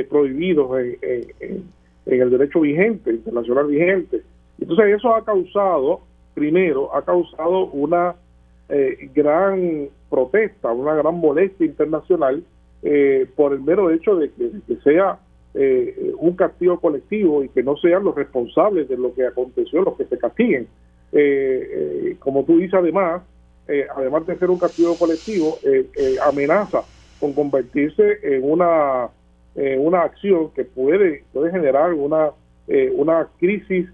prohibidos 0.10 0.80
en, 0.80 0.98
en, 1.40 1.64
en, 2.06 2.22
el 2.22 2.30
derecho 2.30 2.62
vigente, 2.62 3.12
internacional 3.12 3.68
vigente. 3.68 4.22
Entonces 4.60 4.96
eso 4.96 5.16
ha 5.16 5.24
causado, 5.26 6.02
primero, 6.34 6.96
ha 6.96 7.04
causado 7.04 7.66
una 7.68 8.16
gran 9.14 9.90
protesta, 10.10 10.72
una 10.72 10.96
gran 10.96 11.16
molestia 11.16 11.66
internacional 11.66 12.44
eh, 12.84 13.28
por 13.36 13.54
el 13.54 13.62
mero 13.62 13.92
hecho 13.92 14.16
de 14.16 14.32
que, 14.32 14.76
sea 14.84 15.20
eh, 15.54 16.14
un 16.18 16.36
castigo 16.36 16.80
colectivo 16.80 17.44
y 17.44 17.50
que 17.50 17.62
no 17.62 17.78
sean 17.78 18.04
los 18.04 18.16
responsables 18.16 18.90
de 18.90 18.98
lo 18.98 19.14
que 19.14 19.28
aconteció 19.28 19.84
los 19.84 19.96
que 19.98 20.06
se 20.06 20.18
castiguen. 20.18 20.68
Eh, 21.12 22.16
como 22.20 22.44
tú 22.44 22.58
dices, 22.58 22.74
además, 22.74 23.22
además 23.96 24.26
de 24.26 24.38
ser 24.38 24.50
un 24.50 24.58
castigo 24.58 24.96
colectivo, 24.98 25.58
amenaza 26.28 26.82
con 27.20 27.34
convertirse 27.34 28.18
en 28.24 28.44
una, 28.44 29.10
una 29.56 30.04
acción 30.04 30.50
que 30.52 30.64
puede, 30.64 31.26
puede 31.34 31.52
generar 31.52 31.94
una, 31.94 32.32
una 32.96 33.28
crisis 33.38 33.90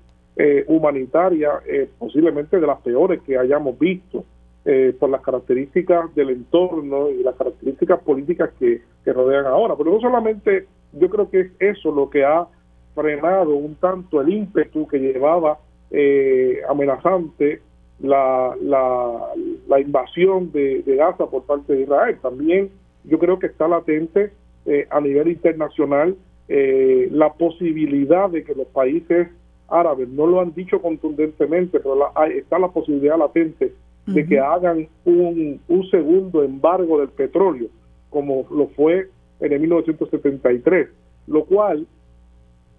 humanitaria 0.68 1.52
posiblemente 1.98 2.60
de 2.60 2.68
las 2.68 2.80
peores 2.82 3.22
que 3.24 3.38
hayamos 3.38 3.78
visto. 3.80 4.24
Eh, 4.70 4.94
por 5.00 5.10
las 5.10 5.22
características 5.22 6.14
del 6.14 6.30
entorno 6.30 7.10
y 7.10 7.24
las 7.24 7.36
características 7.36 8.02
políticas 8.02 8.50
que, 8.60 8.82
rodean 9.06 9.46
ahora. 9.46 9.78
Pero 9.78 9.94
no 9.94 10.02
solamente 10.02 10.68
yo 10.92 11.10
creo 11.10 11.30
que 11.30 11.40
es 11.40 11.52
eso 11.58 11.90
lo 11.90 12.10
que 12.10 12.26
ha 12.26 12.46
frenado 12.94 13.56
un 13.56 13.76
tanto 13.76 14.20
el 14.20 14.28
ímpetu 14.28 14.86
que 14.86 15.00
llevaba 15.00 15.58
eh, 15.90 16.60
amenazante 16.68 17.62
la, 18.02 18.58
la, 18.60 19.80
invasión 19.80 20.52
de, 20.52 20.84
Gaza 20.86 21.28
por 21.28 21.44
parte 21.44 21.72
de 21.72 21.84
Israel. 21.84 22.18
También 22.22 22.70
yo 23.06 23.20
creo 23.20 23.40
que 23.40 23.48
está 23.48 23.70
latente 23.70 24.34
eh, 24.68 24.88
a 24.90 25.02
nivel 25.02 25.30
internacional 25.30 26.16
la 26.50 27.34
posibilidad 27.34 28.30
de 28.30 28.46
que 28.46 28.56
los 28.56 28.68
países 28.68 29.28
árabes, 29.68 30.08
no 30.10 30.28
lo 30.28 30.40
han 30.40 30.54
dicho 30.54 30.82
contundentemente, 30.82 31.80
pero 31.80 32.14
está 32.34 32.58
la 32.58 32.70
posibilidad 32.70 33.18
latente 33.18 33.74
de 34.06 34.26
que 34.26 34.40
hagan 34.40 34.88
un, 35.04 35.60
un 35.68 35.90
segundo 35.90 36.44
embargo 36.44 37.00
del 37.00 37.10
petróleo, 37.10 37.68
como 38.10 38.46
lo 38.50 38.68
fue 38.68 39.10
en 39.42 39.52
el 39.52 39.60
1973, 39.60 40.88
lo 41.28 41.44
cual 41.44 41.86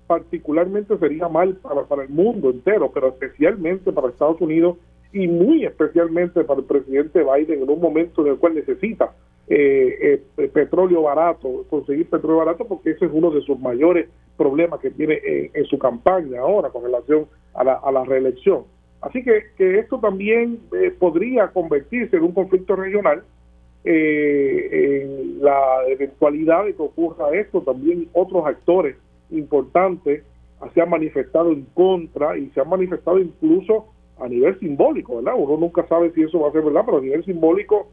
particularmente 0.07 0.97
sería 0.97 1.29
mal 1.29 1.57
para, 1.57 1.85
para 1.85 2.05
el 2.05 2.09
mundo 2.09 2.51
entero, 2.51 2.91
pero 2.93 3.09
especialmente 3.09 3.93
para 3.93 4.09
Estados 4.09 4.41
Unidos 4.41 4.79
y 5.13 5.29
muy 5.29 5.67
especialmente 5.67 6.45
para 6.45 6.61
el 6.61 6.67
presidente 6.67 7.23
Biden 7.23 7.63
en 7.63 7.69
un 7.71 7.81
momento 7.81 8.25
en 8.25 8.33
el 8.33 8.39
cual 8.39 8.55
necesita 8.55 9.13
eh, 9.51 10.23
eh, 10.37 10.49
petróleo 10.49 11.03
barato, 11.03 11.65
conseguir 11.71 12.09
petróleo 12.09 12.39
barato, 12.39 12.67
porque 12.67 12.91
ese 12.91 13.07
es 13.07 13.11
uno 13.13 13.31
de 13.31 13.41
sus 13.43 13.59
mayores 13.59 14.09
problemas 14.37 14.81
que 14.81 14.91
tiene 14.91 15.21
en, 15.25 15.65
su 15.65 15.79
campaña 15.79 16.41
ahora 16.41 16.71
con 16.71 16.85
relación 16.85 17.27
a 17.55 17.65
la, 17.65 17.75
a 17.75 17.91
la 17.91 18.05
reelección. 18.05 18.65
Así 19.01 19.23
que, 19.23 19.45
que 19.57 19.79
esto 19.79 19.99
también 19.99 20.59
eh, 20.73 20.93
podría 20.99 21.49
convertirse 21.49 22.17
en 22.17 22.25
un 22.25 22.33
conflicto 22.33 22.77
regional. 22.77 23.23
Eh, 23.85 25.05
en 25.05 25.43
la 25.43 25.87
eventualidad 25.87 26.65
de 26.65 26.75
que 26.75 26.83
ocurra 26.83 27.31
esto, 27.35 27.63
también 27.63 28.09
otros 28.13 28.45
actores 28.45 28.97
importantes 29.31 30.25
se 30.75 30.81
han 30.83 30.91
manifestado 30.91 31.53
en 31.53 31.65
contra 31.75 32.37
y 32.37 32.51
se 32.51 32.61
han 32.61 32.69
manifestado 32.69 33.21
incluso 33.21 33.87
a 34.21 34.29
nivel 34.29 34.59
simbólico, 34.59 35.17
¿verdad? 35.17 35.35
Uno 35.39 35.57
nunca 35.57 35.87
sabe 35.87 36.11
si 36.13 36.23
eso 36.23 36.41
va 36.41 36.49
a 36.49 36.53
ser 36.53 36.63
verdad, 36.63 36.83
pero 36.85 36.99
a 36.99 37.01
nivel 37.01 37.25
simbólico 37.25 37.87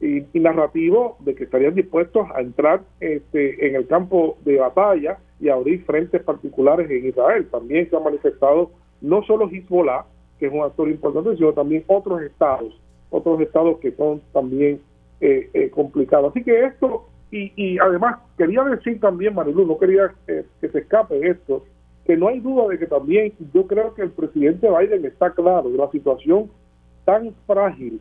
y, 0.00 0.40
narrativo 0.40 1.16
de 1.20 1.34
que 1.34 1.44
estarían 1.44 1.74
dispuestos 1.74 2.26
a 2.34 2.40
entrar 2.40 2.82
este, 3.00 3.66
en 3.66 3.76
el 3.76 3.86
campo 3.86 4.38
de 4.44 4.56
batalla 4.56 5.18
y 5.38 5.48
abrir 5.48 5.84
frentes 5.84 6.22
particulares 6.22 6.90
en 6.90 7.06
Israel. 7.06 7.46
También 7.50 7.88
se 7.88 7.96
ha 7.96 8.00
manifestado 8.00 8.70
no 9.00 9.22
solo 9.24 9.48
Hezbollah, 9.50 10.04
que 10.38 10.46
es 10.46 10.52
un 10.52 10.62
actor 10.62 10.88
importante, 10.88 11.36
sino 11.36 11.52
también 11.52 11.84
otros 11.86 12.22
estados, 12.22 12.80
otros 13.10 13.40
estados 13.40 13.78
que 13.78 13.92
son 13.92 14.22
también 14.32 14.80
eh, 15.20 15.50
eh, 15.52 15.70
complicados. 15.70 16.30
Así 16.30 16.42
que 16.42 16.64
esto, 16.64 17.06
y, 17.30 17.52
y 17.56 17.78
además 17.78 18.20
quería 18.38 18.64
decir 18.64 19.00
también, 19.00 19.34
Marilu, 19.34 19.66
no 19.66 19.78
quería 19.78 20.12
que 20.26 20.68
se 20.68 20.78
escape 20.78 21.28
esto, 21.28 21.64
que 22.06 22.16
no 22.16 22.28
hay 22.28 22.40
duda 22.40 22.68
de 22.68 22.78
que 22.78 22.86
también 22.86 23.34
yo 23.52 23.66
creo 23.66 23.94
que 23.94 24.02
el 24.02 24.10
presidente 24.10 24.68
Biden 24.70 25.04
está 25.04 25.30
claro 25.30 25.68
de 25.68 25.76
la 25.76 25.90
situación 25.90 26.50
tan 27.04 27.34
frágil 27.46 28.00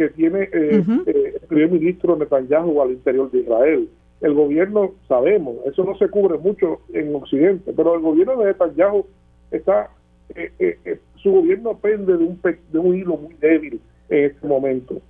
que 0.00 0.08
tiene 0.08 0.48
eh, 0.50 0.82
el 1.04 1.46
primer 1.46 1.72
ministro 1.72 2.16
Netanyahu 2.16 2.80
al 2.80 2.92
interior 2.92 3.30
de 3.30 3.40
Israel. 3.40 3.86
El 4.22 4.32
gobierno, 4.32 4.92
sabemos, 5.06 5.56
eso 5.66 5.84
no 5.84 5.94
se 5.98 6.08
cubre 6.08 6.38
mucho 6.38 6.80
en 6.94 7.14
Occidente, 7.14 7.70
pero 7.76 7.96
el 7.96 8.00
gobierno 8.00 8.38
de 8.38 8.46
Netanyahu 8.46 9.04
está 9.50 9.90
eh, 10.34 10.50
eh, 10.58 10.98
su 11.16 11.32
gobierno 11.32 11.76
pende 11.76 12.16
de 12.16 12.24
un, 12.24 12.40
de 12.42 12.78
un 12.78 12.96
hilo 12.96 13.18
muy 13.18 13.34
débil 13.34 13.78
en 14.08 14.24
este 14.30 14.46
momento. 14.46 15.02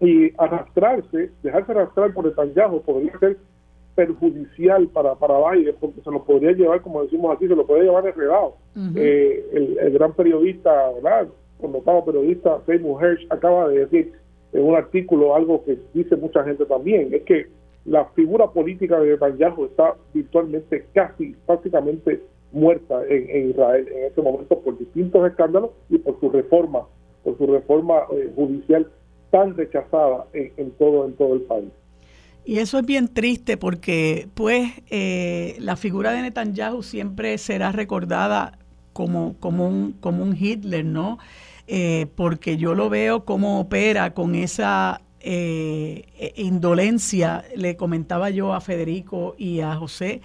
Y 0.00 0.32
arrastrarse, 0.38 1.30
dejarse 1.42 1.72
arrastrar 1.72 2.14
por 2.14 2.24
Netanyahu 2.24 2.80
podría 2.80 3.18
ser 3.18 3.36
perjudicial 3.96 4.88
para, 4.88 5.14
para 5.14 5.50
Biden, 5.50 5.74
porque 5.78 6.00
se 6.00 6.10
lo 6.10 6.24
podría 6.24 6.52
llevar, 6.52 6.80
como 6.80 7.02
decimos 7.02 7.36
aquí, 7.36 7.48
se 7.48 7.54
lo 7.54 7.66
podría 7.66 7.84
llevar 7.84 8.06
enredado. 8.06 8.56
Eh, 8.94 9.76
el, 9.78 9.92
gran 9.92 10.14
periodista, 10.14 10.90
¿verdad? 10.94 11.28
Connotado 11.60 12.04
periodista 12.04 12.60
Seymour 12.66 13.02
Hersh 13.02 13.26
acaba 13.30 13.68
de 13.68 13.86
decir 13.86 14.12
en 14.52 14.62
un 14.62 14.74
artículo 14.74 15.34
algo 15.34 15.64
que 15.64 15.78
dice 15.94 16.16
mucha 16.16 16.44
gente 16.44 16.64
también, 16.66 17.12
es 17.12 17.22
que 17.22 17.46
la 17.84 18.04
figura 18.06 18.48
política 18.48 18.98
de 18.98 19.10
Netanyahu 19.10 19.66
está 19.66 19.94
virtualmente 20.12 20.86
casi, 20.92 21.36
prácticamente 21.46 22.20
muerta 22.52 23.02
en, 23.08 23.50
Israel 23.50 23.86
en 23.88 24.04
este 24.06 24.22
momento 24.22 24.58
por 24.60 24.78
distintos 24.78 25.28
escándalos 25.28 25.70
y 25.88 25.98
por 25.98 26.18
su 26.18 26.30
reforma, 26.30 26.82
por 27.22 27.36
su 27.38 27.46
reforma 27.46 28.02
eh, 28.12 28.30
judicial 28.34 28.90
tan 29.30 29.56
rechazada 29.56 30.26
en, 30.32 30.70
todo 30.72 31.06
en 31.06 31.12
todo 31.14 31.34
el 31.34 31.42
país. 31.42 31.68
Y 32.44 32.58
eso 32.58 32.78
es 32.78 32.86
bien 32.86 33.08
triste 33.08 33.56
porque 33.56 34.28
pues 34.34 34.70
eh, 34.90 35.56
la 35.58 35.76
figura 35.76 36.12
de 36.12 36.22
Netanyahu 36.22 36.82
siempre 36.82 37.38
será 37.38 37.72
recordada 37.72 38.58
como, 38.92 39.36
como, 39.40 39.68
un, 39.68 39.92
como 40.00 40.22
un 40.22 40.36
Hitler, 40.36 40.84
¿no? 40.84 41.18
Eh, 41.68 42.06
porque 42.14 42.56
yo 42.56 42.74
lo 42.74 42.88
veo 42.88 43.24
como 43.24 43.60
opera 43.60 44.14
con 44.14 44.34
esa 44.34 45.02
indolencia, 46.36 47.44
le 47.56 47.76
comentaba 47.76 48.30
yo 48.30 48.54
a 48.54 48.60
Federico 48.60 49.34
y 49.36 49.58
a 49.58 49.74
José, 49.74 50.20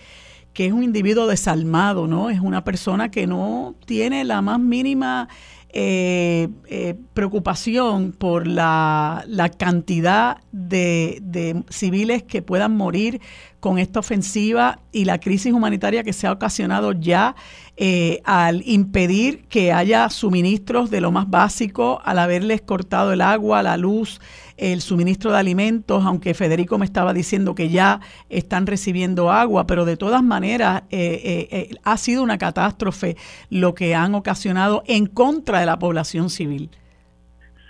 que 0.53 0.65
es 0.65 0.73
un 0.73 0.83
individuo 0.83 1.27
desalmado, 1.27 2.07
¿no? 2.07 2.29
Es 2.29 2.39
una 2.39 2.63
persona 2.63 3.09
que 3.09 3.27
no 3.27 3.75
tiene 3.85 4.23
la 4.23 4.41
más 4.41 4.59
mínima 4.59 5.29
eh, 5.73 6.49
eh, 6.67 6.95
preocupación 7.13 8.11
por 8.11 8.45
la, 8.45 9.23
cantidad 9.57 10.39
de, 10.51 11.63
civiles 11.69 12.23
que 12.23 12.41
puedan 12.41 12.75
morir 12.75 13.21
con 13.61 13.77
esta 13.77 13.99
ofensiva 13.99 14.79
y 14.91 15.05
la 15.05 15.21
crisis 15.21 15.53
humanitaria 15.53 16.03
que 16.03 16.11
se 16.11 16.27
ha 16.27 16.33
ocasionado 16.33 16.91
ya 16.91 17.37
eh, 17.77 18.21
al 18.25 18.67
impedir 18.67 19.45
que 19.47 19.71
haya 19.71 20.09
suministros 20.09 20.89
de 20.89 20.99
lo 20.99 21.09
más 21.11 21.29
básico, 21.29 22.01
al 22.03 22.19
haberles 22.19 22.61
cortado 22.61 23.13
el 23.13 23.21
agua, 23.21 23.63
la 23.63 23.77
luz, 23.77 24.19
el 24.61 24.81
suministro 24.81 25.31
de 25.31 25.37
alimentos, 25.37 26.03
aunque 26.05 26.33
Federico 26.33 26.77
me 26.77 26.85
estaba 26.85 27.13
diciendo 27.13 27.55
que 27.55 27.69
ya 27.69 27.99
están 28.29 28.67
recibiendo 28.67 29.31
agua, 29.31 29.67
pero 29.67 29.83
de 29.85 29.97
todas 29.97 30.23
maneras 30.23 30.83
eh, 30.91 31.69
ha 31.83 31.97
sido 31.97 32.23
una 32.23 32.37
catástrofe 32.37 33.15
lo 33.49 33.73
que 33.73 33.95
han 33.95 34.15
ocasionado 34.15 34.83
en 34.87 35.07
contra 35.07 35.59
de 35.59 35.65
la 35.65 35.79
población 35.79 36.29
civil. 36.29 36.69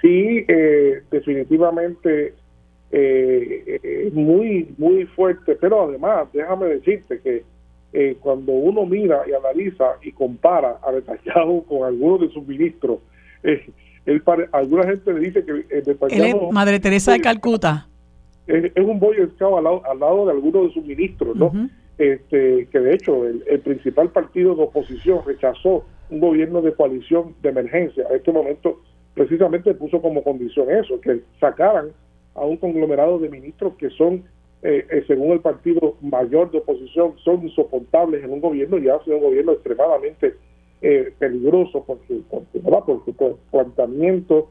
Sí, 0.01 0.45
definitivamente 1.11 2.33
es 2.91 4.13
muy, 4.13 4.73
muy 4.77 5.05
fuerte, 5.05 5.55
pero 5.55 5.83
además, 5.87 6.27
déjame 6.33 6.65
decirte 6.67 7.19
que 7.21 7.43
eh, 7.93 8.15
cuando 8.21 8.53
uno 8.53 8.85
mira 8.85 9.23
y 9.27 9.33
analiza 9.33 9.97
y 10.01 10.13
compara 10.13 10.79
a 10.81 10.91
Netanyahu 10.93 11.65
con 11.65 11.83
algunos 11.83 12.21
de 12.21 12.29
sus 12.29 12.47
ministros, 12.47 12.99
eh, 13.43 13.69
alguna 14.51 14.83
gente 14.85 15.13
le 15.13 15.19
dice 15.19 15.45
que 15.45 15.65
eh, 15.69 15.83
Netanyahu... 15.85 16.51
Madre 16.51 16.79
Teresa 16.79 17.11
de 17.13 17.21
Calcuta. 17.21 17.87
Es, 18.47 18.71
un 18.75 18.99
boy 18.99 19.15
scout 19.35 19.57
al 19.57 19.63
lado, 19.63 19.81
al 19.85 19.99
lado 19.99 20.25
de 20.25 20.31
algunos 20.31 20.67
de 20.67 20.73
sus 20.73 20.85
ministros, 20.85 21.35
¿no? 21.35 21.51
este, 21.97 22.67
que 22.71 22.79
de 22.79 22.95
hecho 22.95 23.25
el, 23.27 23.59
principal 23.59 24.09
partido 24.09 24.55
de 24.55 24.63
oposición 24.63 25.19
rechazó 25.25 25.85
un 26.09 26.19
gobierno 26.19 26.61
de 26.61 26.73
coalición 26.73 27.35
de 27.41 27.49
emergencia. 27.49 28.05
A 28.09 28.15
este 28.15 28.31
momento 28.31 28.81
precisamente 29.13 29.73
puso 29.75 30.01
como 30.01 30.23
condición 30.23 30.71
eso, 30.71 30.99
que 30.99 31.21
sacaran 31.39 31.89
a 32.33 32.41
un 32.41 32.57
conglomerado 32.57 33.19
de 33.19 33.29
ministros 33.29 33.73
que 33.75 33.89
son 33.91 34.23
eh, 34.63 34.85
eh, 34.89 35.03
según 35.07 35.31
el 35.31 35.39
partido 35.39 35.97
mayor 36.01 36.51
de 36.51 36.59
oposición, 36.59 37.15
son 37.23 37.43
insoportables 37.43 38.23
en 38.23 38.31
un 38.31 38.41
gobierno 38.41 38.77
y 38.77 38.89
hace 38.89 39.11
un 39.11 39.21
gobierno 39.21 39.53
extremadamente 39.53 40.35
eh, 40.81 41.13
peligroso 41.19 41.83
por 41.83 41.99
su, 42.07 42.23
por, 42.23 42.43
su 43.05 43.37
planteamiento 43.51 44.49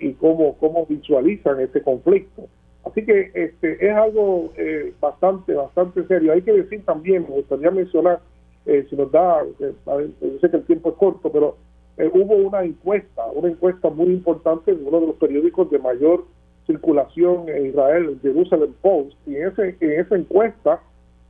y 0.00 0.12
cómo, 0.14 0.56
cómo 0.58 0.86
visualizan 0.86 1.60
este 1.60 1.82
conflicto. 1.82 2.44
Así 2.84 3.04
que 3.04 3.32
este 3.34 3.84
es 3.84 3.92
algo 3.92 4.52
bastante, 5.00 5.54
bastante 5.54 6.06
serio. 6.06 6.32
Hay 6.32 6.42
que 6.42 6.52
decir 6.52 6.84
también, 6.84 7.24
me 7.28 7.34
gustaría 7.34 7.72
mencionar, 7.72 8.20
si 8.64 8.94
nos 8.94 9.10
da, 9.10 9.42
yo 9.64 10.38
sé 10.40 10.50
que 10.50 10.56
el 10.58 10.64
tiempo 10.66 10.90
es 10.90 10.94
corto, 10.94 11.32
pero 11.32 11.56
hubo 11.98 12.36
una 12.36 12.62
encuesta, 12.62 13.26
una 13.34 13.48
encuesta 13.48 13.90
muy 13.90 14.06
importante 14.06 14.70
en 14.70 14.86
uno 14.86 15.00
de 15.00 15.06
los 15.08 15.16
periódicos 15.16 15.68
de 15.70 15.80
mayor 15.80 16.24
circulación 16.66 17.48
en 17.48 17.66
Israel, 17.66 18.08
el 18.08 18.20
Jerusalem 18.20 18.72
Post, 18.82 19.16
y 19.26 19.36
en, 19.36 19.48
ese, 19.48 19.76
en 19.80 20.00
esa 20.00 20.16
encuesta, 20.16 20.80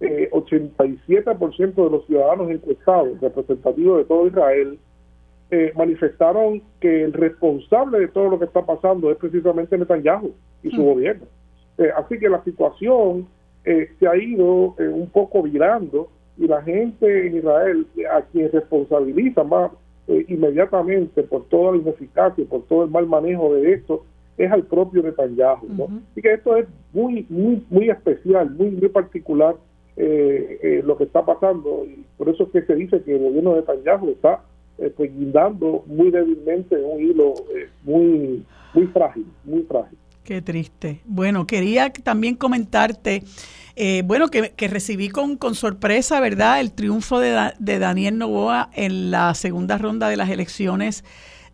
eh, 0.01 0.29
87% 0.33 1.75
de 1.75 1.91
los 1.91 2.07
ciudadanos 2.07 2.51
encuestados, 2.51 3.21
representativos 3.21 3.99
de 3.99 4.05
todo 4.05 4.27
Israel, 4.27 4.79
eh, 5.49 5.73
manifestaron 5.77 6.61
que 6.81 7.05
el 7.05 7.13
responsable 7.13 8.01
de 8.01 8.09
todo 8.09 8.31
lo 8.31 8.39
que 8.41 8.47
está 8.47 8.67
pasando 8.67 9.13
es 9.13 9.17
precisamente 9.17 9.79
Netanyahu 9.79 10.33
y 10.65 10.71
su 10.71 10.83
mm. 10.83 10.85
gobierno. 10.85 11.27
Eh, 11.79 11.91
así 11.97 12.19
que 12.19 12.29
la 12.29 12.43
situación 12.43 13.29
eh, 13.65 13.89
se 14.01 14.09
ha 14.09 14.17
ido 14.17 14.75
un 14.77 15.09
poco 15.09 15.45
virando 15.45 16.09
y 16.37 16.49
la 16.49 16.63
gente 16.63 17.29
en 17.29 17.37
Israel, 17.37 17.87
a 18.13 18.23
quien 18.23 18.51
responsabiliza 18.51 19.45
más 19.45 19.71
inmediatamente 20.09 21.23
por 21.23 21.45
toda 21.49 21.73
la 21.73 21.79
ineficacia, 21.79 22.45
por 22.49 22.63
todo 22.65 22.85
el 22.85 22.91
mal 22.91 23.07
manejo 23.07 23.55
de 23.55 23.73
esto, 23.73 24.05
es 24.37 24.51
al 24.51 24.65
propio 24.65 25.03
Netanyahu. 25.03 25.67
¿no? 25.69 25.85
Así 26.11 26.23
que 26.23 26.35
esto 26.35 26.57
es 26.57 26.67
muy, 26.93 27.25
muy, 27.29 27.65
muy 27.71 27.89
especial, 27.89 28.51
muy, 28.51 28.71
muy 28.71 28.89
particular 28.89 29.55
eh, 29.97 30.59
eh, 30.63 30.83
lo 30.85 30.97
que 30.97 31.05
está 31.05 31.25
pasando. 31.25 31.85
Y 31.87 32.05
por 32.19 32.29
eso 32.29 32.45
es 32.45 32.51
que 32.51 32.63
se 32.63 32.75
dice 32.75 33.03
que 33.03 33.17
el 33.17 33.23
gobierno 33.23 33.55
de 33.55 33.61
Netanyahu 33.61 34.11
está 34.11 34.43
eh, 34.79 34.93
pues, 34.97 35.11
guindando 35.17 35.85
muy 35.87 36.11
débilmente 36.11 36.75
en 36.75 36.85
un 36.85 37.01
hilo 37.01 37.35
muy, 37.83 38.45
muy 38.75 38.87
frágil, 38.89 39.27
muy 39.45 39.63
frágil. 39.63 39.99
Qué 40.25 40.43
triste. 40.43 41.01
Bueno, 41.05 41.47
quería 41.47 41.91
también 41.93 42.35
comentarte, 42.35 43.23
bueno, 44.05 44.27
que, 44.27 44.51
que, 44.57 44.67
recibí 44.67 45.09
con, 45.09 45.37
con 45.37 45.55
sorpresa, 45.55 46.19
¿verdad?, 46.21 46.61
el 46.61 46.73
triunfo 46.73 47.21
de, 47.21 47.53
de 47.61 47.79
Daniel 47.79 48.19
Novoa 48.19 48.71
en 48.75 49.13
la 49.13 49.35
segunda 49.35 49.79
ronda 49.79 50.09
de 50.09 50.17
las 50.17 50.29
elecciones 50.31 51.05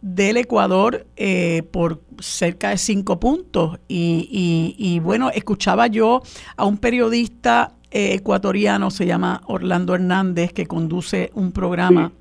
del 0.02 0.36
Ecuador 0.36 1.06
eh, 1.16 1.62
por 1.70 2.02
cerca 2.18 2.70
de 2.70 2.76
cinco 2.76 3.18
puntos. 3.18 3.78
Y, 3.88 4.74
y, 4.76 4.98
bueno, 4.98 5.30
escuchaba 5.30 5.86
yo 5.86 6.22
a 6.56 6.66
un 6.66 6.76
periodista 6.76 7.72
eh, 7.72 7.81
ecuatoriano, 7.92 8.90
se 8.90 9.06
llama 9.06 9.42
Orlando 9.46 9.94
Hernández, 9.94 10.52
que 10.52 10.66
conduce 10.66 11.30
un 11.34 11.52
programa 11.52 12.12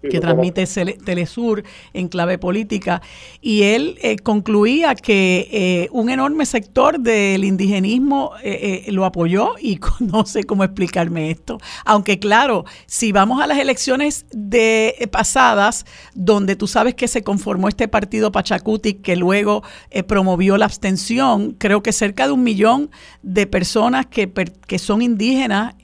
que 0.00 0.20
transmite 0.20 0.66
Telesur 1.04 1.64
en 1.92 2.08
clave 2.08 2.38
política, 2.38 3.02
y 3.40 3.62
él 3.62 3.98
eh, 4.02 4.16
concluía 4.16 4.94
que 4.94 5.48
eh, 5.50 5.88
un 5.92 6.10
enorme 6.10 6.46
sector 6.46 7.00
del 7.00 7.44
indigenismo 7.44 8.32
eh, 8.42 8.86
lo 8.88 9.04
apoyó 9.04 9.54
y 9.60 9.80
no 10.00 10.26
sé 10.26 10.44
cómo 10.44 10.64
explicarme 10.64 11.30
esto. 11.30 11.58
Aunque 11.84 12.18
claro, 12.18 12.64
si 12.86 13.12
vamos 13.12 13.42
a 13.42 13.46
las 13.46 13.58
elecciones 13.58 14.26
de 14.32 15.08
pasadas, 15.10 15.86
donde 16.14 16.56
tú 16.56 16.66
sabes 16.66 16.94
que 16.94 17.08
se 17.08 17.22
conformó 17.22 17.68
este 17.68 17.88
partido 17.88 18.32
Pachacuti 18.32 18.94
que 18.94 19.16
luego 19.16 19.62
promovió 20.06 20.56
la 20.56 20.64
abstención, 20.64 21.54
creo 21.58 21.82
que 21.82 21.92
cerca 21.92 22.26
de 22.26 22.32
un 22.32 22.42
millón 22.42 22.90
de 23.22 23.46
personas 23.46 24.06
que, 24.06 24.30
que 24.66 24.78
son 24.78 25.02
indígenas 25.02 25.74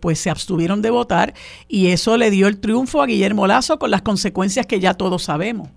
pues 0.00 0.18
se 0.20 0.30
abstuvieron 0.30 0.82
de 0.82 0.90
votar 0.90 1.34
y 1.68 1.88
eso 1.88 2.16
le 2.16 2.30
dio 2.30 2.46
el 2.46 2.58
triunfo 2.58 3.02
a 3.02 3.06
Guillermo 3.06 3.15
Lazo 3.46 3.78
con 3.78 3.90
las 3.90 4.02
consecuencias 4.02 4.66
que 4.66 4.80
ya 4.80 4.94
todos 4.94 5.24
sabemos. 5.24 5.68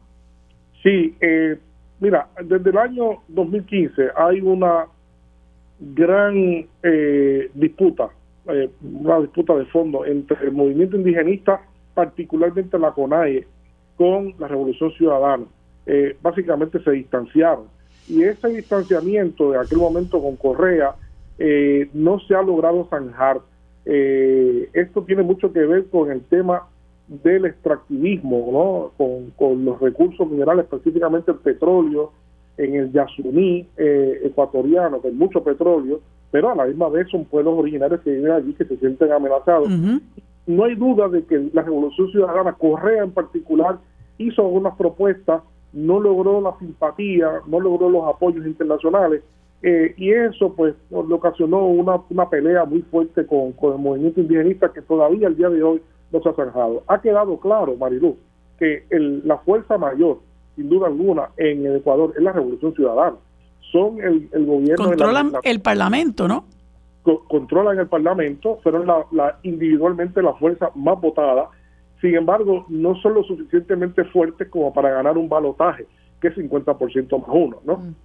Sí, 0.83 1.15
eh, 1.19 1.57
mira, 1.99 2.27
desde 2.43 2.69
el 2.69 2.77
año 2.77 3.21
2015 3.27 4.09
hay 4.15 4.39
una 4.41 4.85
gran 5.79 6.65
eh, 6.83 7.51
disputa, 7.53 8.09
eh, 8.47 8.69
una 8.81 9.19
disputa 9.19 9.55
de 9.55 9.65
fondo 9.65 10.05
entre 10.05 10.37
el 10.45 10.51
movimiento 10.51 10.95
indigenista, 10.95 11.61
particularmente 11.93 12.79
la 12.79 12.91
CONAIE, 12.91 13.45
con 13.97 14.33
la 14.39 14.47
Revolución 14.47 14.91
Ciudadana. 14.93 15.43
básicamente 16.21 16.81
se 16.83 16.91
distanciaron. 16.91 17.65
Y 18.07 18.23
ese 18.23 18.47
distanciamiento 18.49 19.51
de 19.51 19.59
aquel 19.59 19.79
momento 19.79 20.21
con 20.21 20.35
Correa 20.37 20.95
no 21.93 22.19
se 22.19 22.35
ha 22.35 22.41
logrado 22.41 22.87
zanjar. 22.89 23.41
esto 23.85 25.03
tiene 25.03 25.23
mucho 25.23 25.51
que 25.51 25.65
ver 25.65 25.89
con 25.89 26.11
el 26.11 26.21
tema 26.21 26.61
del 27.09 27.45
extractivismo, 27.45 28.91
¿no? 28.97 29.31
Con, 29.35 29.65
los 29.65 29.79
recursos 29.79 30.29
minerales, 30.29 30.65
específicamente 30.65 31.31
el 31.31 31.37
petróleo, 31.37 32.11
en 32.57 32.75
el 32.75 32.91
Yasuní 32.91 33.67
eh, 33.77 34.21
ecuatoriano, 34.25 35.01
que 35.01 35.11
mucho 35.11 35.43
petróleo, 35.43 36.01
pero 36.31 36.51
a 36.51 36.55
la 36.55 36.65
misma 36.65 36.89
vez 36.89 37.09
son 37.09 37.25
pueblos 37.25 37.57
originarios 37.57 38.01
que 38.01 38.11
viven 38.11 38.31
allí 38.31 38.53
que 38.53 38.65
se 38.65 38.77
sienten 38.77 39.11
amenazados. 39.11 39.69
No 40.45 40.63
hay 40.63 40.75
duda 40.75 41.07
de 41.07 41.23
que 41.23 41.49
la 41.53 41.63
Revolución 41.63 42.11
Ciudadana, 42.11 42.53
Correa 42.53 43.03
en 43.03 43.11
particular, 43.11 43.79
hizo 44.17 44.43
algunas 44.43 44.75
propuestas, 44.75 45.41
no 45.73 45.99
logró 45.99 46.41
la 46.41 46.57
simpatía, 46.59 47.41
no 47.47 47.59
logró 47.59 47.89
los 47.89 48.07
apoyos 48.07 48.45
internacionales, 48.45 49.23
eh, 49.61 49.93
y 49.97 50.11
eso 50.11 50.53
pues 50.53 50.75
le 50.91 51.13
ocasionó 51.13 51.67
una, 51.67 51.99
una 52.09 52.29
pelea 52.29 52.65
muy 52.65 52.81
fuerte 52.83 53.25
con, 53.25 53.51
con 53.53 53.73
el 53.73 53.79
movimiento 53.79 54.21
indigenista 54.21 54.71
que 54.71 54.81
todavía 54.81 55.27
al 55.27 55.35
día 55.35 55.49
de 55.49 55.63
hoy 55.63 55.81
no 56.11 56.21
se 56.21 56.29
ha 56.29 56.33
zanjado. 56.33 56.83
Ha 56.87 57.01
quedado 57.01 57.37
claro, 57.39 57.75
Marilú, 57.75 58.17
que 58.57 58.85
la 58.89 59.37
fuerza 59.39 59.77
mayor, 59.77 60.19
sin 60.55 60.69
duda 60.69 60.87
alguna, 60.87 61.29
en 61.37 61.65
el 61.65 61.77
Ecuador 61.77 62.13
es 62.15 62.23
la 62.23 62.33
Revolución 62.33 62.73
Ciudadana. 62.73 63.17
Son 63.71 63.99
el, 64.01 64.29
gobierno... 64.45 64.85
Controlan 64.85 65.33
el 65.43 65.61
Parlamento, 65.61 66.27
¿no? 66.27 66.45
controlan 67.27 67.79
el 67.79 67.87
Parlamento, 67.87 68.59
fueron 68.61 68.85
la, 68.85 69.39
individualmente 69.43 70.21
la 70.21 70.33
fuerza 70.33 70.69
más 70.75 70.99
votada. 70.99 71.49
Sin 72.01 72.15
embargo, 72.15 72.65
no 72.69 72.95
son 73.01 73.15
lo 73.15 73.23
suficientemente 73.23 74.03
fuertes 74.05 74.47
como 74.49 74.73
para 74.73 74.91
ganar 74.91 75.17
un 75.17 75.27
balotaje, 75.27 75.85
que 76.21 76.27
es 76.29 76.35
50% 76.35 77.19
más 77.19 77.29
uno, 77.31 77.57
¿no? 77.65 77.77
Mm. 77.77 77.95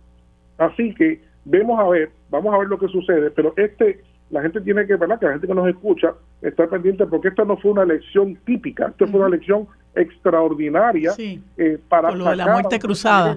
Así 0.58 0.94
que 0.94 1.20
vemos 1.44 1.78
a 1.78 1.88
ver, 1.88 2.10
vamos 2.30 2.54
a 2.54 2.58
ver 2.58 2.68
lo 2.68 2.78
que 2.78 2.88
sucede, 2.88 3.30
pero 3.30 3.52
este 3.56 4.00
la 4.30 4.42
gente 4.42 4.60
tiene 4.60 4.86
que, 4.86 4.96
¿verdad? 4.96 5.18
Que 5.18 5.26
la 5.26 5.32
gente 5.32 5.46
que 5.46 5.54
nos 5.54 5.68
escucha 5.68 6.14
está 6.42 6.66
pendiente 6.66 7.06
porque 7.06 7.28
esto 7.28 7.44
no 7.44 7.56
fue 7.56 7.72
una 7.72 7.82
elección 7.82 8.36
típica, 8.44 8.88
esto 8.88 9.06
fue 9.06 9.20
una 9.20 9.28
elección 9.28 9.66
extraordinaria 9.94 11.12
eh, 11.18 11.78
para 11.88 12.10
la 12.14 12.46
muerte 12.46 12.78
cruzada. 12.78 13.36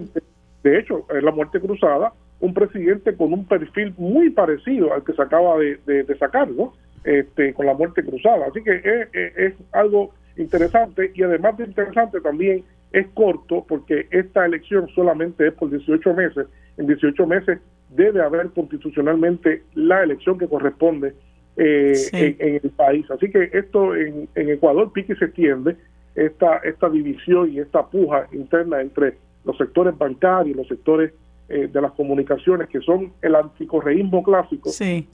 De 0.63 0.79
hecho, 0.79 1.05
en 1.09 1.23
la 1.23 1.31
muerte 1.31 1.59
cruzada, 1.59 2.13
un 2.39 2.53
presidente 2.53 3.15
con 3.15 3.33
un 3.33 3.45
perfil 3.45 3.93
muy 3.97 4.29
parecido 4.29 4.93
al 4.93 5.03
que 5.03 5.13
se 5.13 5.21
acaba 5.21 5.57
de, 5.57 6.15
sacar, 6.19 6.49
¿no? 6.49 6.73
Este, 7.03 7.53
con 7.53 7.65
la 7.65 7.73
muerte 7.73 8.03
cruzada. 8.03 8.47
Así 8.47 8.63
que 8.63 8.75
es, 8.75 9.35
es, 9.37 9.53
algo 9.71 10.11
interesante 10.35 11.11
y 11.15 11.23
además 11.23 11.57
de 11.57 11.65
interesante 11.65 12.19
también 12.21 12.63
es 12.91 13.07
corto 13.13 13.65
porque 13.67 14.07
esta 14.11 14.45
elección 14.45 14.87
solamente 14.93 15.47
es 15.47 15.53
por 15.53 15.69
18 15.69 16.13
meses. 16.13 16.47
En 16.77 16.87
18 16.87 17.25
meses 17.25 17.59
debe 17.97 18.21
haber 18.21 18.49
constitucionalmente 18.51 19.63
la 19.73 20.03
elección 20.03 20.37
que 20.37 20.47
corresponde 20.47 21.13
eh, 21.57 21.93
en, 22.13 22.59
el 22.63 22.69
país. 22.69 23.09
Así 23.09 23.29
que 23.31 23.49
esto 23.51 23.95
en, 23.95 24.29
Ecuador 24.35 24.93
pique 24.93 25.13
y 25.13 25.15
se 25.15 25.25
extiende, 25.25 25.75
esta, 26.15 26.57
esta 26.57 26.89
división 26.89 27.51
y 27.51 27.59
esta 27.59 27.85
puja 27.85 28.27
interna 28.31 28.81
entre 28.81 29.17
los 29.43 29.57
sectores 29.57 29.97
bancarios, 29.97 30.55
los 30.55 30.67
sectores 30.67 31.11
eh, 31.49 31.67
de 31.71 31.81
las 31.81 31.91
comunicaciones, 31.93 32.69
que 32.69 32.79
son 32.81 33.11
el 33.21 33.35
anticorreísmo 33.35 34.23
clásico, 34.23 34.69
sí. 34.69 35.07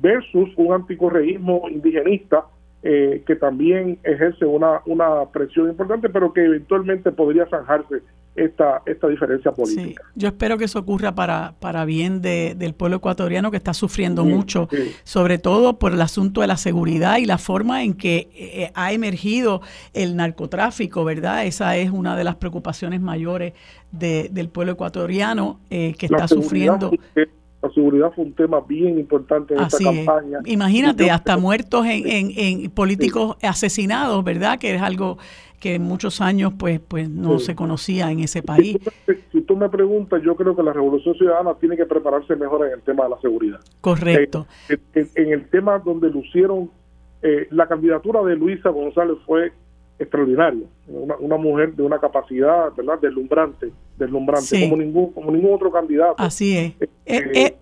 versus 0.00 0.50
un 0.56 0.72
anticorreísmo 0.72 1.68
indigenista 1.68 2.44
eh, 2.82 3.22
que 3.26 3.36
también 3.36 3.98
ejerce 4.02 4.44
una, 4.44 4.80
una 4.86 5.24
presión 5.32 5.70
importante, 5.70 6.08
pero 6.08 6.32
que 6.32 6.44
eventualmente 6.44 7.10
podría 7.12 7.46
zanjarse 7.46 8.02
esta, 8.36 8.82
esta 8.84 9.06
diferencia 9.08 9.52
política. 9.52 10.02
yo 10.14 10.28
espero 10.28 10.58
que 10.58 10.64
eso 10.64 10.80
ocurra 10.80 11.14
para, 11.14 11.54
para 11.60 11.84
bien 11.84 12.20
de, 12.20 12.54
del 12.56 12.74
pueblo 12.74 12.96
ecuatoriano 12.96 13.50
que 13.50 13.56
está 13.56 13.74
sufriendo 13.74 14.24
mucho, 14.24 14.68
sobre 15.04 15.38
todo 15.38 15.78
por 15.78 15.92
el 15.92 16.00
asunto 16.00 16.40
de 16.40 16.48
la 16.48 16.56
seguridad 16.56 17.18
y 17.18 17.26
la 17.26 17.38
forma 17.38 17.84
en 17.84 17.94
que 17.94 18.28
eh, 18.34 18.70
ha 18.74 18.92
emergido 18.92 19.60
el 19.92 20.16
narcotráfico, 20.16 21.04
¿verdad? 21.04 21.46
Esa 21.46 21.76
es 21.76 21.90
una 21.90 22.16
de 22.16 22.24
las 22.24 22.34
preocupaciones 22.36 23.00
mayores 23.00 23.52
de, 23.92 24.28
del 24.32 24.48
pueblo 24.48 24.72
ecuatoriano 24.72 25.60
eh, 25.70 25.94
que 25.96 26.06
está 26.06 26.26
sufriendo. 26.26 26.90
La 27.62 27.70
seguridad 27.70 28.12
fue 28.14 28.24
un 28.24 28.34
tema 28.34 28.60
bien 28.60 28.98
importante 28.98 29.54
en 29.54 29.60
esta 29.60 29.78
campaña. 29.78 30.40
Imagínate, 30.44 31.10
hasta 31.10 31.38
muertos 31.38 31.86
en, 31.86 32.06
en, 32.06 32.32
en 32.36 32.70
políticos 32.70 33.38
asesinados, 33.40 34.22
¿verdad? 34.22 34.58
Que 34.58 34.74
es 34.74 34.82
algo 34.82 35.16
que 35.64 35.76
en 35.76 35.82
muchos 35.82 36.20
años 36.20 36.52
pues 36.58 36.78
pues 36.78 37.08
no 37.08 37.38
se 37.38 37.54
conocía 37.54 38.10
en 38.10 38.20
ese 38.20 38.42
país. 38.42 38.76
Si 39.32 39.40
tú, 39.40 39.56
me 39.56 39.70
preguntas, 39.70 40.22
yo 40.22 40.36
creo 40.36 40.54
que 40.54 40.62
la 40.62 40.74
Revolución 40.74 41.14
Ciudadana 41.14 41.54
tiene 41.54 41.74
que 41.74 41.86
prepararse 41.86 42.36
mejor 42.36 42.66
en 42.66 42.74
el 42.74 42.82
tema 42.82 43.04
de 43.04 43.10
la 43.10 43.20
seguridad. 43.22 43.60
Correcto. 43.80 44.46
Eh, 44.68 45.06
en, 45.14 45.32
el 45.32 45.48
tema 45.48 45.78
donde 45.78 46.10
lucieron, 46.10 46.70
eh, 47.22 47.48
la 47.50 47.66
candidatura 47.66 48.22
de 48.24 48.36
Luisa 48.36 48.68
González 48.68 49.16
fue 49.24 49.52
extraordinaria, 49.98 50.66
una, 50.86 51.38
mujer 51.38 51.74
de 51.74 51.82
una 51.82 51.98
capacidad, 51.98 52.70
¿verdad?, 52.76 52.98
deslumbrante, 53.00 53.72
deslumbrante, 53.96 54.60
como 54.60 54.76
ningún 54.76 55.12
como 55.12 55.30
ningún 55.30 55.54
otro 55.54 55.72
candidato. 55.72 56.16
Así 56.18 56.58
es. 56.58 56.88
Eh, 57.06 57.56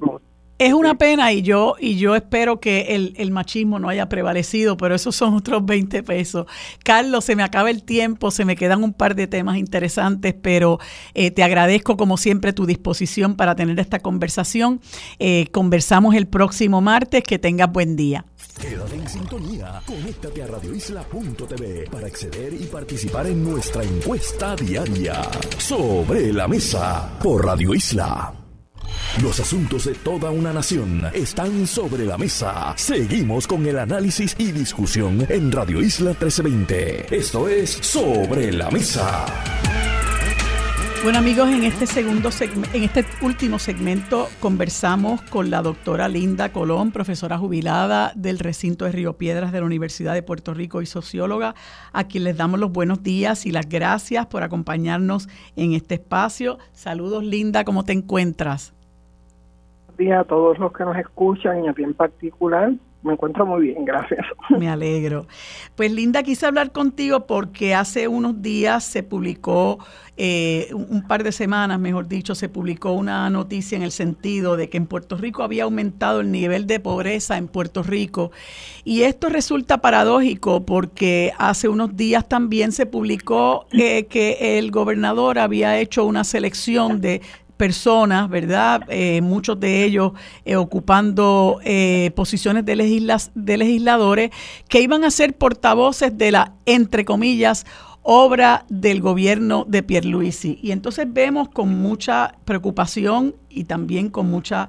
es 0.59 0.73
una 0.73 0.97
pena 0.97 1.33
y 1.33 1.43
yo, 1.43 1.74
y 1.81 1.97
yo 1.97 2.15
espero 2.15 2.61
que 2.61 2.95
el, 3.16 3.31
machismo 3.33 3.79
no 3.79 3.89
haya 3.89 4.09
prevalecido, 4.09 4.77
pero 4.77 4.95
esos 4.95 5.16
son 5.16 5.35
otros 5.35 5.65
20 5.66 6.03
pesos. 6.03 6.47
Carlos, 6.85 7.24
se 7.24 7.37
me 7.37 7.43
acaba 7.43 7.70
el 7.70 7.83
tiempo, 7.83 8.31
se 8.31 8.45
me 8.45 8.57
quedan 8.57 8.85
un 8.85 8.93
par 8.93 9.15
de 9.15 9.27
temas 9.27 9.57
interesantes, 9.57 10.35
pero 10.41 10.79
eh, 11.15 11.31
te 11.31 11.43
agradezco 11.43 11.97
como 11.97 12.16
siempre 12.16 12.53
tu 12.53 12.66
disposición 12.66 13.37
para 13.37 13.57
tener 13.57 13.79
esta 13.81 14.01
conversación. 14.01 14.81
Eh, 15.19 15.49
conversamos 15.51 16.15
el 16.15 16.27
próximo 16.27 16.81
martes, 16.81 17.23
que 17.24 17.39
tengas 17.39 17.73
buen 17.73 17.97
día. 17.97 18.24
Quédate 18.61 18.95
en 18.95 19.09
sintonía, 19.09 19.81
conéctate 19.87 20.43
a 20.43 20.47
radioisla.tv 20.47 21.85
para 21.91 22.07
acceder 22.07 22.53
y 22.55 22.65
participar 22.66 23.27
en 23.27 23.43
nuestra 23.43 23.83
encuesta 23.83 24.55
diaria 24.57 25.23
sobre 25.59 26.33
la 26.33 26.47
mesa 26.47 27.19
por 27.20 27.45
Radio 27.45 27.74
Isla. 27.74 28.41
Los 29.23 29.41
asuntos 29.41 29.85
de 29.85 29.95
toda 29.95 30.31
una 30.31 30.53
nación 30.53 31.03
están 31.12 31.66
sobre 31.66 32.07
la 32.07 32.16
mesa. 32.16 32.74
Seguimos 32.77 33.47
con 33.47 33.66
el 33.66 33.79
análisis 33.79 34.35
y 34.39 34.53
discusión 34.53 35.27
en 35.29 35.53
Radio 35.53 35.81
Isla 35.81 36.11
1320. 36.11 37.15
Esto 37.15 37.49
es 37.49 37.70
Sobre 37.70 38.53
la 38.53 38.70
Mesa. 38.70 39.27
Bueno 41.03 41.19
amigos, 41.19 41.51
en 41.51 41.65
este 41.65 41.87
segundo 41.87 42.31
en 42.73 42.85
este 42.85 43.05
último 43.23 43.59
segmento 43.59 44.29
conversamos 44.39 45.20
con 45.23 45.51
la 45.51 45.61
doctora 45.61 46.07
Linda 46.07 46.53
Colón, 46.53 46.93
profesora 46.93 47.39
jubilada 47.39 48.12
del 48.15 48.39
recinto 48.39 48.85
de 48.85 48.93
Río 48.93 49.19
Piedras 49.19 49.51
de 49.51 49.59
la 49.59 49.66
Universidad 49.66 50.15
de 50.15 50.23
Puerto 50.23 50.55
Rico 50.55 50.81
y 50.81 50.87
socióloga, 50.87 51.57
a 51.93 52.05
quien 52.05 52.23
les 52.23 52.37
damos 52.37 52.61
los 52.61 52.70
buenos 52.70 53.03
días 53.03 53.47
y 53.47 53.51
las 53.51 53.69
gracias 53.69 54.27
por 54.27 54.45
acompañarnos 54.45 55.29
en 55.57 55.73
este 55.73 55.97
espacio. 55.97 56.59
Saludos 56.73 57.24
Linda, 57.24 57.65
¿cómo 57.65 57.85
te 57.85 57.93
encuentras? 57.93 58.73
Días 59.97 60.20
a 60.20 60.24
todos 60.24 60.59
los 60.59 60.73
que 60.73 60.85
nos 60.85 60.97
escuchan 60.97 61.64
y 61.64 61.69
a 61.69 61.73
ti 61.73 61.82
en 61.82 61.94
particular. 61.94 62.73
Me 63.02 63.14
encuentro 63.14 63.44
muy 63.44 63.62
bien, 63.62 63.85
gracias. 63.85 64.24
Me 64.59 64.69
alegro. 64.69 65.27
Pues 65.74 65.90
Linda, 65.90 66.23
quise 66.23 66.47
hablar 66.47 66.70
contigo 66.70 67.27
porque 67.27 67.74
hace 67.74 68.06
unos 68.06 68.43
días 68.43 68.85
se 68.85 69.02
publicó, 69.02 69.78
eh, 70.16 70.69
un 70.73 71.02
par 71.09 71.24
de 71.24 71.32
semanas, 71.32 71.81
mejor 71.81 72.06
dicho, 72.06 72.36
se 72.36 72.48
publicó 72.48 72.93
una 72.93 73.28
noticia 73.28 73.74
en 73.74 73.82
el 73.82 73.90
sentido 73.90 74.56
de 74.56 74.69
que 74.69 74.77
en 74.77 74.86
Puerto 74.86 75.16
Rico 75.16 75.43
había 75.43 75.64
aumentado 75.64 76.20
el 76.20 76.31
nivel 76.31 76.69
de 76.69 76.78
pobreza 76.78 77.36
en 77.39 77.48
Puerto 77.48 77.82
Rico. 77.82 78.31
Y 78.85 79.02
esto 79.02 79.28
resulta 79.28 79.78
paradójico 79.78 80.64
porque 80.64 81.32
hace 81.39 81.69
unos 81.69 81.97
días 81.97 82.28
también 82.28 82.70
se 82.70 82.86
publicó 82.86 83.66
eh, 83.73 84.06
que 84.06 84.59
el 84.59 84.70
gobernador 84.70 85.40
había 85.40 85.77
hecho 85.78 86.05
una 86.05 86.23
selección 86.23 87.01
de 87.01 87.20
personas, 87.62 88.28
¿verdad? 88.28 88.82
Eh, 88.89 89.20
muchos 89.20 89.60
de 89.60 89.84
ellos 89.84 90.14
eh, 90.44 90.56
ocupando 90.56 91.60
eh, 91.62 92.10
posiciones 92.16 92.64
de, 92.64 92.74
de 93.36 93.56
legisladores 93.56 94.30
que 94.68 94.80
iban 94.80 95.05
a 95.05 95.12
ser 95.12 95.34
portavoces 95.34 96.18
de 96.18 96.32
la, 96.32 96.55
entre 96.66 97.05
comillas, 97.05 97.64
obra 98.02 98.66
del 98.68 99.01
gobierno 99.01 99.64
de 99.68 99.84
Pierluisi. 99.84 100.59
Y 100.60 100.72
entonces 100.72 101.06
vemos 101.09 101.51
con 101.51 101.68
mucha 101.80 102.34
preocupación 102.44 103.36
y 103.48 103.62
también 103.62 104.10
con 104.10 104.28
mucha 104.28 104.68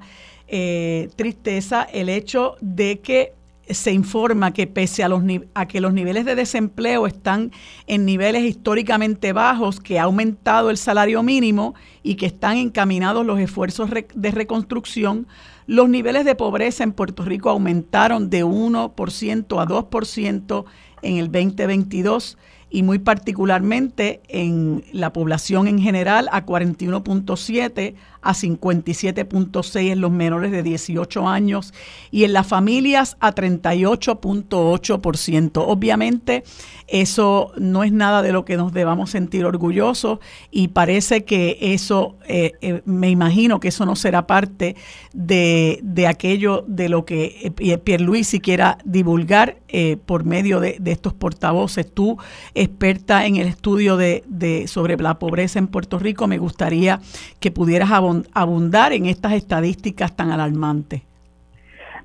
tristeza 1.16 1.82
el 1.82 2.10
hecho 2.10 2.58
de 2.62 3.00
que 3.00 3.34
se 3.70 3.92
informa 3.92 4.52
que 4.52 4.68
pese 4.68 5.04
a, 5.04 5.10
los, 5.10 5.24
a 5.54 5.68
que 5.68 5.82
los 5.82 5.94
niveles 5.94 6.26
de 6.26 6.36
desempleo 6.36 7.08
están 7.08 7.52
en 7.88 8.06
niveles 8.06 8.44
históricamente 8.44 9.34
bajos, 9.34 9.80
que 9.80 10.00
ha 10.00 10.04
aumentado 10.04 10.70
el 10.70 10.78
salario 10.78 11.24
mínimo 11.24 11.74
y 12.02 12.16
que 12.16 12.26
están 12.26 12.58
encaminados 12.58 13.26
los 13.26 13.40
esfuerzos 13.40 13.90
de 14.14 14.32
reconstrucción, 14.32 15.28
los 15.66 15.88
niveles 15.88 16.26
de 16.26 16.36
pobreza 16.36 16.84
en 16.84 16.92
Puerto 16.92 17.24
Rico 17.24 17.50
aumentaron 17.50 18.30
de 18.30 18.44
1% 18.44 19.62
a 19.62 19.66
2% 19.66 20.66
en 21.02 21.18
el 21.18 21.32
2022 21.32 22.38
y 22.70 22.82
muy 22.82 23.00
particularmente 23.00 24.22
en 24.28 24.84
la 24.92 25.14
población 25.14 25.68
en 25.68 25.80
general 25.80 26.28
a 26.32 26.46
41.7 26.46 27.94
a 28.24 28.34
57.6 28.34 29.92
en 29.92 30.02
los 30.02 30.12
menores 30.12 30.52
de 30.52 30.64
18 30.64 31.28
años 31.28 31.74
y 32.12 32.24
en 32.24 32.34
las 32.34 32.48
familias 32.48 33.18
a 33.20 33.36
38.8%. 33.36 35.52
Obviamente 35.56 36.44
eso 36.88 37.52
no 37.58 37.84
es 37.84 37.92
nada 37.92 38.22
de 38.22 38.32
lo 38.32 38.46
que 38.46 38.58
nos 38.58 38.74
debamos 38.74 39.12
sentir 39.12 39.46
orgullosos 39.46 40.20
y 40.52 40.70
parece 40.70 41.24
que 41.24 41.58
eso, 41.60 42.18
eh, 42.28 42.54
eh, 42.62 42.82
me 42.86 43.10
imagino 43.10 43.60
que 43.60 43.70
eso 43.70 43.86
no 43.86 43.96
será 43.96 44.28
parte 44.28 44.76
de, 45.14 45.80
de 45.84 46.08
aquello 46.08 46.64
de 46.68 46.90
lo 46.90 47.06
que 47.06 47.54
eh, 47.58 47.78
Pierluisi 47.78 48.40
quiera 48.40 48.78
divulgar 48.86 49.58
por 50.06 50.24
medio 50.24 50.60
de, 50.60 50.80
estos 50.86 51.16
portavoces. 51.16 51.92
Tú, 51.92 52.20
experta 52.54 53.26
en 53.26 53.38
el 53.38 53.48
estudio 53.48 53.98
de, 53.98 54.24
de, 54.28 54.68
sobre 54.68 54.96
la 54.98 55.18
pobreza 55.18 55.58
en 55.58 55.66
Puerto 55.66 55.98
Rico, 55.98 56.28
me 56.28 56.38
gustaría 56.38 57.02
que 57.40 57.50
pudieras 57.50 57.90
abundar 58.34 58.94
en 58.94 59.06
estas 59.06 59.34
estadísticas 59.34 60.16
tan 60.16 60.32
alarmantes. 60.32 61.02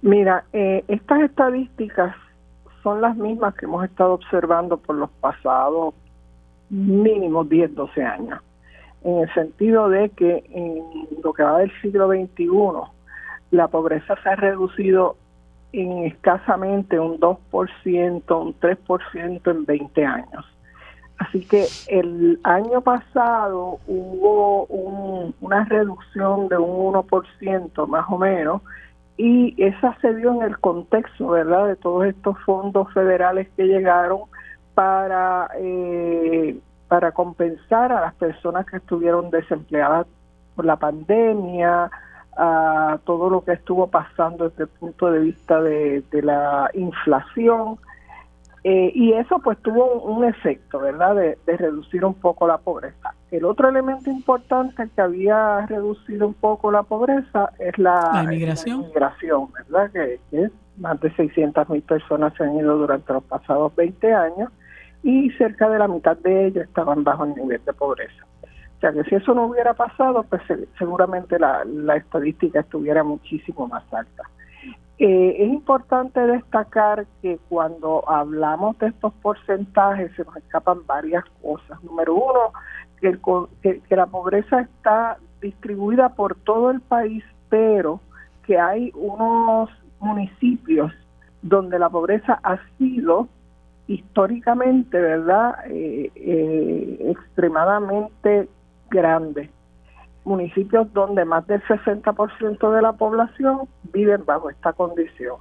Mira, 0.03 0.45
estas 0.53 1.23
estadísticas 1.23 2.15
son 2.83 3.01
las 3.01 3.17
mismas 3.17 3.55
que 3.55 3.67
hemos 3.67 3.85
estado 3.85 4.15
observando 4.15 4.77
por 4.77 4.97
los 4.97 5.11
pasados 5.21 5.95
mínimo 6.71 7.45
10, 7.45 7.75
12 7.75 8.03
años, 8.03 8.41
en 9.03 9.19
el 9.19 9.35
sentido 9.35 9.89
de 9.89 10.11
que 10.11 10.45
en 10.51 10.83
lo 11.23 11.33
que 11.33 11.43
va 11.43 11.59
del 11.59 11.73
siglo 11.81 12.09
XXI, 12.09 12.49
la 13.51 13.69
pobreza 13.69 14.15
se 14.23 14.29
ha 14.29 14.37
reducido 14.37 15.17
en 15.73 16.05
escasamente 16.05 17.01
un 17.01 17.19
2%, 17.19 17.37
un 18.41 18.55
3% 18.61 19.51
en 19.51 19.65
20 19.65 20.05
años. 20.05 20.47
Así 21.19 21.45
que 21.45 21.67
el 21.89 22.39
año 22.45 22.81
pasado 22.81 23.81
hubo 23.89 24.65
una 25.41 25.65
reducción 25.65 26.49
de 26.49 26.57
un 26.57 26.95
1% 26.95 27.87
más 27.89 28.07
o 28.09 28.19
menos 28.19 28.63
y 29.17 29.55
esa 29.63 29.99
se 30.01 30.15
dio 30.15 30.33
en 30.33 30.43
el 30.43 30.59
contexto, 30.61 31.29
¿verdad?, 31.29 31.67
de 31.67 31.77
todos 31.77 32.07
estos 32.07 32.39
fondos 32.47 32.93
federales 32.95 33.49
que 33.57 33.65
llegaron 33.65 34.21
para, 34.75 35.49
eh, 35.57 36.57
para 36.87 37.11
compensar 37.11 37.91
a 37.91 38.01
las 38.01 38.15
personas 38.15 38.65
que 38.67 38.77
estuvieron 38.77 39.31
desempleadas 39.31 40.07
por 40.55 40.65
la 40.65 40.77
pandemia, 40.77 41.91
a 42.37 42.99
todo 43.05 43.29
lo 43.29 43.43
que 43.43 43.55
estuvo 43.55 43.89
pasando 43.89 44.49
desde 44.49 44.63
el 44.65 44.69
punto 44.69 45.11
de 45.11 45.19
vista 45.19 45.61
de 45.61 46.05
la 46.23 46.71
inflación. 46.75 47.77
Eh, 48.71 48.93
y 48.95 49.15
eso 49.15 49.39
pues 49.39 49.57
tuvo 49.63 50.03
un, 50.03 50.27
efecto, 50.27 50.79
¿verdad?, 50.81 51.15
de, 51.17 51.39
reducir 51.57 52.05
un 52.05 52.13
poco 52.13 52.47
la 52.47 52.59
pobreza. 52.59 53.15
El 53.31 53.47
otro 53.47 53.71
elemento 53.71 54.11
importante 54.11 54.87
que 54.95 55.01
había 55.01 55.65
reducido 55.65 56.27
un 56.27 56.35
poco 56.35 56.71
la 56.71 56.83
pobreza 56.83 57.51
es 57.59 57.79
la, 57.79 58.11
inmigración. 58.83 59.49
¿verdad?, 59.55 59.91
que, 59.91 60.21
es 60.33 60.53
más 60.77 61.01
de 61.01 61.11
600 61.15 61.67
mil 61.71 61.81
personas 61.81 62.35
se 62.35 62.45
han 62.45 62.59
ido 62.59 62.77
durante 62.77 63.11
los 63.11 63.25
pasados 63.25 63.75
20 63.75 64.13
años 64.13 64.53
y 65.03 65.31
cerca 65.31 65.71
de 65.71 65.79
la 65.79 65.89
mitad 65.89 66.19
de 66.19 66.49
ellos 66.49 66.65
estaban 66.65 67.05
bajo 67.05 67.25
el 67.25 67.37
nivel 67.37 67.65
de 67.65 67.73
pobreza. 67.73 68.27
O 68.43 68.81
sea 68.81 68.93
que 68.93 69.03
si 69.05 69.15
eso 69.15 69.33
no 69.33 69.47
hubiera 69.47 69.73
pasado, 69.73 70.25
pues 70.25 70.43
seguramente 70.79 71.39
la, 71.39 71.65
la 71.65 71.97
estadística 71.97 72.61
estuviera 72.61 73.03
muchísimo 73.03 73.67
más 73.67 73.85
alta. 73.95 74.25
Eh, 74.99 75.37
es 75.39 75.49
importante 75.49 76.21
destacar 76.21 77.07
que 77.23 77.39
cuando 77.49 78.03
hablamos 78.09 78.77
de 78.79 78.89
estos 78.89 79.13
porcentajes 79.15 80.11
se 80.17 80.25
nos 80.25 80.37
escapan 80.37 80.85
varias 80.87 81.25
cosas. 81.41 81.83
Número 81.85 82.15
uno, 82.15 82.53
que, 83.01 83.17
que, 83.63 83.81
que 83.81 83.97
la 83.97 84.07
pobreza 84.07 84.61
está 84.61 85.19
distribuida 85.41 86.09
por 86.11 86.35
todo 86.35 86.71
el 86.71 86.81
país, 86.81 87.23
pero 87.49 88.01
que 88.45 88.59
hay 88.59 88.91
unos 88.95 89.71
municipios 90.01 90.93
donde 91.43 91.79
la 91.79 91.89
pobreza 91.89 92.41
ha 92.43 92.59
sido 92.77 93.29
históricamente, 93.87 95.01
¿verdad?, 95.01 95.55
eh, 95.67 96.11
eh, 96.15 96.99
extremadamente 97.11 98.49
grande. 98.91 99.51
Municipios 100.29 100.93
donde 100.93 101.25
más 101.25 101.47
del 101.47 101.63
60% 101.63 102.71
de 102.71 102.83
la 102.83 102.93
población 102.93 103.63
viven 103.95 104.27
bajo 104.27 104.51
esta 104.51 104.75
condición. 104.75 105.37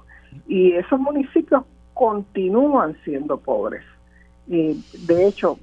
Y 0.46 0.72
esos 0.72 0.98
municipios 0.98 1.64
continúan 1.92 2.96
siendo 3.04 3.36
pobres. 3.38 3.84
Y 4.46 4.82
de 5.06 5.26
hecho, 5.26 5.58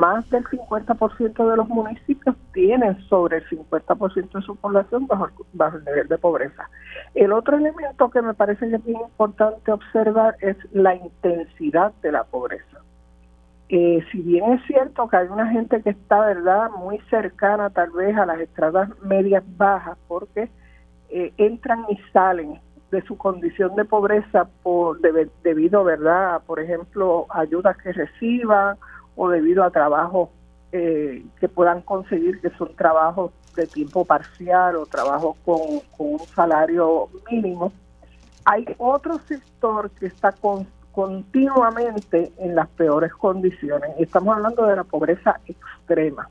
más 0.00 0.28
del 0.30 0.44
50% 0.44 1.50
de 1.50 1.56
los 1.58 1.68
municipios 1.68 2.34
tienen 2.54 2.98
sobre 3.02 3.36
el 3.38 3.44
50% 3.50 4.32
de 4.32 4.42
su 4.42 4.56
población 4.56 5.06
bajo, 5.06 5.28
bajo, 5.52 5.76
el 5.76 5.84
nivel 5.84 6.08
de 6.08 6.16
pobreza. 6.16 6.70
El 7.14 7.32
otro 7.32 7.58
elemento 7.58 8.08
que 8.08 8.22
me 8.22 8.32
parece 8.32 8.66
que 8.66 8.76
es 8.76 8.84
bien 8.84 9.02
importante 9.02 9.70
observar 9.70 10.36
es 10.40 10.56
la 10.72 10.94
intensidad 10.94 11.92
de 12.00 12.12
la 12.12 12.24
pobreza. 12.24 12.78
Eh, 13.72 14.04
si 14.10 14.20
bien 14.22 14.52
es 14.52 14.66
cierto 14.66 15.08
que 15.08 15.16
hay 15.16 15.28
una 15.28 15.46
gente 15.46 15.80
que 15.80 15.90
está, 15.90 16.18
¿verdad?, 16.20 16.70
muy 16.76 16.98
cercana 17.08 17.70
tal 17.70 17.92
vez 17.92 18.16
a 18.16 18.26
las 18.26 18.40
estradas 18.40 18.90
medias 19.02 19.44
bajas, 19.56 19.96
porque 20.08 20.50
eh, 21.08 21.32
entran 21.36 21.84
y 21.88 21.96
salen 22.12 22.60
de 22.90 23.00
su 23.02 23.16
condición 23.16 23.76
de 23.76 23.84
pobreza 23.84 24.48
por 24.64 25.00
debido, 25.00 25.84
¿verdad? 25.84 26.42
Por 26.44 26.58
ejemplo, 26.58 27.26
ayudas 27.30 27.76
que 27.76 27.92
reciban 27.92 28.76
o 29.14 29.28
debido 29.28 29.62
a 29.62 29.70
trabajos 29.70 30.30
eh, 30.72 31.24
que 31.38 31.48
puedan 31.48 31.82
conseguir, 31.82 32.40
que 32.40 32.50
son 32.50 32.74
trabajos 32.74 33.30
de 33.54 33.68
tiempo 33.68 34.04
parcial 34.04 34.74
o 34.76 34.86
trabajos 34.86 35.36
con, 35.44 35.60
un 35.98 36.18
salario 36.34 37.08
mínimo. 37.30 37.72
Hay 38.44 38.64
otro 38.78 39.18
sector 39.18 39.90
que 39.92 40.06
está 40.06 40.32
continuamente 40.92 42.32
en 42.38 42.54
las 42.54 42.68
peores 42.68 43.12
condiciones. 43.12 43.90
Estamos 43.98 44.36
hablando 44.36 44.66
de 44.66 44.76
la 44.76 44.84
pobreza 44.84 45.40
extrema 45.46 46.28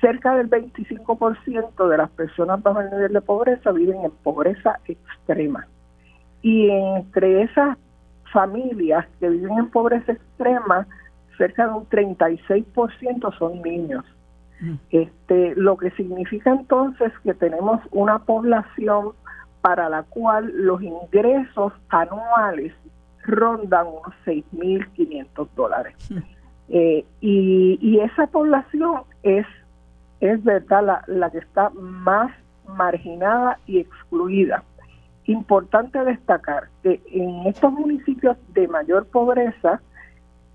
cerca 0.00 0.36
del 0.36 0.48
25% 0.48 1.88
de 1.88 1.96
las 1.96 2.10
personas 2.10 2.62
bajo 2.62 2.80
el 2.80 2.90
nivel 2.90 3.12
de 3.12 3.20
pobreza 3.20 3.72
viven 3.72 4.04
en 4.04 4.10
pobreza 4.10 4.78
extrema. 4.86 5.66
Y 6.42 6.70
entre 6.70 7.42
esas 7.42 7.76
familias 8.32 9.06
que 9.18 9.28
viven 9.28 9.58
en 9.58 9.70
pobreza 9.70 10.12
extrema, 10.12 10.86
cerca 11.36 11.66
de 11.66 11.72
un 11.72 11.88
36% 11.88 13.38
son 13.38 13.62
niños. 13.62 14.04
Mm. 14.60 14.74
Este, 14.90 15.54
lo 15.56 15.76
que 15.76 15.90
significa 15.92 16.50
entonces 16.50 17.12
que 17.22 17.34
tenemos 17.34 17.80
una 17.90 18.20
población 18.20 19.12
para 19.60 19.88
la 19.88 20.04
cual 20.04 20.52
los 20.54 20.82
ingresos 20.82 21.72
anuales 21.88 22.72
rondan 23.28 23.86
unos 23.86 24.14
6.500 24.24 25.48
dólares. 25.54 25.94
Mm. 26.10 26.18
Eh, 26.70 27.04
y, 27.20 27.78
y 27.80 28.00
esa 28.00 28.26
población 28.26 29.02
es 29.22 29.46
es 30.20 30.42
verdad 30.42 30.84
la, 30.84 31.04
la 31.06 31.30
que 31.30 31.38
está 31.38 31.70
más 31.70 32.32
marginada 32.66 33.58
y 33.66 33.78
excluida. 33.78 34.64
Importante 35.26 36.02
destacar 36.04 36.68
que 36.82 37.00
en 37.12 37.46
estos 37.46 37.72
municipios 37.72 38.36
de 38.54 38.66
mayor 38.66 39.06
pobreza, 39.06 39.80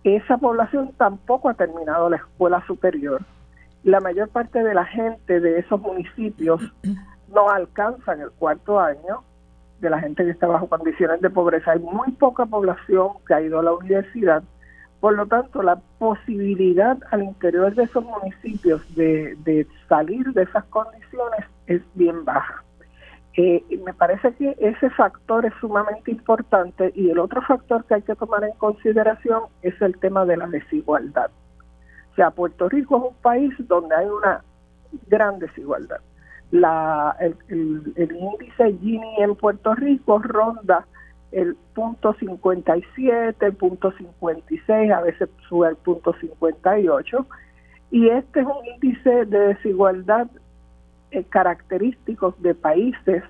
esa 0.04 0.38
población 0.38 0.92
tampoco 0.98 1.50
ha 1.50 1.54
terminado 1.54 2.10
la 2.10 2.18
escuela 2.18 2.66
superior. 2.68 3.22
La 3.84 4.00
mayor 4.00 4.30
parte 4.30 4.64
de 4.64 4.74
la 4.74 4.86
gente 4.86 5.40
de 5.40 5.60
esos 5.60 5.80
municipios 5.80 6.62
no 7.34 7.50
alcanzan 7.50 8.22
el 8.22 8.32
cuarto 8.32 8.80
año 8.80 9.24
de 9.84 9.92
la 9.92 10.00
gente 10.00 10.24
que 10.24 10.32
está 10.32 10.48
bajo 10.48 10.68
condiciones 10.68 11.22
de 11.22 11.30
pobreza. 11.30 11.74
Hay 11.74 11.80
muy 11.80 12.12
poca 12.14 12.48
población 12.48 13.10
que 13.28 13.36
ha 13.36 13.42
ido 13.42 13.60
a 13.60 13.64
la 13.64 13.74
universidad 13.74 14.44
por 15.04 15.18
lo 15.18 15.26
tanto, 15.26 15.62
la 15.62 15.82
posibilidad 16.00 16.98
al 17.12 17.24
interior 17.24 17.76
de 17.76 17.84
esos 17.84 18.06
municipios 18.06 18.82
de, 18.96 19.68
salir 19.90 20.26
de 20.32 20.44
esas 20.44 20.64
condiciones 20.68 21.46
es 21.68 21.82
bien 21.96 22.24
baja. 22.24 22.64
Eh, 23.36 23.66
me 23.84 23.94
parece 23.94 24.34
que 24.36 24.56
ese 24.60 24.90
factor 24.92 25.46
es 25.46 25.54
sumamente 25.60 26.10
importante 26.10 26.94
y 26.96 27.10
el 27.10 27.20
otro 27.20 27.42
factor 27.42 27.84
que 27.84 27.96
hay 27.96 28.02
que 28.04 28.16
tomar 28.16 28.46
en 28.46 28.54
consideración 28.54 29.42
es 29.62 29.74
el 29.82 29.98
tema 29.98 30.24
de 30.24 30.38
la 30.38 30.48
desigualdad. 30.48 31.32
O 32.14 32.16
sea, 32.16 32.32
Puerto 32.32 32.70
Rico 32.70 32.96
es 32.96 33.04
un 33.12 33.22
país 33.22 33.54
donde 33.68 33.94
hay 33.94 34.08
una 34.08 34.42
gran 35.08 35.38
desigualdad. 35.38 36.00
La, 36.54 37.16
el, 37.20 37.36
el 37.96 38.16
índice 38.16 38.78
Gini 38.80 39.16
en 39.18 39.36
Puerto 39.36 39.74
Rico 39.74 40.20
ronda 40.20 40.86
el 41.34 41.56
punto 41.74 42.14
57, 42.14 43.46
el 43.46 43.54
punto 43.54 43.92
56, 43.92 44.92
a 44.92 45.02
veces 45.02 45.30
sube 45.50 45.68
al 45.68 45.76
punto 45.78 46.14
58. 46.14 47.26
Y 47.92 48.10
este 48.10 48.42
es 48.42 48.46
un 48.46 48.66
índice 48.76 49.26
de 49.26 49.40
desigualdad 49.40 50.28
eh, 51.12 51.24
característicos 51.30 52.40
de 52.42 52.56
países 52.56 53.24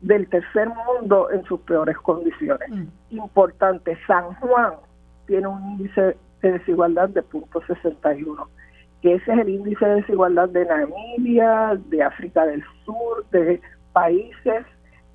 del 0.00 0.28
tercer 0.28 0.68
mundo 0.68 1.30
en 1.30 1.44
sus 1.44 1.60
peores 1.60 1.96
condiciones. 1.98 2.68
Mm. 2.70 2.84
Importante, 3.10 3.98
San 4.06 4.34
Juan 4.34 4.74
tiene 5.26 5.46
un 5.46 5.62
índice 5.72 6.16
de 6.42 6.52
desigualdad 6.52 7.08
de 7.10 7.22
punto 7.22 7.62
61, 7.66 8.48
ese 9.14 9.32
es 9.32 9.38
el 9.38 9.48
índice 9.48 9.84
de 9.84 9.96
desigualdad 9.96 10.48
de 10.48 10.64
Namibia, 10.64 11.78
de 11.88 12.02
África 12.02 12.46
del 12.46 12.62
Sur, 12.84 13.24
de 13.30 13.60
países 13.92 14.64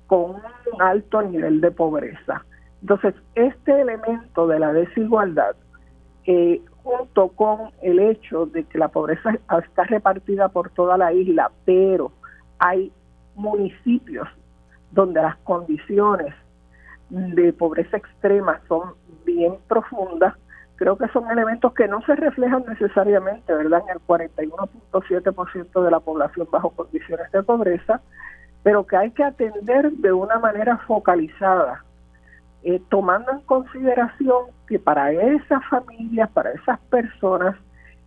con 0.06 0.36
un 0.72 0.82
alto 0.82 1.22
nivel 1.22 1.60
de 1.60 1.70
pobreza. 1.70 2.44
Entonces, 2.80 3.14
este 3.34 3.80
elemento 3.80 4.46
de 4.46 4.58
la 4.58 4.72
desigualdad, 4.72 5.54
eh, 6.26 6.60
junto 6.82 7.28
con 7.28 7.70
el 7.80 7.98
hecho 8.00 8.46
de 8.46 8.64
que 8.64 8.78
la 8.78 8.88
pobreza 8.88 9.30
está 9.64 9.84
repartida 9.84 10.48
por 10.48 10.70
toda 10.70 10.98
la 10.98 11.12
isla, 11.12 11.50
pero 11.64 12.12
hay 12.58 12.92
municipios 13.34 14.28
donde 14.90 15.22
las 15.22 15.36
condiciones 15.38 16.34
de 17.08 17.52
pobreza 17.52 17.96
extrema 17.96 18.60
son 18.68 18.94
bien 19.24 19.56
profundas, 19.68 20.34
creo 20.76 20.96
que 20.96 21.08
son 21.08 21.30
elementos 21.30 21.72
que 21.74 21.88
no 21.88 22.02
se 22.02 22.16
reflejan 22.16 22.64
necesariamente, 22.68 23.54
¿verdad?, 23.54 23.82
en 23.88 23.96
el 23.96 24.06
41.7% 24.06 25.84
de 25.84 25.90
la 25.90 26.00
población 26.00 26.48
bajo 26.50 26.70
condiciones 26.70 27.30
de 27.32 27.42
pobreza, 27.42 28.00
pero 28.62 28.86
que 28.86 28.96
hay 28.96 29.10
que 29.10 29.24
atender 29.24 29.92
de 29.92 30.12
una 30.12 30.38
manera 30.38 30.78
focalizada, 30.86 31.84
eh, 32.62 32.80
tomando 32.88 33.32
en 33.32 33.40
consideración 33.40 34.46
que 34.68 34.78
para 34.78 35.12
esas 35.12 35.64
familias, 35.68 36.30
para 36.30 36.52
esas 36.52 36.78
personas, 36.90 37.56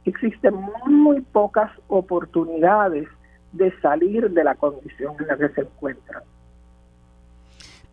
existen 0.06 0.56
muy, 0.86 1.22
pocas 1.22 1.72
oportunidades 1.88 3.08
de 3.52 3.72
salir 3.82 4.30
de 4.30 4.44
la 4.44 4.56
condición 4.56 5.16
en 5.20 5.28
la 5.28 5.38
que 5.38 5.50
se 5.50 5.62
encuentran. 5.62 6.24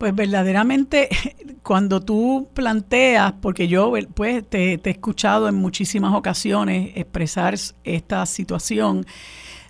Pues 0.03 0.17
verdaderamente 0.17 1.09
cuando 1.63 2.01
tú 2.01 2.49
planteas, 2.55 3.35
porque 3.41 3.69
yo 3.69 3.93
pues 4.15 4.43
te, 4.49 4.77
te, 4.77 4.91
he 4.91 4.93
escuchado 4.95 5.47
en 5.47 5.55
muchísimas 5.55 6.13
ocasiones 6.13 6.91
expresar 6.97 7.55
esta 7.85 8.27
situación, 8.27 9.07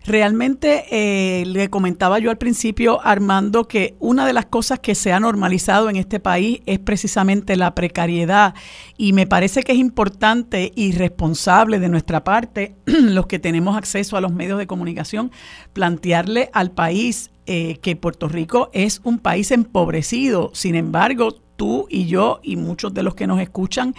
Realmente 0.05 0.85
eh, 0.91 1.47
le 1.47 1.71
comentaba 1.71 2.19
yo 2.19 2.31
al 2.31 2.39
principio, 2.39 3.01
Armando, 3.05 3.69
que 3.69 3.95
una 4.01 4.27
de 4.27 4.33
las 4.33 4.47
cosas 4.47 4.81
que 4.81 4.97
se 4.97 5.13
ha 5.13 5.21
normalizado 5.21 5.89
en 5.91 5.97
este 5.97 6.19
país 6.19 6.61
es 6.67 6.81
precisamente 6.81 7.55
la 7.55 7.75
precariedad. 7.77 8.55
Y 8.97 9.13
me 9.13 9.29
parece 9.29 9.63
que 9.63 9.73
es 9.73 9.79
importante 9.79 10.73
y 10.75 10.93
responsable 10.93 11.79
de 11.79 11.89
nuestra 11.89 12.25
parte, 12.25 12.75
los 12.87 13.27
que 13.27 13.39
tenemos 13.39 13.77
acceso 13.77 14.17
a 14.17 14.21
los 14.21 14.33
medios 14.33 14.59
de 14.59 14.67
comunicación, 14.67 15.31
plantearle 15.73 16.51
al 16.53 16.73
país 16.73 17.31
eh, 17.47 17.79
que 17.79 17.97
Puerto 17.97 18.29
Rico 18.29 18.71
es 18.73 19.01
un 19.05 19.19
país 19.19 19.51
empobrecido. 19.51 20.51
Sin 20.53 20.75
embargo, 20.75 21.35
tú 21.57 21.87
y 21.91 22.07
yo 22.07 22.41
y 22.43 22.57
muchos 22.57 22.95
de 22.95 23.03
los 23.03 23.15
que 23.15 23.27
nos 23.27 23.41
escuchan 23.41 23.95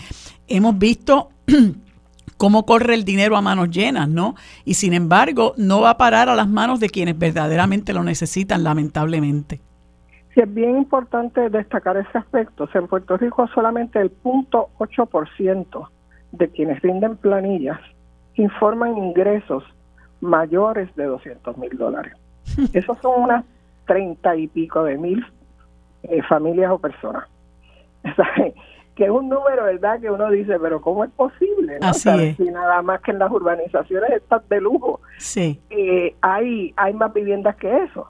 hemos 0.48 0.78
visto 0.78 1.30
cómo 2.38 2.66
corre 2.66 2.94
el 2.94 3.06
dinero 3.06 3.38
a 3.38 3.42
manos 3.42 3.70
llenas, 3.70 4.10
¿no? 4.10 4.36
Y 4.66 4.76
sin 4.76 4.94
embargo, 4.94 5.54
no 5.58 5.82
va 5.82 5.92
a 5.92 5.98
parar 5.98 6.30
a 6.30 6.36
las 6.36 6.48
manos 6.48 6.80
de 6.80 6.90
quienes 6.90 7.18
verdaderamente 7.18 7.94
lo 7.94 8.04
necesitan, 8.04 8.64
lamentablemente. 8.64 9.62
Sí, 10.34 10.42
es 10.42 10.54
bien 10.54 10.78
importante 10.78 11.50
destacar 11.50 11.98
ese 11.98 12.18
aspecto. 12.18 12.64
O 12.66 12.78
en 12.78 12.88
Puerto 12.88 13.18
Rico 13.18 13.48
solamente 13.54 14.00
el 14.00 14.12
0.8% 14.24 15.88
de 16.32 16.50
quienes 16.50 16.82
rinden 16.82 17.18
planillas 17.18 17.80
informan 18.36 18.98
ingresos 18.98 19.64
mayores 20.22 20.94
de 20.96 21.06
200 21.06 21.58
mil 21.58 21.78
dólares. 21.78 22.14
Esos 22.74 22.98
son 23.02 23.24
unas 23.24 23.46
treinta 23.86 24.36
y 24.36 24.48
pico 24.48 24.84
de 24.84 24.98
mil 24.98 25.26
eh, 26.04 26.22
familias 26.24 26.72
o 26.72 26.80
personas. 26.80 27.28
que 28.96 29.06
es 29.06 29.10
un 29.10 29.30
número, 29.30 29.64
¿verdad? 29.64 30.00
Que 30.00 30.12
uno 30.12 30.30
dice, 30.30 30.60
pero 30.60 30.82
¿cómo 30.82 31.04
es 31.04 31.12
posible? 31.12 31.78
Así 31.82 32.10
es. 32.10 32.38
Si 32.38 32.44
nada 32.44 32.82
más 32.82 33.02
que 33.02 33.12
en 33.12 33.20
las 33.20 33.32
urbanizaciones 33.32 34.12
estas 34.12 34.48
de 34.50 34.62
lujo 34.62 35.02
sí. 35.18 35.60
Eh, 35.70 36.16
hay, 36.22 36.74
hay 36.78 36.94
más 36.94 37.14
viviendas 37.14 37.56
que 37.56 37.84
eso. 37.84 38.08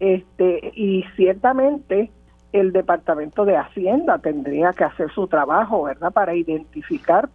Este, 0.00 0.72
y 0.74 1.04
ciertamente 1.16 2.10
el 2.52 2.72
Departamento 2.72 3.44
de 3.44 3.56
Hacienda 3.56 4.18
tendría 4.18 4.72
que 4.72 4.84
hacer 4.84 5.10
su 5.12 5.26
trabajo, 5.26 5.84
¿verdad? 5.84 6.12
Para 6.12 6.34
identificar 6.34 7.28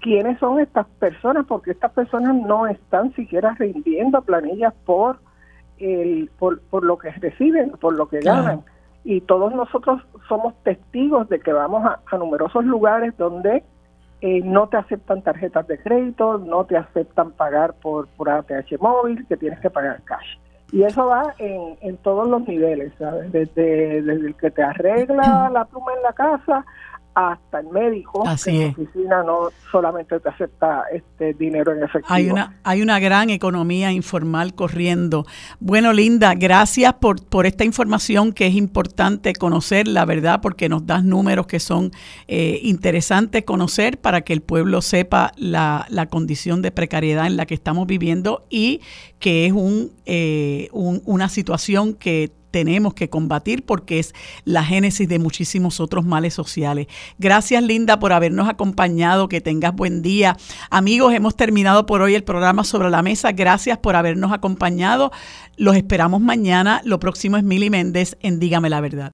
quiénes 0.00 0.38
son 0.38 0.60
estas 0.60 0.86
personas, 0.98 1.46
porque 1.46 1.70
estas 1.72 1.92
personas 1.92 2.34
no 2.34 2.66
están 2.66 3.14
siquiera 3.14 3.54
rindiendo 3.58 4.22
planillas 4.22 4.74
por, 4.84 5.18
el, 5.80 6.30
por, 6.38 6.60
por 6.60 6.84
lo 6.84 6.98
que 6.98 7.10
reciben, 7.10 7.72
por 7.72 7.94
lo 7.94 8.08
que 8.08 8.20
ganan 8.20 8.62
y 9.04 9.20
todos 9.22 9.54
nosotros 9.54 10.02
somos 10.28 10.54
testigos 10.62 11.28
de 11.28 11.40
que 11.40 11.52
vamos 11.52 11.84
a, 11.84 12.16
numerosos 12.16 12.64
lugares 12.64 13.16
donde 13.16 13.62
eh, 14.20 14.42
no 14.44 14.68
te 14.68 14.76
aceptan 14.76 15.22
tarjetas 15.22 15.66
de 15.66 15.78
crédito, 15.78 16.38
no 16.38 16.64
te 16.64 16.76
aceptan 16.76 17.32
pagar 17.32 17.72
por, 17.74 18.08
por 18.08 18.28
ATH 18.28 18.78
móvil, 18.78 19.26
que 19.26 19.36
tienes 19.36 19.58
que 19.60 19.70
pagar 19.70 20.02
cash. 20.04 20.36
Y 20.72 20.82
eso 20.82 21.06
va 21.06 21.34
en, 21.38 21.78
en 21.80 21.96
todos 21.96 22.28
los 22.28 22.46
niveles, 22.46 22.92
¿sabes? 22.98 23.32
Desde, 23.32 24.02
desde 24.02 24.26
el 24.26 24.36
que 24.36 24.50
te 24.50 24.62
arregla 24.62 25.50
la 25.52 25.64
pluma 25.64 25.92
en 25.96 26.02
la 26.02 26.12
casa 26.12 26.64
hasta 27.28 27.60
el 27.60 27.68
médico 27.68 28.26
Así 28.26 28.62
es. 28.62 28.76
la 28.76 28.82
oficina 28.82 29.22
no 29.22 29.50
solamente 29.70 30.18
te 30.20 30.28
acepta 30.28 30.84
este 30.92 31.34
dinero 31.34 31.72
en 31.72 31.82
efectivo. 31.82 32.14
Hay 32.14 32.30
una, 32.30 32.58
hay 32.64 32.82
una 32.82 32.98
gran 32.98 33.30
economía 33.30 33.92
informal 33.92 34.54
corriendo. 34.54 35.26
Bueno, 35.58 35.92
Linda, 35.92 36.34
gracias 36.34 36.94
por, 36.94 37.24
por 37.24 37.46
esta 37.46 37.64
información 37.64 38.32
que 38.32 38.46
es 38.46 38.54
importante 38.54 39.32
conocer, 39.34 39.86
la 39.86 40.04
verdad, 40.04 40.40
porque 40.40 40.68
nos 40.68 40.86
das 40.86 41.04
números 41.04 41.46
que 41.46 41.60
son 41.60 41.90
eh, 42.28 42.60
interesantes 42.62 43.44
conocer 43.44 43.98
para 43.98 44.22
que 44.22 44.32
el 44.32 44.40
pueblo 44.40 44.82
sepa 44.82 45.32
la, 45.36 45.86
la, 45.88 46.06
condición 46.06 46.62
de 46.62 46.70
precariedad 46.70 47.26
en 47.26 47.36
la 47.36 47.46
que 47.46 47.54
estamos 47.54 47.86
viviendo 47.86 48.46
y 48.50 48.80
que 49.18 49.46
es 49.46 49.52
un, 49.52 49.92
eh, 50.06 50.68
un, 50.72 51.02
una 51.04 51.28
situación 51.28 51.94
que 51.94 52.32
tenemos 52.50 52.94
que 52.94 53.08
combatir 53.08 53.64
porque 53.64 53.98
es 53.98 54.14
la 54.44 54.64
génesis 54.64 55.08
de 55.08 55.18
muchísimos 55.18 55.80
otros 55.80 56.04
males 56.04 56.34
sociales. 56.34 56.86
Gracias 57.18 57.62
Linda 57.62 57.98
por 57.98 58.12
habernos 58.12 58.48
acompañado, 58.48 59.28
que 59.28 59.40
tengas 59.40 59.74
buen 59.74 60.02
día. 60.02 60.36
Amigos, 60.70 61.14
hemos 61.14 61.36
terminado 61.36 61.86
por 61.86 62.02
hoy 62.02 62.14
el 62.14 62.24
programa 62.24 62.64
sobre 62.64 62.90
la 62.90 63.02
mesa. 63.02 63.32
Gracias 63.32 63.78
por 63.78 63.96
habernos 63.96 64.32
acompañado. 64.32 65.10
Los 65.56 65.76
esperamos 65.76 66.20
mañana. 66.20 66.80
Lo 66.84 66.98
próximo 66.98 67.36
es 67.36 67.44
Mili 67.44 67.70
Méndez 67.70 68.16
en 68.20 68.40
Dígame 68.40 68.70
la 68.70 68.80
verdad. 68.80 69.08